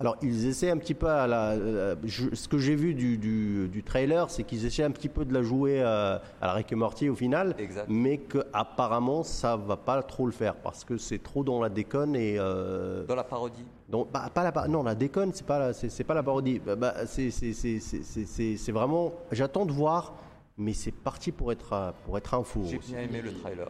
Alors 0.00 0.16
ils 0.22 0.46
essaient 0.46 0.70
un 0.70 0.76
petit 0.76 0.94
peu 0.94 1.08
à 1.08 1.26
la. 1.26 1.50
euh, 1.52 1.96
je- 2.04 2.32
ce 2.32 2.46
que 2.46 2.56
j'ai 2.58 2.76
vu 2.76 2.94
du, 2.94 3.18
du, 3.18 3.66
du 3.68 3.82
trailer, 3.82 4.30
c'est 4.30 4.44
qu'ils 4.44 4.64
essaient 4.64 4.84
un 4.84 4.92
petit 4.92 5.08
peu 5.08 5.24
de 5.24 5.34
la 5.34 5.42
jouer 5.42 5.82
à, 5.82 6.22
à 6.40 6.46
la 6.46 6.52
Rick 6.52 6.70
et 6.70 6.76
Morty 6.76 7.08
au 7.08 7.16
final, 7.16 7.56
Exact. 7.58 7.86
mais 7.88 8.18
que 8.18 8.38
apparemment 8.52 9.24
ça 9.24 9.56
va 9.56 9.76
pas 9.76 10.00
trop 10.04 10.26
le 10.26 10.32
faire 10.32 10.54
parce 10.54 10.84
que 10.84 10.98
c'est 10.98 11.20
trop 11.20 11.42
dans 11.42 11.60
la 11.60 11.68
déconne 11.68 12.14
et. 12.14 12.36
euh, 12.38 13.04
Dans 13.06 13.16
la 13.16 13.24
parodie. 13.24 13.64
Donc, 13.88 14.10
bah, 14.12 14.30
pas 14.32 14.50
la, 14.50 14.68
non, 14.68 14.82
la 14.82 14.94
déconne, 14.94 15.32
c'est 15.32 15.46
pas, 15.46 15.72
c'est, 15.72 15.88
c'est 15.88 16.04
pas 16.04 16.14
la 16.14 16.22
parodie. 16.22 16.58
Bah, 16.58 16.76
bah, 16.76 17.06
c'est, 17.06 17.30
c'est, 17.30 17.52
c'est, 17.52 17.80
c'est, 17.80 18.02
c'est- 18.02 18.26
c'est- 18.26 18.56
c'est 18.56 18.72
vraiment. 18.72 19.12
J'attends 19.32 19.64
de 19.66 19.72
voir, 19.72 20.14
mais 20.58 20.72
c'est 20.74 20.92
parti 20.92 21.32
pour 21.32 21.52
être, 21.52 21.94
pour 22.04 22.18
être 22.18 22.34
un 22.34 22.42
four. 22.44 22.64
J'ai 22.66 22.78
aussi. 22.78 22.92
bien 22.92 23.00
aimé 23.02 23.22
le 23.22 23.32
trailer. 23.32 23.68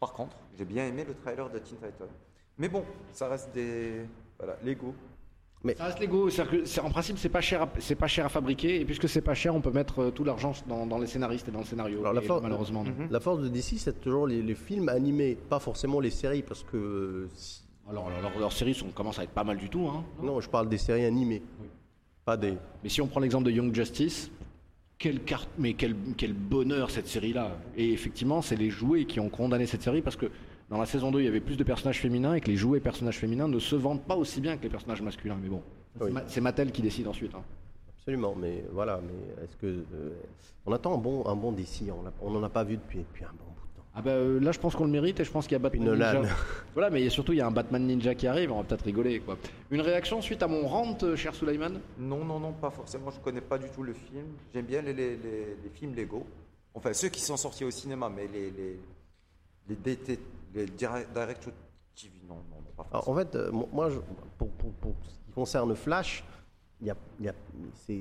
Par 0.00 0.12
contre, 0.12 0.36
j'ai 0.58 0.64
bien 0.64 0.86
aimé 0.86 1.04
le 1.06 1.14
trailer 1.14 1.48
de 1.50 1.58
Teen 1.58 1.76
Titan. 1.76 2.06
Mais 2.58 2.68
bon, 2.68 2.82
ça 3.12 3.28
reste 3.28 3.52
des. 3.54 4.06
Voilà, 4.38 4.56
Lego. 4.64 4.94
Ça 5.76 5.84
reste 5.84 6.00
Lego, 6.00 6.30
c'est-à-dire 6.30 6.62
que 6.62 6.64
c'est- 6.64 6.80
en 6.80 6.88
principe 6.90 7.18
c'est 7.18 7.28
pas 7.28 7.42
cher, 7.42 7.62
à, 7.62 7.68
c'est 7.80 7.94
pas 7.94 8.06
cher 8.06 8.24
à 8.24 8.28
fabriquer 8.30 8.80
et 8.80 8.84
puisque 8.86 9.08
c'est 9.10 9.20
pas 9.20 9.34
cher, 9.34 9.54
on 9.54 9.60
peut 9.60 9.70
mettre 9.70 10.00
euh, 10.04 10.10
tout 10.10 10.24
l'argent 10.24 10.52
dans, 10.66 10.86
dans 10.86 10.96
les 10.98 11.06
scénaristes 11.06 11.46
et 11.48 11.50
dans 11.52 11.58
le 11.58 11.66
scénario. 11.66 12.00
Alors, 12.00 12.14
la 12.14 12.22
Et 12.22 12.26
for- 12.26 12.40
malheureusement, 12.40 12.82
non. 12.82 12.92
La 13.10 13.20
force 13.20 13.40
de 13.42 13.48
DC, 13.48 13.76
c'est 13.78 14.00
toujours 14.00 14.26
les, 14.26 14.40
les 14.42 14.54
films 14.54 14.88
animés, 14.88 15.36
pas 15.36 15.58
forcément 15.58 16.00
les 16.00 16.10
séries, 16.10 16.42
parce 16.42 16.64
que. 16.64 16.76
euh, 16.78 17.28
si- 17.34 17.62
Alors 17.90 18.08
leurs 18.22 18.38
leurs 18.38 18.52
séries 18.52 18.74
sont, 18.74 18.88
commencent 18.88 19.18
à 19.18 19.24
être 19.24 19.30
pas 19.30 19.44
mal 19.44 19.56
du 19.56 19.68
tout. 19.68 19.86
Hein. 19.88 20.04
non, 20.22 20.40
je 20.40 20.48
parle 20.48 20.68
des 20.68 20.78
séries 20.78 21.04
animées. 21.04 21.42
Pas 22.24 22.36
des. 22.36 22.54
Mais 22.82 22.88
si 22.88 23.00
on 23.00 23.06
prend 23.06 23.20
l'exemple 23.20 23.44
de 23.46 23.50
Young 23.50 23.74
Justice, 23.74 24.30
carte, 24.98 25.48
mais 25.58 25.74
quel, 25.74 25.96
quel 26.16 26.32
bonheur 26.34 26.90
cette 26.90 27.08
série-là. 27.08 27.56
Et 27.76 27.92
effectivement, 27.92 28.42
c'est 28.42 28.56
les 28.56 28.70
jouets 28.70 29.06
qui 29.06 29.18
ont 29.18 29.28
condamné 29.30 29.66
cette 29.66 29.82
série 29.82 30.02
parce 30.02 30.16
que 30.16 30.26
dans 30.68 30.78
la 30.78 30.86
saison 30.86 31.10
2, 31.10 31.20
il 31.20 31.24
y 31.24 31.28
avait 31.28 31.40
plus 31.40 31.56
de 31.56 31.64
personnages 31.64 31.98
féminins 32.00 32.34
et 32.34 32.40
que 32.40 32.48
les 32.48 32.56
jouets 32.56 32.78
personnages 32.80 33.18
féminins 33.18 33.48
ne 33.48 33.58
se 33.58 33.74
vendent 33.74 34.02
pas 34.02 34.14
aussi 34.16 34.40
bien 34.40 34.56
que 34.56 34.62
les 34.62 34.68
personnages 34.68 35.02
masculins. 35.02 35.38
Mais 35.42 35.48
bon, 35.48 35.62
c'est 35.98 36.04
Oui. 36.04 36.12
Ma- 36.12 36.28
c'est 36.28 36.40
Mattel 36.40 36.70
qui 36.70 36.82
décide 36.82 37.08
ensuite. 37.08 37.34
hein. 37.34 37.42
Absolument, 37.98 38.34
mais 38.36 38.64
voilà. 38.72 39.00
Mais 39.02 39.44
est-ce 39.44 39.56
que. 39.56 39.66
euh, 39.66 40.10
on 40.66 40.72
attend 40.72 40.94
un 40.94 40.98
bon, 40.98 41.26
un 41.26 41.34
bon 41.34 41.50
DC, 41.52 41.84
on 42.22 42.30
n'en 42.30 42.42
a 42.44 42.48
pas 42.48 42.62
vu 42.64 42.76
depuis, 42.76 42.98
depuis 42.98 43.24
un 43.24 43.28
bon. 43.32 43.44
Ah 43.94 44.02
bah 44.02 44.12
euh, 44.12 44.38
là, 44.38 44.52
je 44.52 44.58
pense 44.60 44.76
qu'on 44.76 44.84
le 44.84 44.90
mérite 44.90 45.18
et 45.18 45.24
je 45.24 45.30
pense 45.32 45.46
qu'il 45.46 45.52
y 45.52 45.56
a 45.56 45.58
Batman 45.58 45.84
Nolan. 45.84 46.20
Ninja. 46.22 46.34
voilà, 46.74 46.90
mais 46.90 47.02
y 47.04 47.10
surtout 47.10 47.32
il 47.32 47.38
y 47.38 47.40
a 47.40 47.46
un 47.46 47.50
Batman 47.50 47.84
Ninja 47.84 48.14
qui 48.14 48.26
arrive, 48.28 48.52
on 48.52 48.58
va 48.58 48.64
peut-être 48.64 48.84
rigoler 48.84 49.18
quoi. 49.20 49.36
Une 49.70 49.80
réaction 49.80 50.22
suite 50.22 50.42
à 50.44 50.46
mon 50.48 50.66
rant, 50.68 50.96
euh, 51.02 51.16
cher 51.16 51.34
Sulaiman 51.34 51.80
Non, 51.98 52.24
non, 52.24 52.38
non, 52.38 52.52
pas 52.52 52.70
forcément. 52.70 53.10
Je 53.10 53.18
connais 53.18 53.40
pas 53.40 53.58
du 53.58 53.68
tout 53.70 53.82
le 53.82 53.92
film. 53.92 54.26
J'aime 54.54 54.66
bien 54.66 54.80
les, 54.82 54.92
les, 54.92 55.16
les- 55.16 55.56
les 55.62 55.70
films 55.74 55.94
Lego. 55.96 56.24
Enfin, 56.72 56.92
ceux 56.92 57.08
qui 57.08 57.20
sont 57.20 57.36
sortis 57.36 57.64
au 57.64 57.70
cinéma, 57.70 58.08
mais 58.14 58.28
les. 58.32 58.50
Les, 58.52 58.78
les, 59.68 59.76
DT, 59.76 60.18
les 60.54 60.66
direct, 60.66 61.08
TV, 61.94 62.12
non, 62.28 62.36
non, 62.36 62.56
non, 62.56 62.72
pas 62.76 62.86
Alors, 62.90 63.04
forcément. 63.04 63.16
en 63.16 63.18
fait, 63.18 63.34
euh, 63.36 63.50
mo- 63.52 63.68
moi, 63.72 63.90
je- 63.90 63.98
pour, 64.38 64.48
pour- 64.50 64.72
pour 64.74 64.94
ce 65.04 65.10
qui 65.26 65.32
concerne 65.32 65.74
Flash, 65.76 66.24
il 66.80 66.84
n'y 66.84 66.90
a, 66.90 66.96
il 67.20 67.26
y 67.26 67.28
a- 67.28 67.34
c'est- 67.86 67.98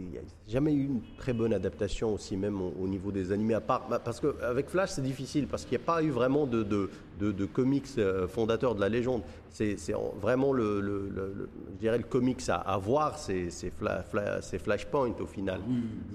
jamais 0.48 0.74
eu 0.74 0.86
une 0.86 1.02
très 1.18 1.34
bonne 1.34 1.54
adaptation 1.54 2.14
aussi, 2.14 2.38
même 2.38 2.62
au, 2.62 2.74
au 2.82 2.88
niveau 2.88 3.12
des 3.12 3.32
animés, 3.34 3.54
à 3.54 3.60
part. 3.62 3.86
bah, 3.90 4.00
Parce 4.00 4.20
qu'avec 4.22 4.70
Flash, 4.70 4.92
c'est 4.92 5.02
difficile, 5.04 5.46
parce 5.48 5.66
qu'il 5.66 5.78
n'y 5.78 5.84
a 5.84 5.86
pas 5.86 6.02
eu 6.02 6.10
vraiment 6.10 6.46
de, 6.48 6.64
de, 6.64 6.90
de- 7.20 7.32
de 7.34 7.46
comics 7.46 7.86
euh, 7.98 8.28
fondateurs 8.30 8.76
de 8.76 8.80
la 8.80 8.88
légende. 8.88 9.22
C'est 9.52 9.78
c'est 9.78 9.94
en- 9.96 10.14
vraiment 10.22 10.54
le, 10.54 10.80
le- 10.80 11.50
je 11.74 11.78
dirais 11.80 11.98
le 11.98 12.04
comics 12.06 12.42
à, 12.50 12.56
à 12.56 12.78
voir, 12.78 13.18
c'est 13.18 13.50
c'est 13.50 13.72
Fla- 13.78 14.04
Fla- 14.04 14.42
c'est 14.42 14.60
Flashpoint 14.60 15.14
au 15.20 15.26
final. 15.26 15.60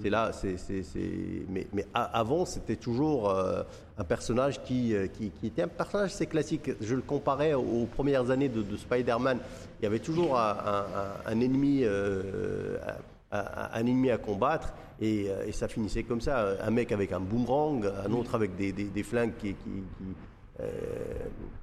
C'est 0.01 0.09
là, 0.09 0.31
c'est 0.33 0.57
c'est- 0.57 0.83
c'est- 0.83 1.45
mais, 1.49 1.67
mais 1.73 1.85
avant, 1.93 2.45
c'était 2.45 2.77
toujours 2.77 3.29
euh, 3.29 3.61
un 3.97 4.03
personnage 4.03 4.63
qui, 4.63 4.95
euh, 4.95 5.07
qui, 5.07 5.29
qui 5.31 5.47
était 5.47 5.61
un 5.63 5.67
personnage 5.67 6.11
assez 6.13 6.25
classique. 6.25 6.71
Je 6.81 6.95
le 6.95 7.01
comparais 7.01 7.53
aux, 7.53 7.85
premières 7.85 8.29
années 8.31 8.49
de, 8.49 8.61
de 8.63 8.75
Spider-Man. 8.77 9.37
Il 9.79 9.83
y 9.83 9.85
avait 9.85 9.99
toujours 9.99 10.37
un, 10.39 10.51
un- 10.51 10.85
un- 11.01 11.31
un 11.33 11.39
ennemi. 11.41 11.81
euh, 11.83 12.77
un, 13.31 13.79
ennemi 13.79 14.11
à 14.11 14.17
combattre 14.17 14.73
et, 15.01 15.25
euh, 15.29 15.45
et 15.47 15.51
ça 15.51 15.67
finissait 15.67 16.03
comme 16.03 16.21
ça 16.21 16.55
un 16.61 16.71
mec 16.71 16.91
avec 16.91 17.11
un 17.11 17.19
boomerang 17.19 17.85
un 18.05 18.11
autre 18.13 18.35
avec 18.35 18.55
des, 18.55 18.71
des- 18.71 18.85
des 18.85 19.03
flingues 19.03 19.33
qui, 19.37 19.49
qui- 19.55 19.83
qui, 19.97 20.05
euh, 20.61 20.65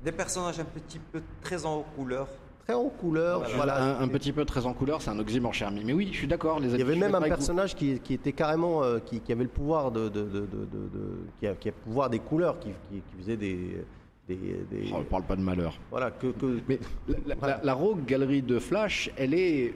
Des 0.05 0.13
personnages 0.13 0.61
un 0.61 0.65
petit 0.65 0.99
peu 0.99 1.23
très 1.41 1.65
en 1.65 1.77
haut 1.77 1.87
couleur. 1.97 2.29
très 2.65 2.75
en 2.75 2.89
couleur 2.91 3.43
voilà 3.57 3.83
un, 3.83 4.03
un 4.03 4.09
petit 4.09 4.33
peu 4.33 4.45
très 4.45 4.67
en 4.67 4.75
couleur, 4.75 5.01
c'est 5.01 5.11
un 5.11 5.19
oxymore 5.19 5.55
cher 5.55 5.69
ami. 5.69 5.83
Mais 5.85 5.93
oui, 5.95 6.09
je 6.13 6.19
suis 6.19 6.27
d'accord. 6.29 6.61
les 6.61 6.73
Il 6.75 6.79
y 6.79 6.83
avait 6.83 6.97
même 6.97 7.15
un 7.15 7.21
personnage 7.23 7.75
qui, 7.75 7.99
qui 8.01 8.15
était 8.15 8.33
carrément, 8.33 8.83
euh, 8.83 8.99
qui, 8.99 9.21
qui 9.21 9.33
avait 9.33 9.45
le 9.45 9.49
pouvoir 9.49 9.91
de, 9.93 10.09
de, 10.09 10.23
de- 10.23 10.41
de- 10.41 10.47
de- 10.47 10.89
de- 10.93 11.19
qui, 11.41 11.47
a, 11.47 11.55
qui 11.55 11.69
a 11.69 11.73
le 11.73 11.77
pouvoir 11.85 12.11
des 12.11 12.19
couleurs, 12.19 12.59
qui, 12.59 12.69
qui, 12.91 12.97
qui 13.01 13.17
faisait 13.23 13.37
des, 13.37 13.83
des, 14.29 14.37
des- 14.71 14.91
Oh, 14.93 14.97
on 15.01 15.05
parle 15.05 15.25
pas 15.25 15.37
de 15.37 15.43
malheur. 15.43 15.79
voilà 15.91 16.11
que, 16.11 16.27
que- 16.29 16.61
Mais 16.69 16.79
la, 17.09 17.17
la- 17.27 17.47
la- 17.49 17.61
la 17.65 17.75
Rogue 17.75 18.05
Galerie 18.05 18.43
de 18.43 18.59
Flash, 18.59 19.11
elle 19.17 19.33
est 19.35 19.75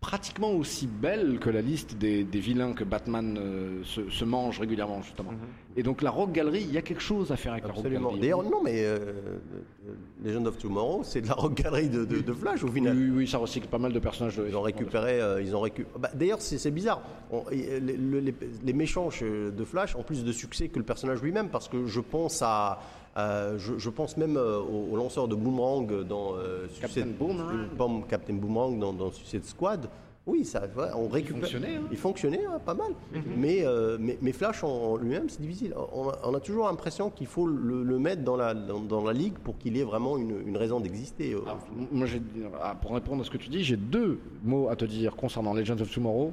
pratiquement 0.00 0.52
aussi 0.52 0.86
belle 0.86 1.38
que 1.40 1.50
la 1.50 1.60
liste 1.62 1.96
des, 1.96 2.22
des 2.22 2.38
vilains 2.38 2.74
que 2.74 2.84
Batman 2.84 3.36
euh, 3.38 3.82
se, 3.82 4.08
se 4.08 4.24
mange 4.24 4.60
régulièrement, 4.60 5.02
justement. 5.02 5.32
Et 5.76 5.82
donc 5.82 6.00
la 6.02 6.10
Rogue 6.10 6.30
Galerie, 6.32 6.62
il 6.62 6.72
y 6.72 6.78
a 6.78 6.82
quelque 6.82 7.02
chose 7.02 7.32
à 7.32 7.36
faire 7.36 7.52
avec 7.52 7.64
absolument. 7.64 8.00
la 8.02 8.08
Rogue 8.10 8.20
D'ailleurs, 8.20 8.38
Galerie. 8.42 8.52
non, 8.54 8.62
mais 8.62 8.84
euh, 8.84 8.98
euh, 8.98 9.94
Legend 10.24 10.46
of 10.46 10.58
Tomorrow, 10.58 11.00
c'est 11.02 11.22
de 11.22 11.26
la 11.28 11.34
rock 11.34 11.54
galerie 11.54 11.88
de, 11.88 12.04
de- 12.04 12.20
de 12.20 12.32
Flash 12.32 12.62
au 12.62 12.68
final. 12.68 12.96
oui, 12.96 13.10
oui, 13.10 13.26
ça 13.28 13.38
recycle 13.38 13.66
pas 13.68 13.78
mal 13.78 13.92
de 13.92 13.98
personnages. 13.98 14.40
Ils 14.48 14.56
ont 14.56 14.62
récupéré, 14.62 15.20
euh, 15.20 15.42
ils 15.42 15.56
ont 15.56 15.62
récu- 15.62 15.86
bah, 15.98 16.10
D'ailleurs, 16.14 16.40
c'est 16.40 16.70
bizarre. 16.70 17.02
On- 17.32 17.44
les, 17.50 17.80
le- 17.80 18.20
les- 18.20 18.34
les 18.64 18.72
méchants 18.72 19.08
de 19.20 19.64
Flash 19.64 19.96
ont 19.96 20.02
plus 20.02 20.24
de 20.24 20.32
succès 20.32 20.68
que 20.68 20.78
le 20.78 20.84
personnage 20.84 21.20
lui-même, 21.22 21.48
parce 21.48 21.68
que 21.68 21.86
je 21.86 22.00
pense 22.00 22.42
à, 22.42 22.80
à- 23.16 23.56
je, 23.56 23.78
je 23.78 23.90
pense 23.90 24.16
même 24.16 24.36
euh, 24.36 24.58
au, 24.60 24.92
au 24.92 24.96
lanceur 24.96 25.26
de 25.26 25.34
boomerang 25.34 26.02
dans 26.04 26.34
euh, 26.36 26.66
Captain 26.80 27.02
Suicide- 27.02 27.16
Boomerang. 27.18 27.68
Bom- 27.76 28.02
Captain 28.08 28.34
Boomerang 28.34 28.78
dans, 28.78 28.92
dans 28.92 29.10
Suicide 29.10 29.44
Squad. 29.44 29.88
Oui, 30.28 30.44
ça, 30.44 30.64
on 30.96 31.06
récupère. 31.06 31.42
fonctionnait, 31.42 31.76
hein. 31.76 31.82
Il 31.92 31.96
fonctionnait, 31.96 32.44
hein, 32.44 32.58
pas 32.66 32.74
mal. 32.74 32.90
mais, 33.36 33.64
euh, 33.64 33.96
mais, 34.00 34.18
mais 34.20 34.32
Flash 34.32 34.64
en, 34.64 34.68
en 34.68 34.96
lui-même, 34.96 35.28
c'est 35.28 35.40
difficile. 35.40 35.72
On 35.92 36.08
a, 36.08 36.18
on 36.24 36.34
a 36.34 36.40
toujours 36.40 36.66
l'impression 36.66 37.10
qu'il 37.10 37.28
faut 37.28 37.46
le, 37.46 37.84
le 37.84 37.98
mettre 38.00 38.22
dans 38.24 38.34
la, 38.36 38.52
dans, 38.52 38.80
dans 38.80 39.04
la 39.04 39.12
ligue 39.12 39.34
pour 39.34 39.56
qu'il 39.56 39.76
ait 39.76 39.84
vraiment 39.84 40.18
une, 40.18 40.40
une 40.44 40.56
raison 40.56 40.80
d'exister. 40.80 41.32
euh. 41.34 41.42
Moi, 41.92 42.08
ah, 42.60 42.74
pour 42.74 42.92
répondre 42.94 43.22
à 43.22 43.24
ce 43.24 43.30
que 43.30 43.36
tu 43.38 43.48
dis, 43.50 43.62
j'ai 43.62 43.76
deux 43.76 44.18
mots 44.42 44.68
à 44.68 44.74
te 44.74 44.84
dire 44.84 45.14
concernant 45.14 45.54
Legends 45.54 45.80
of 45.80 45.92
Tomorrow. 45.94 46.32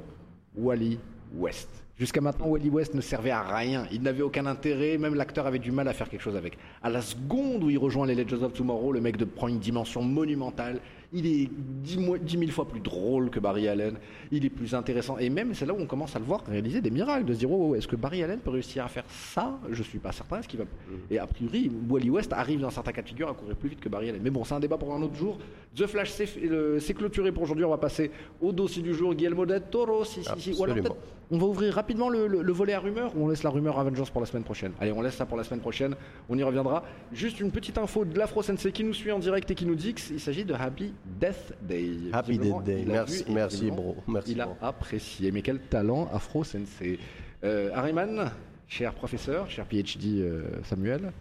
Wally 0.58 0.98
West. 1.36 1.83
Jusqu'à 1.96 2.20
maintenant, 2.20 2.48
Wally 2.48 2.70
West 2.70 2.94
ne 2.94 3.00
servait 3.00 3.30
à 3.30 3.42
rien. 3.42 3.86
Il 3.92 4.02
n'avait 4.02 4.22
aucun 4.22 4.46
intérêt. 4.46 4.98
Même 4.98 5.14
l'acteur 5.14 5.46
avait 5.46 5.60
du 5.60 5.70
mal 5.70 5.86
à 5.86 5.92
faire 5.92 6.08
quelque 6.08 6.22
chose 6.22 6.34
avec. 6.34 6.58
À 6.82 6.90
la 6.90 7.00
seconde 7.00 7.62
où 7.62 7.70
il 7.70 7.78
rejoint 7.78 8.04
les 8.04 8.16
Legends 8.16 8.42
of 8.42 8.52
Tomorrow, 8.52 8.90
le 8.90 9.00
mec 9.00 9.16
de, 9.16 9.24
prend 9.24 9.46
une 9.46 9.60
dimension 9.60 10.02
monumentale. 10.02 10.80
Il 11.12 11.24
est 11.24 11.48
dix, 11.52 12.36
mille 12.36 12.50
fois 12.50 12.66
plus 12.66 12.80
drôle 12.80 13.30
que 13.30 13.38
Barry 13.38 13.68
Allen. 13.68 13.94
Il 14.32 14.44
est 14.44 14.50
plus 14.50 14.74
intéressant. 14.74 15.18
Et 15.18 15.30
même, 15.30 15.54
c'est 15.54 15.66
là 15.66 15.72
où 15.72 15.78
on 15.78 15.86
commence 15.86 16.16
à 16.16 16.18
le 16.18 16.24
voir 16.24 16.42
réaliser 16.44 16.80
des 16.80 16.90
miracles. 16.90 17.26
De 17.26 17.32
se 17.32 17.38
dire, 17.38 17.52
oh, 17.52 17.68
oh, 17.70 17.74
est-ce 17.76 17.86
que 17.86 17.94
Barry 17.94 18.24
Allen 18.24 18.40
peut 18.40 18.50
réussir 18.50 18.84
à 18.84 18.88
faire 18.88 19.04
ça? 19.08 19.56
Je 19.70 19.82
suis 19.84 20.00
pas 20.00 20.10
certain. 20.10 20.40
Est-ce 20.40 20.48
qu'il 20.48 20.58
va... 20.58 20.64
Et 21.12 21.20
a 21.20 21.28
priori, 21.28 21.70
Wally 21.88 22.10
West 22.10 22.32
arrive 22.32 22.58
dans 22.58 22.70
certains 22.70 22.90
cas 22.90 23.02
de 23.02 23.08
figure 23.08 23.28
à 23.28 23.34
courir 23.34 23.54
plus 23.54 23.68
vite 23.68 23.78
que 23.78 23.88
Barry 23.88 24.08
Allen. 24.08 24.20
Mais 24.20 24.30
bon, 24.30 24.42
c'est 24.42 24.54
un 24.54 24.60
débat 24.60 24.78
pour 24.78 24.92
un 24.92 25.00
autre 25.00 25.14
jour. 25.14 25.38
The 25.76 25.86
Flash, 25.86 26.10
c'est 26.10 26.28
euh, 26.44 26.80
clôturé 26.96 27.30
pour 27.30 27.44
aujourd'hui. 27.44 27.64
On 27.64 27.70
va 27.70 27.78
passer 27.78 28.10
au 28.40 28.50
dossier 28.50 28.82
du 28.82 28.94
jour. 28.94 29.14
Guillermo 29.14 29.46
del 29.46 29.62
Toro, 29.70 30.04
si, 30.04 30.24
si, 30.24 30.40
si. 30.40 30.60
Ou 30.60 30.64
alors 30.64 30.74
peut-être 30.74 30.96
on 31.34 31.38
va 31.38 31.46
ouvrir 31.46 31.74
rapidement 31.74 32.08
le, 32.08 32.26
le- 32.28 32.42
le 32.42 32.52
volet 32.52 32.72
à 32.74 32.78
rumeurs 32.80 33.12
ou 33.16 33.24
on 33.24 33.28
laisse 33.28 33.42
la 33.42 33.50
rumeur 33.50 33.78
Avengers 33.78 34.04
pour 34.12 34.20
la 34.20 34.26
semaine 34.26 34.44
prochaine? 34.44 34.72
Allez, 34.80 34.92
on 34.92 35.02
laisse 35.02 35.14
ça 35.16 35.26
pour 35.26 35.36
la 35.36 35.42
semaine 35.44 35.60
prochaine, 35.60 35.94
on 36.28 36.38
y 36.38 36.42
reviendra. 36.42 36.84
Juste 37.12 37.40
une 37.40 37.50
petite 37.50 37.76
info 37.78 38.04
de 38.04 38.16
l'Afro 38.18 38.42
Sensei 38.42 38.70
qui 38.72 38.84
nous 38.84 38.94
suit 38.94 39.10
en 39.12 39.18
direct 39.18 39.50
et 39.50 39.54
qui 39.54 39.66
nous 39.66 39.74
dit 39.74 39.94
qu'il 39.94 40.20
s'agit 40.20 40.44
de 40.44 40.54
Happy 40.54 40.94
Death 41.20 41.54
Day. 41.62 41.90
Happy 42.12 42.38
Death 42.38 42.62
Day. 42.64 42.84
Merci- 42.86 43.24
vu, 43.24 43.32
merci, 43.32 43.70
bro. 43.70 43.96
Merci, 44.06 44.32
il 44.32 44.40
a 44.40 44.46
bro. 44.46 44.56
apprécié. 44.62 45.32
Mais 45.32 45.42
quel 45.42 45.58
talent 45.58 46.08
Afro 46.12 46.44
Sensei. 46.44 46.98
Euh, 47.42 47.70
Harriman, 47.74 48.30
cher 48.68 48.94
professeur, 48.94 49.50
cher 49.50 49.66
PhD 49.66 50.20
euh, 50.20 50.42
Samuel, 50.62 51.12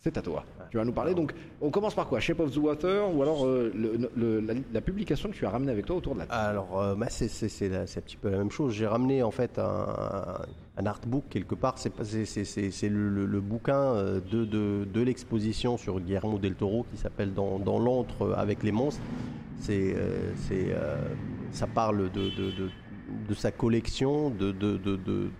c'est 0.00 0.16
à 0.16 0.22
toi. 0.22 0.44
Tu 0.70 0.76
vas 0.76 0.84
nous 0.84 0.92
parler. 0.92 1.14
Donc, 1.14 1.34
on 1.60 1.70
commence 1.70 1.94
par 1.94 2.06
quoi? 2.06 2.20
Shape 2.20 2.38
of 2.38 2.52
the 2.52 2.58
Water 2.58 3.12
ou 3.12 3.22
alors 3.22 3.44
euh, 3.44 3.72
la, 4.72 4.80
publication 4.80 5.30
que 5.30 5.34
tu 5.34 5.44
as 5.44 5.50
ramenée 5.50 5.72
avec 5.72 5.84
toi 5.84 5.96
autour 5.96 6.14
de 6.14 6.20
la 6.20 6.26
Alors, 6.26 6.80
euh, 6.80 6.94
bah, 6.94 7.06
c'est 7.10 7.26
un 7.26 7.84
petit 8.00 8.16
peu 8.16 8.30
la 8.30 8.38
même 8.38 8.52
chose. 8.52 8.72
J'ai 8.72 8.86
ramené 8.86 9.24
en 9.24 9.32
fait 9.32 9.58
un, 9.58 9.86
un 10.76 10.86
artbook 10.86 11.24
quelque 11.28 11.56
part. 11.56 11.76
C'est 11.76 11.90
le, 12.88 13.40
bouquin 13.40 13.74
euh, 13.74 14.20
de, 14.20 15.00
l'exposition 15.00 15.76
sur 15.76 15.98
Guillermo 15.98 16.38
del 16.38 16.54
Toro 16.54 16.86
qui 16.90 16.96
s'appelle 16.96 17.34
Dans, 17.34 17.58
dans 17.58 17.80
l'antre 17.80 18.34
avec 18.36 18.62
les 18.62 18.72
monstres. 18.72 19.02
Ça 21.52 21.66
parle 21.66 22.10
de, 22.12 23.34
sa 23.34 23.50
collection, 23.50 24.30
de, 24.30 25.30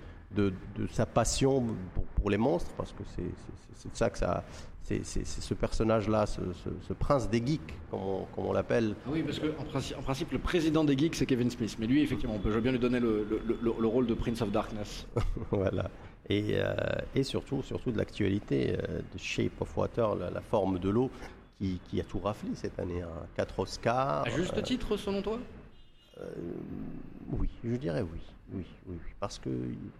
sa 0.90 1.06
passion 1.06 1.64
pour, 2.16 2.30
les 2.30 2.36
monstres, 2.36 2.72
parce 2.76 2.92
que 2.92 3.04
c'est 3.14 3.22
de 3.90 3.96
ça 3.96 4.10
que 4.10 4.18
ça. 4.18 4.42
C'est, 4.82 5.04
ce 5.04 5.54
personnage-là, 5.54 6.26
ce, 6.26 6.40
ce- 6.64 6.70
ce 6.88 6.92
prince 6.92 7.30
des 7.30 7.44
geeks, 7.46 7.74
comme 7.90 8.00
on, 8.36 8.52
l'appelle, 8.52 8.96
Ah 9.06 9.10
Oui, 9.12 9.22
parce 9.22 9.38
qu'en 9.38 9.62
principe, 9.64 9.96
en 9.98 10.02
principe, 10.02 10.32
le 10.32 10.38
président 10.40 10.82
des 10.82 10.98
geeks, 10.98 11.14
c'est 11.14 11.26
Kevin 11.26 11.48
Smith. 11.50 11.76
Mais 11.78 11.86
lui, 11.86 12.02
effectivement, 12.02 12.34
on 12.34 12.38
peut 12.40 12.50
je 12.50 12.56
veux 12.56 12.60
bien 12.60 12.72
lui 12.72 12.80
donner 12.80 12.98
le, 12.98 13.24
le- 13.24 13.40
le- 13.46 13.74
le 13.78 13.86
rôle 13.86 14.06
de 14.06 14.14
Prince 14.14 14.42
of 14.42 14.50
Darkness. 14.50 15.06
voilà. 15.52 15.90
Et, 16.28 16.54
euh, 16.56 16.74
et 17.14 17.22
surtout, 17.22 17.62
surtout 17.62 17.92
de 17.92 17.98
l'actualité 17.98 18.76
euh, 18.78 18.98
de 19.12 19.18
Shape 19.18 19.60
of 19.60 19.76
Water, 19.76 20.16
la, 20.16 20.30
la 20.30 20.40
forme 20.40 20.78
de 20.80 20.88
l'eau, 20.88 21.10
qui, 21.58 21.78
qui 21.84 22.00
a 22.00 22.04
tout 22.04 22.18
raflé 22.18 22.50
cette 22.54 22.78
année. 22.80 23.02
hein. 23.02 23.08
Quatre 23.36 23.60
Oscars. 23.60 24.24
À 24.26 24.30
juste 24.30 24.60
titre, 24.64 24.96
selon 24.96 25.22
toi? 25.22 25.38
Euh, 26.20 26.24
oui, 27.38 27.48
je 27.62 27.76
dirais 27.76 28.02
oui. 28.02 28.18
Oui, 28.52 28.64
oui, 28.88 28.96
oui. 29.04 29.12
Parce 29.20 29.38
que 29.38 29.50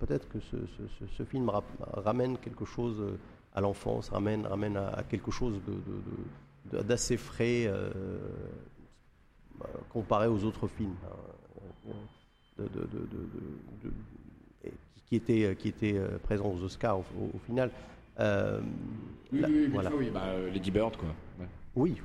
peut-être 0.00 0.28
que 0.28 0.38
ce, 0.40 1.22
film 1.24 1.48
ra- 1.48 1.62
ramène 1.94 2.36
quelque 2.38 2.64
chose 2.64 2.96
euh, 3.00 3.16
à 3.54 3.60
l'enfance, 3.60 4.08
ramène, 4.10 4.46
ramène 4.46 4.76
à, 4.76 4.88
à 4.90 5.02
quelque 5.02 5.30
chose 5.30 5.54
de- 5.66 5.72
de- 5.72 6.78
de- 6.78 6.82
d'assez 6.86 7.16
frais 7.16 7.66
euh, 7.66 7.90
euh, 9.62 9.64
comparé 9.90 10.26
aux 10.28 10.44
autres 10.44 10.68
films. 10.68 10.94
hein, 11.04 12.64
qui 15.06 15.16
étaient, 15.16 15.56
qui 15.58 15.68
étaient 15.68 15.96
euh, 15.96 16.18
présents 16.22 16.52
aux 16.52 16.62
Oscars 16.62 16.98
au, 16.98 17.04
au- 17.18 17.30
au 17.34 17.38
final. 17.46 17.70
Euh, 18.20 18.60
Oui, 19.32 19.40
là, 19.40 19.48
oui, 19.48 19.54
oui, 19.64 19.68
voilà. 19.72 19.90
oui, 19.96 20.10
bah, 20.12 20.26
Lady 20.52 20.70
Bird, 20.70 20.96
quoi. 20.96 21.08
Ouais. 21.38 21.46
Oui, 21.80 21.96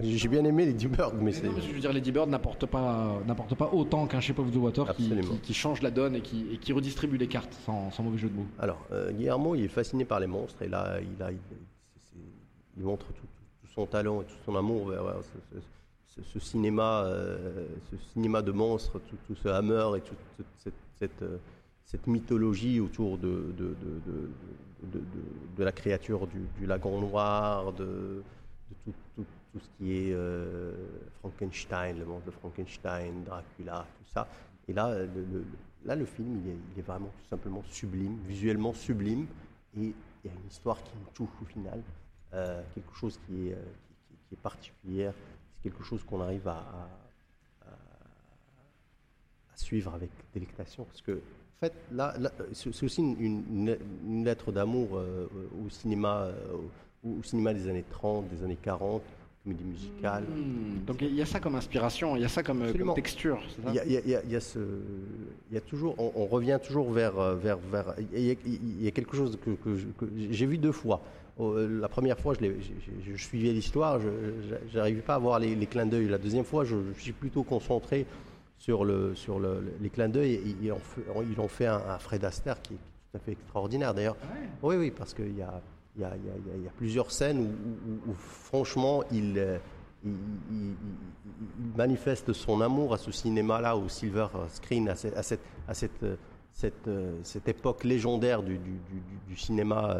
j'ai 0.00 0.28
bien 0.28 0.42
aimé 0.44 0.64
les 0.64 0.72
Bird, 0.88 1.14
mais 1.20 1.30
c'est. 1.32 1.44
Je 1.44 1.72
veux 1.74 1.78
dire, 1.80 1.92
Lady 1.92 2.10
Bird 2.10 2.28
n'apporte 2.30 2.64
pas, 2.64 3.20
n'apporte 3.26 3.54
pas 3.54 3.68
autant 3.70 4.06
qu'un 4.06 4.20
Shape 4.20 4.38
of 4.38 4.50
the 4.50 4.56
Water 4.56 4.84
qui, 4.96 5.04
Absolument. 5.12 5.34
qui- 5.34 5.40
qui 5.40 5.54
change 5.54 5.82
la 5.82 5.90
donne 5.90 6.16
et 6.16 6.22
qui, 6.22 6.46
et 6.52 6.56
qui 6.56 6.72
redistribue 6.72 7.18
les 7.18 7.28
cartes, 7.28 7.52
sans, 7.66 7.90
sans 7.90 8.02
mauvais 8.02 8.16
jeu 8.16 8.30
de 8.30 8.34
mots. 8.34 8.46
Alors, 8.58 8.80
euh, 8.92 9.12
Guillermo, 9.12 9.54
il 9.56 9.64
est 9.64 9.68
fasciné 9.68 10.06
par 10.06 10.20
les 10.20 10.26
monstres 10.26 10.62
et 10.62 10.68
là, 10.68 10.96
il, 11.00 11.22
a, 11.22 11.30
il, 11.32 12.82
montre 12.82 13.06
tout, 13.08 13.26
son 13.74 13.84
talent 13.86 14.22
et 14.22 14.24
tout 14.24 14.34
son 14.46 14.56
amour 14.56 14.88
vers 14.88 15.04
vers 15.04 15.16
ce, 15.22 15.58
ce- 15.58 16.22
ce- 16.22 16.28
ce 16.32 16.38
cinéma, 16.40 17.02
euh, 17.04 17.66
ce 17.90 17.96
cinéma 18.14 18.40
de 18.40 18.52
monstres, 18.52 18.98
tout, 19.00 19.16
tout 19.26 19.34
ce 19.34 19.48
Hammer 19.48 19.98
et 19.98 20.00
toute, 20.00 20.16
toute 20.38 20.46
cette, 20.58 20.74
cette, 20.98 21.22
euh, 21.22 21.36
cette 21.84 22.06
mythologie 22.06 22.80
autour 22.80 23.18
de 23.18 23.52
la 25.58 25.72
créature 25.72 26.26
du, 26.26 26.40
du 26.58 26.66
lagon 26.66 27.00
noir, 27.00 27.72
de, 27.74 28.22
de 28.70 28.74
tout, 28.84 28.94
tout- 29.16 29.26
tout 29.54 29.60
ce 29.60 29.68
qui 29.78 29.92
est 29.92 30.12
euh, 30.12 30.72
Frankenstein, 31.20 31.96
le 31.96 32.04
monstre 32.04 32.26
de 32.26 32.30
Frankenstein, 32.32 33.22
Dracula, 33.24 33.86
tout 33.98 34.10
ça. 34.12 34.26
Et 34.66 34.72
là, 34.72 34.98
le, 34.98 35.44
là, 35.84 35.94
le 35.94 36.04
film, 36.04 36.40
il 36.42 36.50
est, 36.50 36.56
il 36.72 36.78
est 36.80 36.82
vraiment 36.82 37.10
tout 37.22 37.28
simplement 37.28 37.62
sublime, 37.70 38.18
visuellement 38.26 38.72
sublime, 38.72 39.26
et 39.76 39.80
il 39.80 39.94
y 40.24 40.28
a 40.28 40.32
une 40.32 40.48
histoire 40.48 40.82
qui 40.82 40.90
nous 40.98 41.10
touche 41.14 41.34
au 41.40 41.44
final, 41.44 41.80
euh, 42.32 42.62
quelque 42.74 42.94
chose 42.94 43.20
qui 43.26 43.48
est, 43.48 43.52
euh, 43.52 43.62
qui, 44.28 44.34
est 44.34 44.42
particulière, 44.42 45.14
c'est 45.54 45.70
quelque 45.70 45.84
chose 45.84 46.02
qu'on 46.02 46.20
arrive 46.20 46.48
à, 46.48 46.88
suivre 49.56 49.94
avec 49.94 50.10
délectation, 50.34 50.84
parce 50.84 51.00
que 51.00 51.12
en 51.12 51.60
fait, 51.60 51.72
là, 51.92 52.12
c'est 52.52 52.68
aussi 52.84 53.00
une, 53.00 54.24
lettre 54.24 54.50
d'amour 54.50 55.00
au 55.64 55.70
cinéma, 55.70 56.28
au 57.04 57.22
cinéma 57.22 57.52
des 57.54 57.68
années 57.68 57.84
30, 57.90 58.28
des 58.28 58.42
années 58.44 58.58
40, 58.60 59.02
comédie 59.44 59.64
musicale. 59.64 60.24
Hmm, 60.24 60.84
Donc 60.86 61.02
il 61.02 61.14
y 61.14 61.20
a 61.22 61.26
ça 61.26 61.38
comme 61.40 61.54
inspiration, 61.54 62.16
il 62.16 62.22
y 62.22 62.24
a 62.24 62.28
ça 62.28 62.42
comme, 62.42 62.62
euh, 62.62 62.72
comme 62.72 62.94
texture. 62.94 63.38
Il 63.68 63.74
y 63.74 63.78
a, 63.78 63.84
il 63.84 63.92
y 63.92 63.96
a- 63.96 64.00
il 64.00 64.08
y 64.10 64.14
a- 64.16 64.22
il 64.24 64.30
y 64.32 64.36
a 64.36 64.40
ce, 64.40 64.58
il 65.50 65.54
y 65.54 65.58
a 65.58 65.60
toujours, 65.60 65.94
on, 65.98 66.12
on 66.14 66.26
revient 66.26 66.58
toujours 66.64 66.90
vers, 66.90 67.18
euh, 67.18 67.34
vers, 67.34 67.58
vers. 67.58 67.94
Il 68.12 68.20
y 68.20 68.30
a, 68.30 68.34
il 68.46 68.82
y 68.82 68.88
a 68.88 68.90
quelque 68.90 69.16
chose 69.16 69.38
que, 69.44 69.50
que 69.50 69.76
je- 69.76 69.86
que 69.98 70.06
j'ai 70.30 70.46
vu 70.46 70.56
deux 70.58 70.72
fois. 70.72 71.02
Oh, 71.36 71.52
euh, 71.52 71.80
La 71.80 71.88
première 71.88 72.18
fois, 72.18 72.34
je, 72.40 73.16
suivais 73.16 73.52
l'histoire, 73.52 74.00
je 74.00 74.76
n'arrivais 74.78 75.02
pas 75.02 75.16
à 75.16 75.18
voir 75.18 75.38
les, 75.40 75.54
les 75.56 75.66
clins 75.66 75.84
d'œil. 75.86 76.06
La 76.08 76.18
deuxième 76.18 76.44
fois, 76.44 76.64
je, 76.64 76.76
je 76.96 77.02
suis 77.02 77.12
plutôt 77.12 77.42
concentré 77.42 78.06
sur, 78.56 78.84
le, 78.84 79.14
sur 79.14 79.38
le- 79.40 79.62
les 79.80 79.90
clins 79.90 80.08
d'œil. 80.08 80.40
Ils 80.62 80.72
en 80.72 80.78
fait, 80.78 81.02
ils 81.30 81.38
ont 81.40 81.48
fait 81.48 81.66
un, 81.66 81.82
un 81.88 81.98
Fred 81.98 82.24
Astaire 82.24 82.62
qui 82.62 82.74
est 82.74 82.76
tout 82.76 83.16
à 83.16 83.18
fait 83.18 83.32
extraordinaire. 83.32 83.92
D'ailleurs, 83.92 84.16
oui, 84.62 84.76
oui, 84.76 84.90
parce 84.90 85.12
qu'il 85.12 85.36
y 85.36 85.42
a, 85.42 85.60
il 85.96 86.02
y, 86.02 86.04
a, 86.04 86.70
plusieurs 86.76 87.10
scènes 87.12 87.54
où, 88.06 88.12
franchement, 88.14 89.04
il, 89.12 89.38
euh, 89.38 89.58
il, 90.04 90.74
manifeste 91.76 92.32
son 92.32 92.60
amour 92.60 92.94
à 92.94 92.98
ce 92.98 93.12
cinéma-là, 93.12 93.76
au 93.76 93.88
silver 93.88 94.26
screen, 94.48 94.88
à 94.88 94.96
cette, 94.96 96.02
euh, 96.02 96.16
euh, 96.88 97.20
époque 97.46 97.84
légendaire 97.84 98.42
du, 98.42 98.58
cinéma. 99.36 99.96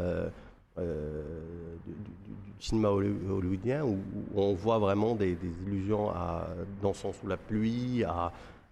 hollywoodien 2.72 3.84
où, 3.84 3.98
on 4.34 4.54
voit 4.54 4.80
vraiment 4.80 5.14
des, 5.14 5.36
des 5.36 5.52
illusions 5.64 6.10
à 6.10 6.48
dansant 6.82 7.12
sous 7.12 7.28
la 7.28 7.36
pluie. 7.36 8.04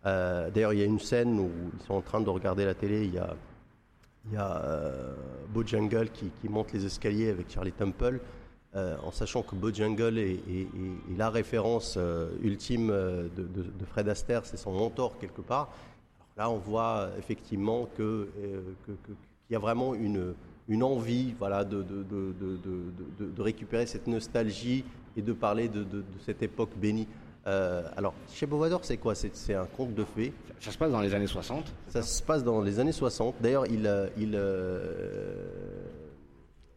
D'ailleurs, 0.05 0.73
il 0.73 0.81
y 0.81 0.83
a 0.83 0.87
une 0.87 0.99
scène 0.99 1.39
où 1.39 1.51
ils 1.73 1.87
sont 1.87 1.95
en 1.95 2.03
train 2.03 2.21
de 2.21 2.31
regarder 2.31 2.65
la 2.65 2.75
télé. 2.75 3.13
Il 4.27 4.35
y 4.35 4.37
a 4.37 4.57
euh, 4.65 5.15
Bojangles 5.53 6.11
qui, 6.11 6.31
monte 6.49 6.73
les 6.73 6.85
escaliers 6.85 7.31
avec 7.31 7.51
Charlie 7.51 7.73
Temple, 7.73 8.21
euh, 8.75 8.97
en 9.03 9.11
sachant 9.11 9.43
que 9.43 9.55
Bojangles 9.55 10.19
est, 10.19 10.35
est- 10.49 10.69
la 11.17 11.29
référence 11.29 11.97
euh, 11.99 12.31
ultime 12.43 12.91
euh, 12.91 13.29
de, 13.37 13.85
Fred 13.85 14.09
Astaire, 14.09 14.47
c'est 14.47 14.57
son 14.57 14.73
mentor 14.73 15.19
quelque 15.19 15.43
part. 15.43 15.69
Là, 16.37 16.49
on 16.49 16.57
voit 16.57 17.11
effectivement 17.19 17.87
qu'il 17.95 18.27
y 19.51 19.55
a 19.55 19.59
vraiment 19.59 19.95
une, 19.95 20.35
envie 20.83 21.35
voilà, 21.39 21.65
de, 21.65 21.85
récupérer 23.39 23.85
cette 23.85 24.07
nostalgie 24.07 24.85
et 25.15 25.21
de 25.21 25.35
parler 25.35 25.69
de 25.69 26.03
cette 26.25 26.43
époque 26.43 26.71
bénie. 26.75 27.07
Euh, 27.47 27.83
alors, 27.97 28.15
chez 28.33 28.47
Bovador, 28.47 28.85
c'est 28.85 28.97
quoi? 28.99 29.15
C'est 29.15 29.55
un 29.55 29.67
conte 29.67 29.95
de 29.95 30.05
fées. 30.05 30.33
Ça, 30.61 30.71
se 30.71 30.79
passe 30.79 30.93
dans 30.93 31.01
les 31.01 31.13
années 31.15 31.27
60. 31.27 31.65
Ça 31.89 32.03
se 32.03 32.23
passe 32.23 32.45
dans 32.45 32.61
les 32.61 32.79
années 32.79 32.93
60. 32.93 33.35
D'ailleurs, 33.41 33.67
il, 33.67 33.87
euh, 33.87 34.07
il, 34.17 34.33
euh, 34.37 35.35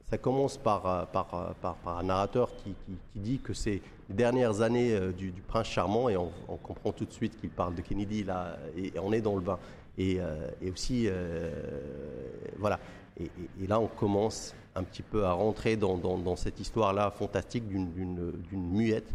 ça 0.09 0.17
commence 0.17 0.57
par, 0.57 1.07
par, 1.07 1.53
par- 1.61 1.75
par 1.75 1.97
un 1.99 2.03
narrateur 2.03 2.49
qui, 2.55 2.71
qui- 2.85 2.97
qui 3.13 3.19
dit 3.19 3.39
que 3.39 3.53
c'est 3.53 3.81
les 4.09 4.15
dernières 4.15 4.61
années 4.61 4.99
du, 5.17 5.31
du 5.31 5.41
prince 5.41 5.67
charmant 5.67 6.09
et 6.09 6.17
on, 6.17 6.31
on 6.47 6.57
comprend 6.57 6.91
tout 6.91 7.05
de 7.05 7.11
suite 7.13 7.39
qu'il 7.39 7.49
parle 7.49 7.75
de 7.75 7.81
Kennedy 7.81 8.23
là 8.23 8.57
et, 8.77 8.87
et 8.87 8.99
on 8.99 9.11
est 9.13 9.21
dans 9.21 9.35
le 9.35 9.41
bain. 9.41 9.59
Et, 9.97 10.17
euh, 10.19 10.47
et 10.61 10.71
aussi, 10.71 11.07
voilà. 12.57 12.79
Et, 13.19 13.29
là, 13.67 13.79
on 13.79 13.87
commence 13.87 14.53
un 14.75 14.83
petit 14.83 15.01
peu 15.03 15.25
à 15.25 15.31
rentrer 15.31 15.75
dans, 15.77 15.97
dans- 15.97 16.17
dans 16.17 16.35
cette 16.35 16.59
histoire-là 16.59 17.11
fantastique 17.11 17.67
d'une 17.67 18.71
muette 18.71 19.09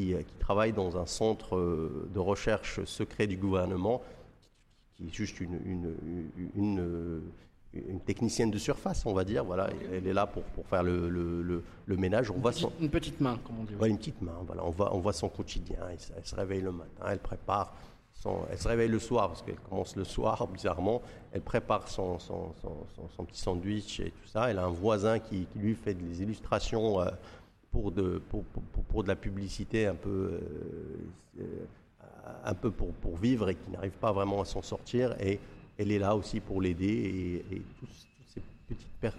qui, 0.00 0.14
euh, 0.14 0.22
qui 0.22 0.34
travaille 0.38 0.72
dans 0.72 0.96
un 0.96 1.06
centre 1.06 1.56
euh, 1.56 2.08
de 2.14 2.18
recherche 2.18 2.82
secret 2.84 3.26
du 3.26 3.36
gouvernement 3.36 4.02
qui 4.96 5.06
est 5.06 5.12
juste 5.12 5.40
une, 5.40 5.58
une, 5.64 5.94
une, 6.36 6.50
une, 6.56 7.22
une 7.88 8.00
technicienne 8.00 8.50
de 8.50 8.58
surface, 8.58 9.04
on 9.06 9.12
va 9.14 9.24
dire. 9.24 9.44
Voilà, 9.44 9.68
elle 9.92 10.06
est 10.06 10.12
là 10.12 10.26
pour, 10.26 10.42
pour 10.42 10.66
faire 10.66 10.82
le, 10.82 11.08
le, 11.08 11.42
le, 11.42 11.64
le 11.86 11.96
ménage. 11.96 12.30
On 12.30 12.38
voit 12.38 12.52
son, 12.52 12.72
Une 12.80 12.90
petite 12.90 13.20
main, 13.20 13.38
comme 13.44 13.60
on 13.60 13.64
dit. 13.64 13.74
Ouais, 13.76 13.88
une 13.88 13.98
petite 13.98 14.20
main, 14.22 14.34
voilà. 14.46 14.64
On 14.64 14.70
voit, 14.70 14.94
on 14.94 14.98
voit 14.98 15.12
son 15.12 15.28
quotidien. 15.28 15.78
Elle, 15.90 16.00
se- 16.00 16.12
elle 16.16 16.24
se 16.26 16.34
réveille 16.34 16.60
le 16.62 16.72
matin, 16.72 17.04
elle 17.08 17.18
prépare 17.18 17.72
son. 18.12 18.40
Elle 18.50 18.58
se 18.58 18.68
réveille 18.68 18.88
le 18.90 18.98
soir 18.98 19.28
parce 19.28 19.42
qu'elle 19.42 19.60
commence 19.70 19.96
le 19.96 20.04
soir, 20.04 20.46
bizarrement. 20.52 21.00
Elle 21.32 21.42
prépare 21.42 21.88
son, 21.88 22.18
son, 22.18 22.52
son, 22.60 22.76
son- 22.96 23.08
son 23.16 23.24
petit 23.24 23.40
sandwich 23.40 24.00
et 24.00 24.10
tout 24.10 24.28
ça. 24.28 24.50
Elle 24.50 24.58
a 24.58 24.64
un 24.64 24.70
voisin 24.70 25.18
qui, 25.18 25.46
qui 25.46 25.58
lui 25.58 25.74
fait 25.74 25.94
des 25.94 26.20
illustrations 26.22 27.00
euh, 27.00 27.06
pour, 27.70 27.92
de, 27.92 28.20
pour, 28.30 28.42
pour, 28.44 28.62
pour- 28.84 29.02
de 29.04 29.08
la 29.08 29.16
publicité 29.16 29.86
un 29.86 29.94
peu. 29.94 30.40
euh, 31.38 31.40
euh, 31.40 31.44
un 32.44 32.54
peu 32.54 32.70
pour, 32.70 32.92
pour 32.94 33.16
vivre 33.16 33.48
et 33.48 33.54
qui 33.54 33.70
n'arrive 33.70 33.92
pas 33.92 34.12
vraiment 34.12 34.40
à 34.42 34.44
s'en 34.44 34.62
sortir. 34.62 35.16
Et 35.20 35.40
elle 35.78 35.90
est 35.90 35.98
là 35.98 36.14
aussi 36.14 36.38
pour 36.40 36.60
l'aider. 36.60 37.42
Et, 37.50 37.56
et 37.56 37.62
tous, 37.78 38.06
ces 38.34 38.42
petites 38.68 38.92
per- 39.00 39.10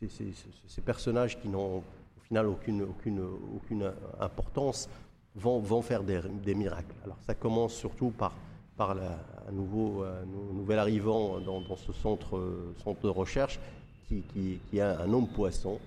ces, 0.00 0.08
ces- 0.08 0.80
personnages 0.82 1.40
qui 1.40 1.48
n'ont 1.48 1.78
au 1.78 2.20
final 2.26 2.46
aucune, 2.46 2.82
aucune, 2.82 3.20
aucune 3.56 3.90
importance 4.20 4.88
vont, 5.34 5.60
vont 5.60 5.82
faire 5.82 6.02
des, 6.02 6.20
des 6.44 6.54
miracles. 6.54 6.94
Alors 7.04 7.16
ça 7.26 7.34
commence 7.34 7.74
surtout 7.74 8.10
par, 8.10 8.34
par 8.76 8.90
un, 8.90 9.52
nouveau, 9.52 10.04
nouvel 10.52 10.78
arrivant 10.78 11.38
dans, 11.40 11.60
dans 11.60 11.76
ce 11.76 11.92
centre, 11.92 12.36
euh, 12.36 12.74
centre 12.82 13.00
de 13.02 13.08
recherche 13.08 13.58
qui, 14.08 14.22
qui, 14.32 14.58
qui 14.68 14.78
est 14.78 14.82
un 14.82 15.10
homme 15.12 15.28
poisson 15.28 15.78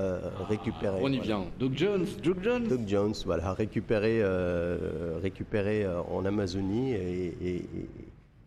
euh, 0.00 0.18
récupéré. 0.48 0.98
On 1.02 1.08
y 1.08 1.16
voilà. 1.18 1.22
vient. 1.22 1.44
Doug 1.58 1.72
Jones, 1.76 2.06
Doug 2.22 2.38
Jones. 2.42 2.66
Doug 2.68 2.82
Jones, 2.86 3.14
voilà, 3.26 3.52
récupéré, 3.52 4.20
euh, 4.22 5.18
récupéré 5.22 5.84
euh, 5.84 6.00
en 6.10 6.24
Amazonie 6.24 6.92
et, 6.92 7.26
et- 7.42 7.56
et- 7.56 7.88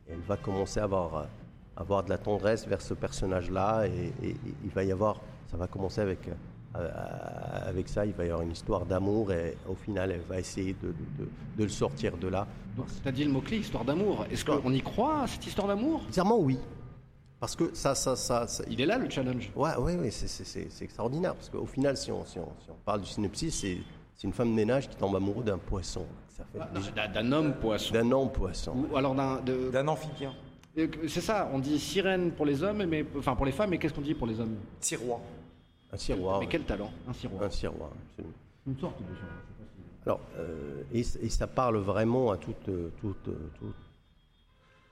elle 0.10 0.20
va 0.28 0.36
commencer 0.36 0.80
à 0.80 0.84
avoir, 0.86 1.16
euh, 1.16 1.24
avoir 1.78 2.04
de 2.04 2.10
la 2.10 2.18
tendresse 2.18 2.68
vers 2.68 2.82
ce 2.82 2.94
personnage-là 2.94 3.86
et, 3.88 4.12
il 4.66 4.70
va 4.72 4.84
y 4.84 4.92
avoir, 4.92 5.22
ça 5.50 5.58
va 5.58 5.68
commencer 5.68 6.02
avec, 6.02 6.20
avec 7.68 7.88
ça, 7.88 8.06
il 8.06 8.14
va 8.14 8.26
y 8.26 8.30
avoir 8.30 8.42
une 8.42 8.52
histoire 8.52 8.86
d'amour 8.86 9.32
et 9.32 9.56
au 9.70 9.76
final 9.76 10.12
elle 10.12 10.22
va 10.28 10.40
essayer 10.40 10.76
de, 10.82 10.88
de- 10.88 11.24
de- 11.24 11.30
de 11.58 11.64
le 11.64 11.70
sortir 11.70 12.18
de 12.18 12.28
là. 12.28 12.48
Donc, 12.76 12.88
T'as 13.04 13.12
dit 13.12 13.24
le 13.24 13.32
mot-clé, 13.32 13.58
histoire 13.58 13.86
d'amour. 13.86 14.26
Est-ce 14.32 14.44
qu'on 14.44 14.72
y 14.74 14.82
croit 14.82 15.22
à 15.24 15.28
cette 15.28 15.46
histoire 15.46 15.68
d'amour? 15.68 16.02
Bizarrement 16.08 16.40
oui, 16.40 16.58
parce 17.44 17.58
que 17.58 17.76
ça, 17.76 17.94
ça, 17.94 18.16
ça, 18.16 18.48
ça- 18.48 18.64
Il 18.70 18.80
est 18.80 18.86
là 18.86 18.98
le 18.98 19.10
challenge. 19.10 19.52
Ouais, 19.54 19.76
ouais, 19.76 19.98
ouais, 19.98 20.12
c'est- 20.12 20.30
c'est 20.30 20.46
c'est- 20.46 20.68
c'est 20.70 20.86
extraordinaire. 20.86 21.36
Parce 21.36 21.50
qu'au 21.50 21.66
final, 21.66 21.98
si 21.98 22.10
on, 22.10 22.24
si, 22.24 22.40
on, 22.40 22.48
si 22.64 22.70
on 22.72 22.76
parle 22.86 23.02
du 23.02 23.08
synopsis, 23.08 23.54
c'est 23.60 23.80
c'est 24.16 24.28
une 24.28 24.34
femme 24.34 24.52
de 24.52 24.56
ménage 24.56 24.88
qui 24.90 24.96
tombe 24.96 25.14
amoureuse 25.14 25.44
d'un 25.44 25.58
poisson. 25.58 26.06
Ça 26.30 26.46
fait 26.46 26.60
déjà- 26.74 26.92
D'un- 26.92 27.12
D'un 27.22 27.32
homme 27.34 27.54
poisson. 27.56 27.94
d'un 27.94 28.10
homme 28.14 28.32
poisson. 28.32 28.74
Ou 28.90 28.96
alors 28.96 29.14
d'un. 29.14 29.42
de- 29.42 29.70
D'un 29.72 29.88
amphibien. 29.90 30.34
Euh, 30.78 30.88
C'est 31.10 31.20
ça, 31.20 31.50
on 31.54 31.60
dit 31.60 31.78
sirène 31.80 32.32
pour 32.32 32.46
les 32.46 32.64
hommes, 32.64 32.86
mais 32.86 33.06
enfin 33.18 33.36
pour 33.36 33.46
les 33.46 33.52
femmes, 33.52 33.72
mais 33.72 33.78
qu'est-ce 33.78 33.94
qu'on 33.94 34.00
dit 34.02 34.14
pour 34.14 34.28
les 34.28 34.40
hommes? 34.40 34.56
Tiroir. 34.80 35.20
Un 35.92 35.98
siroir. 35.98 36.40
Mais 36.40 36.48
quel 36.48 36.64
talent, 36.64 36.92
un 37.10 37.14
siroir. 37.14 37.44
Un 37.44 37.50
siroir, 37.50 37.90
absolument. 38.10 38.34
Une 38.68 38.80
sorte 38.80 39.00
de 39.00 39.06
Alors, 40.06 40.22
euh, 40.38 40.84
et, 40.94 41.00
et 41.02 41.30
ça 41.30 41.48
parle 41.48 41.78
vraiment 41.78 42.32
à 42.32 42.38
toute, 42.38 42.70
euh, 42.70 42.90
toute, 43.02 43.24
toute- 43.24 43.76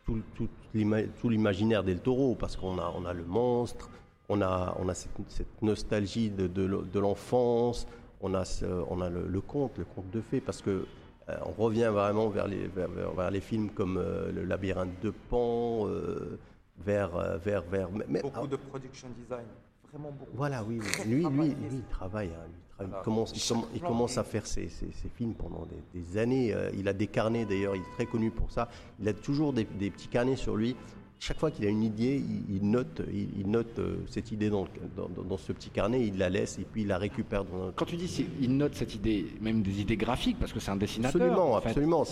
tout, 0.06 0.22
tout 0.36 0.48
l'ima- 0.74 1.04
tout 1.04 1.30
l'imaginaire 1.30 1.84
del 1.84 2.00
Toro, 2.00 2.36
parce 2.36 2.56
qu'on 2.56 2.78
a, 2.80 2.94
on 2.96 3.06
a 3.06 3.14
le 3.14 3.24
monstre, 3.24 3.90
on 4.30 4.42
a, 4.42 4.76
on 4.80 4.88
a 4.90 4.94
cette, 4.94 5.12
cette 5.28 5.62
nostalgie 5.62 6.30
de, 6.30 6.48
de, 6.48 6.64
l'e- 6.64 6.84
de 6.92 7.00
l'enfance, 7.00 7.88
on 8.22 8.34
a, 8.34 8.46
ce- 8.46 8.66
on 8.90 9.02
a 9.02 9.10
le, 9.10 9.28
le 9.28 9.42
conte, 9.42 9.78
le 9.78 9.86
conte 9.86 10.10
de 10.12 10.22
fées, 10.22 10.42
parce 10.42 10.62
que 10.62 10.86
euh, 11.30 11.38
on 11.46 11.52
revient 11.64 11.90
vraiment 11.92 12.30
vers 12.30 12.48
les, 12.48 12.68
vers, 12.68 12.90
vers- 12.90 13.12
vers 13.12 13.32
les 13.32 13.42
films 13.42 13.70
comme 13.70 13.98
euh, 13.98 14.32
Le 14.32 14.44
labyrinthe 14.44 15.00
de 15.04 15.12
Pan, 15.30 15.88
euh, 15.88 16.40
vers, 16.80 17.12
vers, 17.40 17.62
vers, 17.64 17.90
mais- 18.08 18.22
Beaucoup 18.22 18.48
de 18.48 18.56
production 18.56 19.08
design. 19.18 19.46
Vraiment 19.92 20.12
beaucoup. 20.12 20.32
Voilà, 20.36 20.64
oui, 20.64 20.80
Lui, 21.06 21.24
lui, 21.26 21.50
lui, 21.50 21.56
il 21.74 21.84
travaille. 21.90 22.30
hein, 22.30 22.48
lui, 22.50 22.58
il, 22.58 22.64
travaille. 22.76 22.88
Voilà. 22.88 22.98
Il 23.00 23.04
commence, 23.04 23.32
il, 23.36 23.40
Chaque 23.40 23.58
comm- 23.58 23.66
il 23.74 23.80
plan 23.80 23.90
commence 23.90 24.16
est- 24.16 24.20
à 24.20 24.24
faire 24.24 24.48
ses, 24.48 24.70
ses- 24.70 24.92
ses 24.92 25.10
films 25.10 25.34
pendant 25.34 25.66
des, 25.66 26.00
des 26.00 26.18
années. 26.18 26.54
euh, 26.54 26.72
il 26.74 26.88
a 26.88 26.94
des 26.94 27.08
carnets 27.08 27.46
d'ailleurs, 27.46 27.76
il 27.76 27.82
est 27.82 27.92
très 27.96 28.06
connu 28.06 28.32
pour 28.32 28.50
ça. 28.52 28.70
Il 29.00 29.08
a 29.08 29.14
toujours 29.14 29.54
des, 29.54 29.66
des 29.66 29.90
petits 29.92 30.08
carnets 30.08 30.36
sur 30.38 30.56
lui. 30.56 30.76
Chaque 31.24 31.38
fois 31.38 31.52
qu'il 31.52 31.64
a 31.68 31.70
une 31.70 31.84
idée, 31.84 32.16
il, 32.50 32.56
il 32.56 32.68
note, 32.72 33.00
il, 33.14 33.30
il 33.42 33.48
note 33.48 33.78
euh, 33.78 33.98
cette 34.10 34.32
idée 34.32 34.50
dans, 34.50 34.64
le- 34.64 34.70
dans- 34.98 35.08
dans- 35.08 35.22
dans 35.22 35.38
ce 35.38 35.52
petit 35.54 35.70
carnet, 35.70 36.04
il 36.08 36.18
la 36.18 36.32
laisse 36.32 36.58
et 36.58 36.64
puis 36.64 36.82
il 36.82 36.88
la 36.88 36.98
récupère 36.98 37.46
dans 37.46 37.68
un 37.68 37.72
Quand 37.76 37.86
tu 37.86 37.96
dis 37.96 38.26
il 38.42 38.58
note 38.58 38.74
cette 38.74 38.96
idée, 38.96 39.28
même 39.40 39.62
des 39.62 39.82
idées 39.82 39.98
graphiques, 39.98 40.40
parce 40.40 40.52
que 40.52 40.60
c'est 40.60 40.72
un 40.72 40.78
dessinateur. 40.78 41.22
Absolument, 41.22 41.52
en 41.54 41.62
fait, 41.62 41.70
absolument. 41.70 42.04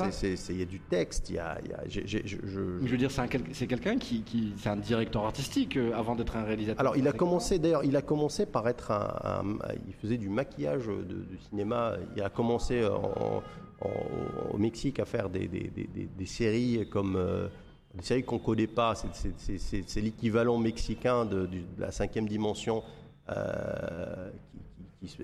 Il 0.52 0.60
y 0.60 0.62
a 0.62 0.66
du 0.66 0.80
texte, 0.80 1.32
il 1.32 1.38
y 1.38 1.40
a, 1.40 1.58
y 1.60 1.90
je- 1.90 2.02
je- 2.24 2.38
Je 2.46 2.88
veux 2.88 2.98
dire, 2.98 3.10
c'est 3.10 3.22
un 3.22 3.28
quel- 3.28 3.42
c'est 3.52 3.66
quelqu'un 3.66 3.98
qui, 3.98 4.22
qui- 4.22 4.54
c'est 4.58 4.70
un 4.70 4.78
directeur 4.78 5.26
artistique 5.26 5.76
euh, 5.78 5.92
avant 5.96 6.16
d'être 6.16 6.36
un 6.38 6.44
réalisateur. 6.44 6.80
Alors, 6.80 6.96
il 6.96 7.08
a 7.08 7.12
commencé, 7.12 7.58
d'ailleurs, 7.58 7.84
il 7.84 7.96
a 7.96 8.04
commencé 8.04 8.46
par 8.46 8.68
être 8.70 8.92
un, 8.92 9.42
un- 9.42 9.58
Il 9.88 9.94
faisait 9.96 10.20
du 10.20 10.30
maquillage 10.30 10.86
de, 10.86 11.02
du 11.24 11.40
cinéma. 11.50 11.96
Il 12.16 12.22
a 12.22 12.30
commencé 12.30 12.86
en- 12.86 13.42
en- 13.82 14.54
au 14.54 14.58
Mexique 14.60 15.00
à 15.00 15.06
faire 15.06 15.32
des, 15.32 15.48
des- 15.48 15.72
des- 15.76 15.90
des- 15.96 16.10
des 16.16 16.26
séries 16.28 16.88
comme. 16.92 17.16
euh, 17.16 17.48
des 17.96 18.04
séries 18.04 18.24
qu'on 18.24 18.36
ne 18.36 18.44
connaît 18.44 18.68
pas. 18.68 18.94
C'est- 18.96 20.02
l'équivalent 20.02 20.58
mexicain 20.58 21.26
de, 21.26 21.50
la 21.78 21.92
cinquième 21.92 22.28
dimension. 22.28 22.84
euh, 23.30 24.30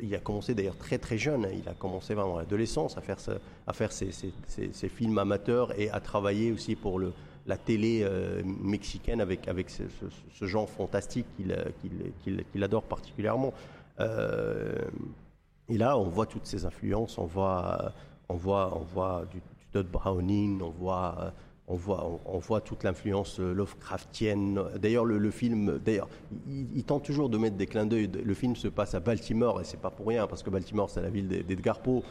il 0.02 0.16
a 0.16 0.20
commencé 0.20 0.56
d'ailleurs 0.56 0.78
très 0.78 0.98
très 0.98 1.18
jeune. 1.18 1.48
Il 1.54 1.68
a 1.68 1.74
commencé 1.74 2.14
vraiment 2.14 2.38
à 2.38 2.42
l'adolescence 2.42 2.98
à 2.98 3.02
faire, 3.02 3.18
à 3.68 3.74
faire 3.74 3.92
ses, 3.92 4.10
films 4.88 5.18
amateurs 5.18 5.78
et 5.78 5.90
à 5.90 6.00
travailler 6.00 6.54
aussi 6.54 6.76
pour 6.76 7.02
la 7.46 7.58
télé 7.58 8.02
euh, 8.04 8.42
mexicaine 8.46 9.20
avec, 9.20 9.50
avec 9.50 9.70
ce, 9.70 9.84
genre 10.46 10.70
fantastique 10.70 11.26
qu'il 11.36 11.52
euh, 11.52 12.64
adore 12.64 12.84
particulièrement. 12.84 13.54
Et 15.68 15.78
là, 15.78 15.98
on 15.98 16.08
voit 16.10 16.28
toutes 16.28 16.46
ces 16.46 16.64
influences, 16.64 17.18
on 17.18 17.26
voit, 17.26 17.92
on 18.30 18.36
voit, 18.36 18.78
on 18.78 18.84
voit 18.84 19.26
du, 19.32 19.38
du 19.40 19.66
Todd 19.74 19.88
Browning, 19.88 20.62
on 20.62 20.70
voit, 20.70 21.34
on 21.68 21.76
voit, 21.76 22.06
on, 22.06 22.20
on 22.36 22.38
voit 22.38 22.62
toute 22.62 22.84
l'influence 22.84 23.40
euh, 23.40 23.54
Lovecraftienne. 23.54 24.62
D'ailleurs, 24.80 25.06
le, 25.06 25.18
le 25.18 25.32
film, 25.32 25.80
d'ailleurs, 25.84 26.08
il, 26.48 26.68
il 26.76 26.84
tente 26.84 27.04
toujours 27.04 27.30
de 27.30 27.38
mettre 27.38 27.56
des 27.58 27.66
clins 27.66 27.86
d'œil. 27.86 28.08
Le 28.24 28.34
film 28.34 28.56
se 28.56 28.68
passe 28.68 28.94
à 28.94 29.00
Baltimore 29.00 29.62
et 29.62 29.64
c'est 29.64 29.80
pas 29.82 29.90
pour 29.90 30.08
rien 30.08 30.28
parce 30.28 30.44
que 30.44 30.50
Baltimore, 30.50 30.90
c'est 30.90 31.02
la 31.02 31.10
ville 31.10 31.28
d'Ed- 31.28 31.46
d'Edgar 31.48 31.80
Poe. 31.80 32.04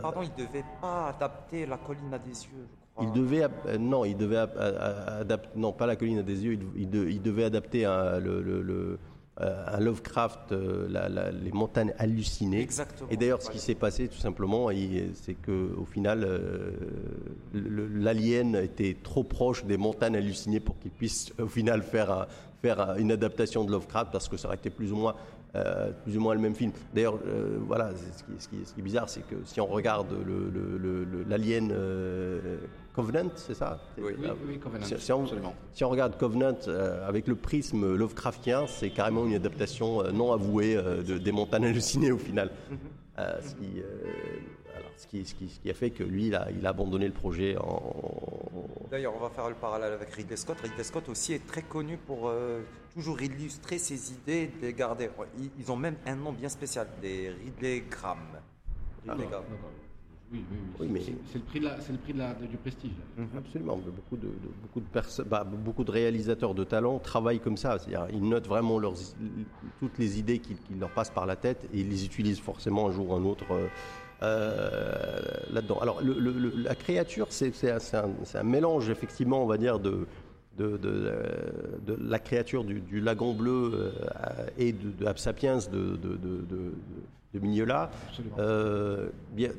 Pardon, 0.00 0.20
il 0.22 0.32
devait 0.46 0.64
pas 0.80 1.08
adapter 1.08 1.66
La 1.66 1.76
colline 1.76 2.14
à 2.14 2.18
des 2.18 2.30
yeux, 2.30 2.66
je 2.70 2.94
crois. 2.94 3.04
Il 3.04 3.12
devait, 3.12 3.46
euh, 3.66 3.76
non, 3.78 4.04
il 4.04 4.16
devait 4.16 4.36
adapter, 4.36 5.48
non, 5.56 5.72
pas 5.72 5.86
la 5.86 5.96
colline 5.96 6.20
à 6.20 6.22
des 6.22 6.44
yeux, 6.44 6.52
il, 6.54 6.82
il 6.82 6.88
de- 6.88 7.08
il 7.08 7.20
devait 7.20 7.44
adapter 7.44 7.84
un, 7.84 8.18
le, 8.20 8.40
le- 8.40 8.62
le- 8.62 8.74
euh, 8.74 8.98
un 9.38 9.80
Lovecraft, 9.80 10.52
euh, 10.52 10.86
la- 10.90 11.08
la- 11.08 11.30
les 11.30 11.52
montagnes 11.52 11.94
hallucinées. 11.98 12.60
Exactement. 12.60 13.08
Et 13.10 13.16
d'ailleurs, 13.16 13.40
ce 13.42 13.50
qui 13.50 13.58
s'est 13.58 13.74
passé, 13.74 14.08
tout 14.08 14.18
simplement, 14.18 14.68
c'est 15.14 15.34
que 15.34 15.74
au 15.76 15.84
final, 15.86 16.22
euh, 16.24 16.70
l'alien 17.54 18.54
était 18.56 18.96
trop 19.02 19.24
proche 19.24 19.64
des 19.64 19.76
montagnes 19.76 20.16
hallucinées 20.16 20.60
pour 20.60 20.78
qu'il 20.78 20.90
puisse, 20.90 21.32
au 21.40 21.46
final, 21.48 21.82
faire, 21.82 22.10
un- 22.10 22.26
faire 22.60 22.80
un- 22.80 22.96
une 22.96 23.12
adaptation 23.12 23.64
de 23.64 23.70
Lovecraft, 23.72 24.12
parce 24.12 24.28
que 24.28 24.36
ça 24.36 24.48
aurait 24.48 24.56
été 24.56 24.70
plus 24.70 24.92
ou 24.92 24.96
moins, 24.96 25.14
euh, 25.54 25.92
plus 26.04 26.16
ou 26.16 26.20
moins 26.20 26.34
le 26.34 26.40
même 26.40 26.54
film. 26.54 26.72
D'ailleurs, 26.94 27.18
euh, 27.26 27.58
voilà, 27.66 27.90
ce 27.94 28.22
qui, 28.22 28.32
ce, 28.38 28.48
qui, 28.48 28.56
ce 28.64 28.74
qui 28.74 28.80
est 28.80 28.84
bizarre, 28.84 29.08
c'est 29.08 29.26
que 29.26 29.36
si 29.44 29.60
on 29.60 29.66
regarde 29.66 30.12
le- 30.26 30.50
le- 30.50 30.78
le- 30.78 31.04
le- 31.04 31.24
l'alien 31.24 31.70
euh, 31.72 32.58
Covenant, 32.94 33.30
c'est 33.36 33.54
ça? 33.54 33.80
Oui. 33.96 34.12
Oui, 34.18 34.28
oui, 34.46 34.58
Covenant, 34.58 34.84
si, 34.84 34.98
si 34.98 35.12
on, 35.12 35.22
absolument. 35.22 35.54
si 35.72 35.82
on 35.84 35.88
regarde 35.88 36.18
Covenant 36.18 36.56
euh, 36.68 37.08
avec 37.08 37.26
le 37.26 37.34
prisme 37.36 37.94
Lovecraftien, 37.94 38.66
c'est 38.66 38.90
carrément 38.90 39.24
une 39.24 39.34
adaptation 39.34 40.02
euh, 40.02 40.10
non 40.10 40.32
avouée 40.32 40.76
euh, 40.76 41.02
de, 41.02 41.16
des 41.16 41.32
montagnes 41.32 41.64
hallucinées 41.66 42.12
au 42.12 42.18
final. 42.18 42.50
Euh, 43.18 43.40
ce, 43.42 43.54
qui, 43.54 43.80
euh, 43.80 43.84
alors, 44.76 44.90
ce, 44.96 45.06
qui, 45.06 45.24
ce, 45.24 45.34
qui, 45.34 45.48
ce 45.48 45.58
qui 45.60 45.70
a 45.70 45.74
fait 45.74 45.90
que 45.90 46.02
lui, 46.04 46.26
il 46.26 46.34
a, 46.34 46.48
il 46.50 46.66
a 46.66 46.70
abandonné 46.70 47.06
le 47.06 47.12
projet 47.12 47.56
en. 47.58 47.94
D'ailleurs, 48.90 49.14
on 49.16 49.20
va 49.20 49.30
faire 49.30 49.48
le 49.48 49.54
parallèle 49.54 49.94
avec 49.94 50.10
Ridley 50.10 50.36
Scott. 50.36 50.58
Ridley 50.62 50.84
Scott 50.84 51.08
aussi 51.08 51.32
est 51.32 51.46
très 51.46 51.62
connu 51.62 51.96
pour 51.96 52.28
euh, 52.28 52.60
toujours 52.92 53.20
illustrer 53.22 53.78
ses 53.78 54.12
idées, 54.12 54.50
de 54.60 54.66
les 54.66 54.74
garder. 54.74 55.08
Ils, 55.38 55.50
ils 55.58 55.72
ont 55.72 55.76
même 55.76 55.96
un 56.04 56.16
nom 56.16 56.32
bien 56.32 56.50
spécial, 56.50 56.86
des 57.00 57.30
Ridley 57.30 57.84
Graham. 57.90 58.18
Ridley 59.08 59.26
Graham. 59.28 59.44
Oui, 60.32 60.44
oui, 60.50 60.56
Oui, 60.80 60.86
oui. 60.86 60.88
mais- 60.92 61.00
C'est- 61.00 61.38
le 61.38 61.44
prix, 61.44 61.60
de 61.60 61.64
la- 61.66 61.80
c'est 61.80 61.92
le 61.92 61.98
prix 61.98 62.12
de 62.14 62.18
la- 62.18 62.32
du 62.34 62.56
prestige. 62.56 62.92
Absolument, 63.36 63.76
mais 63.84 63.90
beaucoup 63.92 64.16
de, 64.16 64.28
de- 64.28 64.52
beaucoup, 64.62 64.80
de 64.80 64.86
perso- 64.86 65.24
bah, 65.24 65.44
beaucoup 65.44 65.84
de 65.84 65.90
réalisateurs 65.90 66.54
de 66.54 66.64
talent 66.64 66.98
travaillent 66.98 67.40
comme 67.40 67.56
ça. 67.58 67.78
C'est-à-dire, 67.78 68.06
ils 68.12 68.26
notent 68.26 68.48
vraiment 68.48 68.78
leurs, 68.78 68.94
toutes 69.78 69.98
les 69.98 70.18
idées 70.18 70.38
qui, 70.38 70.54
qui 70.54 70.74
leur 70.74 70.90
passent 70.90 71.10
par 71.10 71.26
la 71.26 71.36
tête 71.36 71.68
et 71.74 71.80
ils 71.80 71.88
les 71.88 72.04
utilisent 72.06 72.40
forcément 72.40 72.88
un 72.88 72.92
jour 72.92 73.10
ou 73.10 73.14
un 73.14 73.24
autre 73.24 73.44
euh, 73.52 73.66
euh, 74.22 75.20
là-dedans. 75.52 75.78
Alors, 75.80 76.00
le- 76.02 76.18
le- 76.18 76.32
le- 76.32 76.52
la 76.56 76.74
créature, 76.74 77.26
c'est 77.30 77.52
un, 77.94 78.42
mélange, 78.42 78.88
effectivement, 78.88 79.42
on 79.42 79.46
va 79.46 79.58
dire, 79.58 79.78
de, 79.80 80.06
de, 80.56 80.76
de, 80.78 81.12
de 81.86 81.98
la 82.00 82.18
créature 82.18 82.64
du, 82.64 82.80
du 82.80 83.00
lagon 83.00 83.34
bleu 83.34 83.70
euh, 83.74 84.46
et 84.58 84.72
de, 84.72 84.90
de 84.92 85.18
Sapiens 85.18 85.58
de, 85.70 85.96
de, 87.32 87.38
Mignola. 87.40 87.90
Euh, 88.38 89.08
bien, 89.32 89.50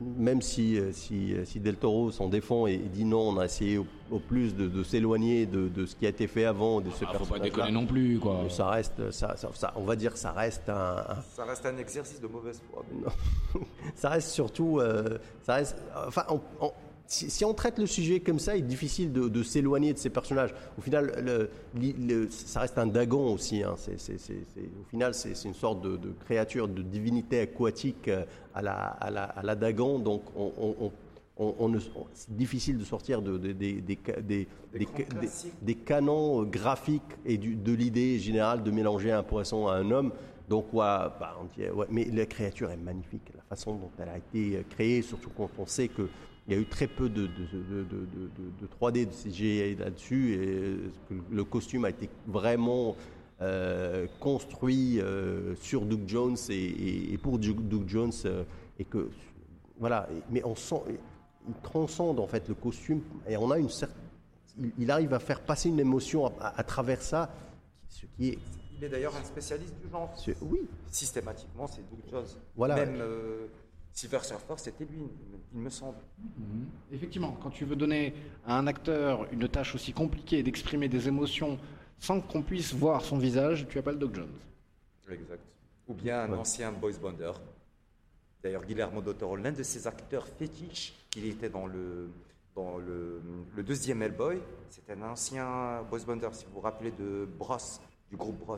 même 0.00 0.42
si, 0.42 0.78
euh, 0.78 0.92
si, 0.92 1.34
si 1.44 1.60
Del 1.60 1.76
Toro 1.76 2.10
s'en 2.10 2.28
défend 2.28 2.66
et 2.66 2.76
dit 2.76 3.04
non, 3.04 3.28
on 3.30 3.38
a 3.38 3.46
essayé 3.46 3.78
au, 3.78 3.86
au 4.10 4.18
plus 4.18 4.54
de, 4.54 4.68
de 4.68 4.82
s'éloigner 4.82 5.46
de, 5.46 5.68
de 5.68 5.86
ce 5.86 5.96
qui 5.96 6.06
a 6.06 6.10
été 6.10 6.26
fait 6.26 6.44
avant, 6.44 6.80
de 6.80 6.90
ce 6.90 7.04
Ah, 7.08 7.18
faut 7.18 7.24
pas 7.24 7.38
déconner 7.38 7.72
non 7.72 7.86
plus, 7.86 8.18
quoi. 8.18 8.40
Mais 8.44 8.50
Ça 8.50 8.68
reste, 8.68 9.10
ça, 9.10 9.36
ça- 9.36 9.50
ça- 9.54 9.72
on 9.76 9.84
va 9.84 9.96
dire, 9.96 10.16
ça 10.16 10.32
reste 10.32 10.68
un, 10.68 10.74
un- 11.08 11.22
Ça 11.34 11.44
reste 11.44 11.64
un 11.66 11.76
exercice 11.78 12.20
de 12.20 12.26
mauvaise 12.26 12.60
foi. 12.70 12.84
ça 13.94 14.10
reste 14.10 14.28
surtout, 14.28 14.78
euh, 14.80 15.18
ça 15.42 15.54
reste, 15.54 15.76
enfin, 16.06 16.24
on- 16.28 16.40
on- 16.60 16.72
si, 17.06 17.30
si 17.30 17.44
on 17.44 17.54
traite 17.54 17.78
le 17.78 17.86
sujet 17.86 18.20
comme 18.20 18.38
ça, 18.38 18.56
il 18.56 18.64
est 18.64 18.66
difficile 18.66 19.12
de, 19.12 19.28
de 19.28 19.42
s'éloigner 19.42 19.92
de 19.92 19.98
ces 19.98 20.10
personnages. 20.10 20.54
Au 20.78 20.80
final, 20.80 21.12
le- 21.22 21.50
li- 21.78 21.92
le- 21.92 22.30
ça 22.30 22.60
reste 22.60 22.78
un 22.78 22.86
dagon 22.86 23.32
aussi. 23.34 23.62
hein. 23.62 23.74
Au 23.74 24.84
final, 24.90 25.14
c'est 25.14 25.44
une 25.44 25.54
sorte 25.54 25.82
de, 25.82 25.96
de 25.96 26.12
créature, 26.24 26.68
de 26.68 26.82
divinité 26.82 27.40
aquatique 27.40 28.08
euh, 28.08 28.24
à 28.54 28.62
la, 28.62 28.74
à 28.74 29.10
la, 29.10 29.24
à 29.24 29.42
la 29.42 29.54
dagon. 29.54 29.98
Donc, 29.98 30.22
on, 30.36 30.52
on- 30.58 30.76
on- 30.86 30.92
c'est 32.14 32.34
difficile 32.36 32.78
de 32.78 32.84
sortir 32.84 33.20
de, 33.20 33.36
de- 33.38 33.52
des- 33.52 33.82
canons 35.74 36.42
euh, 36.42 36.44
graphiques 36.44 37.02
et 37.26 37.36
du- 37.38 37.56
de 37.56 37.72
l'idée 37.72 38.18
générale 38.18 38.62
de 38.62 38.70
mélanger 38.70 39.12
un 39.12 39.22
poisson 39.22 39.66
à 39.66 39.74
un 39.74 39.90
homme. 39.90 40.12
Donc, 40.48 40.66
ouais, 40.72 40.78
bah, 40.80 41.36
on 41.40 41.44
dit, 41.44 41.68
ouais, 41.70 41.86
mais 41.90 42.04
la 42.12 42.26
créature 42.26 42.70
est 42.70 42.76
magnifique, 42.76 43.22
la 43.34 43.42
façon 43.42 43.74
dont 43.76 43.90
elle 43.98 44.10
a 44.10 44.18
été 44.18 44.56
euh, 44.58 44.62
créée, 44.70 45.02
surtout 45.02 45.30
quand 45.36 45.50
on 45.58 45.66
sait 45.66 45.88
qu'il 46.44 46.54
y 46.54 46.56
a 46.56 46.60
eu 46.60 46.66
très 46.66 46.86
peu 46.86 47.08
de, 47.08 47.22
de, 47.26 47.26
de, 47.26 47.82
de, 47.84 48.06
de- 48.06 48.60
de 48.60 48.66
3D, 48.80 49.06
de 49.06 49.10
CGI 49.30 49.76
là-dessus, 49.76 50.34
et 50.34 51.14
le 51.30 51.44
costume 51.44 51.84
a 51.84 51.90
été 51.90 52.08
vraiment 52.26 52.96
euh, 53.40 54.06
construit 54.20 55.00
euh, 55.00 55.54
sur 55.56 55.82
Doug 55.86 56.02
Jones 56.06 56.36
et, 56.50 56.54
et- 56.54 57.12
et 57.14 57.18
pour 57.18 57.38
Doug 57.38 57.84
Jones, 57.88 58.12
euh, 58.26 58.44
et 58.78 58.84
que, 58.84 59.10
voilà, 59.78 60.08
mais 60.30 60.42
on 60.44 60.54
sent, 60.54 60.82
il 61.48 61.54
transcende 61.62 62.20
en 62.20 62.26
fait 62.26 62.48
le 62.48 62.54
costume, 62.54 63.00
et 63.28 63.36
on 63.36 63.50
a 63.50 63.58
une 63.58 63.68
certaine 63.70 63.98
il, 64.56 64.70
il 64.78 64.90
arrive 64.92 65.12
à 65.14 65.18
faire 65.18 65.40
passer 65.40 65.68
une 65.68 65.80
émotion 65.80 66.26
à, 66.26 66.32
à- 66.40 66.60
à 66.60 66.62
travers 66.62 67.02
ça, 67.02 67.34
ce 67.88 68.06
qui 68.16 68.28
est, 68.28 68.38
Il 68.78 68.84
est 68.84 68.88
d'ailleurs 68.88 69.16
un 69.16 69.24
spécialiste 69.24 69.74
du 69.82 69.90
genre. 69.90 70.14
oui, 70.42 70.60
Systématiquement, 70.92 71.66
c'est 71.66 71.82
Doug 71.90 71.98
Jones. 72.08 72.26
Voilà. 72.56 72.76
Même 72.76 72.98
euh, 73.00 73.46
Silver 73.94 74.18
Surfer, 74.24 74.54
c'était 74.56 74.84
lui, 74.84 74.98
il 75.54 75.60
me- 75.60 75.70
semble. 75.70 75.98
Mhm. 76.18 76.66
Effectivement, 76.92 77.36
quand 77.40 77.50
tu 77.50 77.64
veux 77.64 77.76
donner 77.76 78.12
à 78.44 78.58
un 78.58 78.66
acteur 78.66 79.26
une 79.32 79.48
tâche 79.48 79.74
aussi 79.76 79.92
compliquée 79.92 80.42
d'exprimer 80.42 80.88
des 80.88 81.06
émotions 81.06 81.58
sans 82.00 82.20
qu'on 82.20 82.42
puisse 82.42 82.74
voir 82.74 83.02
son 83.02 83.18
visage, 83.18 83.66
tu 83.68 83.78
appelles 83.78 83.98
Doug 83.98 84.16
Jones. 84.16 84.34
Exact. 85.08 85.40
Ou 85.86 85.94
bien 85.94 86.22
un 86.24 86.32
ancien 86.32 86.72
boys 86.72 86.98
bander. 87.00 87.30
D'ailleurs, 88.42 88.64
Guillermo 88.64 89.00
del 89.00 89.14
Toro, 89.14 89.36
l'un 89.36 89.52
de 89.52 89.62
ses 89.62 89.86
acteurs 89.86 90.26
fétiches, 90.26 90.92
il 91.16 91.26
était 91.26 91.48
dans 91.48 91.66
le, 91.66 92.10
dans 92.56 92.78
le, 92.78 93.22
le 93.54 93.62
deuxième 93.62 94.02
Hellboy. 94.02 94.38
C'était 94.70 94.94
un 94.94 95.02
ancien 95.02 95.82
boys 95.88 96.00
bander, 96.04 96.28
si 96.32 96.44
vous 96.46 96.54
vous 96.54 96.60
rappelez 96.60 96.90
de 96.90 97.28
Bros, 97.38 97.56
du 98.10 98.16
groupe 98.16 98.38
Bros. 98.40 98.56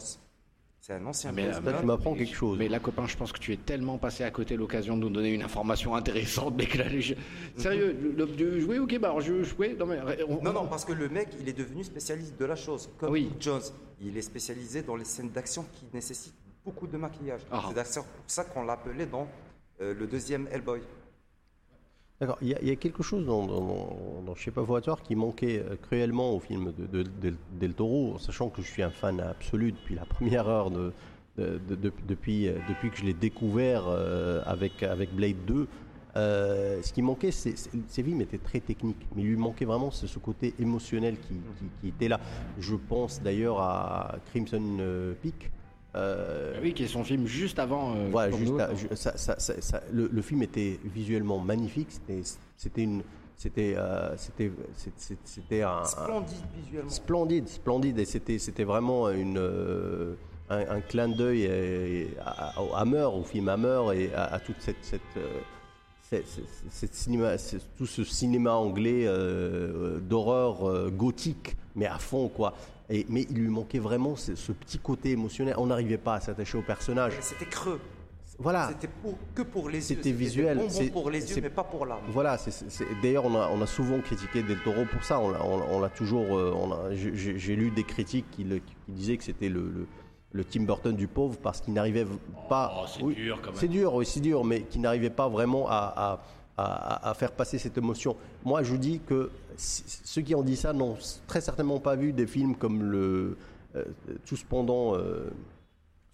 C'est 0.80 0.92
un 0.92 1.04
ancien 1.06 1.32
Mais, 1.32 1.46
euh, 1.46 1.60
là 1.60 1.80
tu 1.80 1.86
m'apprends 1.86 2.14
quelque 2.14 2.34
chose. 2.34 2.56
Mais 2.58 2.68
là, 2.68 2.78
copain, 2.78 3.06
je 3.08 3.16
pense 3.16 3.32
que 3.32 3.38
tu 3.40 3.52
es 3.52 3.56
tellement 3.56 3.98
passé 3.98 4.22
à 4.22 4.30
côté 4.30 4.54
de 4.54 4.60
l'occasion 4.60 4.96
de 4.96 5.00
nous 5.02 5.10
donner 5.10 5.32
une 5.32 5.42
information 5.42 5.96
intéressante. 5.96 6.54
Mais 6.56 6.66
que 6.66 6.78
là, 6.78 6.88
les- 6.88 7.16
Sérieux, 7.56 7.96
le, 8.16 8.24
le- 8.24 8.60
jouer 8.60 8.78
au 8.78 8.86
Kébar, 8.86 9.20
je 9.20 9.42
jouer. 9.42 9.74
Non, 9.78 9.86
mais, 9.86 9.98
on- 10.28 10.42
Non, 10.42 10.52
non, 10.52 10.66
parce 10.68 10.84
que 10.84 10.92
le 10.92 11.08
mec, 11.08 11.28
il 11.40 11.48
est 11.48 11.52
devenu 11.58 11.82
spécialiste 11.82 12.38
de 12.38 12.44
la 12.44 12.54
chose. 12.54 12.88
Comme 12.98 13.10
oui. 13.12 13.32
Jones, 13.40 13.62
il 14.00 14.16
est 14.16 14.22
spécialisé 14.22 14.82
dans 14.82 14.94
les 14.96 15.04
scènes 15.04 15.30
d'action 15.30 15.64
qui 15.72 15.86
nécessitent 15.92 16.34
beaucoup 16.64 16.86
de 16.86 16.96
maquillage. 16.96 17.40
Ah. 17.50 17.64
C'est 17.68 17.74
d'ailleurs 17.74 18.04
pour 18.04 18.24
ça 18.28 18.44
qu'on 18.44 18.62
l'appelait 18.64 19.06
dans 19.06 19.26
euh, 19.80 19.92
le 19.92 20.06
deuxième 20.06 20.46
Hellboy. 20.52 20.80
D'accord, 22.20 22.38
il 22.40 22.48
y, 22.48 22.70
a- 22.70 22.76
quelque 22.76 23.02
chose 23.02 23.26
dans, 23.26 23.46
dans, 23.46 23.60
dans, 23.60 24.22
dans 24.24 24.34
Shape 24.34 24.56
of 24.56 24.68
Water 24.70 25.02
qui 25.02 25.14
manquait 25.14 25.58
euh, 25.60 25.76
cruellement 25.76 26.32
au 26.32 26.40
film 26.40 26.72
de, 26.72 26.86
de- 26.86 27.02
de- 27.02 27.36
Del 27.50 27.74
Toro, 27.74 28.18
sachant 28.18 28.48
que 28.48 28.62
je 28.62 28.68
suis 28.70 28.82
un 28.82 28.90
fan 28.90 29.20
absolu 29.20 29.72
depuis 29.72 29.94
la 29.94 30.06
première 30.06 30.48
heure, 30.48 30.70
de, 30.70 30.94
euh, 31.38 31.58
depuis 31.68 32.90
que 32.90 32.96
je 32.96 33.04
l'ai 33.04 33.12
découvert 33.12 33.84
euh, 33.88 34.40
avec, 34.46 34.82
avec 34.82 35.12
Blade 35.14 35.44
2. 35.46 35.68
Euh, 36.16 36.80
ce 36.82 36.90
qui 36.94 37.02
manquait, 37.02 37.30
c'est, 37.32 37.54
ses 37.54 38.02
films 38.02 38.22
étaient 38.22 38.38
très 38.38 38.60
techniques, 38.60 39.06
mais 39.14 39.20
il 39.22 39.28
lui 39.28 39.36
manquait 39.36 39.66
vraiment 39.66 39.90
ce, 39.90 40.18
côté 40.18 40.54
émotionnel 40.58 41.18
qui, 41.20 41.42
était 41.86 42.08
là. 42.08 42.18
Je 42.56 42.74
pense 42.76 43.20
d'ailleurs 43.22 43.60
à 43.60 44.16
Crimson 44.24 44.78
Peak. 45.20 45.50
Euh, 45.96 46.58
Oui, 46.62 46.72
qui 46.74 46.84
est 46.84 46.88
son 46.88 47.02
film 47.04 47.26
juste 47.26 47.58
avant. 47.58 47.94
euh, 47.96 48.08
voilà, 48.10 48.28
Pour 48.30 48.38
juste 48.38 48.52
nous. 48.52 48.60
à- 48.60 48.74
ju- 48.74 48.88
ça- 48.94 49.16
ça- 49.16 49.38
ça- 49.38 49.60
ça- 49.60 49.82
le, 49.92 50.08
le 50.12 50.22
film 50.22 50.42
était 50.42 50.78
visuellement 50.84 51.38
magnifique. 51.38 51.88
C'était, 52.56 52.82
une, 52.82 53.02
c'était, 53.36 53.74
euh, 53.76 54.14
c'était, 54.16 54.50
c'était, 55.24 55.62
un, 55.62 55.84
Splendide 55.84 56.36
visuellement. 56.64 56.90
splendide, 56.90 57.48
splendide, 57.48 57.98
et 57.98 58.04
c'était, 58.04 58.38
c'était 58.38 58.64
vraiment 58.64 59.10
une, 59.10 59.38
euh, 59.38 60.14
un, 60.50 60.60
un 60.76 60.80
clin 60.80 61.08
d'œil 61.08 62.08
à, 62.24 62.52
Hammer, 62.76 63.08
au 63.12 63.22
film 63.24 63.48
Hammer, 63.48 63.82
et 63.94 64.14
à, 64.14 64.24
à 64.34 64.38
toute 64.38 64.60
cette, 64.60 64.76
cette, 64.82 65.00
cette- 66.08 66.26
cette- 66.26 66.48
cette 66.70 66.94
cinéma, 66.94 67.36
c'est- 67.36 67.58
tout 67.76 67.86
ce 67.86 68.04
cinéma 68.04 68.52
anglais 68.54 69.04
euh, 69.06 69.98
d'horreur 69.98 70.68
euh, 70.68 70.88
gothique, 70.90 71.56
mais 71.74 71.86
à 71.86 71.98
fond 71.98 72.28
quoi. 72.28 72.54
Et, 72.88 73.04
mais 73.08 73.26
il 73.30 73.36
lui 73.38 73.48
manquait 73.48 73.78
vraiment 73.80 74.14
ce, 74.16 74.34
ce 74.36 74.52
petit 74.52 74.78
côté 74.78 75.10
émotionnel. 75.10 75.54
On 75.58 75.66
n'arrivait 75.66 75.98
pas 75.98 76.14
à 76.14 76.20
s'attacher 76.20 76.56
au 76.58 76.62
personnage. 76.62 77.14
Mais 77.16 77.22
C'était 77.22 77.46
creux. 77.46 77.80
Voilà. 78.38 78.68
C'était 78.68 78.88
pour, 79.02 79.14
que 79.34 79.42
pour 79.42 79.68
les 79.70 79.78
yeux. 79.78 79.96
C'était 79.96 80.12
visuel, 80.12 80.60
c'est- 80.68 80.90
pour 80.90 81.10
les 81.10 81.30
yeux, 81.30 81.40
mais 81.42 81.48
pas 81.48 81.64
pour 81.64 81.86
l'âme. 81.86 82.00
Voilà, 82.08 82.36
d'ailleurs 83.02 83.24
on 83.24 83.34
a, 83.34 83.48
on 83.48 83.62
a 83.62 83.66
souvent 83.66 83.98
critiqué 84.00 84.42
Del 84.42 84.58
Toro 84.62 84.84
pour 84.92 85.02
ça. 85.04 85.18
On 85.20 85.30
l'a 85.30 85.42
on, 85.42 85.88
toujours. 85.88 86.36
euh, 86.36 86.94
j'ai- 86.94 87.56
lu 87.56 87.70
des 87.70 87.84
critiques 87.84 88.26
qui, 88.30 88.44
le- 88.44 88.58
qui 88.58 88.74
disaient 88.88 89.16
que 89.16 89.24
c'était 89.24 89.48
le, 89.48 89.60
le, 89.62 89.86
le 90.32 90.44
Tim 90.44 90.64
Burton 90.64 90.94
du 90.94 91.08
pauvre 91.08 91.38
parce 91.42 91.62
qu'il 91.62 91.72
n'arrivait 91.72 92.06
pas. 92.48 92.74
Oh, 92.76 92.84
c'est 92.86 93.02
dur, 93.14 93.38
quand 93.40 93.52
même. 93.52 93.56
C'est 93.58 93.68
dur, 93.68 93.94
oui, 93.94 94.04
c'est 94.04 94.20
dur, 94.20 94.44
mais 94.44 94.60
qui 94.62 94.78
n'arrivait 94.80 95.08
pas 95.08 95.28
vraiment 95.30 95.66
à, 95.70 95.94
à- 95.96 96.20
à- 96.56 97.10
à 97.10 97.14
faire 97.14 97.32
passer 97.32 97.58
cette 97.58 97.76
émotion. 97.78 98.16
Moi, 98.44 98.62
je 98.62 98.70
vous 98.72 98.78
dis 98.78 99.00
que 99.06 99.30
ceux 99.56 100.22
qui 100.22 100.34
ont 100.34 100.42
dit 100.42 100.56
ça 100.56 100.72
n'ont 100.72 100.96
très 101.26 101.40
certainement 101.40 101.78
pas 101.80 101.96
vu 101.96 102.12
des 102.12 102.26
films 102.26 102.54
comme 102.56 102.82
le 102.82 103.36
euh, 103.76 103.84
tout 104.24 104.36
cependant. 104.36 104.94
euh, 104.96 105.30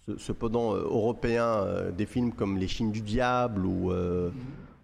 ce- 0.05 0.17
cependant 0.17 0.75
euh, 0.75 0.79
européen, 0.81 1.45
euh, 1.45 1.91
des 1.91 2.05
films 2.05 2.33
comme 2.33 2.57
Les 2.57 2.67
Chines 2.67 2.91
du 2.91 2.99
Diable 2.99 3.65
ou, 3.65 3.89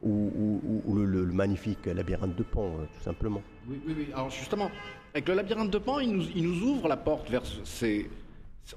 ou, 0.02 0.10
ou- 0.10 0.62
ou- 0.66 0.82
ou 0.86 0.96
le, 0.96 1.04
le- 1.04 1.26
le 1.26 1.34
magnifique 1.34 1.86
Labyrinthe 1.88 2.38
de 2.38 2.44
Pan, 2.44 2.72
tout 2.98 3.04
simplement. 3.04 3.42
Oui, 3.70 3.82
oui, 3.86 3.94
oui. 3.98 4.08
Alors 4.14 4.30
justement, 4.30 4.72
avec 5.14 5.28
le 5.28 5.34
labyrinthe 5.34 5.72
de 5.72 5.78
Pan, 5.78 6.00
il 6.00 6.12
nous, 6.16 6.24
il 6.34 6.44
nous 6.50 6.62
ouvre 6.70 6.88
la 6.88 6.96
porte 6.96 7.30
vers 7.30 7.46
ce- 7.46 7.58
ces, 7.66 8.10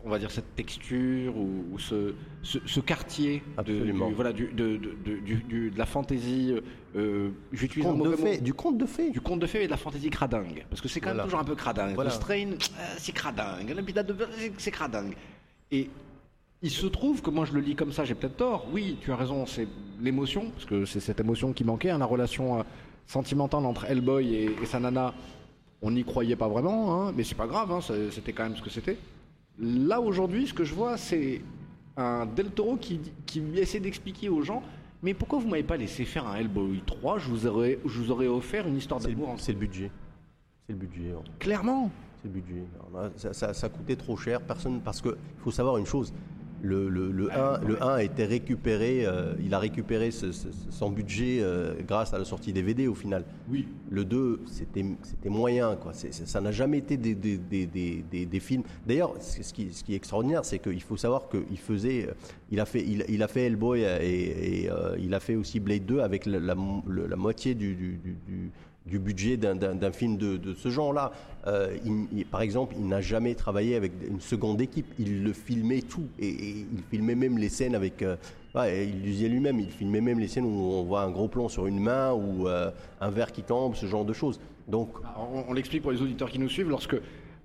on 0.04 0.10
va 0.10 0.18
dire 0.18 0.30
cette 0.30 0.54
texture 0.56 1.36
ou, 1.36 1.64
ou 1.72 1.78
ce, 1.78 2.14
ce, 2.42 2.58
ce 2.66 2.80
quartier 2.80 3.42
de, 3.56 3.60
Absolument. 3.60 4.08
du- 4.08 4.14
voilà, 4.14 4.32
du, 4.32 4.46
de, 4.46 4.76
de, 4.76 4.94
de- 5.04 5.16
du- 5.18 5.70
de 5.70 5.78
la 5.78 5.86
fantaisie. 5.86 6.54
Euh, 6.96 7.30
J'utilise 7.52 7.86
un 7.86 7.92
de 7.92 7.98
mauvais 7.98 8.36
mot. 8.36 8.40
du 8.42 8.54
conte 8.54 8.78
de 8.78 8.86
fées. 8.86 9.10
Du 9.10 9.20
conte 9.20 9.40
de 9.40 9.46
fées 9.46 9.62
et 9.62 9.66
de 9.66 9.70
la 9.70 9.76
fantaisie 9.76 10.10
cradingue. 10.10 10.64
Parce 10.70 10.80
que 10.80 10.88
c'est 10.88 11.00
quand 11.00 11.14
même 11.14 11.24
toujours 11.24 11.40
un 11.40 11.44
peu 11.44 11.54
cradingue. 11.54 11.94
Voilà. 11.94 12.10
Le 12.10 12.14
strain, 12.16 12.52
euh, 12.52 12.94
c'est 12.98 13.12
cradingue. 13.12 13.70
L'habitat 13.74 14.02
de 14.02 14.14
c'est- 14.38 14.52
c'est 14.58 14.70
cradingue. 14.70 15.14
Et 15.70 15.88
il 16.62 16.70
se 16.70 16.86
trouve 16.86 17.22
que 17.22 17.30
moi 17.30 17.44
je 17.44 17.52
le 17.52 17.60
lis 17.60 17.74
comme 17.74 17.92
ça, 17.92 18.04
j'ai 18.04 18.14
peut-être 18.14 18.36
tort. 18.36 18.66
Oui, 18.72 18.96
tu 19.00 19.10
as 19.12 19.16
raison, 19.16 19.46
c'est 19.46 19.66
l'émotion, 20.00 20.50
parce 20.50 20.64
que 20.66 20.84
c'est 20.84 21.00
cette 21.00 21.20
émotion 21.20 21.52
qui 21.52 21.64
manquait, 21.64 21.90
hein, 21.90 21.98
la 21.98 22.06
relation 22.06 22.60
euh, 22.60 22.62
sentimentale 23.06 23.64
entre 23.66 23.84
Hellboy 23.86 24.34
et, 24.34 24.44
et 24.62 24.66
sa 24.66 24.78
nana. 24.80 25.12
On 25.84 25.90
n'y 25.90 26.04
croyait 26.04 26.36
pas 26.36 26.46
vraiment, 26.48 27.08
hein, 27.08 27.12
mais 27.16 27.24
c'est 27.24 27.34
pas 27.34 27.46
grave, 27.48 27.72
hein, 27.72 27.80
c'était 28.12 28.32
quand 28.32 28.44
même 28.44 28.56
ce 28.56 28.62
que 28.62 28.70
c'était. 28.70 28.96
Là 29.62 30.00
aujourd'hui, 30.00 30.46
ce 30.46 30.52
que 30.52 30.64
je 30.64 30.74
vois, 30.74 30.96
c'est 30.96 31.40
un 31.96 32.26
Del 32.26 32.50
Toro 32.50 32.76
qui, 32.76 33.00
qui 33.26 33.40
essaie 33.56 33.80
d'expliquer 33.80 34.28
aux 34.28 34.42
gens. 34.42 34.62
Mais 35.04 35.14
pourquoi 35.14 35.38
vous 35.38 35.48
m'avez 35.48 35.62
pas 35.62 35.76
laissé 35.76 36.04
faire 36.04 36.26
un 36.26 36.34
Hellboy 36.36 36.82
3 36.86 37.18
Je 37.18 37.28
vous 37.28 37.46
aurais, 37.46 37.78
je 37.84 37.98
vous 38.00 38.10
aurais 38.10 38.26
offert 38.26 38.66
une 38.66 38.76
histoire 38.76 39.00
d'amour. 39.00 39.34
c'est 39.38 39.52
le 39.52 39.58
budget. 39.58 39.90
C'est 40.66 40.72
le 40.72 40.78
budget. 40.78 41.12
Clairement. 41.38 41.90
C'est 42.22 42.28
le 42.28 42.34
budget. 42.40 42.64
Ça, 43.16 43.32
ça- 43.32 43.54
ça 43.54 43.68
coûtait 43.68 43.96
trop 43.96 44.16
cher. 44.16 44.40
Personne, 44.40 44.80
parce 44.80 45.00
que 45.00 45.16
faut 45.38 45.50
savoir 45.50 45.76
une 45.78 45.86
chose. 45.86 46.12
Le, 46.64 46.88
le, 46.88 47.10
le 47.10 47.28
1, 47.32 47.60
le 47.66 47.82
1 47.82 47.86
a 47.94 48.02
été 48.04 48.24
récupéré, 48.24 49.04
euh, 49.04 49.34
il 49.44 49.52
a 49.52 49.58
récupéré 49.58 50.12
ce- 50.12 50.30
ce- 50.30 50.46
son 50.70 50.90
budget 50.90 51.38
euh, 51.40 51.74
grâce 51.86 52.14
à 52.14 52.18
la 52.18 52.24
sortie 52.24 52.52
DVD 52.52 52.86
au 52.86 52.94
final. 52.94 53.24
Oui. 53.50 53.66
Le 53.90 54.04
2, 54.04 54.40
c'était 54.46 54.84
moyen. 55.28 55.74
Quoi. 55.74 55.92
Ça 55.92 56.40
n'a 56.40 56.52
jamais 56.52 56.78
été 56.78 56.96
des, 56.96 57.16
des, 57.16 57.36
des, 57.66 57.66
des, 58.26 58.40
films. 58.40 58.62
D'ailleurs, 58.86 59.14
ce 59.20 59.52
qui, 59.52 59.72
ce 59.72 59.82
qui 59.82 59.94
est 59.94 59.96
extraordinaire, 59.96 60.44
c'est 60.44 60.60
qu'il 60.60 60.80
faut 60.82 60.96
savoir 60.96 61.28
qu'il 61.28 61.58
faisait. 61.58 62.06
euh, 62.08 62.12
Il 62.52 62.60
a 62.60 62.64
fait, 62.64 62.82
il, 62.86 63.04
il 63.08 63.22
a 63.24 63.28
fait 63.28 63.46
Hellboy 63.46 63.80
et, 63.82 64.62
et, 64.64 64.70
euh, 64.70 64.96
il 65.00 65.12
a 65.14 65.20
fait 65.20 65.34
aussi 65.34 65.58
Blade 65.58 65.84
2 65.84 65.98
avec 65.98 66.26
la, 66.26 66.38
la, 66.38 66.54
moitié 67.16 67.54
du, 67.56 67.74
du, 67.74 67.96
du, 67.96 68.16
du- 68.26 68.50
du 68.86 68.98
budget 68.98 69.36
d'un- 69.36 69.92
film 69.92 70.16
de, 70.16 70.36
de 70.36 70.54
ce 70.54 70.68
genre-là. 70.68 71.12
Euh, 71.46 71.76
par 72.30 72.42
exemple, 72.42 72.74
il 72.78 72.86
n'a 72.88 73.00
jamais 73.00 73.34
travaillé 73.34 73.76
avec 73.76 73.92
une 74.08 74.20
seconde 74.20 74.60
équipe. 74.60 74.86
Il 74.98 75.22
le 75.22 75.32
filmait 75.32 75.82
tout. 75.82 76.06
Et, 76.18 76.28
et 76.28 76.50
il 76.72 76.82
filmait 76.90 77.14
même 77.14 77.38
les 77.38 77.48
scènes 77.48 77.74
avec. 77.74 78.02
euh, 78.02 78.16
ouais, 78.54 78.86
il 78.88 79.02
disait 79.02 79.28
lui-même, 79.28 79.60
il 79.60 79.70
filmait 79.70 80.00
même 80.00 80.18
les 80.18 80.28
scènes 80.28 80.46
où 80.46 80.48
on 80.72 80.82
voit 80.82 81.02
un 81.02 81.10
gros 81.10 81.28
plan 81.28 81.48
sur 81.48 81.66
une 81.66 81.78
main 81.80 82.12
ou 82.12 82.48
euh, 82.48 82.70
un 83.00 83.10
verre 83.10 83.30
qui 83.32 83.42
tombe, 83.42 83.74
ce 83.76 83.86
genre 83.86 84.04
de 84.04 84.12
choses. 84.12 84.40
Donc, 84.68 84.90
Alors, 85.04 85.30
on, 85.32 85.44
on 85.50 85.52
l'explique 85.52 85.82
pour 85.82 85.92
les 85.92 86.00
auditeurs 86.02 86.30
qui 86.30 86.38
nous 86.38 86.48
suivent, 86.48 86.68
lorsque 86.70 86.94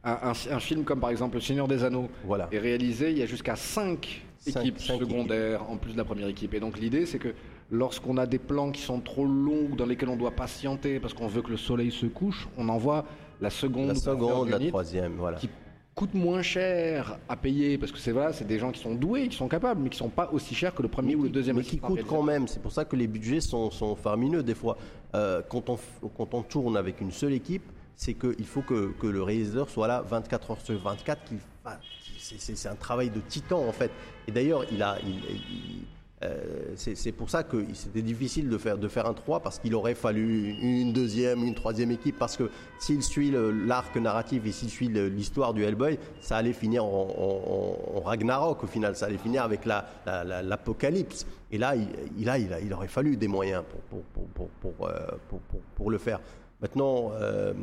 un, 0.04 0.18
un- 0.32 0.56
un 0.56 0.60
film 0.60 0.84
comme 0.84 1.00
par 1.00 1.10
exemple 1.10 1.36
Le 1.36 1.42
Seigneur 1.42 1.68
des 1.68 1.84
Anneaux 1.84 2.08
voilà. 2.26 2.48
est 2.52 2.60
réalisé, 2.60 3.12
il 3.12 3.18
y 3.18 3.24
a 3.24 3.26
jusqu'à 3.26 3.56
5 3.56 4.24
Cinq- 4.40 4.62
équipes 4.62 4.80
cinq 4.80 5.00
secondaires 5.00 5.70
en 5.70 5.78
plus 5.78 5.94
de 5.94 5.98
la 5.98 6.06
première 6.06 6.28
équipe. 6.28 6.54
Et 6.54 6.60
donc 6.60 6.80
l'idée 6.80 7.06
c'est 7.08 7.18
que 7.20 7.30
lorsqu'on 7.70 8.18
a 8.18 8.26
des 8.26 8.40
plans 8.40 8.72
qui 8.72 8.82
sont 8.82 9.00
trop 9.02 9.26
longs, 9.26 9.70
dans 9.78 9.86
lesquels 9.86 10.10
on 10.10 10.16
doit 10.16 10.32
patienter 10.32 11.00
parce 11.00 11.14
qu'on 11.14 11.28
veut 11.28 11.42
que 11.42 11.52
le 11.52 11.58
soleil 11.58 11.92
se 11.92 12.06
couche, 12.06 12.48
on 12.58 12.70
envoie 12.70 13.06
la 13.42 13.50
seconde, 13.50 13.88
La 13.88 13.94
ou 13.94 13.98
seconde, 13.98 14.50
la 14.50 14.60
troisième, 14.60 15.14
voilà. 15.18 15.38
qui 15.38 15.50
coûte 15.94 16.14
moins 16.14 16.42
cher 16.44 17.18
à 17.28 17.36
payer 17.36 17.78
parce 17.78 17.92
que 17.92 17.98
c'est 17.98 18.12
voilà, 18.12 18.32
c'est 18.32 18.46
des 18.46 18.60
gens 18.60 18.72
qui 18.72 18.80
sont 18.80 18.94
doués, 18.96 19.28
qui 19.28 19.36
sont 19.36 19.48
capables, 19.48 19.82
mais 19.82 19.90
qui 19.90 19.98
sont 19.98 20.10
pas 20.10 20.30
aussi 20.32 20.54
chers 20.56 20.74
que 20.74 20.82
le 20.84 20.88
premier 20.88 21.16
ou 21.16 21.24
le 21.24 21.30
deuxième. 21.30 21.56
mais 21.58 21.64
qui 21.64 21.70
équipe 21.70 21.82
coûte 21.82 21.96
réalisateur. 21.96 22.18
quand 22.20 22.24
même. 22.24 22.48
C'est 22.48 22.62
pour 22.62 22.72
ça 22.72 22.86
que 22.86 22.96
les 22.96 23.08
budgets 23.08 23.42
sont, 23.42 23.70
sont 23.72 23.96
faramineux 23.96 24.44
des 24.44 24.54
fois. 24.56 24.78
Euh, 25.16 25.42
quand, 25.50 25.70
on, 25.70 25.78
quand 26.16 26.34
on 26.34 26.44
tourne 26.44 26.78
avec 26.78 27.02
une 27.02 27.12
seule 27.12 27.34
équipe, 27.34 27.64
c'est 27.96 28.14
qu'il 28.14 28.46
faut 28.46 28.62
que, 28.62 28.92
que 29.00 29.08
le 29.08 29.24
réalisateur 29.24 29.70
soit 29.70 29.88
là 29.88 30.04
24 30.08 30.52
heures 30.52 30.62
sur 30.62 30.78
24. 30.80 31.24
qu'il 31.26 31.38
fa- 31.64 31.80
c'est- 32.20 32.36
C'est 32.40 32.56
c'est 32.58 32.70
un 32.70 32.76
travail 32.76 33.10
de 33.10 33.20
titan 33.28 33.60
en 33.68 33.72
fait. 33.72 33.90
Et 34.28 34.32
d'ailleurs, 34.32 34.66
il 34.72 34.82
a, 34.84 34.98
il- 35.04 35.10
il- 35.10 35.86
euh, 36.24 36.74
c'est 36.76 37.12
pour 37.12 37.30
ça 37.30 37.44
que 37.44 37.64
c'était 37.74 38.02
difficile 38.02 38.50
de 38.50 38.58
faire, 38.58 38.80
de 38.80 38.88
faire 38.88 39.06
un 39.06 39.14
3 39.14 39.40
parce 39.42 39.60
qu'il 39.60 39.76
aurait 39.76 39.94
fallu 39.94 40.50
une 40.62 40.92
deuxième, 40.92 41.44
une 41.44 41.54
troisième 41.54 41.92
équipe 41.92 42.18
parce 42.18 42.36
que 42.38 42.50
s'il 42.80 43.04
suit 43.04 43.32
l'arc 43.66 43.96
narratif 43.98 44.44
et 44.48 44.52
s'il 44.52 44.70
suit 44.70 44.88
l'histoire 44.90 45.54
du 45.54 45.64
Hellboy, 45.64 46.00
ça 46.20 46.38
allait 46.38 46.54
finir 46.54 46.86
en, 46.86 48.02
Ragnarok 48.04 48.64
au 48.64 48.68
final, 48.68 48.96
ça 48.96 49.06
allait 49.06 49.18
finir 49.20 49.44
avec 49.44 49.66
la- 49.66 49.86
la- 50.08 50.24
la- 50.24 50.42
l'apocalypse. 50.42 51.28
et 51.52 51.58
là, 51.60 51.76
il, 51.76 52.30
a, 52.30 52.38
il, 52.40 52.52
a- 52.54 52.60
il 52.62 52.74
aurait 52.74 52.88
fallu 52.88 53.16
des 53.16 53.28
moyens 53.28 53.64
pour, 53.90 54.02
pour, 54.02 54.26
pour, 54.30 54.48
pour, 54.76 54.88
euh, 54.88 55.90
le 55.92 55.98
faire. 56.00 56.20
Maintenant, 56.60 57.12
euh, 57.14 57.54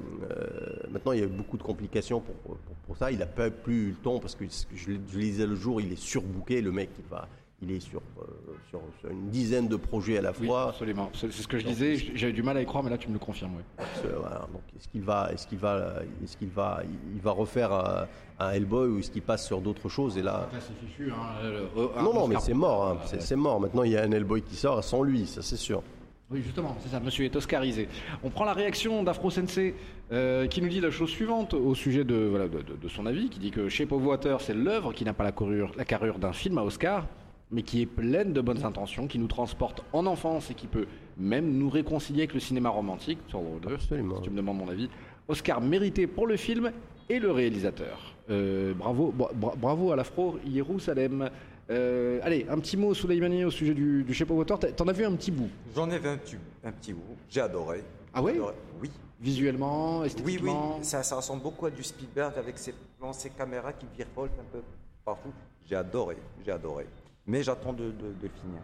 maintenant, 0.92 1.10
il 1.10 1.18
y 1.18 1.22
a 1.22 1.26
eu 1.26 1.28
beaucoup 1.28 1.56
de 1.56 1.64
complications 1.64 2.20
pour, 2.20 2.56
pour, 2.86 2.96
ça. 2.96 3.10
Il 3.10 3.18
n'a 3.18 3.26
pas 3.26 3.50
plus 3.50 3.86
eu 3.86 3.88
le 3.88 3.96
temps 3.96 4.20
parce 4.20 4.36
que 4.36 4.44
ce 4.48 4.64
que 4.66 4.76
je, 4.76 4.84
je 4.84 4.90
le 4.92 4.98
disais 4.98 5.46
le 5.46 5.56
jour, 5.56 5.80
il 5.80 5.92
est 5.92 5.98
surbooké. 6.00 6.60
Le 6.60 6.70
mec, 6.70 6.90
il, 6.98 7.04
va, 7.10 7.26
il 7.64 7.72
est 7.76 7.80
sur, 7.80 8.00
euh, 8.18 8.24
sur, 8.70 8.80
sur 9.00 9.10
une 9.10 9.28
dizaine 9.30 9.68
de 9.68 9.76
projets 9.76 10.18
à 10.18 10.22
la 10.22 10.32
Oui, 10.38 10.46
fois. 10.46 10.68
absolument. 10.68 11.10
C'est 11.14 11.32
ce 11.32 11.48
que 11.48 11.58
je 11.58 11.66
disais. 11.66 11.96
J'avais 12.14 12.32
du 12.32 12.42
mal 12.42 12.56
à 12.56 12.62
y 12.62 12.66
croire, 12.66 12.84
mais 12.84 12.90
là 12.90 12.98
tu 12.98 13.08
me 13.08 13.14
le 13.14 13.18
confirmes. 13.18 13.54
oui. 13.56 13.84
Euh, 14.04 14.16
voilà. 14.20 14.40
Donc, 14.52 14.62
est-ce 14.78 14.88
qu'il 14.88 15.02
va, 15.02 15.30
est-ce 15.32 15.46
qu'il 15.46 15.58
va, 15.58 15.94
est-ce 16.22 16.36
qu'il 16.36 16.48
va, 16.50 16.82
il 17.14 17.20
va 17.20 17.30
refaire 17.32 17.72
un, 17.72 18.06
un 18.38 18.50
Hellboy 18.50 18.88
ou 18.88 18.98
est-ce 18.98 19.10
qu'il 19.10 19.22
passe 19.22 19.46
sur 19.46 19.60
d'autres 19.60 19.88
choses 19.88 20.16
Et 20.18 20.22
là, 20.22 20.48
c'est 20.52 20.86
fichu. 20.86 21.10
hein, 21.10 22.02
non, 22.02 22.14
non, 22.14 22.28
mais 22.28 22.36
c'est 22.40 22.54
mort. 22.54 22.86
hein. 22.88 22.98
C'est, 23.06 23.22
c'est 23.22 23.36
mort. 23.36 23.60
Maintenant, 23.60 23.82
il 23.82 23.92
y 23.92 23.96
a 23.96 24.02
un 24.02 24.10
Hellboy 24.12 24.42
qui 24.42 24.56
sort 24.56 24.82
sans 24.84 25.02
lui, 25.02 25.26
ça 25.26 25.42
c'est 25.42 25.56
sûr. 25.56 25.82
Oui, 26.30 26.40
justement, 26.42 26.74
c'est 26.80 26.88
ça, 26.88 27.00
monsieur 27.00 27.26
est 27.26 27.36
oscarisé. 27.36 27.86
On 28.24 28.30
prend 28.30 28.44
la 28.46 28.54
réaction 28.54 29.02
d'Afro 29.02 29.30
Sensei 29.30 29.74
euh, 30.10 30.46
qui 30.46 30.62
nous 30.62 30.68
dit 30.70 30.80
la 30.80 30.90
chose 30.90 31.10
suivante 31.10 31.52
au 31.52 31.74
sujet 31.74 32.02
de, 32.02 32.14
voilà, 32.14 32.48
de, 32.48 32.62
de- 32.62 32.76
de 32.80 32.88
son 32.88 33.04
avis, 33.04 33.28
qui 33.28 33.38
dit 33.38 33.50
que 33.50 33.68
Shape 33.68 33.92
of 33.92 34.02
Water, 34.02 34.40
c'est 34.40 34.54
l'œuvre 34.54 34.94
qui 34.94 35.04
n'a 35.04 35.12
pas 35.12 35.22
la 35.22 35.32
carrure, 35.32 35.72
la 35.76 35.84
carrure 35.84 36.18
d'un 36.18 36.32
film 36.32 36.56
à 36.56 36.64
Oscar, 36.64 37.06
mais 37.54 37.62
qui 37.62 37.80
est 37.82 37.86
pleine 37.86 38.32
de 38.32 38.40
bonnes 38.40 38.64
intentions, 38.64 39.06
qui 39.06 39.18
nous 39.18 39.28
transporte 39.28 39.82
en 39.92 40.04
enfance 40.06 40.50
et 40.50 40.54
qui 40.54 40.66
peut 40.66 40.86
même 41.16 41.56
nous 41.56 41.70
réconcilier 41.70 42.22
avec 42.22 42.34
le 42.34 42.40
cinéma 42.40 42.68
romantique, 42.68 43.18
sur 43.28 43.40
le 43.40 43.60
deux, 43.60 43.74
Absolument. 43.74 44.16
si 44.16 44.22
tu 44.22 44.30
me 44.30 44.36
demandes 44.36 44.58
mon 44.58 44.68
avis. 44.68 44.90
Oscar 45.28 45.60
mérité 45.60 46.06
pour 46.06 46.26
le 46.26 46.36
film 46.36 46.72
et 47.08 47.18
le 47.20 47.30
réalisateur. 47.30 48.14
Euh, 48.28 48.74
bravo, 48.74 49.12
bra- 49.12 49.30
bra- 49.32 49.54
bravo 49.56 49.92
à 49.92 49.96
l'Afro 49.96 50.38
Yerusalem. 50.44 51.30
Euh, 51.70 52.18
allez, 52.22 52.44
un 52.50 52.58
petit 52.58 52.76
mot, 52.76 52.92
Souleymani, 52.92 53.44
au 53.44 53.50
sujet 53.50 53.72
du, 53.72 54.02
du 54.02 54.12
Shape 54.12 54.30
of 54.32 54.38
Water. 54.38 54.58
T'en 54.74 54.88
as 54.88 54.92
vu 54.92 55.04
un 55.04 55.12
petit 55.14 55.30
bout? 55.30 55.48
J'en 55.74 55.88
ai 55.90 55.98
vu 55.98 56.08
un 56.08 56.16
petit, 56.18 56.36
un 56.64 56.72
petit 56.72 56.92
bout. 56.92 57.16
J'ai 57.30 57.40
adoré. 57.40 57.82
Ah 58.12 58.22
ouais? 58.22 58.32
Adoré. 58.32 58.54
Oui. 58.82 58.90
Visuellement, 59.20 60.00
Oui, 60.00 60.00
oui. 60.00 60.06
esthétiquement? 60.06 60.78
Ça, 60.82 61.02
ça 61.02 61.16
ressemble 61.16 61.42
beaucoup 61.42 61.66
à 61.66 61.70
du 61.70 61.82
Spielberg 61.82 62.32
avec 62.36 62.58
ses 62.58 62.74
plans, 62.98 63.12
ses 63.12 63.30
caméras 63.30 63.72
qui 63.72 63.86
virevoltent 63.96 64.38
un 64.40 64.52
peu 64.52 64.60
partout. 65.04 65.32
J'ai 65.66 65.76
adoré. 65.76 66.16
J'ai 66.44 66.50
adoré. 66.52 66.86
Mais 67.26 67.42
j'attends 67.42 67.72
de, 67.72 67.84
de, 67.84 67.90
de 68.22 68.28
finir. 68.40 68.60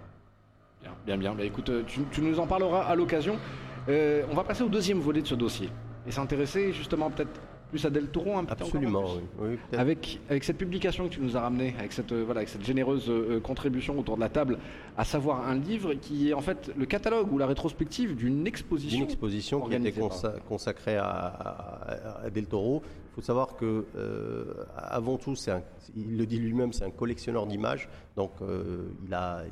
Bien, 0.83 0.93
bien, 1.07 1.17
bien. 1.17 1.35
Bah, 1.35 1.45
écoute, 1.45 1.69
euh, 1.71 1.83
tu, 1.87 2.01
tu 2.11 2.21
nous 2.23 2.39
en 2.39 2.47
parleras 2.47 2.83
à 2.83 2.95
l'occasion. 2.95 3.37
Euh, 3.89 4.23
on 4.31 4.35
va 4.35 4.45
passer 4.45 4.63
au 4.63 4.69
deuxième 4.69 4.99
volet 4.99 5.23
de 5.23 5.27
ce 5.27 5.35
dossier 5.35 5.69
et 6.07 6.11
s'intéresser 6.11 6.73
justement 6.73 7.11
peut-être 7.11 7.41
plus 7.71 7.85
à 7.87 7.91
Del 7.91 8.09
Toro 8.09 8.37
un 8.37 8.45
petit 8.45 8.57
peu 8.57 8.65
Absolument, 8.65 9.03
plus. 9.03 9.21
oui. 9.41 9.59
oui. 9.73 9.79
Avec, 9.79 10.21
avec 10.29 10.43
cette 10.45 10.59
publication 10.59 11.05
que 11.09 11.15
tu 11.15 11.21
nous 11.21 11.37
as 11.37 11.41
ramenée, 11.41 11.75
avec 11.79 11.93
cette, 11.93 12.11
euh, 12.13 12.23
voilà, 12.25 12.41
avec 12.41 12.49
cette 12.49 12.65
généreuse 12.65 13.09
euh, 13.09 13.39
contribution 13.41 13.97
autour 13.99 14.17
de 14.17 14.21
la 14.21 14.29
table, 14.29 14.59
à 14.99 15.05
savoir 15.05 15.47
un 15.49 15.55
livre 15.55 15.95
qui 15.95 16.31
est 16.31 16.33
en 16.35 16.41
fait 16.41 16.73
le 16.77 16.85
catalogue 16.85 17.33
ou 17.33 17.39
la 17.39 17.47
rétrospective 17.47 18.17
d'une 18.17 18.47
exposition. 18.47 18.99
Une 18.99 19.05
exposition 19.05 19.61
qui 19.61 19.75
était 19.75 19.91
consa- 19.93 20.41
consacrée 20.49 20.97
à, 20.97 21.07
à- 21.09 22.25
à 22.25 22.31
Del 22.31 22.47
Toro. 22.47 22.83
Faut 23.21 23.27
savoir 23.27 23.55
que, 23.57 23.85
euh, 23.97 24.45
avant 24.79 25.19
tout, 25.19 25.35
un- 25.49 25.61
il 25.95 26.17
le 26.17 26.25
dit 26.25 26.39
lui-même, 26.39 26.73
c'est 26.73 26.85
un 26.87 26.91
collectionneur 26.91 27.47
d'images. 27.47 27.91
Donc, 28.17 28.31
euh, 28.41 28.85
il, 29.07 29.13
a, 29.13 29.43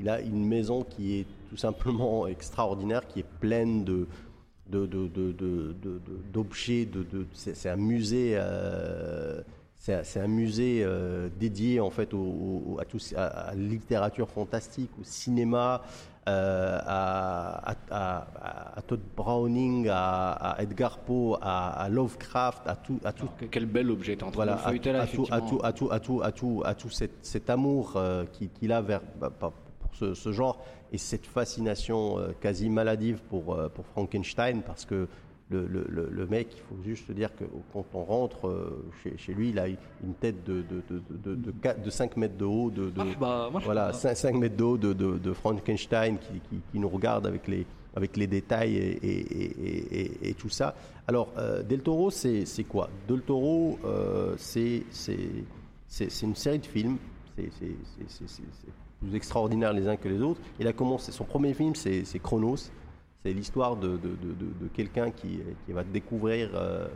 il, 0.00 0.08
a 0.08 0.20
une 0.20 0.44
maison 0.44 0.82
qui 0.82 1.20
est 1.20 1.26
tout 1.48 1.56
simplement 1.56 2.26
extraordinaire, 2.34 3.06
qui 3.06 3.20
est 3.20 3.26
pleine 3.38 3.84
de 3.84 4.08
d'objets. 6.32 6.86
De, 6.86 7.06
c'est, 7.34 7.68
un 7.68 7.76
musée. 7.76 8.32
euh, 8.34 9.40
c'est, 9.76 10.18
un- 10.18 10.26
musée 10.26 10.84
dédié 11.38 11.78
en 11.78 11.90
fait 11.90 12.14
au- 12.14 12.78
à, 12.80 12.84
tout, 12.84 12.98
à, 13.14 13.54
littérature 13.54 14.28
fantastique, 14.28 14.90
au 15.00 15.04
cinéma, 15.04 15.82
euh, 16.28 16.78
à, 16.86 17.74
à- 17.90 18.26
à- 18.76 18.82
Todd 18.82 19.00
Browning, 19.16 19.88
à, 19.90 20.32
à 20.32 20.62
Edgar 20.62 20.98
Poe, 20.98 21.36
à, 21.40 21.88
Lovecraft, 21.88 22.62
à 22.66 22.76
tout, 22.76 22.98
à 23.04 23.12
tout, 23.12 23.28
Que- 23.38 23.44
Quel 23.46 23.66
bel 23.66 23.90
objet, 23.90 24.16
en 24.22 24.30
voilà, 24.30 24.54
à, 24.54 24.72
là, 24.92 25.02
à 25.02 25.06
tout, 25.06 25.26
à 25.30 25.40
tout, 25.40 25.60
à 25.62 25.72
tout, 25.72 25.88
à 25.92 26.00
tout, 26.00 26.20
à 26.22 26.32
tout, 26.32 26.62
à 26.64 26.74
tout 26.74 26.90
cet, 26.90 27.12
cet 27.24 27.50
amour 27.50 27.94
euh, 27.96 28.24
qu'il 28.58 28.72
a 28.72 28.80
vers, 28.80 29.00
bah, 29.20 29.30
bah, 29.40 29.52
pour 29.80 29.94
ce, 29.94 30.14
ce 30.14 30.32
genre 30.32 30.60
et 30.92 30.98
cette 30.98 31.26
fascination 31.26 32.18
euh, 32.18 32.28
quasi 32.40 32.68
maladive 32.70 33.20
pour, 33.28 33.54
euh, 33.54 33.68
pour 33.68 33.86
Frankenstein 33.86 34.62
parce 34.62 34.84
que 34.84 35.08
le, 35.54 35.66
le- 35.66 35.86
le- 35.88 36.08
le 36.10 36.26
mec, 36.26 36.48
il 36.56 36.60
faut 36.68 36.82
juste 36.84 37.10
dire 37.12 37.34
que 37.36 37.44
quand 37.72 37.84
on 37.94 38.04
rentre 38.04 38.48
euh, 38.48 38.84
chez, 39.02 39.16
chez 39.16 39.34
lui, 39.34 39.50
il 39.50 39.58
a 39.58 39.68
une 39.68 40.14
tête 40.20 40.44
de, 40.44 40.62
de, 40.62 40.82
de, 40.90 41.02
de, 41.10 41.34
de, 41.34 41.50
quatre- 41.52 41.82
de 41.82 41.90
5 41.90 42.16
mètres 42.16 42.36
de 42.36 42.44
haut, 42.44 42.70
de, 42.70 42.92
Ah, 42.98 43.04
bah, 43.20 43.48
moi, 43.52 43.60
voilà, 43.64 43.90
comprends. 43.92 44.14
5, 44.14 44.34
mètres 44.36 44.56
de 44.56 44.64
haut 44.64 44.76
de, 44.78 45.32
Frankenstein 45.32 46.18
qui, 46.18 46.40
qui, 46.48 46.60
qui 46.72 46.78
nous 46.78 46.88
regarde 46.88 47.26
avec 47.26 47.46
les, 47.48 47.66
avec 47.96 48.16
les 48.16 48.26
détails 48.26 48.76
et, 48.76 48.98
et, 49.06 49.20
et- 49.20 50.00
et- 50.00 50.28
et 50.30 50.34
tout 50.34 50.48
ça. 50.48 50.74
Alors, 51.06 51.28
euh, 51.38 51.62
Del 51.62 51.80
Toro, 51.80 52.10
c'est 52.10 52.44
quoi? 52.68 52.88
Del 53.06 53.20
Toro, 53.22 53.78
euh, 53.84 54.34
c'est 54.36 54.82
une 56.22 56.34
série 56.34 56.58
de 56.58 56.66
films. 56.66 56.96
C'est 57.36 58.32
plus 59.00 59.14
extraordinaire 59.14 59.72
les 59.72 59.86
uns 59.88 59.96
que 59.96 60.08
les 60.08 60.20
autres. 60.22 60.40
Il 60.60 60.66
a 60.66 60.72
commencé, 60.72 61.12
son 61.12 61.24
premier 61.24 61.52
film, 61.54 61.74
c'est 61.74 62.04
Chronos. 62.22 62.70
C'est 63.24 63.32
l'histoire 63.32 63.74
de, 63.76 63.96
de, 63.96 63.96
de, 63.96 64.32
de- 64.34 64.68
quelqu'un 64.74 65.10
qui, 65.10 65.40
qui 65.64 65.72
va 65.72 65.82
découvrir 65.82 66.50
euh, 66.54 66.86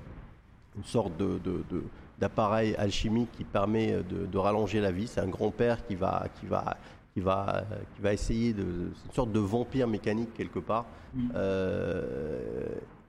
une 0.77 0.85
sorte 0.85 1.17
de, 1.17 1.39
de- 1.39 1.65
de- 1.71 1.85
d'appareil 2.19 2.75
alchimique 2.77 3.33
qui 3.33 3.45
permet 3.45 3.93
de, 4.03 4.27
de 4.27 4.39
rallonger 4.39 4.81
la 4.83 4.93
vie. 4.93 5.07
C'est 5.07 5.21
un 5.23 5.29
grand-père 5.29 5.87
qui 5.87 5.95
va, 5.95 6.27
qui, 6.39 6.45
va, 6.45 6.77
qui, 7.15 7.21
va, 7.21 7.65
qui 7.97 8.03
va 8.03 8.13
essayer 8.13 8.53
de. 8.53 8.91
C'est 8.97 9.07
une 9.07 9.15
sorte 9.15 9.33
de 9.33 9.39
vampire 9.41 9.89
mécanique 9.89 10.35
quelque 10.35 10.59
part. 10.59 10.85
Euh, 11.35 12.67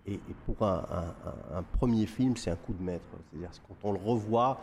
et, 0.07 0.13
et 0.13 0.35
pour 0.45 0.65
un, 0.65 0.77
un- 0.89 1.55
un- 1.55 1.57
un 1.59 1.63
premier 1.77 2.05
film, 2.05 2.37
c'est 2.37 2.51
un 2.51 2.55
coup 2.55 2.73
de 2.73 2.81
maître. 2.81 3.03
C'est-à-dire 3.31 3.49
que 3.51 3.57
quand 3.67 3.89
on 3.89 3.91
le 3.91 3.99
revoit, 3.99 4.61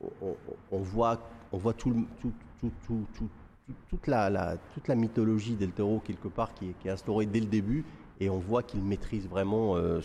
on, 0.00 0.28
on- 0.28 0.36
on 0.70 0.78
voit, 0.78 1.18
on 1.50 1.56
voit 1.58 1.72
tout, 1.74 1.90
le- 1.90 2.04
tout- 2.20 2.32
tout- 2.60 2.70
tout- 2.86 2.86
tout- 2.86 3.06
tout- 3.18 3.28
toute, 3.88 4.06
la, 4.06 4.56
mythologie 4.94 5.54
d'El 5.54 5.70
Toro 5.70 6.00
quelque 6.04 6.28
part 6.28 6.54
qui 6.54 6.74
est, 6.84 6.90
instaurée 6.90 7.26
dès 7.26 7.40
le 7.40 7.46
début. 7.46 7.84
Et 8.18 8.30
on 8.30 8.38
voit 8.38 8.62
qu'il 8.62 8.82
maîtrise 8.82 9.28
vraiment 9.28 9.76
euh, 9.76 10.00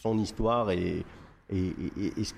son 0.00 0.18
histoire 0.18 0.70
et, 0.70 1.04
ce 1.50 2.32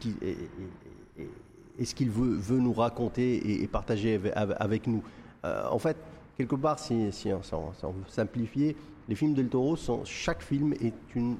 qu'il 1.94 2.10
veut, 2.10 2.58
nous 2.58 2.72
raconter 2.72 3.62
et, 3.62 3.66
partager 3.66 4.20
avec, 4.34 4.86
nous. 4.86 5.02
Euh, 5.44 5.66
en 5.70 5.78
fait, 5.78 5.96
quelque 6.38 6.54
part, 6.54 6.78
si, 6.78 6.94
on, 6.94 7.12
si 7.12 7.28
veut 7.28 7.92
simplifier, 8.08 8.76
les 9.08 9.14
films 9.14 9.34
del 9.34 9.48
Toro, 9.48 9.76
sont, 9.76 10.04
chaque 10.04 10.42
film 10.42 10.72
est, 10.74 10.94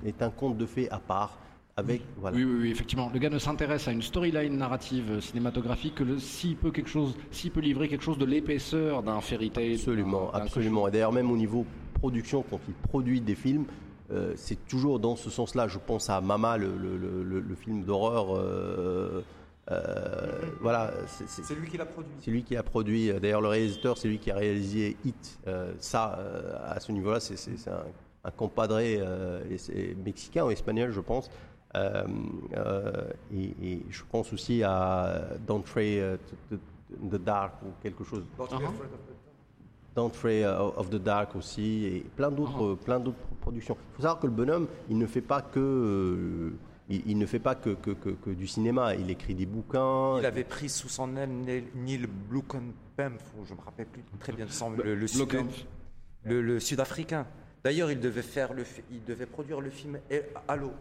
est 0.05 0.23
un 0.23 0.31
conte 0.31 0.59
de 0.59 0.67
fées 0.67 0.91
à 0.91 0.99
part. 0.99 1.39
Avec, 1.81 2.03
voilà. 2.19 2.37
Oui, 2.37 2.45
oui, 2.45 2.57
oui, 2.63 2.71
effectivement. 2.71 3.11
Le 3.13 3.19
gars 3.19 3.31
ne 3.31 3.39
s'intéresse 3.39 3.89
à 3.89 3.93
une 3.93 4.03
storyline 4.03 4.57
narrative 4.57 5.11
euh, 5.11 5.21
cinématographique 5.21 5.97
que 5.97 6.19
s'il 6.19 6.57
peut 6.57 6.71
quelque 6.71 6.91
chose, 6.91 7.15
s'il 7.31 7.51
peut 7.51 7.61
livrer 7.61 7.89
quelque 7.89 8.05
chose 8.05 8.19
de 8.19 8.25
l'épaisseur 8.27 9.03
d'un 9.03 9.21
fairy 9.21 9.51
tale. 9.51 9.73
Absolument, 9.75 10.31
absolument. 10.33 10.89
Et 10.89 10.91
d'ailleurs, 10.91 11.13
même 11.13 11.31
au 11.31 11.37
niveau 11.37 11.65
production, 11.95 12.45
quand 12.49 12.61
il 12.69 12.75
produit 12.75 13.21
des 13.21 13.35
films, 13.35 13.65
euh, 14.13 14.33
c'est 14.37 14.67
toujours 14.67 14.99
dans 15.01 15.17
ce 15.17 15.31
sens-là. 15.31 15.69
Je 15.69 15.79
pense 15.79 16.11
à 16.11 16.21
Mama, 16.21 16.57
le, 16.57 16.69
le- 16.77 16.97
le- 17.23 17.41
le 17.41 17.55
film 17.55 17.83
d'horreur. 17.85 18.37
euh, 18.37 19.23
euh, 19.71 20.27
voilà, 20.61 20.91
c'est- 21.07 21.55
lui 21.55 21.69
qui 21.69 21.77
l'a 21.77 21.85
produit. 21.87 22.11
c'est 22.21 22.31
lui 22.31 22.43
qui 22.43 22.57
a 22.57 22.63
produit. 22.63 23.13
D'ailleurs, 23.21 23.41
le 23.41 23.49
réalisateur, 23.49 23.99
c'est 23.99 24.09
lui 24.09 24.19
qui 24.19 24.31
a 24.31 24.37
réalisé 24.37 24.97
Hit. 25.05 25.39
Euh, 25.47 25.73
ça, 25.79 26.19
euh, 26.19 26.57
à 26.67 26.81
ce 26.81 26.91
niveau-là, 26.91 27.21
c'est 27.21 27.37
un, 27.71 27.85
un 28.25 28.31
compadré 28.33 28.99
euh, 29.01 29.41
mexicain 30.05 30.45
ou 30.45 30.51
espagnol, 30.51 30.91
je 30.91 31.01
pense. 31.01 31.31
Euh, 31.77 32.05
euh, 32.57 33.11
et, 33.33 33.55
et 33.63 33.83
je 33.91 34.03
pense 34.11 34.33
aussi 34.33 34.63
à 34.65 35.23
Don't 35.47 35.63
Pray 35.63 36.01
to- 36.49 36.57
to- 36.57 36.63
the 37.17 37.23
Dark 37.23 37.55
ou 37.63 37.69
quelque 37.81 38.03
chose. 38.03 38.25
Don't 39.95 40.11
Pray 40.11 40.45
euh, 40.45 40.59
of 40.77 40.89
the 40.91 40.97
Dark 41.03 41.35
aussi 41.37 41.85
et 41.85 42.01
plein 42.17 42.31
d'autres 42.31 42.75
plein 42.77 42.99
d'autres 43.01 43.19
productions. 43.41 43.77
Il 43.93 43.97
faut 43.97 44.03
savoir 44.03 44.21
que 44.21 44.27
le 44.27 44.33
bonhomme, 44.33 44.67
il 44.89 44.99
ne 44.99 45.07
fait 45.07 45.21
pas 45.21 45.43
que 45.43 45.59
euh, 45.61 46.51
il, 46.89 47.03
il 47.11 47.19
ne 47.19 47.27
fait 47.27 47.39
pas 47.39 47.55
que, 47.55 47.71
que, 47.71 47.91
que- 47.93 48.11
que 48.11 48.31
du 48.31 48.47
cinéma. 48.47 48.95
Il 48.97 49.11
écrit 49.11 49.35
des 49.35 49.47
bouquins. 49.47 50.19
Il 50.19 50.27
avait 50.27 50.45
pris 50.45 50.69
sous 50.69 50.89
son 50.89 51.17
aile 51.17 51.31
Neil- 51.75 52.07
Blomkamp, 52.29 52.73
je 52.99 53.55
me 53.55 53.61
rappelle 53.65 53.87
plus 53.87 54.03
très 54.19 54.33
bien 54.33 54.47
son 54.49 54.71
le, 54.71 54.95
le, 54.95 55.07
sud- 55.07 55.21
le- 56.25 56.43
le 56.43 56.61
sud-africain. 56.61 57.27
D'ailleurs, 57.65 57.91
il 57.91 58.01
devait 58.01 58.23
faire 58.23 58.55
le, 58.55 58.65
il 58.91 59.05
devait 59.05 59.27
produire 59.27 59.61
le 59.61 59.71
film 59.71 59.99
Halo. 60.49 60.73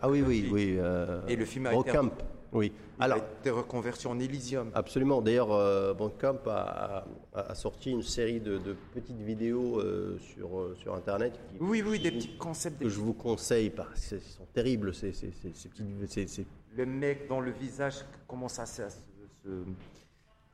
Ah 0.00 0.08
oui, 0.10 0.22
oui, 0.26 0.48
oui. 0.52 0.76
euh, 0.78 1.22
Et 1.26 1.36
le 1.36 1.44
film 1.44 1.66
a 1.66 1.70
été- 1.74 1.90
Brocamp, 1.90 2.10
oui. 2.52 2.72
Il 2.98 3.02
Alors, 3.02 3.18
a 3.18 3.40
été 3.40 3.50
reconverti 3.50 4.06
en 4.06 4.18
Elysium. 4.18 4.70
absolument. 4.74 5.22
D'ailleurs, 5.22 5.52
euh, 5.52 5.94
Brocamp 5.94 6.38
a, 6.46 7.06
a- 7.34 7.40
a 7.40 7.54
sorti 7.54 7.90
une 7.92 8.02
série 8.02 8.40
de, 8.40 8.58
de 8.58 8.76
petites 8.92 9.20
vidéos 9.20 9.80
euh, 9.80 10.18
sur, 10.18 10.58
euh, 10.58 10.74
sur 10.78 10.94
Internet 10.94 11.32
qui- 11.48 11.56
Oui, 11.60 11.82
oui, 11.86 11.98
des 11.98 12.10
petits 12.10 12.36
concepts. 12.36 12.78
que 12.78 12.84
Des 12.84 12.90
je 12.90 13.00
vous 13.00 13.14
conseille 13.14 13.70
parce 13.70 14.06
qu'ils 14.08 14.20
sont 14.20 14.46
terribles. 14.52 14.92
Ces, 14.94 15.12
ces, 15.12 15.30
ces, 15.32 15.52
ces 15.54 15.68
petites, 15.70 16.10
ces- 16.10 16.26
ces- 16.26 16.46
Le 16.74 16.84
mec 16.84 17.26
dont 17.28 17.40
le 17.40 17.52
visage 17.52 18.04
commence 18.28 18.58
à, 18.58 18.66
se- 18.66 18.82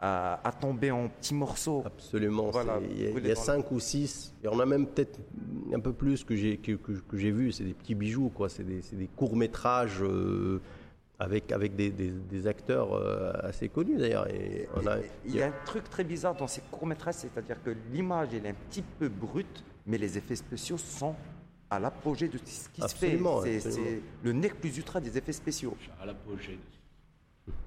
à 0.04 0.52
tomber 0.52 0.90
en 0.90 1.08
petits 1.08 1.34
morceaux. 1.34 1.82
Absolument. 1.86 2.50
Voilà, 2.50 2.80
Il 2.90 3.00
y 3.02 3.06
a, 3.06 3.10
il 3.10 3.26
y 3.26 3.30
a 3.30 3.36
cinq 3.36 3.70
ou 3.70 3.78
six. 3.78 4.34
Et 4.42 4.48
on 4.48 4.58
a 4.58 4.66
même 4.66 4.86
peut-être 4.86 5.18
un 5.72 5.78
peu 5.80 5.92
plus 5.92 6.24
que 6.24 6.34
j'ai 6.34 6.56
que, 6.58 6.72
que- 6.72 6.92
que 6.92 7.16
j'ai 7.16 7.30
vu. 7.30 7.52
C'est 7.52 7.64
des 7.64 7.74
petits 7.74 7.94
bijoux, 7.94 8.28
quoi. 8.28 8.48
C'est 8.48 8.64
des, 8.64 8.82
c'est 8.82 8.96
des 8.96 9.06
courts 9.06 9.36
métrages 9.36 10.02
avec 11.18 11.52
avec 11.52 11.76
des, 11.76 11.90
des- 11.90 12.10
des 12.10 12.46
acteurs 12.46 12.94
euh, 12.94 13.32
assez 13.44 13.68
connus 13.68 13.96
d'ailleurs. 13.96 14.28
Et 14.28 14.68
on 14.74 14.86
a, 14.86 14.96
Il 15.24 15.36
y 15.36 15.42
a 15.42 15.46
un 15.48 15.54
truc 15.64 15.88
très 15.88 16.04
bizarre 16.04 16.34
dans 16.34 16.48
ces 16.48 16.62
courts-métrages, 16.70 17.14
c'est-à-dire 17.14 17.62
que 17.62 17.70
l'image, 17.92 18.28
elle 18.32 18.46
est 18.46 18.50
un 18.50 18.54
petit 18.70 18.82
peu 18.98 19.08
brute, 19.08 19.62
mais 19.86 19.98
les 19.98 20.18
effets 20.18 20.36
spéciaux 20.36 20.78
sont 20.78 21.14
à 21.70 21.78
l'apogée 21.78 22.28
de 22.28 22.38
ce 22.44 22.68
qui 22.70 22.82
Absolument, 22.82 23.40
se 23.40 23.46
fait. 23.46 23.60
C'est 23.60 24.02
le 24.24 24.32
nec 24.32 24.60
plus 24.60 24.76
ultra 24.76 25.00
des 25.00 25.16
effets 25.16 25.32
spéciaux. 25.32 25.74
À 26.00 26.06
l'apogée. 26.06 26.58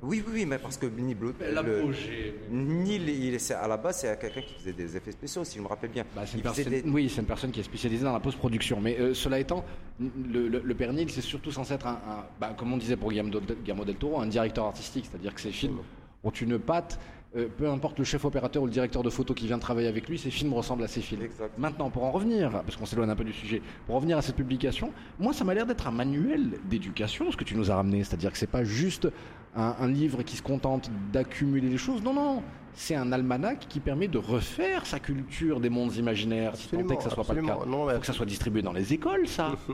Oui, 0.02 0.24
oui, 0.26 0.34
oui, 0.34 0.46
mais 0.46 0.58
parce 0.58 0.78
que 0.78 0.86
Neil 0.86 1.16
Blum- 1.16 1.34
le- 1.40 1.54
L'apogée. 1.54 2.36
Neil, 2.50 3.02
il 3.28 3.34
est- 3.34 3.40
c'est- 3.40 3.56
à 3.56 3.68
la 3.68 3.76
base, 3.76 3.98
c'est 3.98 4.20
quelqu'un 4.20 4.42
qui 4.42 4.54
faisait 4.54 4.72
des 4.72 4.96
effets 4.96 5.12
spéciaux, 5.12 5.44
si 5.44 5.58
je 5.58 5.64
me 5.64 5.68
rappelle 5.68 5.90
bien. 5.90 6.06
Bah, 6.16 6.22
c'est 6.26 6.42
personne- 6.42 6.70
des- 6.70 6.84
Oui, 6.86 7.10
c'est 7.14 7.20
une 7.22 7.28
personne 7.28 7.52
qui 7.52 7.60
est 7.60 7.64
spécialisée 7.64 8.06
dans 8.06 8.14
la 8.14 8.22
post-production. 8.22 8.80
Mais 8.80 8.98
euh, 9.00 9.14
cela 9.14 9.38
étant, 9.40 9.66
le, 10.00 10.48
le, 10.48 10.62
le 10.64 10.76
Père 10.76 10.94
Nil, 10.94 11.10
c'est 11.10 11.22
surtout 11.22 11.52
censé 11.52 11.74
être 11.74 11.88
un, 11.88 12.00
un- 12.08 12.26
bah, 12.40 12.54
comme 12.58 12.72
on 12.72 12.78
disait 12.78 12.96
pour 12.96 13.10
Guillermo 13.10 13.84
del, 13.86 13.96
Toro, 13.96 14.22
un 14.22 14.28
directeur 14.28 14.66
artistique. 14.66 15.08
C'est-à-dire 15.12 15.34
que 15.36 15.42
ses 15.42 15.52
films 15.52 15.80
ont 16.24 16.30
une 16.32 16.58
patte. 16.60 16.98
euh, 17.36 17.50
peu 17.58 17.68
importe 17.70 18.00
le 18.00 18.06
chef 18.06 18.24
opérateur 18.24 18.64
ou 18.64 18.66
le 18.66 18.72
directeur 18.72 19.04
de 19.04 19.10
photo 19.10 19.34
qui 19.34 19.46
vient 19.46 19.60
travailler 19.60 19.90
avec 19.90 20.08
lui, 20.08 20.18
ses 20.18 20.32
films 20.32 20.54
ressemblent 20.54 20.84
à 20.86 20.88
ses 20.88 21.02
films. 21.02 21.24
Exact. 21.24 21.52
Maintenant, 21.58 21.90
pour 21.90 22.06
en 22.06 22.12
revenir, 22.12 22.50
parce 22.50 22.78
qu'on 22.78 22.86
s'éloigne 22.86 23.10
un 23.10 23.16
peu 23.18 23.26
du 23.26 23.34
sujet, 23.34 23.62
pour 23.86 23.96
revenir 23.96 24.18
à 24.18 24.22
cette 24.22 24.38
publication, 24.38 24.94
moi, 25.20 25.34
ça 25.34 25.44
m'a 25.44 25.54
l'air 25.54 25.66
d'être 25.66 25.86
un 25.86 25.92
manuel 25.92 26.52
d'éducation, 26.70 27.30
ce 27.34 27.36
que 27.36 27.44
tu 27.44 27.56
nous 27.58 27.70
as 27.70 27.76
ramené. 27.76 28.06
C'est-à-dire 28.06 28.32
que 28.32 28.38
c'est 28.38 28.48
pas 28.50 28.64
juste 28.64 29.10
un, 29.56 29.76
un 29.80 29.88
livre 29.88 30.24
qui 30.24 30.36
se 30.38 30.42
contente 30.42 30.90
d'accumuler 31.12 31.70
les 31.70 31.78
choses. 31.78 32.02
Non, 32.04 32.14
non, 32.14 32.44
c'est 32.74 32.96
un 32.96 33.12
almanach 33.14 33.60
qui 33.70 33.80
permet 33.80 34.08
de 34.08 34.18
refaire 34.18 34.86
sa 34.86 35.00
culture 35.00 35.60
des 35.62 35.70
mondes 35.70 35.96
imaginaires, 35.96 36.56
si 36.56 36.68
tant 36.68 36.80
est 36.80 36.98
que 36.98 37.04
ça 37.04 37.10
soit 37.10 37.24
pas 37.24 37.34
le 37.34 37.40
absolument. 37.40 37.60
cas. 37.64 37.66
Non, 37.70 37.86
mais 37.86 37.94
faut 37.94 38.00
que 38.02 38.06
ça 38.06 38.14
soit 38.14 38.26
distribué 38.26 38.62
dans 38.62 38.74
les 38.74 38.94
écoles, 38.94 39.28
ça. 39.28 39.54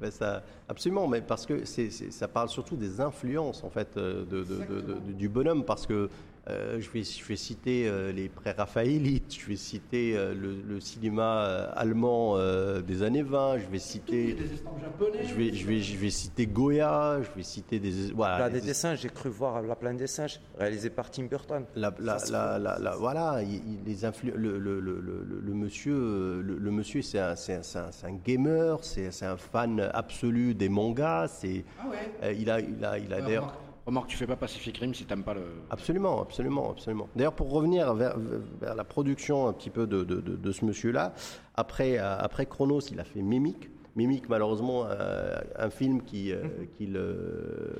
Ben, 0.00 0.10
ça, 0.10 0.42
absolument, 0.68 1.06
mais 1.06 1.20
parce 1.22 1.46
que 1.46 1.64
ça 1.64 2.28
parle 2.28 2.48
surtout 2.48 2.76
des 2.76 3.00
influences 3.00 3.62
en 3.62 3.70
fait 3.70 3.96
euh, 3.96 4.24
de, 4.24 4.42
de- 4.42 4.64
de- 4.64 4.80
de- 4.80 5.12
du 5.12 5.28
bonhomme, 5.28 5.64
parce 5.64 5.86
que 5.86 6.10
euh, 6.48 6.80
je, 6.80 6.90
vais, 6.90 7.02
je 7.02 7.24
vais 7.24 7.36
citer 7.36 7.88
euh, 7.88 8.12
les 8.12 8.28
pré-raphaélites, 8.28 9.36
je 9.40 9.46
vais 9.46 9.56
citer 9.56 10.16
euh, 10.16 10.34
le, 10.34 10.56
le 10.66 10.80
cinéma 10.80 11.44
euh, 11.46 11.68
allemand 11.74 12.34
euh, 12.36 12.80
des 12.82 13.02
années 13.02 13.22
20, 13.22 13.58
je 13.58 13.66
vais 13.66 13.78
citer, 13.78 14.34
des 14.34 14.46
japonais. 14.80 15.24
je 15.24 15.34
vais, 15.34 15.52
je 15.52 15.66
vais, 15.66 15.78
je 15.80 15.96
vais 15.96 16.10
citer 16.10 16.46
Goya, 16.46 17.18
je 17.22 17.28
vais 17.36 17.42
citer 17.42 17.78
des, 17.80 18.12
voilà, 18.14 18.38
Là, 18.38 18.50
des- 18.50 18.60
des 18.60 18.66
dessins, 18.68 18.94
j'ai 18.94 19.08
cru 19.08 19.28
voir 19.28 19.60
La 19.62 19.74
Plaine 19.76 19.96
des 19.96 20.06
Singes, 20.06 20.40
réalisé 20.58 20.90
par 20.90 21.10
Tim 21.10 21.24
Burton. 21.24 21.64
La, 21.74 21.92
la- 21.98 22.18
Ça, 22.18 22.32
la- 22.32 22.58
la- 22.58 22.78
la- 22.78 22.96
voilà, 22.96 23.42
il- 23.42 23.54
il- 23.56 23.84
les 23.84 24.04
influ- 24.04 24.32
le, 24.34 24.58
le- 24.58 24.80
le- 24.80 25.54
monsieur, 25.54 26.42
le, 26.42 26.56
le 26.58 26.70
monsieur, 26.70 27.02
c'est 27.02 27.18
un, 27.18 27.34
c'est 27.34 27.54
un- 27.54 27.62
c'est 27.62 27.78
un- 27.78 28.10
un 28.10 28.18
gamer, 28.24 28.78
c'est 28.84 29.10
un 29.22 29.36
fan 29.36 29.80
absolu 29.92 30.54
des 30.54 30.68
mangas. 30.68 31.28
C'est, 31.28 31.64
Ah 31.80 31.88
ouais. 31.88 31.96
euh, 32.22 32.32
il 32.32 32.48
a, 32.50 32.60
il 32.60 32.84
a, 32.84 32.98
il 32.98 33.12
a 33.12 33.20
d'ailleurs. 33.20 33.52
Remarque, 33.86 34.08
tu 34.08 34.16
fais 34.16 34.26
pas 34.26 34.36
Pacific 34.36 34.76
Rim 34.78 34.92
si 34.94 35.04
t'aimes 35.04 35.22
pas 35.22 35.34
le. 35.34 35.42
Absolument, 35.70 36.20
absolument, 36.22 36.70
absolument. 36.72 37.08
D'ailleurs, 37.14 37.32
pour 37.34 37.50
revenir 37.50 37.94
vers, 37.94 38.16
vers 38.60 38.74
la 38.74 38.84
production 38.84 39.46
un 39.48 39.52
petit 39.52 39.70
peu 39.70 39.86
de, 39.86 40.02
de- 40.04 40.20
de- 40.20 40.36
de 40.36 40.52
ce 40.52 40.64
monsieur-là, 40.64 41.12
après, 41.54 41.98
euh, 41.98 42.18
après 42.18 42.46
Chronos, 42.46 42.80
il 42.90 42.98
a 43.00 43.04
fait 43.04 43.22
Mimic. 43.22 43.70
Mimic, 43.94 44.28
malheureusement, 44.28 44.84
euh, 44.86 45.36
un 45.56 45.70
film 45.70 46.02
qui, 46.02 46.30
euh, 46.32 46.42
qu'il, 46.76 46.96
euh, 46.96 47.72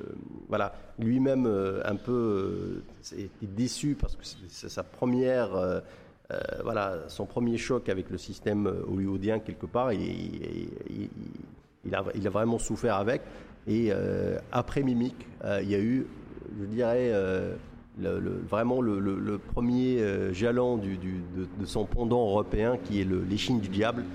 voilà, 0.49 0.73
lui-même 0.97 1.45
un 1.85 1.95
peu 1.95 2.81
était 3.15 3.29
déçu 3.45 3.95
parce 3.99 4.15
que 4.15 4.23
c'est 4.49 4.69
sa 4.69 4.81
première, 4.83 5.49
voilà, 6.63 7.03
son 7.07 7.25
premier 7.25 7.57
choc 7.57 7.87
avec 7.89 8.09
le 8.09 8.17
système 8.17 8.65
hollywoodien 8.91 9.39
quelque 9.39 9.67
part. 9.67 9.91
Et, 9.91 9.97
et- 9.97 10.63
et- 11.03 11.09
il, 11.85 11.93
a, 11.95 12.03
il 12.15 12.25
a 12.27 12.29
vraiment 12.31 12.57
souffert 12.57 12.95
avec. 12.95 13.21
Et 13.67 13.89
euh, 13.91 14.39
après 14.51 14.81
Mimic, 14.81 15.13
euh, 15.43 15.59
il 15.61 15.69
y 15.69 15.75
a 15.75 15.79
eu, 15.79 16.07
je 16.59 16.65
dirais, 16.65 17.11
euh, 17.11 17.55
vraiment 17.97 18.81
le, 18.81 19.37
premier 19.53 19.99
jalon 20.33 20.77
de, 20.77 21.65
son 21.65 21.85
pendant 21.85 22.21
européen 22.21 22.77
qui 22.77 23.01
est 23.01 23.07
L'Échine 23.29 23.59
du 23.59 23.67
Diable, 23.67 24.05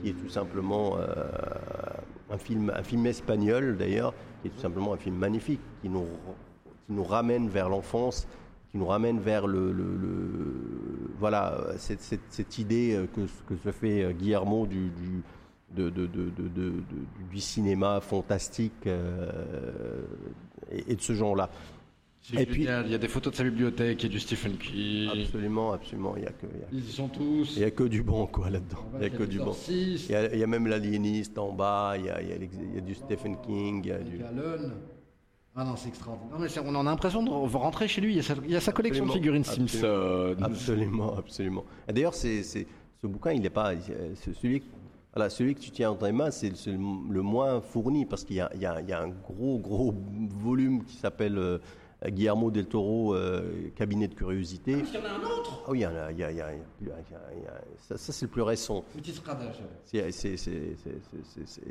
qui 0.00 0.10
est 0.10 0.12
tout 0.14 0.30
simplement 0.30 0.96
un, 2.30 2.38
film, 2.38 2.72
un 2.74 2.82
film 2.82 3.04
espagnol 3.06 3.76
d'ailleurs, 3.76 4.14
qui 4.40 4.48
est 4.48 4.50
tout 4.52 4.60
simplement 4.60 4.94
un 4.94 4.96
film 4.96 5.16
magnifique, 5.16 5.60
qui 5.82 5.88
nous, 5.88 6.06
qui 6.86 6.92
nous 6.92 7.04
ramène 7.04 7.48
vers 7.48 7.68
l'enfance, 7.68 8.26
qui 8.70 8.78
nous 8.78 8.86
ramène 8.86 9.18
vers 9.18 9.46
le, 9.48 9.74
voilà, 11.18 11.58
cette, 11.76 12.58
idée 12.58 13.04
que, 13.14 13.56
se 13.56 13.72
fait 13.72 14.14
Guillermo 14.14 14.66
du- 14.66 14.92
de, 15.74 15.90
de- 15.90 16.06
de- 16.06 16.30
de- 16.30 16.48
de- 16.48 16.70
de- 16.70 17.30
du 17.32 17.40
cinéma 17.40 18.00
fantastique 18.00 18.86
euh, 18.86 20.02
et, 20.72 20.92
et 20.92 20.96
de 20.96 21.00
ce 21.00 21.12
genre-là. 21.14 21.50
Et 22.32 22.46
puis- 22.46 22.62
il 22.62 22.90
y 22.90 22.94
a 22.94 22.98
des 22.98 23.08
photos 23.08 23.32
de 23.32 23.36
sa 23.36 23.44
bibliothèque, 23.44 24.02
il 24.02 24.06
y 24.06 24.08
a 24.08 24.12
du 24.12 24.18
Stephen 24.20 24.56
King. 24.56 25.10
Absolument, 25.12 25.72
absolument. 25.74 26.14
Il 26.16 26.22
n'y 26.22 26.26
a, 26.26 26.30
que- 26.32 26.46
il 26.54 26.60
y 26.60 26.62
a- 26.62 26.66
Ils 26.84 26.88
y 26.88 26.92
sont 26.92 27.08
tous. 27.08 27.52
il 27.56 27.60
y 27.60 27.64
a 27.64 27.70
que 27.70 27.84
du 27.84 28.02
bon 28.02 28.26
quoi 28.26 28.48
là-dedans. 28.48 28.78
Il 28.94 29.00
n'y 29.00 29.04
a 29.06 29.10
que 29.10 29.24
du 29.24 29.38
bon. 29.38 29.54
Il 29.68 30.10
y 30.10 30.14
a, 30.14 30.32
il 30.32 30.38
y 30.40 30.42
a 30.42 30.46
même 30.46 30.66
l'aliéniste 30.66 31.36
en 31.36 31.52
bas, 31.52 31.94
il 31.98 32.06
y 32.06 32.10
a, 32.10 32.22
il 32.22 32.28
y 32.28 32.32
a 32.32 32.36
il 32.36 32.74
y 32.76 32.78
a 32.78 32.80
du 32.80 32.94
Stephen 32.94 33.36
King, 33.42 33.82
il 33.84 33.88
y 33.88 33.92
a 33.92 33.98
du... 33.98 34.22
Allen. 34.24 34.72
Ah 35.56 35.64
non, 35.64 35.76
c'est 35.76 35.88
extraordinaire. 35.88 36.32
Non, 36.34 36.40
mais 36.42 36.48
c'est- 36.48 36.60
on 36.60 36.74
en 36.74 36.80
a 36.86 36.90
l'impression 36.90 37.22
de 37.22 37.28
re- 37.28 37.56
rentrer 37.58 37.88
chez 37.88 38.00
lui. 38.00 38.14
Il 38.14 38.16
y 38.16 38.20
a 38.20 38.22
sa, 38.22 38.34
il 38.42 38.50
y 38.50 38.56
a 38.56 38.60
sa 38.60 38.72
collection 38.72 39.04
de 39.06 39.12
figurines 39.12 39.42
absolument. 39.42 39.68
Simpson. 39.68 40.36
Absolument, 40.42 41.16
absolument. 41.18 41.64
Et 41.88 41.92
D'ailleurs, 41.92 42.14
ce 42.14 42.64
bouquin, 43.04 43.32
il 43.32 43.42
n'est 43.42 43.50
pas. 43.50 43.72
Celui, 44.40 44.62
voilà, 45.14 45.30
celui 45.30 45.54
que 45.54 45.60
tu 45.60 45.70
tiens 45.70 45.90
entre 45.90 46.06
les 46.06 46.12
mains, 46.12 46.30
c'est 46.30 46.50
le 46.50 47.12
le 47.12 47.22
moins 47.22 47.60
fourni 47.60 48.04
parce 48.04 48.24
qu'il 48.24 48.36
y 48.36 48.40
a, 48.40 48.50
y 48.54 48.60
y 48.60 48.92
un 48.92 49.08
gros, 49.08 49.58
gros 49.58 49.94
volume 50.30 50.84
qui 50.84 50.96
s'appelle 50.96 51.38
euh, 51.38 51.58
Guillermo 52.04 52.50
del 52.50 52.66
Toro, 52.66 53.14
euh, 53.14 53.70
Cabinet 53.76 54.08
de 54.08 54.14
curiosité. 54.14 54.72
Il 54.72 54.78
y 54.78 54.98
en 54.98 55.04
a 55.04 55.10
un 55.12 55.22
autre 55.22 55.62
Ah 55.66 55.70
oui, 55.70 55.78
il 55.78 55.82
y 55.82 55.86
en 55.86 55.94
a, 55.94 56.10
il 56.12 56.18
y 56.18 56.24
a- 56.24 56.30
il 56.32 56.36
y 56.36 56.40
a- 56.40 56.52
il 56.52 56.88
y 56.88 56.90
a- 56.90 56.94
il 57.08 57.12
y 57.12 57.14
a- 57.14 57.20
il 57.36 57.42
y 57.44 57.46
a- 57.46 57.60
ça, 57.80 57.96
ça, 57.96 58.12
c'est 58.12 58.26
le 58.26 58.30
plus 58.30 58.42
récent. 58.42 58.84
Petit 58.94 59.12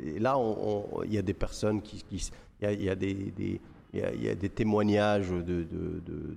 Et 0.02 0.18
là, 0.18 0.38
on- 0.38 0.86
on- 0.98 1.02
il 1.04 1.12
y 1.14 1.18
a 1.18 1.22
des 1.22 1.34
personnes 1.34 1.82
qui, 1.82 2.02
qui- 2.02 2.30
il 2.60 2.64
y 2.64 2.66
a, 2.66 2.72
il 2.72 2.82
y 2.82 2.88
a 2.90 2.94
des, 2.94 3.14
des- 3.14 3.60
il 3.92 4.00
y 4.00 4.02
a, 4.02 4.12
il 4.14 4.22
y 4.24 4.28
a 4.28 4.34
des 4.34 4.48
témoignages 4.48 5.30
de, 5.30 5.42
de, 5.42 5.64
de, 6.04 6.36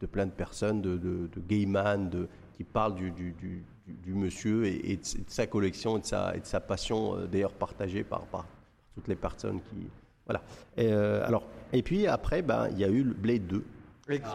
de, 0.00 0.06
plein 0.06 0.26
de 0.26 0.30
personnes, 0.30 0.80
de, 0.80 0.96
de, 0.96 1.28
gayman, 1.46 2.08
qui 2.56 2.64
parlent 2.64 2.94
du, 2.94 3.10
du, 3.10 3.32
du, 3.32 3.64
du- 3.90 4.14
monsieur 4.14 4.64
et, 4.66 4.92
et 4.92 4.96
de, 4.96 5.02
sa 5.26 5.46
collection 5.46 5.96
et 5.98 6.00
de 6.00 6.06
sa, 6.06 6.34
et 6.36 6.40
de 6.40 6.46
sa 6.46 6.60
passion, 6.60 7.16
euh, 7.16 7.26
d'ailleurs 7.26 7.52
partagée 7.52 8.04
par, 8.04 8.22
par 8.22 8.46
toutes 8.94 9.08
les 9.08 9.16
personnes 9.16 9.60
qui, 9.70 9.86
voilà. 10.26 10.42
Et, 10.76 10.92
euh, 10.92 11.26
alors, 11.26 11.44
et 11.72 11.82
puis 11.82 12.06
après, 12.06 12.42
ben, 12.42 12.68
il 12.72 12.78
y 12.78 12.84
a 12.84 12.88
eu 12.88 13.02
le 13.02 13.14
Blade 13.14 13.46
2. 13.46 13.64
Exact. 14.08 14.30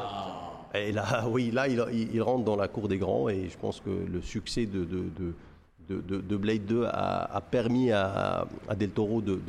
Et 0.74 0.92
là, 0.92 1.26
oui, 1.30 1.52
là, 1.52 1.68
il, 1.68 1.84
il- 1.94 2.14
il 2.16 2.22
rentre 2.22 2.44
dans 2.44 2.56
la 2.56 2.68
cour 2.68 2.88
des 2.88 2.98
grands 2.98 3.30
et 3.30 3.48
je 3.50 3.58
pense 3.58 3.80
que 3.80 3.90
le 3.90 4.22
succès 4.22 4.66
de, 4.66 4.84
de, 4.84 5.04
de, 5.18 5.34
de, 5.90 6.02
de- 6.02 6.22
de 6.22 6.38
Blade 6.38 6.66
2 6.66 6.84
a, 6.86 7.36
a 7.36 7.42
permis 7.42 7.92
à, 7.92 8.48
à 8.68 8.76
Del 8.76 8.90
Toro 8.90 9.22
de, 9.22 9.40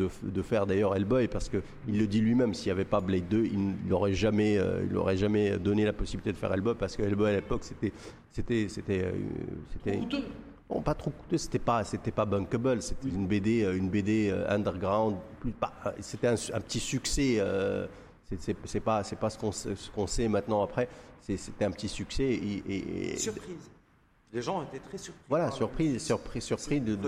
faire 0.42 0.66
d'ailleurs 0.66 0.94
Hellboy 0.94 1.28
parce 1.28 1.48
que 1.48 1.62
il 1.88 1.98
le 1.98 2.06
dit 2.06 2.20
lui-même 2.20 2.52
s'il 2.54 2.66
n'y 2.68 2.72
avait 2.72 2.84
pas 2.84 3.00
Blade 3.00 3.28
2 3.28 3.44
il 3.46 3.88
n'aurait 3.88 4.14
jamais 4.14 4.58
euh, 4.58 4.84
il 4.90 4.96
aurait 4.96 5.16
jamais 5.16 5.56
donné 5.58 5.84
la 5.84 5.92
possibilité 5.92 6.32
de 6.32 6.36
faire 6.36 6.52
Hellboy 6.52 6.74
parce 6.78 6.96
que 6.96 7.02
Hellboy 7.02 7.30
à 7.30 7.34
l'époque 7.34 7.64
c'était 7.64 7.92
c'était 8.30 8.68
c'était 8.68 9.02
euh, 9.04 9.12
c'était 9.72 9.98
Coûteux. 9.98 10.24
Bon, 10.68 10.80
pas 10.82 10.94
trop 10.94 11.10
coûteux, 11.12 11.38
c'était 11.38 11.60
pas, 11.60 11.84
c'était 11.84 12.10
pas 12.10 12.24
bankable, 12.24 12.82
c'était 12.82 13.08
une 13.08 13.28
BD, 13.28 13.62
euh, 13.62 13.76
une 13.76 13.88
BD 13.88 14.30
euh, 14.32 14.48
underground. 14.52 15.14
Plus, 15.38 15.52
pas, 15.52 15.72
c'était 16.00 16.26
un, 16.26 16.34
petit 16.34 16.80
succès. 16.80 17.36
euh, 17.38 17.86
c'est- 18.64 18.80
pas, 18.80 19.04
c'est 19.04 19.14
pas 19.14 19.30
ce 19.30 19.38
qu'on 19.38 19.52
sait- 19.52 19.76
ce 19.76 19.88
qu'on 19.92 20.08
sait 20.08 20.26
maintenant 20.26 20.64
après. 20.64 20.88
C'était 21.20 21.64
un 21.66 21.70
petit 21.70 21.86
succès 21.86 22.24
et, 22.24 22.62
et- 22.68 23.12
et- 23.12 23.16
Surprise. 23.16 23.70
Les 24.36 24.42
gens 24.42 24.62
étaient 24.62 24.80
très 24.80 24.98
surpris. 24.98 25.22
voilà, 25.30 25.50
surpris, 25.50 25.98
surpris, 25.98 26.42
surpris 26.42 26.78
de, 26.82 26.98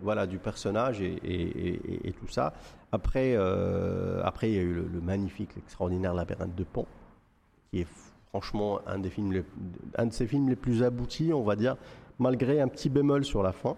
voilà 0.00 0.26
du 0.26 0.38
personnage 0.38 1.02
et, 1.02 1.12
et- 1.22 1.74
et- 1.74 2.08
et 2.08 2.12
tout 2.12 2.28
ça. 2.28 2.54
Après, 2.92 3.34
euh, 3.36 4.22
après 4.24 4.50
il 4.50 4.54
y 4.54 4.58
a 4.58 4.62
eu 4.62 4.72
le, 4.72 4.88
le 4.90 5.00
magnifique, 5.02 5.50
l'extraordinaire 5.54 6.14
labyrinthe 6.14 6.54
de 6.54 6.64
Pan, 6.64 6.86
qui 7.70 7.80
est 7.82 7.86
franchement 8.30 8.80
un 8.86 8.98
des 9.00 9.10
films, 9.10 9.32
les- 9.34 9.44
un 9.98 10.06
de 10.06 10.14
ses 10.14 10.26
films 10.26 10.48
les 10.48 10.56
plus 10.56 10.82
aboutis, 10.82 11.30
on 11.34 11.42
va 11.42 11.56
dire, 11.56 11.76
malgré 12.18 12.58
un 12.62 12.68
petit 12.68 12.88
bémol 12.88 13.22
sur 13.22 13.42
la 13.42 13.52
fin. 13.52 13.76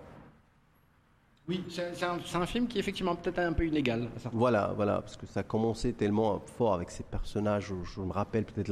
Oui, 1.51 1.64
c'est 1.68 2.36
un, 2.36 2.47
film 2.47 2.68
qui 2.68 2.78
est 2.78 2.81
effectivement 2.81 3.16
peut-être 3.16 3.40
un 3.40 3.52
peu 3.52 3.66
illégal. 3.66 4.06
Voilà, 4.32 4.72
voilà, 4.77 5.01
parce 5.01 5.16
que 5.16 5.27
ça 5.27 5.40
a 5.40 5.43
commencé 5.43 5.93
tellement 5.93 6.39
fort 6.39 6.74
avec 6.74 6.93
ces 6.93 7.02
personnages. 7.02 7.72
Je 7.93 8.01
me 8.01 8.12
rappelle 8.12 8.44
peut-être 8.44 8.70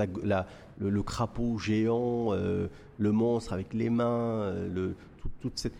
le, 0.79 1.03
crapaud 1.03 1.59
géant, 1.59 2.29
euh, 2.31 2.69
le 2.99 3.11
monstre 3.11 3.53
avec 3.53 3.75
les 3.75 3.91
mains, 3.91 4.43
euh. 4.43 4.93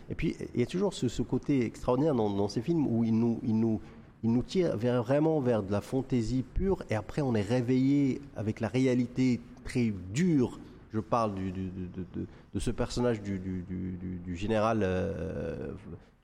Et 0.09 0.15
puis 0.15 0.35
il 0.53 0.59
y 0.59 0.63
a 0.63 0.65
toujours 0.65 0.93
ce, 0.93 1.21
côté 1.21 1.65
extraordinaire 1.65 2.15
dans, 2.15 2.49
ces 2.49 2.61
films 2.61 2.85
où 2.85 3.05
il 3.05 3.17
nous, 3.17 3.39
il 3.43 3.57
nous, 3.57 3.79
il 4.21 4.33
nous 4.33 4.43
vraiment 4.75 5.39
vers 5.39 5.63
de 5.63 5.71
la 5.71 5.79
fantaisie 5.79 6.43
pure, 6.43 6.83
et 6.89 6.95
après 6.95 7.21
on 7.21 7.33
est 7.33 7.41
réveillé 7.41 8.19
avec 8.35 8.59
la 8.59 8.67
réalité 8.67 9.39
très 9.63 9.93
dure. 10.13 10.59
Je 10.93 10.99
parle 10.99 11.33
de, 11.35 12.59
ce 12.59 12.71
personnage 12.71 13.21
du 13.21 14.35
général. 14.35 14.81
euh, 14.83 15.71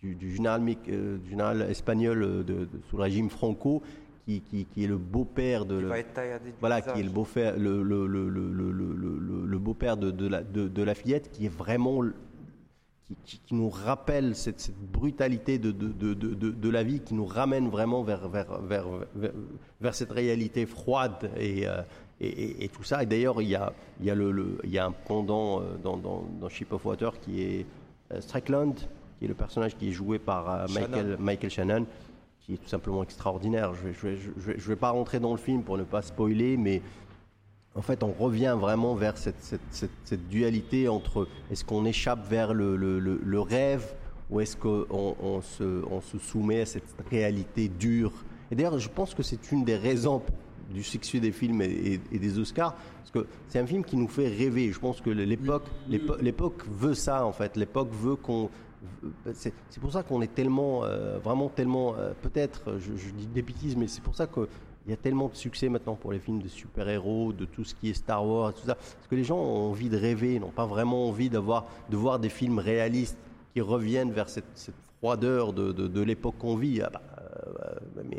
du, 0.02 0.16
du 0.16 0.36
général, 0.36 0.62
euh, 0.90 1.18
du 1.18 1.30
général 1.30 1.62
espagnol 1.70 2.24
euh, 2.24 2.44
de, 2.44 2.54
de- 2.66 2.70
sous 2.90 2.98
le 2.98 3.04
régime 3.04 3.30
Franco, 3.30 3.82
qui, 4.26 4.42
qui- 4.42 4.66
qui 4.66 4.84
est 4.84 4.88
le 4.88 4.98
beau-père 4.98 5.66
de 5.66 5.76
Il 5.76 5.82
le- 5.84 5.88
va 5.88 6.00
être 6.00 6.14
voilà, 6.60 6.80
visage. 6.80 6.94
qui 6.94 7.00
est 7.00 7.04
le 7.04 7.10
beau-père, 7.10 7.58
le, 7.58 7.84
le, 7.84 8.08
le, 8.08 9.60
beau-père 9.60 9.98
de, 9.98 10.12
de, 10.12 10.28
la, 10.28 10.42
de, 10.44 10.68
la 10.84 10.94
fillette, 10.96 11.32
qui 11.32 11.46
est 11.46 11.50
vraiment, 11.56 12.02
qui, 13.06 13.16
qui- 13.24 13.40
qui 13.46 13.56
nous 13.56 13.70
rappelle 13.70 14.36
cette, 14.36 14.60
cette 14.60 14.78
brutalité 14.78 15.58
de, 15.60 15.72
de, 15.72 15.88
de, 15.92 16.14
de, 16.14 16.52
la 16.70 16.84
vie, 16.84 17.00
qui 17.02 17.14
nous 17.14 17.26
ramène 17.26 17.70
vraiment 17.70 18.04
vers, 18.04 18.28
vers, 18.30 18.60
vers, 18.62 18.88
vers, 19.16 19.32
vers 19.82 19.96
cette 19.96 20.12
réalité 20.12 20.66
froide 20.66 21.30
et, 21.38 21.68
euh, 21.68 21.82
et, 22.20 22.28
et- 22.28 22.64
et 22.66 22.70
tout 22.70 22.84
ça. 22.84 23.04
Et 23.04 23.06
d'ailleurs, 23.06 23.42
il 23.42 23.50
y 23.50 23.56
a, 23.56 23.74
il 24.02 24.08
il 24.64 24.70
y 24.72 24.80
a 24.80 24.86
un 24.88 24.92
pendant 24.92 25.62
euh, 25.62 25.64
dans, 25.84 25.98
dans, 25.98 26.24
dans 26.42 26.50
Ship 26.50 26.72
of 26.74 26.84
Water 26.86 27.20
qui 27.20 27.44
est 27.44 27.66
euh, 28.12 28.22
Strickland, 28.22 28.74
qui 29.18 29.26
est 29.26 29.28
le 29.28 29.34
personnage 29.34 29.76
qui 29.78 29.90
est 29.90 29.92
joué 29.94 30.20
par 30.20 30.50
euh, 30.50 30.66
Michael, 30.74 30.92
Shannon. 30.92 31.16
Michael 31.20 31.50
Shannon, 31.52 31.86
qui 32.42 32.54
est 32.54 32.58
tout 32.58 32.68
simplement 32.70 33.04
extraordinaire. 33.04 33.74
Je 33.74 33.88
ne 33.88 33.92
vais, 34.14 34.18
je 34.18 34.30
vais- 34.52 34.56
je 34.60 34.68
vais 34.68 34.76
pas 34.76 34.90
rentrer 34.92 35.20
dans 35.20 35.32
le 35.32 35.38
film 35.38 35.64
pour 35.64 35.78
ne 35.78 35.84
pas 35.84 36.02
spoiler, 36.02 36.58
mais 36.58 36.82
en 37.76 37.82
fait, 37.82 38.04
on 38.04 38.12
revient 38.12 38.56
vraiment 38.60 38.96
vers 38.96 39.18
cette, 39.18 39.42
cette- 39.42 39.60
cette- 39.72 39.90
cette 40.04 40.28
dualité 40.30 40.88
entre 40.88 41.28
est-ce 41.52 41.66
qu'on 41.66 41.86
échappe 41.86 42.28
vers 42.30 42.54
le, 42.54 42.76
le- 42.76 43.00
le- 43.00 43.20
le 43.24 43.40
rêve 43.42 43.94
ou 44.30 44.40
est-ce 44.40 44.56
qu'on 44.58 44.86
on 44.90 45.42
se, 45.42 45.84
on 45.92 46.02
se 46.02 46.18
soumet 46.18 46.62
à 46.62 46.66
cette 46.66 46.84
réalité 47.12 47.68
dure. 47.68 48.12
Et 48.52 48.56
d'ailleurs, 48.56 48.80
je 48.80 48.90
pense 48.90 49.14
que 49.14 49.24
c'est 49.24 49.52
une 49.52 49.64
des 49.66 49.76
raisons 49.76 50.22
du 50.72 50.82
succès 50.84 51.20
des 51.20 51.32
films 51.32 51.62
et, 51.62 51.66
et- 51.66 52.00
et 52.12 52.18
des 52.20 52.40
Oscars, 52.40 52.74
parce 52.98 53.12
que 53.12 53.28
c'est 53.50 53.60
un 53.60 53.68
film 53.68 53.84
qui 53.84 53.96
nous 53.98 54.08
fait 54.08 54.28
rêver. 54.28 54.72
Je 54.72 54.80
pense 54.80 55.00
que 55.02 55.10
l'époque, 55.12 55.66
l'épo- 55.88 56.16
l'époque 56.22 56.64
veut 56.68 56.96
ça 56.96 57.24
en 57.26 57.32
fait. 57.32 57.56
L'époque 57.56 57.90
veut 57.92 58.16
qu'on 58.16 58.50
c'est 59.34 59.54
c'est 59.70 59.80
pour 59.80 59.92
ça 59.92 60.04
qu'on 60.04 60.22
est 60.22 60.34
tellement, 60.34 60.84
euh, 60.84 61.18
vraiment 61.20 61.50
tellement, 61.50 61.96
euh, 61.96 62.14
peut-être, 62.22 62.78
je, 62.80 62.96
je 62.96 63.10
dis 63.12 63.28
des 63.28 63.42
bêtises, 63.42 63.76
mais 63.76 63.88
c'est 63.88 64.02
pour 64.02 64.16
ça 64.16 64.28
qu'il 64.28 64.48
y 64.88 64.94
a 64.94 64.98
tellement 64.98 65.30
de 65.30 65.36
succès 65.36 65.70
maintenant 65.70 65.96
pour 65.96 66.12
les 66.12 66.20
films 66.20 66.42
de 66.42 66.48
super-héros, 66.48 67.34
de 67.34 67.46
tout 67.46 67.64
ce 67.64 67.76
qui 67.76 67.90
est 67.90 67.94
Star 67.94 68.26
Wars, 68.26 68.54
tout 68.54 68.66
ça. 68.66 68.76
Parce 68.76 69.08
que 69.10 69.16
les 69.16 69.24
gens 69.24 69.38
ont 69.38 69.70
envie 69.70 69.90
de 69.90 69.98
rêver, 69.98 70.40
n'ont 70.40 70.52
pas 70.52 70.66
vraiment 70.66 71.08
envie 71.08 71.30
d'avoir, 71.30 71.66
de 71.90 71.98
voir 71.98 72.20
des 72.20 72.30
films 72.30 72.60
réalistes 72.60 73.18
qui 73.54 73.62
reviennent 73.62 74.12
vers 74.12 74.30
cette, 74.30 74.72
froideur 74.98 75.54
de, 75.54 76.02
l'époque 76.02 76.36
qu'on 76.40 76.56
vit. 76.56 76.82
Ah 76.82 76.90
bah, 76.92 77.02
euh, 77.20 78.14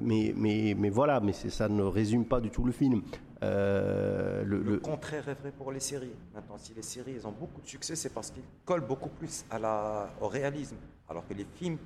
mais, 0.00 0.74
mais, 0.76 0.90
voilà, 0.90 1.20
mais 1.20 1.32
ça 1.32 1.68
ne 1.68 1.82
résume 1.82 2.24
pas 2.24 2.40
du 2.40 2.50
tout 2.50 2.64
le 2.64 2.72
film. 2.72 3.02
Euh, 3.42 4.42
le- 4.44 4.78
contraire 4.78 5.28
est 5.28 5.34
vrai 5.34 5.50
pour 5.56 5.72
les 5.72 5.80
séries. 5.80 6.12
Maintenant, 6.34 6.58
si 6.58 6.74
les 6.74 6.82
séries 6.82 7.14
elles 7.16 7.26
ont 7.26 7.32
beaucoup 7.32 7.60
de 7.60 7.66
succès, 7.66 7.96
c'est 7.96 8.10
parce 8.12 8.30
qu'ils 8.30 8.42
collent 8.64 8.86
beaucoup 8.86 9.08
plus 9.08 9.44
à 9.50 9.58
la, 9.58 10.10
au 10.20 10.28
réalisme. 10.28 10.76
Alors 11.08 11.26
que 11.26 11.34
les 11.34 11.46
films 11.56 11.78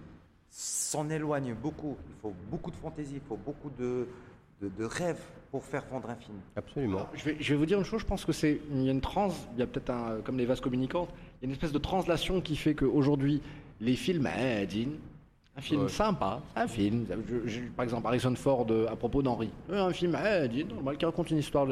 s'en 0.51 1.09
éloignent 1.11 1.55
beaucoup. 1.55 1.97
Il 2.09 2.15
faut 2.21 2.35
beaucoup 2.51 2.71
de 2.71 2.77
fantaisie, 2.77 3.15
il 3.17 3.21
faut 3.29 3.37
beaucoup 3.37 3.71
de, 3.71 4.07
de, 4.61 4.69
de 4.69 4.85
rêves 4.85 5.23
pour 5.51 5.65
faire 5.65 5.85
vendre 5.91 6.11
un 6.11 6.17
film. 6.17 6.39
absolument. 6.57 7.07
Je 7.15 7.25
vais, 7.25 7.37
je 7.41 7.53
vais 7.53 7.59
vous 7.59 7.67
dire 7.67 7.79
une 7.79 7.85
chose, 7.85 8.01
je 8.01 8.07
pense 8.07 8.25
que 8.25 8.33
c'est 8.33 8.61
il 8.73 8.83
y 8.83 8.89
a 8.89 8.93
une 8.93 9.01
trans, 9.01 9.29
il 9.55 9.61
y 9.61 9.63
a 9.63 9.67
peut-être 9.67 9.91
un 9.91 10.21
comme 10.25 10.37
les 10.39 10.47
vases 10.47 10.61
communicants, 10.61 11.07
il 11.41 11.43
y 11.43 11.45
a 11.45 11.47
une 11.47 11.53
espèce 11.53 11.73
de 11.73 11.79
translation 11.79 12.41
qui 12.41 12.57
fait 12.57 12.75
qu'aujourd'hui 12.75 13.41
les 13.81 13.95
films, 13.97 14.29
eh, 14.37 14.67
Dean, 14.67 14.91
un 15.57 15.61
film 15.61 15.83
Ouais. 15.83 15.89
sympa, 15.89 16.43
un 16.57 16.67
film, 16.67 17.07
je- 17.29 17.49
je- 17.49 17.61
par 17.77 17.85
exemple 17.85 18.07
Harrison 18.07 18.35
Ford 18.35 18.67
euh, 18.71 18.87
à 18.89 18.97
propos 18.97 19.23
d'Henri, 19.23 19.51
Euh, 19.71 19.87
un 19.87 19.93
film, 19.93 20.17
eh, 20.25 20.49
qui 20.99 21.05
raconte 21.05 21.31
une 21.31 21.39
histoire. 21.39 21.69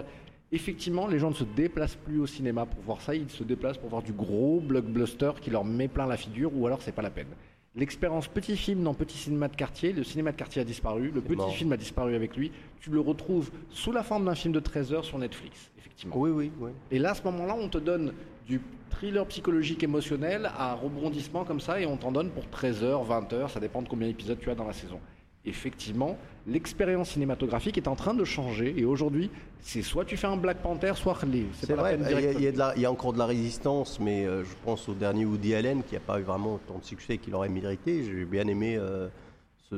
Effectivement, 0.55 1.07
les 1.07 1.19
gens 1.19 1.31
ne 1.31 1.35
se 1.35 1.45
déplacent 1.45 1.97
plus 1.97 2.21
au 2.21 2.27
cinéma 2.27 2.67
pour 2.67 2.83
voir 2.83 3.01
ça, 3.01 3.15
ils 3.15 3.31
se 3.31 3.43
déplacent 3.43 3.79
pour 3.79 3.89
voir 3.89 4.03
du 4.03 4.13
gros 4.13 4.61
blockbuster 4.61 5.33
qui 5.41 5.51
leur 5.51 5.65
met 5.65 5.89
plein 5.89 6.07
la 6.07 6.17
figure, 6.17 6.51
ou 6.55 6.67
alors 6.67 6.83
c'est 6.83 6.93
pas 6.93 7.03
la 7.03 7.11
peine. 7.11 7.29
L'expérience 7.75 8.29
petit 8.29 8.55
film 8.55 8.83
dans 8.83 8.93
petit 8.93 9.17
cinéma 9.17 9.49
de 9.49 9.57
quartier, 9.57 9.95
le 9.95 10.05
cinéma 10.05 10.31
de 10.33 10.37
quartier 10.37 10.61
a 10.61 10.65
disparu, 10.65 11.11
le 11.11 11.23
petit 11.23 11.37
mort. 11.37 11.55
film 11.55 11.73
a 11.73 11.79
disparu 11.79 12.15
avec 12.15 12.37
lui, 12.37 12.53
tu 12.81 12.91
le 12.91 13.01
retrouves 13.01 13.51
sous 13.71 13.93
la 13.93 14.03
forme 14.03 14.27
d'un 14.27 14.35
film 14.35 14.53
de 14.53 14.61
13 14.61 14.93
heures 14.93 15.07
sur 15.07 15.19
Netflix, 15.19 15.71
effectivement. 15.79 16.15
Oui, 16.19 16.31
oui, 16.31 16.53
oui. 16.61 16.71
Et 16.91 16.99
là, 16.99 17.13
à 17.13 17.15
ce 17.15 17.23
moment-là, 17.25 17.57
on 17.59 17.69
te 17.69 17.79
donne 17.79 18.13
du 18.47 18.61
thriller 18.93 19.27
psychologique 19.27 19.83
émotionnel 19.83 20.51
à 20.57 20.75
rebondissement 20.75 21.45
comme 21.45 21.61
ça, 21.61 21.81
et 21.81 21.87
on 21.87 21.97
t'en 21.97 22.13
donne 22.13 22.31
pour 22.31 22.49
13 22.49 22.85
heures, 22.85 23.03
20 23.03 23.33
heures, 23.33 23.51
ça 23.51 23.61
dépend 23.61 23.83
de 23.83 23.89
combien 23.89 24.09
d'épisodes 24.09 24.39
tu 24.41 24.51
as 24.51 24.55
dans 24.55 24.67
la 24.67 24.73
saison. 24.73 25.01
Effectivement, 25.45 26.17
l'expérience 26.47 27.11
cinématographique 27.11 27.77
est 27.77 27.89
en 27.89 27.97
train 27.97 28.15
de 28.15 28.25
changer, 28.25 28.75
et 28.77 28.85
aujourd'hui, 28.85 29.29
c'est 29.61 29.83
soit 29.83 30.05
tu 30.05 30.17
fais 30.17 30.29
un 30.29 30.37
Black 30.37 30.59
Panther, 30.59 30.93
soit 30.95 31.15
Harley. 31.15 31.47
C'est 31.55 31.73
vrai, 31.73 31.99
y, 31.99 32.45
y 32.45 32.53
il 32.77 32.83
y 32.83 32.87
a 32.87 32.91
encore 32.93 33.13
de 33.13 33.19
la 33.19 33.27
résistance, 33.27 33.99
mais 33.99 34.25
euh, 34.25 34.45
je 34.45 34.55
pense 34.65 34.89
au 34.89 34.95
dernier 34.95 35.25
Woody 35.25 35.55
Allen 35.55 35.83
qui 35.83 35.95
n'a 35.95 36.01
pas 36.01 36.21
eu 36.21 36.23
vraiment 36.23 36.55
autant 36.55 36.79
de 36.79 36.85
succès 36.85 37.19
qu'il 37.19 37.35
aurait 37.35 37.49
mérité. 37.49 38.05
J'ai 38.05 38.25
bien 38.25 38.47
aimé 38.47 38.77
euh, 38.79 39.09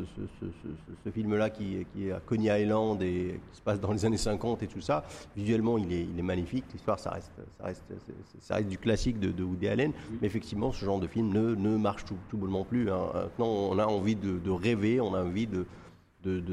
ce, 0.00 0.20
ce- 0.40 0.46
ce- 0.62 0.68
ce- 0.68 0.92
ce 1.04 1.10
film-là 1.10 1.50
qui, 1.50 1.86
qui 1.92 2.08
est 2.08 2.12
à 2.12 2.20
Coney 2.20 2.62
Island 2.62 3.00
et 3.02 3.40
qui 3.50 3.56
se 3.56 3.62
passe 3.62 3.80
dans 3.80 3.92
les 3.92 4.04
années 4.04 4.16
50 4.16 4.62
et 4.62 4.66
tout 4.66 4.80
ça. 4.80 5.04
Visuellement, 5.36 5.78
il 5.78 5.92
est, 5.92 6.02
il 6.02 6.18
est 6.18 6.22
magnifique. 6.22 6.64
L'histoire, 6.72 6.98
ça 6.98 7.10
reste, 7.10 7.30
ça, 7.58 7.64
reste, 7.64 7.84
c'est- 8.06 8.40
ça 8.40 8.54
reste 8.56 8.68
du 8.68 8.78
classique 8.78 9.18
de, 9.20 9.30
de 9.30 9.42
Woody 9.44 9.68
Allen. 9.68 9.92
Mais 10.20 10.26
effectivement, 10.26 10.72
ce 10.72 10.84
genre 10.84 10.98
de 11.00 11.06
film 11.06 11.28
ne, 11.32 11.54
ne 11.54 11.76
marche 11.76 12.04
tout, 12.04 12.16
tout 12.28 12.36
bonnement 12.36 12.64
plus. 12.64 12.90
hein. 12.90 13.10
Maintenant, 13.14 13.46
on 13.48 13.78
a 13.78 13.86
envie 13.86 14.16
de, 14.16 14.38
de 14.38 14.50
rêver, 14.50 15.00
on 15.00 15.14
a 15.14 15.22
envie 15.22 15.46
de, 15.46 15.64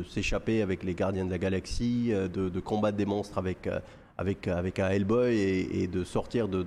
s'échapper 0.04 0.62
avec 0.62 0.84
les 0.84 0.94
gardiens 0.94 1.26
de 1.26 1.32
la 1.32 1.38
galaxie, 1.38 2.10
euh, 2.12 2.28
de, 2.28 2.60
combattre 2.60 2.98
des 2.98 3.06
monstres 3.06 3.38
avec, 3.38 3.68
euh, 3.68 3.80
avec, 4.18 4.48
avec 4.48 4.80
un 4.80 4.90
Hellboy 4.90 5.34
et, 5.36 5.84
et 5.84 5.88
de 5.88 6.04
sortir 6.04 6.48
de. 6.48 6.66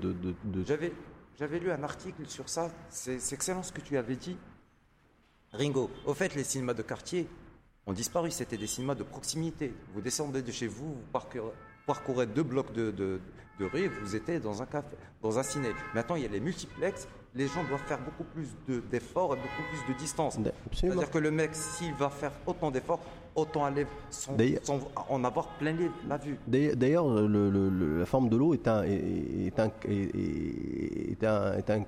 J'avais, 1.36 1.58
lu 1.58 1.70
un 1.70 1.82
article 1.82 2.22
sur 2.26 2.48
ça. 2.48 2.70
C'est 2.90 3.18
excellent 3.32 3.62
ce 3.62 3.72
que 3.72 3.80
tu 3.80 3.96
avais 3.96 4.16
dit. 4.16 4.36
Ringo, 5.56 5.90
au 6.04 6.14
fait, 6.14 6.34
les 6.34 6.44
cinémas 6.44 6.74
de 6.74 6.82
quartier 6.82 7.28
ont 7.86 7.92
disparu. 7.92 8.30
C'était 8.30 8.56
des 8.56 8.66
cinémas 8.66 8.94
de 8.94 9.04
proximité. 9.04 9.72
Vous 9.92 10.00
descendez 10.00 10.42
de 10.42 10.50
chez 10.50 10.66
vous, 10.66 10.94
vous 10.94 11.52
parcourez, 11.86 12.26
deux 12.26 12.42
blocs 12.42 12.72
de, 12.72 12.90
de, 12.90 13.20
rue 13.60 13.88
vous 14.02 14.16
étiez 14.16 14.40
dans 14.40 14.62
un 14.62 14.66
café, 14.66 14.96
dans 15.22 15.38
un 15.38 15.42
ciné. 15.42 15.70
Maintenant, 15.94 16.16
il 16.16 16.22
y 16.22 16.26
a 16.26 16.28
les 16.28 16.40
multiplexes. 16.40 17.06
Les 17.36 17.48
gens 17.48 17.64
doivent 17.68 17.82
faire 17.86 17.98
beaucoup 17.98 18.22
plus 18.32 18.46
de, 18.68 18.80
d'efforts 18.90 19.34
et 19.34 19.36
beaucoup 19.36 19.68
plus 19.70 19.92
de 19.92 19.98
distance. 19.98 20.38
C'est-à-dire 20.72 21.10
que 21.10 21.18
le 21.18 21.30
mec, 21.32 21.50
s'il 21.54 21.92
va 21.94 22.08
faire 22.08 22.30
autant 22.46 22.70
d'efforts, 22.70 23.00
autant 23.34 23.64
aller 23.64 23.86
sans, 24.08 24.36
en 25.08 25.24
avoir 25.24 25.48
plein 25.58 25.72
les- 25.72 25.90
la 26.08 26.16
vue. 26.16 26.38
D'ailleurs- 26.46 26.76
D'ailleurs, 26.76 27.08
le- 27.08 27.50
le- 27.50 27.68
le- 27.70 27.98
la 27.98 28.06
forme 28.06 28.28
de 28.28 28.36
l'eau 28.36 28.54
est 28.54 28.68
un, 28.68 28.84
est, 28.84 29.46
est 29.46 29.58
un, 29.58 29.68
est, 29.88 31.10
est 31.12 31.24
un, 31.24 31.52
est 31.54 31.70
un 31.70 31.84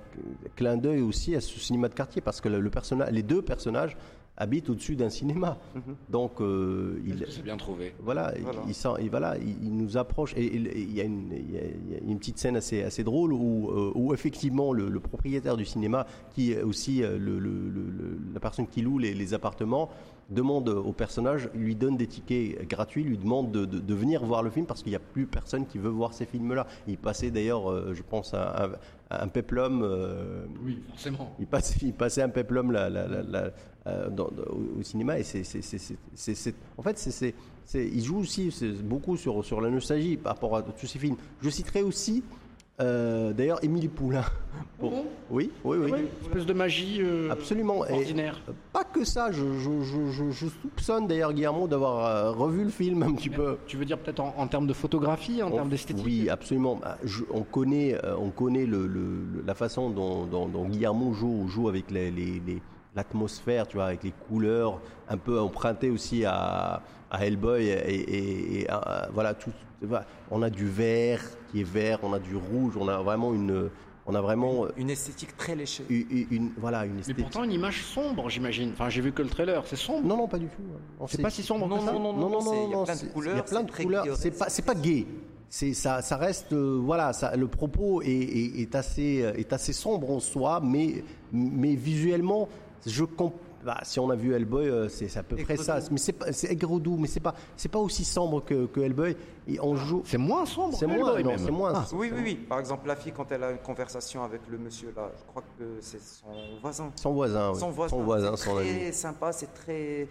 clin 0.56 0.76
d'œil 0.76 1.02
aussi 1.02 1.36
à 1.36 1.40
ce 1.40 1.58
cinéma 1.60 1.88
de 1.88 1.94
quartier 1.94 2.20
parce 2.20 2.40
que 2.40 2.48
le, 2.48 2.58
le 2.58 2.70
personnage, 2.70 3.10
les 3.12 3.22
deux 3.22 3.42
personnages 3.42 3.96
habite 4.36 4.68
au-dessus 4.70 4.96
d'un 4.96 5.08
cinéma. 5.10 5.58
Donc, 6.08 6.40
euh, 6.40 7.00
il, 7.06 7.24
C'est 7.28 7.42
bien 7.42 7.56
trouvé. 7.56 7.94
voilà, 8.00 8.32
Voilà. 8.42 8.62
Il, 9.00 9.10
voilà, 9.10 9.36
il, 9.38 9.64
il 9.64 9.76
nous 9.76 9.96
approche. 9.96 10.34
Et 10.36 10.44
il 10.54 10.92
y, 10.92 11.00
a 11.00 11.04
une- 11.04 11.32
il 11.32 11.54
y 11.54 11.58
a- 11.58 11.62
il 11.64 11.92
y 11.92 11.96
a 11.96 12.10
une 12.10 12.18
petite 12.18 12.38
scène 12.38 12.56
assez, 12.56 12.82
assez 12.82 13.02
drôle 13.04 13.32
où, 13.32 13.70
euh, 13.70 13.92
où 13.94 14.12
effectivement 14.12 14.72
le, 14.72 14.88
le 14.88 15.00
propriétaire 15.00 15.56
du 15.56 15.64
cinéma, 15.64 16.06
qui 16.34 16.52
est 16.52 16.62
aussi 16.62 17.02
euh, 17.02 17.18
le- 17.18 17.38
le- 17.38 17.50
le- 17.68 17.90
le- 17.90 18.18
la 18.34 18.40
personne 18.40 18.66
qui 18.66 18.82
loue 18.82 18.98
les, 18.98 19.14
les 19.14 19.34
appartements, 19.34 19.88
demande 20.28 20.68
au 20.68 20.92
personnage, 20.92 21.48
lui 21.54 21.76
donne 21.76 21.96
des 21.96 22.08
tickets 22.08 22.68
gratuits, 22.68 23.04
lui 23.04 23.16
demande 23.16 23.52
de, 23.52 23.64
de- 23.64 23.78
de 23.78 23.94
venir 23.94 24.24
voir 24.24 24.42
le 24.42 24.50
film 24.50 24.66
parce 24.66 24.82
qu'il 24.82 24.90
n'y 24.90 24.96
a 24.96 25.00
plus 25.00 25.24
personne 25.26 25.66
qui 25.66 25.78
veut 25.78 25.88
voir 25.88 26.12
ces 26.14 26.26
films-là. 26.26 26.66
Il 26.88 26.98
passait 26.98 27.30
d'ailleurs, 27.30 27.70
euh, 27.70 27.94
je 27.94 28.02
pense, 28.02 28.34
à, 28.34 28.64
un- 28.64 28.70
à 28.72 28.76
un 29.10 29.28
peplum. 29.28 29.82
euh, 29.82 30.44
Oui, 30.64 30.78
forcément. 30.88 31.34
il 31.38 31.46
passait, 31.46 31.78
il 31.82 31.92
passait 31.92 32.22
un 32.22 32.28
peplum 32.28 32.72
là, 32.72 32.88
là, 32.90 33.06
là, 33.06 33.22
là, 33.22 33.50
euh, 33.86 34.10
dans- 34.10 34.26
au, 34.50 34.80
au 34.80 34.82
cinéma 34.82 35.18
et 35.18 35.22
c'est, 35.22 35.42
en 36.76 36.82
fait, 36.82 36.98
c'est, 36.98 37.34
il 37.74 38.02
joue 38.04 38.18
aussi 38.18 38.50
beaucoup 38.82 39.16
sur, 39.16 39.44
sur 39.44 39.60
la 39.60 39.70
nostalgie 39.70 40.16
par 40.16 40.34
rapport 40.34 40.56
à 40.56 40.62
tous 40.62 40.86
ces 40.86 40.98
films. 40.98 41.16
Je 41.40 41.50
citerai 41.50 41.82
aussi, 41.82 42.22
euh, 42.80 43.32
d'ailleurs, 43.32 43.62
Émilie 43.64 43.88
Poulain. 43.88 44.24
Bon, 44.78 45.06
oui, 45.30 45.50
oui, 45.64 45.78
oui. 45.80 45.90
Une 45.90 46.06
espèce 46.26 46.44
de 46.44 46.52
magie 46.52 46.98
euh, 47.00 47.30
Absolument. 47.30 47.86
Et 47.86 47.92
ordinaire. 47.92 48.38
pas 48.74 48.84
que 48.84 49.04
ça, 49.04 49.32
je, 49.32 49.42
je, 49.58 49.82
je, 49.82 50.10
je- 50.10 50.30
je 50.30 50.46
soupçonne 50.48 51.06
d'ailleurs 51.06 51.32
Guillermo 51.32 51.66
d'avoir 51.66 52.04
euh, 52.04 52.30
revu 52.32 52.64
le 52.64 52.68
film 52.70 53.02
un 53.02 53.12
petit 53.14 53.30
peu. 53.30 53.56
Tu 53.66 53.78
veux 53.78 53.86
dire 53.86 53.98
peut-être 53.98 54.20
en, 54.20 54.34
en 54.36 54.46
termes 54.48 54.66
de 54.66 54.74
photographie, 54.74 55.42
en 55.42 55.48
On- 55.48 55.54
termes 55.54 55.68
d'esthétique? 55.70 56.04
Oui, 56.04 56.28
absolument. 56.28 56.76
Bah, 56.76 56.98
on 57.32 57.40
connaît, 57.42 57.94
euh, 58.04 58.16
on 58.18 58.28
connaît 58.28 58.66
le, 58.66 58.86
le- 58.86 59.24
le- 59.34 59.44
la 59.46 59.54
façon 59.54 59.88
dont, 59.88 60.26
dont- 60.26 60.46
dont 60.48 60.66
Guillermo 60.66 61.14
joue, 61.14 61.48
joue 61.48 61.68
avec 61.70 61.90
les- 61.90 62.10
les- 62.10 62.42
les- 62.46 62.62
l'atmosphère, 62.94 63.66
tu 63.66 63.76
vois, 63.78 63.86
avec 63.86 64.04
les 64.04 64.12
couleurs, 64.28 64.80
un 65.08 65.16
peu 65.16 65.40
emprunté 65.40 65.88
aussi 65.90 66.24
à, 66.26 66.82
à 67.10 67.24
Hellboy. 67.26 67.64
Et, 67.66 67.70
et- 67.72 68.60
et, 68.60 68.70
euh, 68.70 68.74
voilà, 69.14 69.32
tout. 69.32 69.50
On 70.30 70.42
a 70.42 70.50
du 70.50 70.66
vert 70.68 71.22
qui 71.50 71.60
est 71.60 71.64
vert, 71.64 71.98
on 72.02 72.12
a 72.12 72.18
du 72.18 72.36
rouge, 72.36 72.74
on 72.78 72.88
a 72.88 72.98
vraiment 73.02 73.34
une, 73.34 73.70
on 74.06 74.14
a 74.14 74.20
vraiment 74.20 74.66
Une 74.76 74.90
esthétique 74.90 75.36
très 75.36 75.54
léchée. 75.54 75.84
une, 75.88 76.52
voilà 76.58 76.84
une 76.86 76.94
Mais 76.94 77.00
esthétique. 77.00 77.24
pourtant 77.24 77.44
une 77.44 77.52
image 77.52 77.82
sombre, 77.84 78.28
j'imagine. 78.30 78.70
Enfin, 78.72 78.88
j'ai 78.88 79.00
vu 79.00 79.12
que 79.12 79.22
le 79.22 79.28
trailer, 79.28 79.62
c'est 79.66 79.76
sombre. 79.76 80.06
Non, 80.06 80.16
non, 80.16 80.28
pas 80.28 80.38
du 80.38 80.46
tout. 80.46 80.62
Non, 81.00 81.06
c'est 81.06 81.20
pas 81.22 81.30
si 81.30 81.42
sombre 81.42 81.66
Non, 81.68 81.78
que 81.78 81.84
ça. 81.84 81.92
non, 81.92 82.00
non, 82.00 82.12
non, 82.12 82.42
non, 82.42 82.64
il 82.64 82.70
y 82.70 82.74
a 82.74 82.76
non, 82.76 82.84
plein 82.84 82.94
de 82.96 83.06
couleurs, 83.12 83.34
Il 83.34 83.36
y 83.36 83.40
a 83.40 83.42
plein 83.42 83.60
c'est 83.60 83.66
de 83.66 83.82
couleurs. 83.84 84.16
C'est 84.16 84.30
pas, 84.38 84.48
c'est 84.48 84.64
pas 84.64 84.74
gay. 84.74 85.06
C'est 85.48 85.74
ça, 85.74 86.02
ça 86.02 86.16
reste, 86.16 86.52
euh, 86.52 86.80
voilà, 86.82 87.12
ça, 87.12 87.36
le 87.36 87.46
propos 87.46 88.02
est, 88.02 88.08
est- 88.08 88.60
est 88.62 88.74
assez, 88.74 89.22
euh, 89.22 89.32
est 89.36 89.52
assez 89.52 89.72
sombre 89.72 90.10
en 90.10 90.18
soi, 90.18 90.60
mais, 90.62 91.04
mais 91.32 91.76
visuellement, 91.76 92.48
je 92.84 93.04
comp- 93.04 93.32
bah, 93.64 93.78
si 93.82 93.98
on 93.98 94.10
a 94.10 94.16
vu 94.16 94.34
Hellboy, 94.34 94.68
euh, 94.68 94.88
c'est 94.88 95.14
à 95.16 95.22
peu 95.22 95.36
près 95.36 95.56
ça. 95.56 95.78
Mais 95.90 95.98
c'est 95.98 96.12
pas, 96.12 96.32
c'est 96.32 96.50
aigre 96.50 96.78
doux, 96.78 96.96
mais 96.96 97.08
c'est 97.08 97.20
pas, 97.20 97.34
c'est 97.56 97.68
pas 97.68 97.78
aussi 97.78 98.04
sombre 98.04 98.44
que, 98.44 98.66
que 98.66 98.80
Hellboy. 98.80 99.16
Et 99.48 99.60
on 99.60 99.76
joue. 99.76 100.02
C'est 100.04 100.18
moins 100.18 100.46
sombre. 100.46 100.76
C'est 100.76 100.86
moins, 100.86 101.20
non, 101.22 101.34
c'est 101.36 101.50
moins. 101.50 101.72
Ah. 101.74 101.86
Oui, 101.92 102.10
oui, 102.14 102.20
oui. 102.22 102.34
Par 102.34 102.58
exemple, 102.58 102.86
la 102.86 102.96
fille, 102.96 103.12
quand 103.12 103.30
elle 103.32 103.44
a 103.44 103.50
une 103.50 103.58
conversation 103.58 104.22
avec 104.24 104.42
le 104.48 104.58
monsieur 104.58 104.92
là, 104.96 105.10
je 105.16 105.24
crois 105.24 105.42
que 105.58 105.64
c'est 105.80 106.00
son 106.00 106.58
voisin. 106.60 106.92
Son 106.96 107.12
voisin, 107.12 107.52
oui. 107.52 107.60
Son 107.60 107.70
voisin. 107.70 107.96
son, 107.96 108.02
voisin, 108.04 108.36
c'est 108.36 108.44
son 108.44 108.54
très 108.54 108.84
ami. 108.84 108.92
sympa, 108.92 109.32
c'est 109.32 109.54
très. 109.54 110.08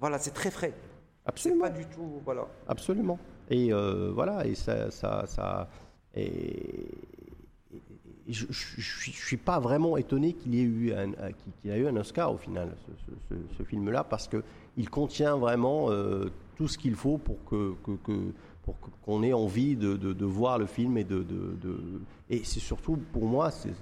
Voilà, 0.00 0.18
c'est 0.18 0.32
très 0.32 0.50
frais. 0.50 0.72
C'est 1.22 1.28
Absolument. 1.28 1.64
pas 1.64 1.70
du 1.70 1.86
tout. 1.86 2.20
Voilà. 2.24 2.46
Absolument. 2.68 3.18
Et 3.50 3.72
euh, 3.72 4.12
voilà, 4.14 4.46
et 4.46 4.54
ça, 4.54 4.90
ça, 4.90 5.24
ça 5.26 5.68
et 6.16 6.90
je, 8.28 8.46
je 8.50 8.80
suis- 9.10 9.36
pas 9.36 9.58
vraiment 9.60 9.96
étonné 9.96 10.32
qu'il 10.32 10.54
y 10.54 10.60
ait 10.60 10.64
eu 10.64 10.92
un, 10.92 11.10
un- 11.12 11.32
qu'il- 11.32 11.52
qu'il 11.60 11.70
a 11.70 11.76
eu 11.76 11.86
un 11.86 11.96
Oscar 11.96 12.32
au 12.32 12.38
final, 12.38 12.74
ce, 12.86 12.92
ce- 13.04 13.34
ce- 13.34 13.56
ce 13.58 13.62
film-là, 13.64 14.04
parce 14.04 14.28
que 14.28 14.42
il 14.76 14.88
contient 14.88 15.36
vraiment 15.36 15.90
euh, 15.90 16.30
tout 16.56 16.68
ce 16.68 16.78
qu'il 16.78 16.94
faut 16.94 17.18
pour 17.18 17.44
que, 17.44 17.74
que- 17.84 17.96
que- 18.04 18.32
pour 18.62 18.80
que- 18.80 18.90
qu'on 19.04 19.22
ait 19.22 19.32
envie 19.34 19.76
de, 19.76 19.96
de- 19.96 20.12
de 20.14 20.24
voir 20.24 20.58
le 20.58 20.66
film 20.66 20.96
et 20.96 21.04
de, 21.04 21.24
et 22.30 22.42
c'est 22.44 22.60
surtout 22.60 22.96
pour 23.12 23.26
moi 23.26 23.50
c'est, 23.50 23.72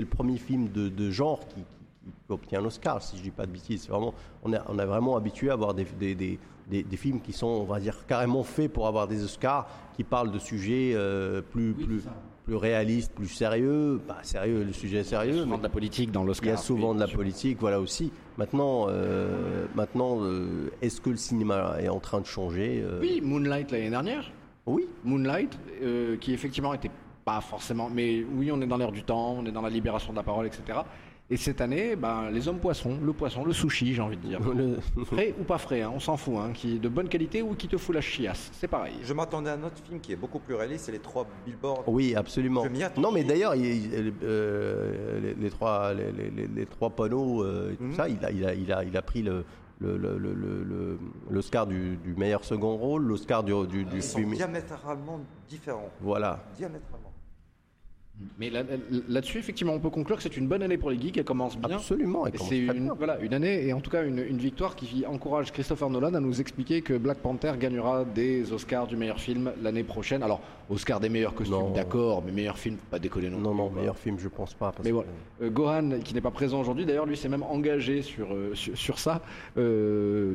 le 0.00 0.06
premier 0.06 0.38
film 0.38 0.68
de, 0.70 0.88
genre 1.10 1.40
qui, 1.48 1.56
qui- 1.56 2.10
qui 2.26 2.32
obtient 2.32 2.60
un 2.60 2.64
Oscar, 2.64 3.02
si 3.02 3.16
je 3.18 3.22
dis 3.22 3.30
pas 3.30 3.46
de 3.46 3.52
bêtises. 3.52 3.82
C'est 3.82 3.90
vraiment, 3.92 4.14
on 4.42 4.52
est, 4.52 4.60
on 4.68 4.78
est 4.78 4.86
vraiment 4.86 5.16
habitué 5.16 5.50
à 5.50 5.52
avoir 5.52 5.74
des, 5.74 5.84
des, 5.84 6.14
des, 6.14 6.38
des- 6.68 6.82
des 6.82 6.96
films 6.96 7.20
qui 7.20 7.32
sont, 7.32 7.46
on 7.46 7.64
va 7.64 7.78
dire, 7.80 8.06
carrément 8.06 8.42
faits 8.42 8.72
pour 8.72 8.86
avoir 8.86 9.06
des 9.06 9.22
Oscars, 9.22 9.68
qui 9.94 10.02
parlent 10.04 10.32
de 10.32 10.38
sujets 10.38 10.92
euh, 10.94 11.42
plus, 11.42 11.74
plus, 11.74 12.02
plus 12.44 12.56
réalistes, 12.56 13.12
plus 13.14 13.28
sérieux. 13.28 14.00
Bah, 14.06 14.18
sérieux, 14.22 14.64
le 14.64 14.72
sujet 14.72 14.98
est 14.98 15.00
Il 15.00 15.12
y 15.12 15.14
a 15.14 15.18
sérieux. 15.24 15.42
souvent 15.42 15.58
de 15.58 15.62
la 15.62 15.68
politique 15.68 16.10
dans 16.10 16.24
l'Oscar. 16.24 16.46
il 16.46 16.50
y 16.50 16.54
a 16.54 16.56
souvent 16.56 16.90
oui, 16.90 16.94
de 16.96 17.00
la 17.00 17.08
politique, 17.08 17.58
voilà 17.60 17.80
aussi. 17.80 18.10
Maintenant, 18.36 18.86
euh, 18.88 19.66
maintenant 19.74 20.18
euh, 20.22 20.70
est-ce 20.80 21.00
que 21.00 21.10
le 21.10 21.16
cinéma 21.16 21.76
est 21.80 21.88
en 21.88 22.00
train 22.00 22.20
de 22.20 22.26
changer 22.26 22.82
Euh, 22.84 22.98
Oui, 23.00 23.20
Moonlight 23.22 23.70
l'année 23.70 23.90
dernière. 23.90 24.30
Oui, 24.66 24.86
Moonlight, 25.04 25.58
euh, 25.82 26.16
qui 26.16 26.32
effectivement 26.32 26.74
était 26.74 26.90
pas 27.24 27.40
forcément, 27.40 27.88
mais 27.92 28.24
oui, 28.34 28.50
on 28.52 28.60
est 28.60 28.66
dans 28.66 28.76
l'air 28.76 28.92
du 28.92 29.02
temps, 29.04 29.36
on 29.38 29.46
est 29.46 29.52
dans 29.52 29.62
la 29.62 29.70
libération 29.70 30.12
de 30.12 30.16
la 30.18 30.22
parole, 30.24 30.46
etc. 30.46 30.80
Et 31.30 31.36
cette 31.38 31.62
année, 31.62 31.96
ben, 31.96 32.28
les 32.30 32.46
hommes 32.46 32.58
poissons, 32.58 32.98
le 33.02 33.12
poisson, 33.14 33.42
le 33.44 33.54
sushi, 33.54 33.94
j'ai 33.94 34.02
envie 34.02 34.18
de 34.18 34.26
dire. 34.26 34.38
Le- 34.40 34.78
Frais 35.04 35.34
ou 35.40 35.44
pas 35.44 35.56
frais, 35.56 35.80
hein, 35.80 35.90
on 35.94 36.00
s'en 36.00 36.18
fout, 36.18 36.34
hein, 36.36 36.50
qui 36.52 36.76
est 36.76 36.78
de 36.78 36.88
bonne 36.90 37.08
qualité 37.08 37.40
ou 37.40 37.54
qui 37.54 37.68
te 37.68 37.78
fout 37.78 37.94
la 37.94 38.02
chiasse, 38.02 38.50
c'est 38.52 38.68
pareil. 38.68 38.94
Je 39.02 39.14
m'attendais 39.14 39.48
à 39.48 39.54
un 39.54 39.62
autre 39.62 39.82
film 39.82 39.98
qui 40.00 40.12
est 40.12 40.16
beaucoup 40.16 40.40
plus 40.40 40.54
réaliste, 40.54 40.84
c'est 40.86 40.92
les 40.92 40.98
trois 40.98 41.26
billboards. 41.46 41.84
Oui, 41.86 42.14
absolument. 42.14 42.64
Je 42.64 42.68
m'y 42.68 42.82
attendais. 42.82 43.06
Non, 43.06 43.12
mais 43.12 43.24
d'ailleurs, 43.24 43.54
il- 43.54 43.64
il- 43.64 44.12
euh, 44.24 45.20
les, 45.20 45.34
les 45.34 45.50
trois, 45.50 45.94
les, 45.94 46.12
les- 46.12 46.30
les- 46.30 46.48
les 46.48 46.66
trois 46.66 46.90
panneaux, 46.90 47.42
euh, 47.44 47.72
et 47.72 47.76
tout 47.76 47.84
Mhm. 47.84 47.94
ça, 47.94 48.08
il 48.10 48.22
a, 48.24 48.30
il, 48.30 48.44
a, 48.46 48.54
il, 48.54 48.70
a, 48.72 48.84
il 48.84 48.94
a 48.96 49.02
pris 49.02 49.22
le, 49.22 49.44
le, 49.80 49.96
le, 49.96 50.18
le- 50.18 50.34
le- 50.34 50.62
le- 50.64 50.98
l'Oscar 51.30 51.66
du, 51.66 51.96
du 51.96 52.12
meilleur 52.14 52.44
second 52.44 52.76
rôle, 52.76 53.04
l'Oscar 53.04 53.42
du, 53.42 53.52
du, 53.68 53.84
du 53.84 53.96
Ils 53.96 54.02
sont 54.02 54.18
film. 54.18 54.34
diamétralement 54.34 55.20
différents. 55.48 55.88
Voilà. 56.02 56.44
Diamétralement. 56.58 57.01
Mais 58.38 58.50
là- 58.50 58.62
là-dessus, 59.08 59.38
effectivement, 59.38 59.72
on 59.74 59.78
peut 59.80 59.90
conclure 59.90 60.16
que 60.16 60.22
c'est 60.22 60.36
une 60.36 60.46
bonne 60.48 60.62
année 60.62 60.76
pour 60.78 60.90
les 60.90 61.00
geeks, 61.00 61.16
elle 61.18 61.24
commence 61.24 61.56
bien. 61.58 61.76
Absolument. 61.76 62.24
c'est 62.48 62.58
une, 62.58 62.90
voilà, 62.96 63.18
une 63.20 63.34
année 63.34 63.66
et 63.66 63.72
en 63.72 63.80
tout 63.80 63.90
cas 63.90 64.04
une, 64.04 64.18
une 64.18 64.38
victoire 64.38 64.74
qui 64.76 65.04
encourage 65.06 65.52
Christopher 65.52 65.90
Nolan 65.90 66.14
à 66.14 66.20
nous 66.20 66.40
expliquer 66.40 66.82
que 66.82 66.94
Black 66.96 67.18
Panther 67.18 67.52
gagnera 67.58 68.04
des 68.04 68.52
Oscars 68.52 68.86
du 68.86 68.96
meilleur 68.96 69.20
film 69.20 69.52
l'année 69.62 69.82
prochaine. 69.84 70.22
Alors, 70.22 70.40
Oscar 70.70 71.00
des 71.00 71.08
meilleurs 71.08 71.34
costumes, 71.34 71.56
Non. 71.58 71.70
d'accord, 71.70 72.22
mais 72.24 72.32
meilleur 72.32 72.58
film, 72.58 72.76
pas 72.90 72.98
déconner 72.98 73.28
non 73.30 73.38
Non, 73.38 73.54
non, 73.54 73.68
plus. 73.68 73.80
meilleur 73.80 73.98
film, 73.98 74.18
je 74.18 74.28
pense 74.28 74.54
pas. 74.54 74.72
parce 74.72 74.84
Mais 74.84 74.90
que- 74.90 74.94
voilà. 74.94 75.10
Euh, 75.42 75.50
Gohan, 75.50 76.00
qui 76.04 76.14
n'est 76.14 76.20
pas 76.20 76.30
présent 76.30 76.60
aujourd'hui, 76.60 76.86
d'ailleurs, 76.86 77.06
lui 77.06 77.16
s'est 77.16 77.28
même 77.28 77.42
engagé 77.42 78.02
sur, 78.02 78.32
euh, 78.32 78.54
sur, 78.54 78.76
sur 78.76 78.98
ça. 78.98 79.22
Euh, 79.58 80.34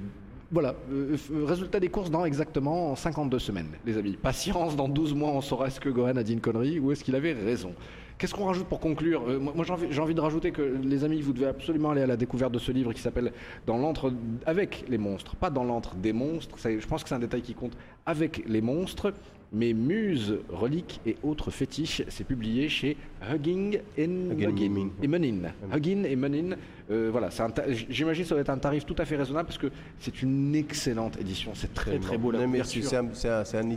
voilà, 0.51 0.75
Euh, 0.91 1.15
f- 1.15 1.43
résultat 1.45 1.79
des 1.79 1.89
courses 1.89 2.09
dans 2.09 2.25
exactement 2.25 2.95
52 2.95 3.39
semaines, 3.39 3.67
les 3.85 3.97
amis. 3.97 4.17
Patience, 4.21 4.75
dans 4.75 4.87
12 4.87 5.13
mois, 5.13 5.31
on 5.31 5.41
saura 5.41 5.67
est-ce 5.67 5.79
que 5.79 5.89
Gohan 5.89 6.15
a 6.15 6.23
dit 6.23 6.33
une 6.33 6.41
connerie 6.41 6.79
ou 6.79 6.91
est-ce 6.91 7.03
qu'il 7.03 7.15
avait 7.15 7.33
raison. 7.33 7.73
Qu'est-ce 8.17 8.33
qu'on 8.33 8.45
rajoute 8.45 8.65
pour 8.67 8.79
conclure 8.79 9.23
Euh, 9.27 9.39
Moi, 9.39 9.63
j'ai 9.91 9.99
envie, 10.01 10.15
de 10.15 10.21
rajouter 10.21 10.51
que, 10.51 10.61
les 10.83 11.03
amis, 11.03 11.21
vous 11.21 11.33
devez 11.33 11.47
absolument 11.47 11.91
aller 11.91 12.01
à 12.01 12.07
la 12.07 12.17
découverte 12.17 12.51
de 12.51 12.57
ce 12.59 12.71
livre 12.71 12.91
qui 12.93 13.01
s'appelle 13.01 13.31
Dans 13.67 13.77
l'antre 13.77 14.11
avec 14.45 14.85
les 14.89 14.97
monstres, 14.97 15.35
pas 15.35 15.49
dans 15.51 15.63
l'antre 15.63 15.93
des 15.95 16.13
monstres. 16.13 16.57
Je 16.63 16.87
pense 16.87 17.03
que 17.03 17.09
c'est 17.09 17.15
un 17.15 17.19
détail 17.19 17.41
qui 17.43 17.53
compte 17.53 17.77
avec 18.05 18.43
les 18.47 18.61
monstres. 18.61 19.13
Mes 19.53 19.73
muses, 19.73 20.39
reliques 20.49 20.99
et 21.05 21.15
autres 21.23 21.51
fétiches, 21.51 22.03
c'est 22.09 22.25
publié 22.25 22.67
chez 22.67 22.97
Hugging 23.31 23.79
and 23.97 24.31
Hugging 24.37 24.89
et 25.01 25.07
Menin. 25.07 25.53
Huggin 25.73 26.03
et 26.03 26.15
Menin. 26.17 26.57
Euh, 26.91 27.09
voilà, 27.11 27.31
c'est 27.31 27.43
un 27.43 27.49
ta- 27.49 27.71
j'imagine 27.71 28.23
que 28.23 28.29
ça 28.29 28.35
va 28.35 28.41
être 28.41 28.49
un 28.49 28.57
tarif 28.57 28.85
tout 28.85 28.95
à 28.97 29.05
fait 29.05 29.15
raisonnable 29.15 29.47
parce 29.47 29.57
que 29.57 29.67
c'est 29.99 30.21
une 30.21 30.53
excellente 30.55 31.19
édition. 31.19 31.51
C'est 31.53 31.73
très 31.73 31.97
très 31.99 32.17
beau 32.17 32.31
la 32.31 32.39
couverture. 32.45 32.83
c'est 32.89 32.95
un, 32.97 33.09
c'est 33.13 33.29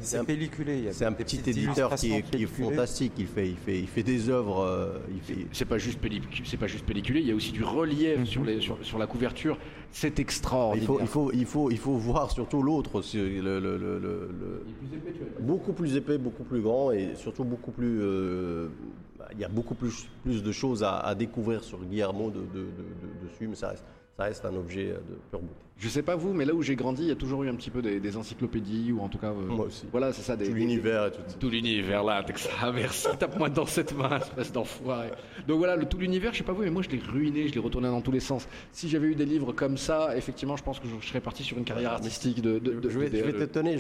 c'est 0.03 1.05
petit 1.13 1.37
éditeur 1.51 1.95
qui 1.95 2.13
est, 2.19 2.23
qui 2.23 2.43
est 2.43 2.47
fantastique. 2.71 3.13
Il 3.19 3.27
fait, 3.27 3.49
il 3.49 3.57
fait, 3.57 3.79
il 3.81 3.87
fait 3.89 4.03
des 4.03 4.29
œuvres. 4.29 4.63
euh, 4.65 4.99
il 5.15 5.21
fait- 5.21 5.47
C'est 5.53 5.65
pas 5.67 5.79
juste 5.79 6.01
c'est 6.45 6.57
pas 6.57 6.67
juste 6.67 6.85
pelliculé, 6.85 7.21
il 7.21 7.27
y 7.29 7.33
a 7.33 7.35
aussi 7.35 7.53
du 7.53 7.63
relief 7.63 8.25
sur, 8.25 8.45
les, 8.45 8.61
sur, 8.61 8.77
sur 8.83 8.99
la 8.99 9.07
couverture. 9.07 9.57
C'est 9.93 10.19
Il 10.19 10.23
extraordinaire. 10.23 10.87
faut, 10.87 11.01
il, 11.01 11.07
faut, 11.07 11.31
il, 11.33 11.47
faut, 11.47 11.71
il 11.71 11.79
faut 11.79 11.93
voir 11.95 12.31
surtout 12.31 12.63
l'autre, 12.63 13.03
c'est 13.03 13.19
le, 13.19 13.59
le- 13.61 13.77
le- 13.77 13.99
le- 13.99 14.31
le- 14.41 14.65
beaucoup 15.41 15.73
plus 15.73 15.97
épais, 15.97 16.17
beaucoup 16.19 16.45
plus 16.45 16.61
grand 16.61 16.93
et 16.93 17.15
surtout 17.17 17.45
beaucoup 17.45 17.73
plus. 17.73 17.99
euh, 18.01 18.69
bah, 19.19 19.27
il 19.33 19.39
y 19.41 19.45
a 19.45 19.49
beaucoup 19.49 19.75
plus, 19.75 20.07
plus 20.23 20.43
de 20.43 20.53
choses 20.53 20.83
à, 20.85 20.99
à 20.99 21.15
découvrir 21.15 21.65
sur 21.65 21.79
Guillermo 21.85 22.31
de, 22.31 22.39
de- 22.39 22.45
de- 22.45 22.67
de- 22.67 23.29
dessus, 23.29 23.49
mais 23.49 23.57
ça 23.57 23.69
reste, 23.71 23.85
ça 24.17 24.25
reste 24.25 24.45
un 24.45 24.55
objet 24.57 24.87
de 24.89 25.15
pure 25.31 25.41
beauté. 25.41 25.55
Je 25.79 25.89
sais 25.89 26.03
pas 26.03 26.15
vous, 26.15 26.35
mais 26.35 26.45
là 26.45 26.53
où 26.53 26.61
j'ai 26.61 26.77
grandi, 26.77 27.05
il 27.05 27.09
y 27.09 27.11
a 27.11 27.15
toujours 27.17 27.43
eu 27.43 27.49
un 27.49 27.55
petit 27.55 27.71
peu 27.71 27.81
des, 27.81 28.01
des 28.01 28.17
encyclopédies 28.19 28.93
ou 28.93 29.01
en 29.01 29.09
tout 29.09 29.17
cas. 29.17 29.29
euh, 29.29 29.47
Moi 29.47 29.65
aussi. 29.65 29.87
Voilà, 29.91 30.13
c'est 30.13 30.21
ça. 30.21 30.37
Des, 30.37 30.47
Tout 30.47 30.53
l'univers 30.53 31.07
et 31.07 31.11
tout 31.11 31.23
ça. 31.27 31.37
Tout 31.39 31.49
l'univers 31.49 32.05
là, 32.05 32.23
t'es 32.23 32.35
que 32.35 32.41
ça, 32.41 32.51
merci, 32.75 33.09
tape-moi 33.19 33.49
dans 33.49 33.65
cette 33.65 33.97
main, 33.97 34.19
espèce 34.19 34.53
d'enfoiré. 34.53 35.09
Donc 35.49 35.57
voilà, 35.57 35.77
le 35.77 35.87
tout 35.87 35.97
l'univers, 35.97 36.35
je 36.35 36.39
sais 36.39 36.45
pas 36.45 36.53
vous, 36.53 36.61
mais 36.65 36.69
moi 36.71 36.83
je 36.83 36.91
l'ai 36.91 36.99
ruiné, 36.99 37.49
je 37.49 37.55
l'ai 37.55 37.61
retourné 37.61 37.89
dans 37.89 38.03
tous 38.03 38.13
les 38.13 38.21
sens. 38.21 38.47
Si 38.73 38.91
j'avais 38.91 39.07
eu 39.07 39.15
des 39.15 39.25
livres 39.25 39.53
comme 39.55 39.79
ça, 39.79 40.15
effectivement, 40.19 40.57
je 40.57 40.63
pense 40.65 40.81
que 40.81 40.87
je 41.01 41.07
serais 41.07 41.23
parti 41.23 41.43
sur 41.45 41.57
une 41.57 41.65
carrière 41.65 41.93
artistique 41.93 42.43
de. 42.43 42.59
de, 42.59 42.73
de- 42.79 42.91
Je 42.91 42.99
vais, 42.99 43.09
de- 43.09 43.17
je 43.17 43.25
vais 43.25 43.33
t'étonner, 43.33 43.79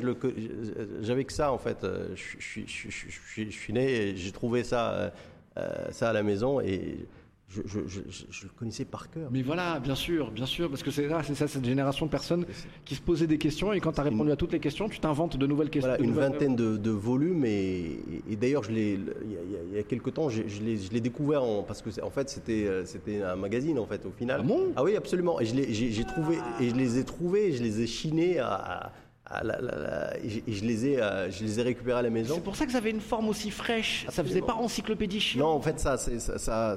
j'avais 1.02 1.24
que 1.24 1.34
ça 1.34 1.52
en 1.52 1.58
fait. 1.58 1.84
Euh, 1.84 2.08
Je, 2.14 2.36
je, 2.38 2.60
je, 2.66 2.88
je, 2.88 3.08
je- 3.10 3.44
je 3.44 3.50
suis 3.50 3.74
né 3.74 3.92
et 4.08 4.16
j'ai 4.16 4.32
trouvé 4.32 4.64
ça, 4.64 4.90
euh, 4.94 5.10
euh, 5.58 5.68
ça 5.90 6.08
à 6.08 6.12
la 6.14 6.22
maison 6.22 6.60
et 6.62 7.06
je, 7.50 7.62
je, 7.66 7.80
je, 7.88 8.00
je 8.30 8.44
le 8.44 8.50
connaissais 8.56 8.84
par 8.84 9.10
cœur. 9.10 9.28
Mais 9.32 9.42
voilà, 9.42 9.80
bien 9.80 9.96
sûr, 9.96 10.30
bien 10.30 10.46
sûr, 10.46 10.68
parce 10.70 10.82
que 10.84 10.90
c'est 10.92 11.08
ça, 11.08 11.22
c'est 11.24 11.34
ça, 11.34 11.48
cette 11.48 11.64
génération 11.64 12.06
de 12.06 12.10
personnes 12.10 12.46
qui 12.84 12.94
se 12.94 13.00
posaient 13.02 13.26
des 13.26 13.38
questions 13.38 13.72
et 13.72 13.80
quand 13.80 13.92
tu 13.92 14.00
as 14.00 14.04
répondu 14.04 14.30
à 14.30 14.36
toutes 14.36 14.52
les 14.52 14.60
questions, 14.60 14.88
tu 14.88 15.00
t'inventes 15.00 15.36
de 15.36 15.46
nouvelles 15.46 15.68
questions. 15.70 15.90
Voilà, 15.90 16.02
une 16.04 16.10
nouvelles- 16.10 16.30
vingtaine 16.30 16.54
de, 16.56 16.76
de 16.76 16.90
volumes 16.90 17.44
et, 17.44 17.98
et 18.30 18.36
d'ailleurs 18.36 18.62
je 18.62 18.70
l'ai 18.70 18.92
il 18.92 19.74
y 19.74 19.76
a, 19.76 19.80
y 19.80 19.84
quelques 19.84 20.14
temps 20.14 20.28
je, 20.28 20.42
l'ai 20.62 21.00
découvert 21.00 21.42
en, 21.42 21.62
parce 21.64 21.82
que 21.82 21.90
en 22.02 22.10
fait 22.10 22.28
c'était 22.30 22.66
euh, 22.66 22.84
c'était 22.84 23.22
un 23.22 23.36
magazine 23.36 23.78
en 23.78 23.86
fait 23.86 24.06
au 24.06 24.10
final. 24.12 24.40
Ah 24.42 24.46
bon? 24.46 24.72
Oui 24.84 24.94
absolument 24.96 25.40
et 25.40 25.44
je 25.44 25.54
j'ai 25.54 25.90
j'ai 25.90 26.04
trouvé 26.04 26.38
et 26.60 26.70
je 26.70 26.74
les 26.76 26.98
ai 26.98 27.04
trouvés 27.04 27.48
et 27.48 27.52
je 27.52 27.62
les 27.62 27.80
ai 27.80 27.86
chinés 27.86 28.38
à, 28.38 28.92
à- 29.30 29.38
à 29.38 29.42
la- 29.44 29.60
la- 29.60 29.76
la- 29.78 30.16
et 30.18 30.28
je- 30.28 30.40
et 30.46 30.52
je 30.52 30.64
les 30.64 30.86
ai 30.86 31.00
euh, 31.02 31.30
je 31.30 31.44
les 31.44 31.60
ai 31.60 31.62
récupérés 31.62 31.98
à 31.98 32.02
la 32.02 32.10
maison. 32.10 32.34
C'est 32.34 32.40
pour 32.42 32.56
ça 32.56 32.66
que 32.66 32.72
ça 32.72 32.78
avait 32.78 32.90
une 32.90 33.00
forme 33.00 33.28
aussi 33.28 33.50
fraîche. 33.50 34.06
Ça 34.10 34.24
faisait 34.24 34.42
pas 34.42 34.54
encyclopédie 34.54 35.20
chiant. 35.20 35.40
Non, 35.46 35.54
en 35.54 35.60
fait, 35.60 35.78
ça, 35.78 35.96
c'est 35.96 36.18
ça, 36.18 36.76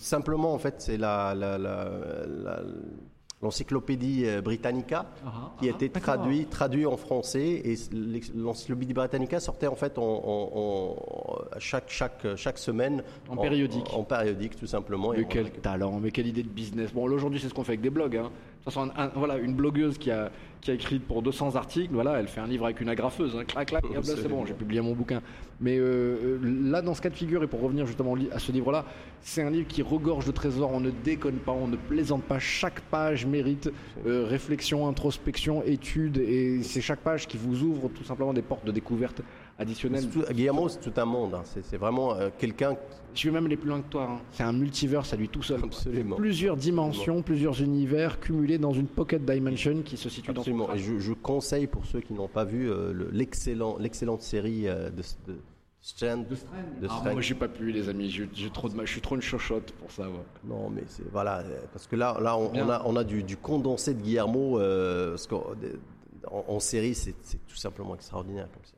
simplement, 0.00 0.52
en 0.54 0.58
fait, 0.58 0.74
c'est 0.78 0.96
la, 0.96 1.34
la- 1.34 1.58
la- 1.58 1.90
la- 2.44 2.62
l'encyclopédie 3.42 4.22
euh, 4.24 4.40
Britannica 4.40 5.06
Ah, 5.26 5.52
qui 5.60 5.68
a 5.68 5.72
ah, 5.72 5.74
été 5.76 5.88
d'accord. 5.88 6.14
traduit, 6.14 6.46
traduit 6.46 6.86
en 6.86 6.96
français 6.96 7.60
et 7.64 7.76
l'encyclopédie 8.34 8.94
Britannica 8.94 9.40
sortait 9.40 9.66
en 9.66 9.74
fait 9.76 9.98
en, 9.98 10.02
en- 10.02 10.50
en- 10.54 11.58
chaque, 11.58 11.84
chaque, 11.88 12.26
chaque 12.36 12.58
semaine 12.58 13.02
En 13.28 13.36
périodique. 13.36 13.92
En, 13.92 14.04
périodique, 14.04 14.56
tout 14.56 14.66
simplement. 14.66 15.12
Et 15.12 15.18
Mais 15.18 15.24
on- 15.24 15.28
quel 15.28 15.50
talent, 15.50 16.00
mais 16.00 16.10
quelle 16.12 16.26
idée 16.28 16.42
de 16.42 16.48
business. 16.48 16.92
Bon, 16.92 17.04
aujourd'hui, 17.04 17.38
c'est 17.40 17.48
ce 17.48 17.54
qu'on 17.54 17.64
fait 17.64 17.72
avec 17.72 17.82
des 17.82 17.90
blogs. 17.90 18.16
hein. 18.16 18.30
De 18.66 18.72
toute 18.72 18.80
façon, 18.80 18.90
un- 18.96 19.04
un- 19.04 19.10
voilà, 19.14 19.36
une 19.38 19.54
blogueuse 19.54 19.96
qui 19.96 20.10
a, 20.10 20.28
qui 20.60 20.72
a 20.72 20.74
écrit 20.74 20.98
pour 20.98 21.22
200 21.22 21.54
articles, 21.54 21.94
voilà, 21.94 22.18
elle 22.18 22.26
fait 22.26 22.40
un 22.40 22.48
livre 22.48 22.64
avec 22.64 22.80
une 22.80 22.88
agrafeuse. 22.88 23.36
hein. 23.36 23.44
Clac, 23.46 23.68
clac, 23.68 23.84
c'est 24.02 24.26
bon, 24.28 24.44
j'ai 24.46 24.54
publié 24.54 24.80
mon 24.80 24.92
bouquin. 24.92 25.22
Mais 25.60 25.78
euh, 25.78 25.84
euh, 25.84 26.38
là, 26.68 26.82
dans 26.82 26.92
ce 26.94 27.00
cas 27.00 27.08
de 27.08 27.14
figure, 27.14 27.44
et 27.44 27.46
pour 27.46 27.60
revenir 27.60 27.86
justement 27.86 28.16
à 28.32 28.40
ce 28.40 28.50
livre-là, 28.50 28.84
c'est 29.22 29.40
un 29.42 29.50
livre 29.50 29.68
qui 29.68 29.82
regorge 29.82 30.26
de 30.26 30.32
trésors. 30.32 30.72
On 30.72 30.80
ne 30.80 30.90
déconne 30.90 31.36
pas, 31.36 31.52
on 31.52 31.68
ne 31.68 31.76
plaisante 31.76 32.24
pas. 32.24 32.40
Chaque 32.40 32.80
page 32.80 33.24
mérite 33.24 33.70
euh, 34.04 34.26
réflexion, 34.28 34.88
introspection, 34.88 35.62
étude. 35.62 36.16
Et 36.18 36.64
c'est 36.64 36.80
chaque 36.80 37.00
page 37.00 37.28
qui 37.28 37.36
vous 37.36 37.62
ouvre 37.62 37.88
tout 37.94 38.02
simplement 38.02 38.32
des 38.34 38.42
portes 38.42 38.66
de 38.66 38.72
découverte 38.72 39.22
additionnelles. 39.58 40.02
C'est 40.12 40.20
tout- 40.26 40.32
Guillermo, 40.32 40.68
c'est 40.68 40.80
tout 40.80 40.92
un 41.00 41.04
monde. 41.04 41.34
hein. 41.34 41.42
C'est 41.44 41.76
vraiment 41.76 42.14
euh, 42.14 42.28
quelqu'un. 42.38 42.76
Je 43.14 43.28
vais 43.28 43.32
même 43.34 43.46
aller 43.46 43.56
plus 43.56 43.68
loin 43.70 43.80
que 43.80 43.88
toi. 43.88 44.08
hein. 44.10 44.20
C'est 44.32 44.42
un 44.42 44.52
multivers 44.52 45.04
à 45.10 45.16
lui 45.16 45.28
tout 45.28 45.42
seul. 45.42 45.60
Absolument. 45.64 46.16
Plusieurs 46.16 46.56
dimensions, 46.56 47.22
plusieurs 47.22 47.62
univers 47.62 48.20
cumulés 48.20 48.58
dans 48.58 48.72
une 48.74 48.86
pocket 48.86 49.24
dimension 49.24 49.80
qui 49.82 49.96
se 49.96 50.08
situe 50.10 50.32
dans 50.32 50.42
son 50.42 50.60
Absolument. 50.60 50.74
Et 50.74 50.78
je, 50.78 50.98
je 50.98 51.12
conseille 51.14 51.66
pour 51.66 51.86
ceux 51.86 52.00
qui 52.00 52.12
n'ont 52.12 52.28
pas 52.28 52.44
vu 52.44 52.70
euh, 52.70 52.92
le- 52.92 53.08
l'excellent, 53.12 53.76
l'excellente 53.78 54.20
série 54.22 54.68
euh, 54.68 54.90
de, 54.90 55.02
de 55.32 55.38
Strand. 55.80 56.16
De 56.18 56.26
Ah, 56.34 56.86
Strand. 56.98 57.12
moi 57.12 57.20
j'ai 57.20 57.34
pas 57.36 57.46
pu 57.48 57.70
les 57.70 57.88
amis, 57.88 58.10
j'ai 58.10 58.50
trop 58.50 58.68
de 58.68 58.74
mal, 58.74 58.86
je 58.86 58.92
suis 58.92 59.00
trop 59.00 59.14
une 59.14 59.22
chochotte 59.22 59.70
pour 59.72 59.90
ça. 59.92 60.02
ouais. 60.02 60.16
Non, 60.44 60.68
mais 60.68 60.82
c'est 60.88 61.08
voilà, 61.12 61.44
parce 61.72 61.86
que 61.86 61.94
là, 61.96 62.18
là, 62.20 62.36
on, 62.36 62.68
a, 62.68 62.82
on 62.84 62.96
a 62.96 63.04
du, 63.04 63.22
du 63.22 63.36
condensé 63.36 63.94
de 63.94 64.02
Guillermo. 64.02 64.58
euh, 64.58 65.10
parce 65.10 65.26
qu'en- 65.28 65.44
en, 66.28 66.44
en 66.48 66.58
série, 66.60 66.94
c'est 66.96 67.14
tout 67.46 67.54
simplement 67.56 67.94
extraordinaire. 67.94 68.48
comme 68.52 68.64
série. 68.64 68.75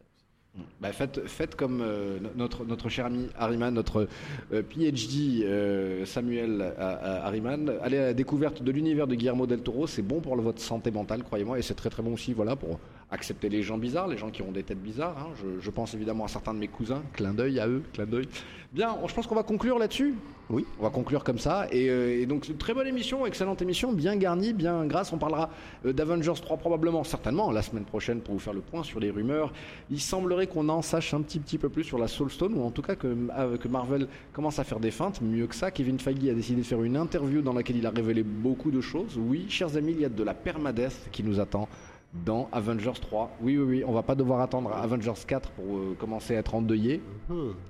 Bah, 0.81 0.91
faites, 0.93 1.55
comme 1.55 1.81
euh, 1.83 2.19
no- 2.21 2.31
notre, 2.37 2.65
notre 2.65 2.89
cher 2.89 3.07
ami 3.07 3.29
Harriman, 3.39 3.73
notre 3.73 4.09
euh, 4.53 4.63
PhD 4.63 5.45
euh, 5.45 6.05
Samuel 6.05 6.75
Harriman. 6.79 7.73
Allez 7.81 7.99
à 7.99 8.07
la 8.07 8.15
découverte 8.15 8.63
de 8.63 8.73
l'univers 8.73 9.07
de 9.07 9.15
Guillermo 9.15 9.47
del 9.47 9.61
Toro, 9.61 9.87
c'est 9.87 10.03
bon 10.03 10.21
pour 10.21 10.35
votre 10.41 10.61
santé 10.61 10.91
mentale, 10.91 11.23
croyez-moi, 11.23 11.59
et 11.59 11.63
c'est 11.63 11.75
très 11.75 11.91
très 11.91 12.03
bon 12.03 12.15
aussi 12.15 12.33
voilà, 12.33 12.57
pour 12.57 12.81
accepter 13.11 13.49
les 13.49 13.63
gens 13.63 13.79
bizarres, 13.79 14.07
les 14.09 14.19
gens 14.19 14.31
qui 14.31 14.43
ont 14.43 14.53
des 14.53 14.63
têtes 14.63 14.83
bizarres. 14.83 15.17
hein. 15.19 15.31
Je, 15.43 15.61
je 15.65 15.71
pense 15.71 15.95
évidemment 15.95 16.25
à 16.25 16.29
certains 16.29 16.53
de 16.55 16.59
mes 16.59 16.69
cousins, 16.69 17.03
clin 17.15 17.33
d'œil 17.33 17.59
à 17.59 17.67
eux, 17.69 17.83
clin 17.95 18.05
d'œil. 18.07 18.29
Bien, 18.73 18.95
on- 19.03 19.09
je 19.09 19.15
pense 19.15 19.27
qu'on 19.27 19.35
va 19.35 19.43
conclure 19.43 19.79
là-dessus. 19.79 20.15
Oui. 20.51 20.65
On 20.79 20.83
va 20.83 20.91
conclure 20.91 21.25
comme 21.25 21.39
ça. 21.39 21.67
Et, 21.73 21.89
euh, 21.91 22.21
et 22.21 22.27
donc, 22.27 22.45
c'est 22.45 22.53
une 22.53 22.59
très 22.59 22.73
bonne 22.75 22.87
émission, 22.87 23.25
excellente 23.27 23.61
émission, 23.63 23.93
bien 23.93 24.17
garnie, 24.17 24.53
bien 24.53 24.85
grasse. 24.87 25.11
On 25.13 25.19
parlera 25.19 25.51
euh, 25.87 25.93
d'Avengers 25.95 26.33
3 26.41 26.57
probablement, 26.59 27.03
certainement, 27.05 27.51
la 27.51 27.63
semaine 27.63 27.85
prochaine 27.85 28.21
pour 28.21 28.35
vous 28.35 28.41
faire 28.41 28.53
le 28.55 28.61
point 28.61 28.83
sur 28.83 29.01
les 29.01 29.11
rumeurs. 29.11 29.53
Il 29.91 30.01
semblerait 30.01 30.47
qu'on 30.47 30.69
en 30.69 30.83
sache 30.83 31.13
un 31.15 31.23
petit, 31.23 31.39
petit 31.39 31.57
peu 31.59 31.69
plus 31.71 31.85
sur 31.85 31.99
la 31.99 32.09
Soulstone, 32.09 32.55
ou 32.55 32.63
en 32.63 32.71
tout 32.71 32.83
cas 32.83 32.95
que, 32.95 33.07
euh, 33.39 33.57
que 33.57 33.69
Marvel 33.69 34.07
commence 34.35 34.59
à 34.59 34.65
faire 34.65 34.81
des 34.81 34.91
feintes. 34.91 35.21
Mieux 35.23 35.47
que 35.47 35.55
ça, 35.55 35.71
Kevin 35.71 35.99
Feige 35.99 36.29
a 36.29 36.35
décidé 36.35 36.61
de 36.63 36.67
faire 36.67 36.83
une 36.83 36.97
interview 36.97 37.41
dans 37.43 37.53
laquelle 37.55 37.77
il 37.77 37.87
a 37.87 37.91
révélé 37.91 38.23
beaucoup 38.23 38.71
de 38.71 38.81
choses. 38.83 39.17
Oui, 39.19 39.47
chers 39.49 39.77
amis, 39.77 39.93
il 39.93 40.01
y 40.01 40.05
a 40.05 40.11
de 40.11 40.23
la 40.23 40.35
permadeath 40.35 41.09
qui 41.13 41.23
nous 41.23 41.41
attend 41.41 41.69
dans 42.15 42.49
Avengers 42.53 42.93
3. 43.01 43.37
Oui, 43.43 43.57
oui, 43.59 43.65
oui, 43.65 43.85
on 43.87 43.93
va 43.93 44.03
pas 44.03 44.15
devoir 44.15 44.41
attendre 44.41 44.73
Avengers 44.73 45.13
4 45.27 45.51
pour 45.51 45.77
euh, 45.77 45.97
commencer 45.99 46.35
à 46.37 46.39
être 46.41 46.55
endeuillé. 46.55 47.03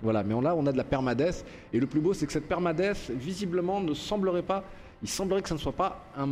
Voilà, 0.03 0.23
mais 0.23 0.35
on, 0.35 0.41
là, 0.41 0.55
on 0.57 0.65
a 0.67 0.73
de 0.73 0.77
la 0.77 0.85
permadeath. 0.85 1.45
Et 1.73 1.81
le 1.81 1.87
plus 1.87 2.01
beau, 2.01 2.15
c'est 2.15 2.27
que 2.27 2.33
cette 2.33 2.49
permadeath, 2.49 3.11
visiblement, 3.11 3.81
ne 3.81 3.95
semblerait 3.95 4.43
pas. 4.43 4.63
Il 5.03 5.09
semblerait 5.09 5.43
que 5.43 5.49
ça 5.49 5.55
ne 5.55 5.61
soit 5.61 5.73
pas 5.73 6.05
un- 6.17 6.27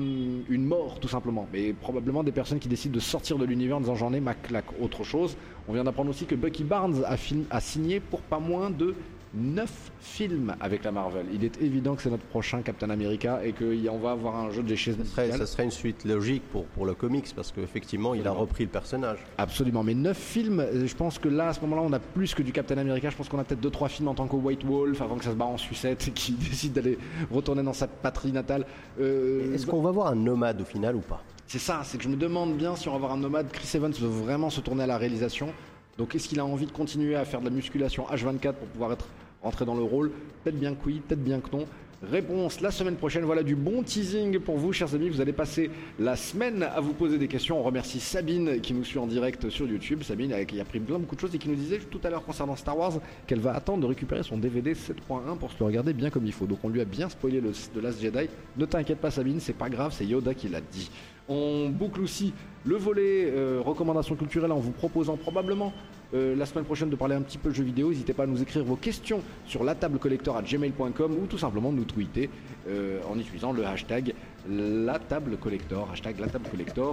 une 0.49 0.65
mort, 0.65 0.99
tout 1.01 1.07
simplement, 1.09 1.47
mais 1.53 1.73
probablement 1.73 2.25
des 2.25 2.33
personnes 2.33 2.59
qui 2.59 2.69
décident 2.69 2.95
de 2.95 3.01
sortir 3.01 3.39
de 3.39 3.45
l'univers 3.45 3.77
en 3.77 3.81
disant 3.81 3.95
j'en 3.95 4.13
ai 4.13 4.21
ma 4.21 4.35
claque. 4.35 4.67
Autre 4.81 5.05
chose, 5.05 5.37
on 5.69 5.73
vient 5.73 5.85
d'apprendre 5.85 6.11
aussi 6.11 6.27
que 6.27 6.35
Bucky 6.35 6.65
Barnes 6.65 7.05
a 7.51 7.61
signé 7.61 8.01
pour 8.01 8.21
pas 8.23 8.41
moins 8.41 8.71
de 8.71 8.95
9 9.37 9.93
films 10.01 10.55
avec 10.61 10.85
la 10.85 10.93
Marvel. 10.93 11.27
Il 11.33 11.45
est 11.45 11.61
évident 11.61 11.95
que 11.95 12.03
c'est 12.03 12.11
notre 12.11 12.25
prochain 12.25 12.63
Captain 12.63 12.91
America 12.91 13.41
et 13.45 13.53
qu'on 13.53 13.99
va 13.99 14.13
avoir 14.13 14.37
un 14.37 14.51
jeu 14.51 14.63
de 14.63 14.75
Ça 14.75 14.93
serait, 15.05 15.31
ça 15.31 15.47
serait 15.47 15.65
une 15.65 15.71
suite 15.71 16.05
logique 16.05 16.43
pour, 16.51 16.65
pour 16.67 16.87
le 16.87 16.95
comics 16.95 17.27
parce 17.35 17.53
qu'effectivement, 17.53 18.15
il 18.15 18.27
a 18.27 18.33
repris 18.33 18.65
le 18.65 18.71
personnage. 18.71 19.19
Absolument, 19.39 19.83
mais 19.83 19.95
9 19.95 20.17
films, 20.17 20.61
euh, 20.61 20.87
je 20.87 20.95
pense 20.95 21.19
que 21.19 21.29
là, 21.29 21.49
à 21.49 21.53
ce 21.53 21.61
moment-là, 21.61 21.83
on 21.83 21.93
a 21.93 21.99
plus 21.99 22.35
que 22.35 22.43
du 22.43 22.53
Captain 22.53 22.79
America. 22.79 23.11
Je 23.11 23.17
pense 23.17 23.29
qu'on 23.29 23.39
a 23.39 23.45
peut-être 23.45 23.65
2-3 23.65 23.89
films 23.89 24.09
en 24.09 24.15
tant 24.15 24.27
que 24.27 24.37
White 24.37 24.65
Wolf 24.65 25.01
avant 25.03 25.17
que 25.17 25.25
ça 25.25 25.31
se 25.31 25.37
barre 25.37 25.49
en 25.49 25.59
sucette 25.59 26.09
et 26.09 26.11
qui 26.11 26.33
décide 26.33 26.73
d'aller 26.73 26.99
retourner 27.31 27.63
dans 27.63 27.73
sa 27.73 27.87
patrie 27.87 28.33
natale. 28.33 28.65
Euh, 29.01 29.55
Est-ce 29.55 29.67
qu'on 29.67 29.83
va 29.83 29.91
voir 29.91 30.09
un 30.09 30.17
nomade 30.17 30.61
au 30.61 30.65
final 30.65 30.97
ou 30.97 31.01
pas? 31.01 31.23
C'est 31.47 31.61
ça, 31.61 31.83
c'est 31.85 31.97
que 31.99 32.05
je 32.05 32.09
me 32.09 32.17
demande 32.17 32.57
bien 32.57 32.75
si 32.75 32.89
on 32.89 32.93
va 32.93 32.97
avoir 32.97 33.13
un 33.13 33.19
nomade. 33.19 33.51
Chris 33.53 33.69
Evans 33.77 33.93
veut 33.93 34.09
vraiment 34.09 34.51
se 34.51 34.61
tourner 34.61 34.83
à 34.83 34.87
la 34.87 34.99
réalisation. 34.99 35.49
Donc 35.97 36.15
est-ce 36.15 36.29
qu'il 36.29 36.41
a 36.41 36.45
envie 36.45 36.67
de 36.67 36.73
continuer 36.73 37.15
à 37.15 37.25
faire 37.25 37.41
de 37.41 37.47
la 37.47 37.51
musculation 37.51 38.05
H24 38.11 38.53
pour 38.55 38.69
pouvoir 38.69 38.93
être 38.93 39.07
rentré 39.47 39.65
dans 39.65 39.75
le 39.75 39.83
rôle 39.83 40.11
Peut-être 40.45 40.59
bien 40.59 40.75
que 40.75 40.87
oui, 40.87 41.01
peut-être 41.07 41.25
bien 41.25 41.41
que 41.41 41.57
non. 41.57 41.67
Réponse 42.03 42.61
la 42.61 42.71
semaine 42.71 42.97
prochaine. 42.97 43.25
Voilà 43.25 43.43
du 43.43 43.57
bon 43.57 43.83
teasing 43.83 44.39
pour 44.39 44.59
vous, 44.59 44.73
chers 44.73 44.95
amis. 44.95 45.09
Vous 45.09 45.21
allez 45.21 45.33
passer 45.33 45.71
la 45.99 46.15
semaine 46.15 46.63
à 46.63 46.81
vous 46.81 46.93
poser 46.93 47.17
des 47.17 47.27
questions. 47.27 47.59
On 47.59 47.63
remercie 47.63 48.01
Sabine 48.01 48.61
qui 48.61 48.75
nous 48.75 48.85
suit 48.85 48.99
en 48.99 49.07
direct 49.07 49.49
sur 49.49 49.67
YouTube. 49.67 50.03
Sabine 50.03 50.45
qui 50.47 50.61
a 50.61 50.65
pris 50.65 50.79
plein 50.79 50.99
beaucoup 50.99 51.17
de 51.17 51.21
choses 51.21 51.35
et 51.35 51.39
qui 51.39 51.49
nous 51.49 51.55
disait 51.55 51.79
tout 51.79 52.01
à 52.05 52.11
l'heure 52.11 52.23
concernant 52.23 52.55
Star 52.55 52.77
Wars 52.79 53.01
qu'elle 53.27 53.41
va 53.41 53.55
attendre 53.55 53.81
de 53.81 53.87
récupérer 53.87 54.23
son 54.23 54.37
DVD 54.37 54.75
7.1 54.75 55.39
pour 55.39 55.51
se 55.51 55.59
le 55.59 55.65
regarder 55.65 55.95
bien 55.95 56.11
comme 56.11 56.27
il 56.27 56.33
faut. 56.33 56.47
Donc 56.47 56.59
on 56.63 56.69
lui 56.69 56.81
a 56.81 56.85
bien 56.85 57.09
spoilé 57.09 57.41
le 57.41 57.53
de 57.75 57.81
Last 57.81 58.01
Jedi. 58.01 58.29
Ne 58.57 58.67
t'inquiète 58.67 58.99
pas 58.99 59.11
Sabine, 59.11 59.41
c'est 59.41 59.55
pas 59.55 59.71
grave, 59.71 59.93
c'est 59.97 60.05
Yoda 60.05 60.35
qui 60.35 60.49
l'a 60.49 60.61
dit. 60.61 60.91
On 61.29 61.69
boucle 61.71 62.01
aussi 62.01 62.33
le 62.65 62.77
volet 62.77 63.31
euh, 63.31 63.61
recommandations 63.65 64.17
culturelles 64.17 64.53
en 64.53 64.59
vous 64.59 64.73
proposant 64.73 65.17
probablement 65.17 65.73
euh, 66.15 66.37
la 66.37 66.47
semaine 66.47 66.65
prochaine 66.65 66.89
de 66.89 66.97
parler 66.97 67.15
un 67.15 67.23
petit 67.23 67.39
peu 67.39 67.51
de 67.51 67.55
jeux 67.55 67.65
vidéo. 67.65 67.91
N'hésitez 67.91 68.13
pas 68.13 68.25
à 68.25 68.27
nous 68.27 68.41
écrire 68.41 68.65
vos 68.65 68.77
questions 68.77 69.23
sur 69.45 69.65
la 69.65 69.75
table 69.75 69.99
collector 69.99 70.37
à 70.37 70.43
gmail.com 70.43 71.17
ou 71.21 71.27
tout 71.27 71.39
simplement 71.39 71.73
nous 71.73 71.85
tweeter 71.85 72.31
euh, 72.69 73.01
en 73.11 73.19
utilisant 73.19 73.53
le 73.53 73.67
hashtag 73.67 74.15
la 74.49 74.99
table 75.01 75.37
collector, 75.39 75.89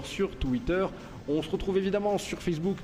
sur 0.05 0.35
Twitter. 0.37 0.85
On 1.27 1.41
se 1.41 1.49
retrouve 1.49 1.77
évidemment 1.77 2.17
sur 2.17 2.39
Facebook 2.39 2.77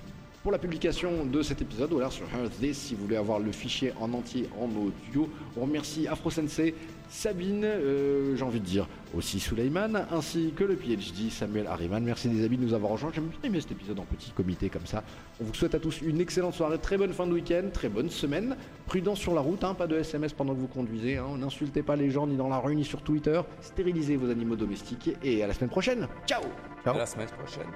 pour 0.43 0.51
la 0.51 0.59
publication 0.59 1.25
de 1.25 1.41
cet 1.41 1.61
épisode 1.61 1.91
ou 1.91 1.97
alors 1.97 2.13
sur 2.13 2.25
Earthday 2.33 2.73
si 2.73 2.95
vous 2.95 3.03
voulez 3.03 3.17
avoir 3.17 3.39
le 3.39 3.51
fichier 3.51 3.93
en 3.99 4.13
entier 4.13 4.47
en 4.59 4.65
audio. 4.65 5.29
On 5.57 5.61
remercie 5.61 6.07
Afro 6.07 6.29
Sensei, 6.29 6.75
Sabine, 7.09 7.63
euh, 7.65 8.35
j'ai 8.35 8.43
envie 8.43 8.59
de 8.59 8.65
dire 8.65 8.87
aussi 9.15 9.39
Suleiman, 9.39 10.05
ainsi 10.11 10.53
que 10.55 10.63
le 10.63 10.75
PhD 10.75 11.31
Samuel 11.31 11.65
Harriman. 11.67 12.03
Merci 12.03 12.29
des 12.29 12.45
amis 12.45 12.57
de 12.57 12.63
nous 12.63 12.73
avoir 12.75 12.91
rejoints. 12.91 13.11
J'aime 13.13 13.25
bien 13.25 13.39
aimé 13.49 13.59
cet 13.59 13.71
épisode 13.71 13.99
en 13.99 14.03
petit 14.05 14.31
comité 14.31 14.69
comme 14.69 14.85
ça. 14.85 15.03
On 15.41 15.45
vous 15.45 15.53
souhaite 15.53 15.73
à 15.73 15.79
tous 15.79 16.01
une 16.01 16.21
excellente 16.21 16.53
soirée, 16.53 16.77
très 16.77 16.97
bonne 16.97 17.11
fin 17.13 17.25
de 17.25 17.33
week-end, 17.33 17.63
très 17.73 17.89
bonne 17.89 18.09
semaine. 18.11 18.55
Prudent 18.85 19.15
sur 19.15 19.33
la 19.33 19.41
route, 19.41 19.63
hein, 19.63 19.73
pas 19.73 19.87
de 19.87 19.97
SMS 19.97 20.33
pendant 20.33 20.53
que 20.53 20.59
vous 20.59 20.67
conduisez. 20.67 21.17
hein. 21.17 21.25
N'insultez 21.37 21.81
pas 21.81 21.95
les 21.95 22.11
gens 22.11 22.27
ni 22.27 22.37
dans 22.37 22.47
la 22.49 22.59
rue 22.59 22.75
ni 22.75 22.85
sur 22.85 23.01
Twitter. 23.01 23.41
Stérilisez 23.61 24.15
vos 24.15 24.29
animaux 24.29 24.55
domestiques 24.55 25.09
et 25.23 25.43
à 25.43 25.47
la 25.47 25.53
semaine 25.53 25.71
prochaine. 25.71 26.07
Ciao 26.27 26.43
À 26.95 26.99
la 26.99 27.05
semaine 27.07 27.27
prochaine. 27.29 27.67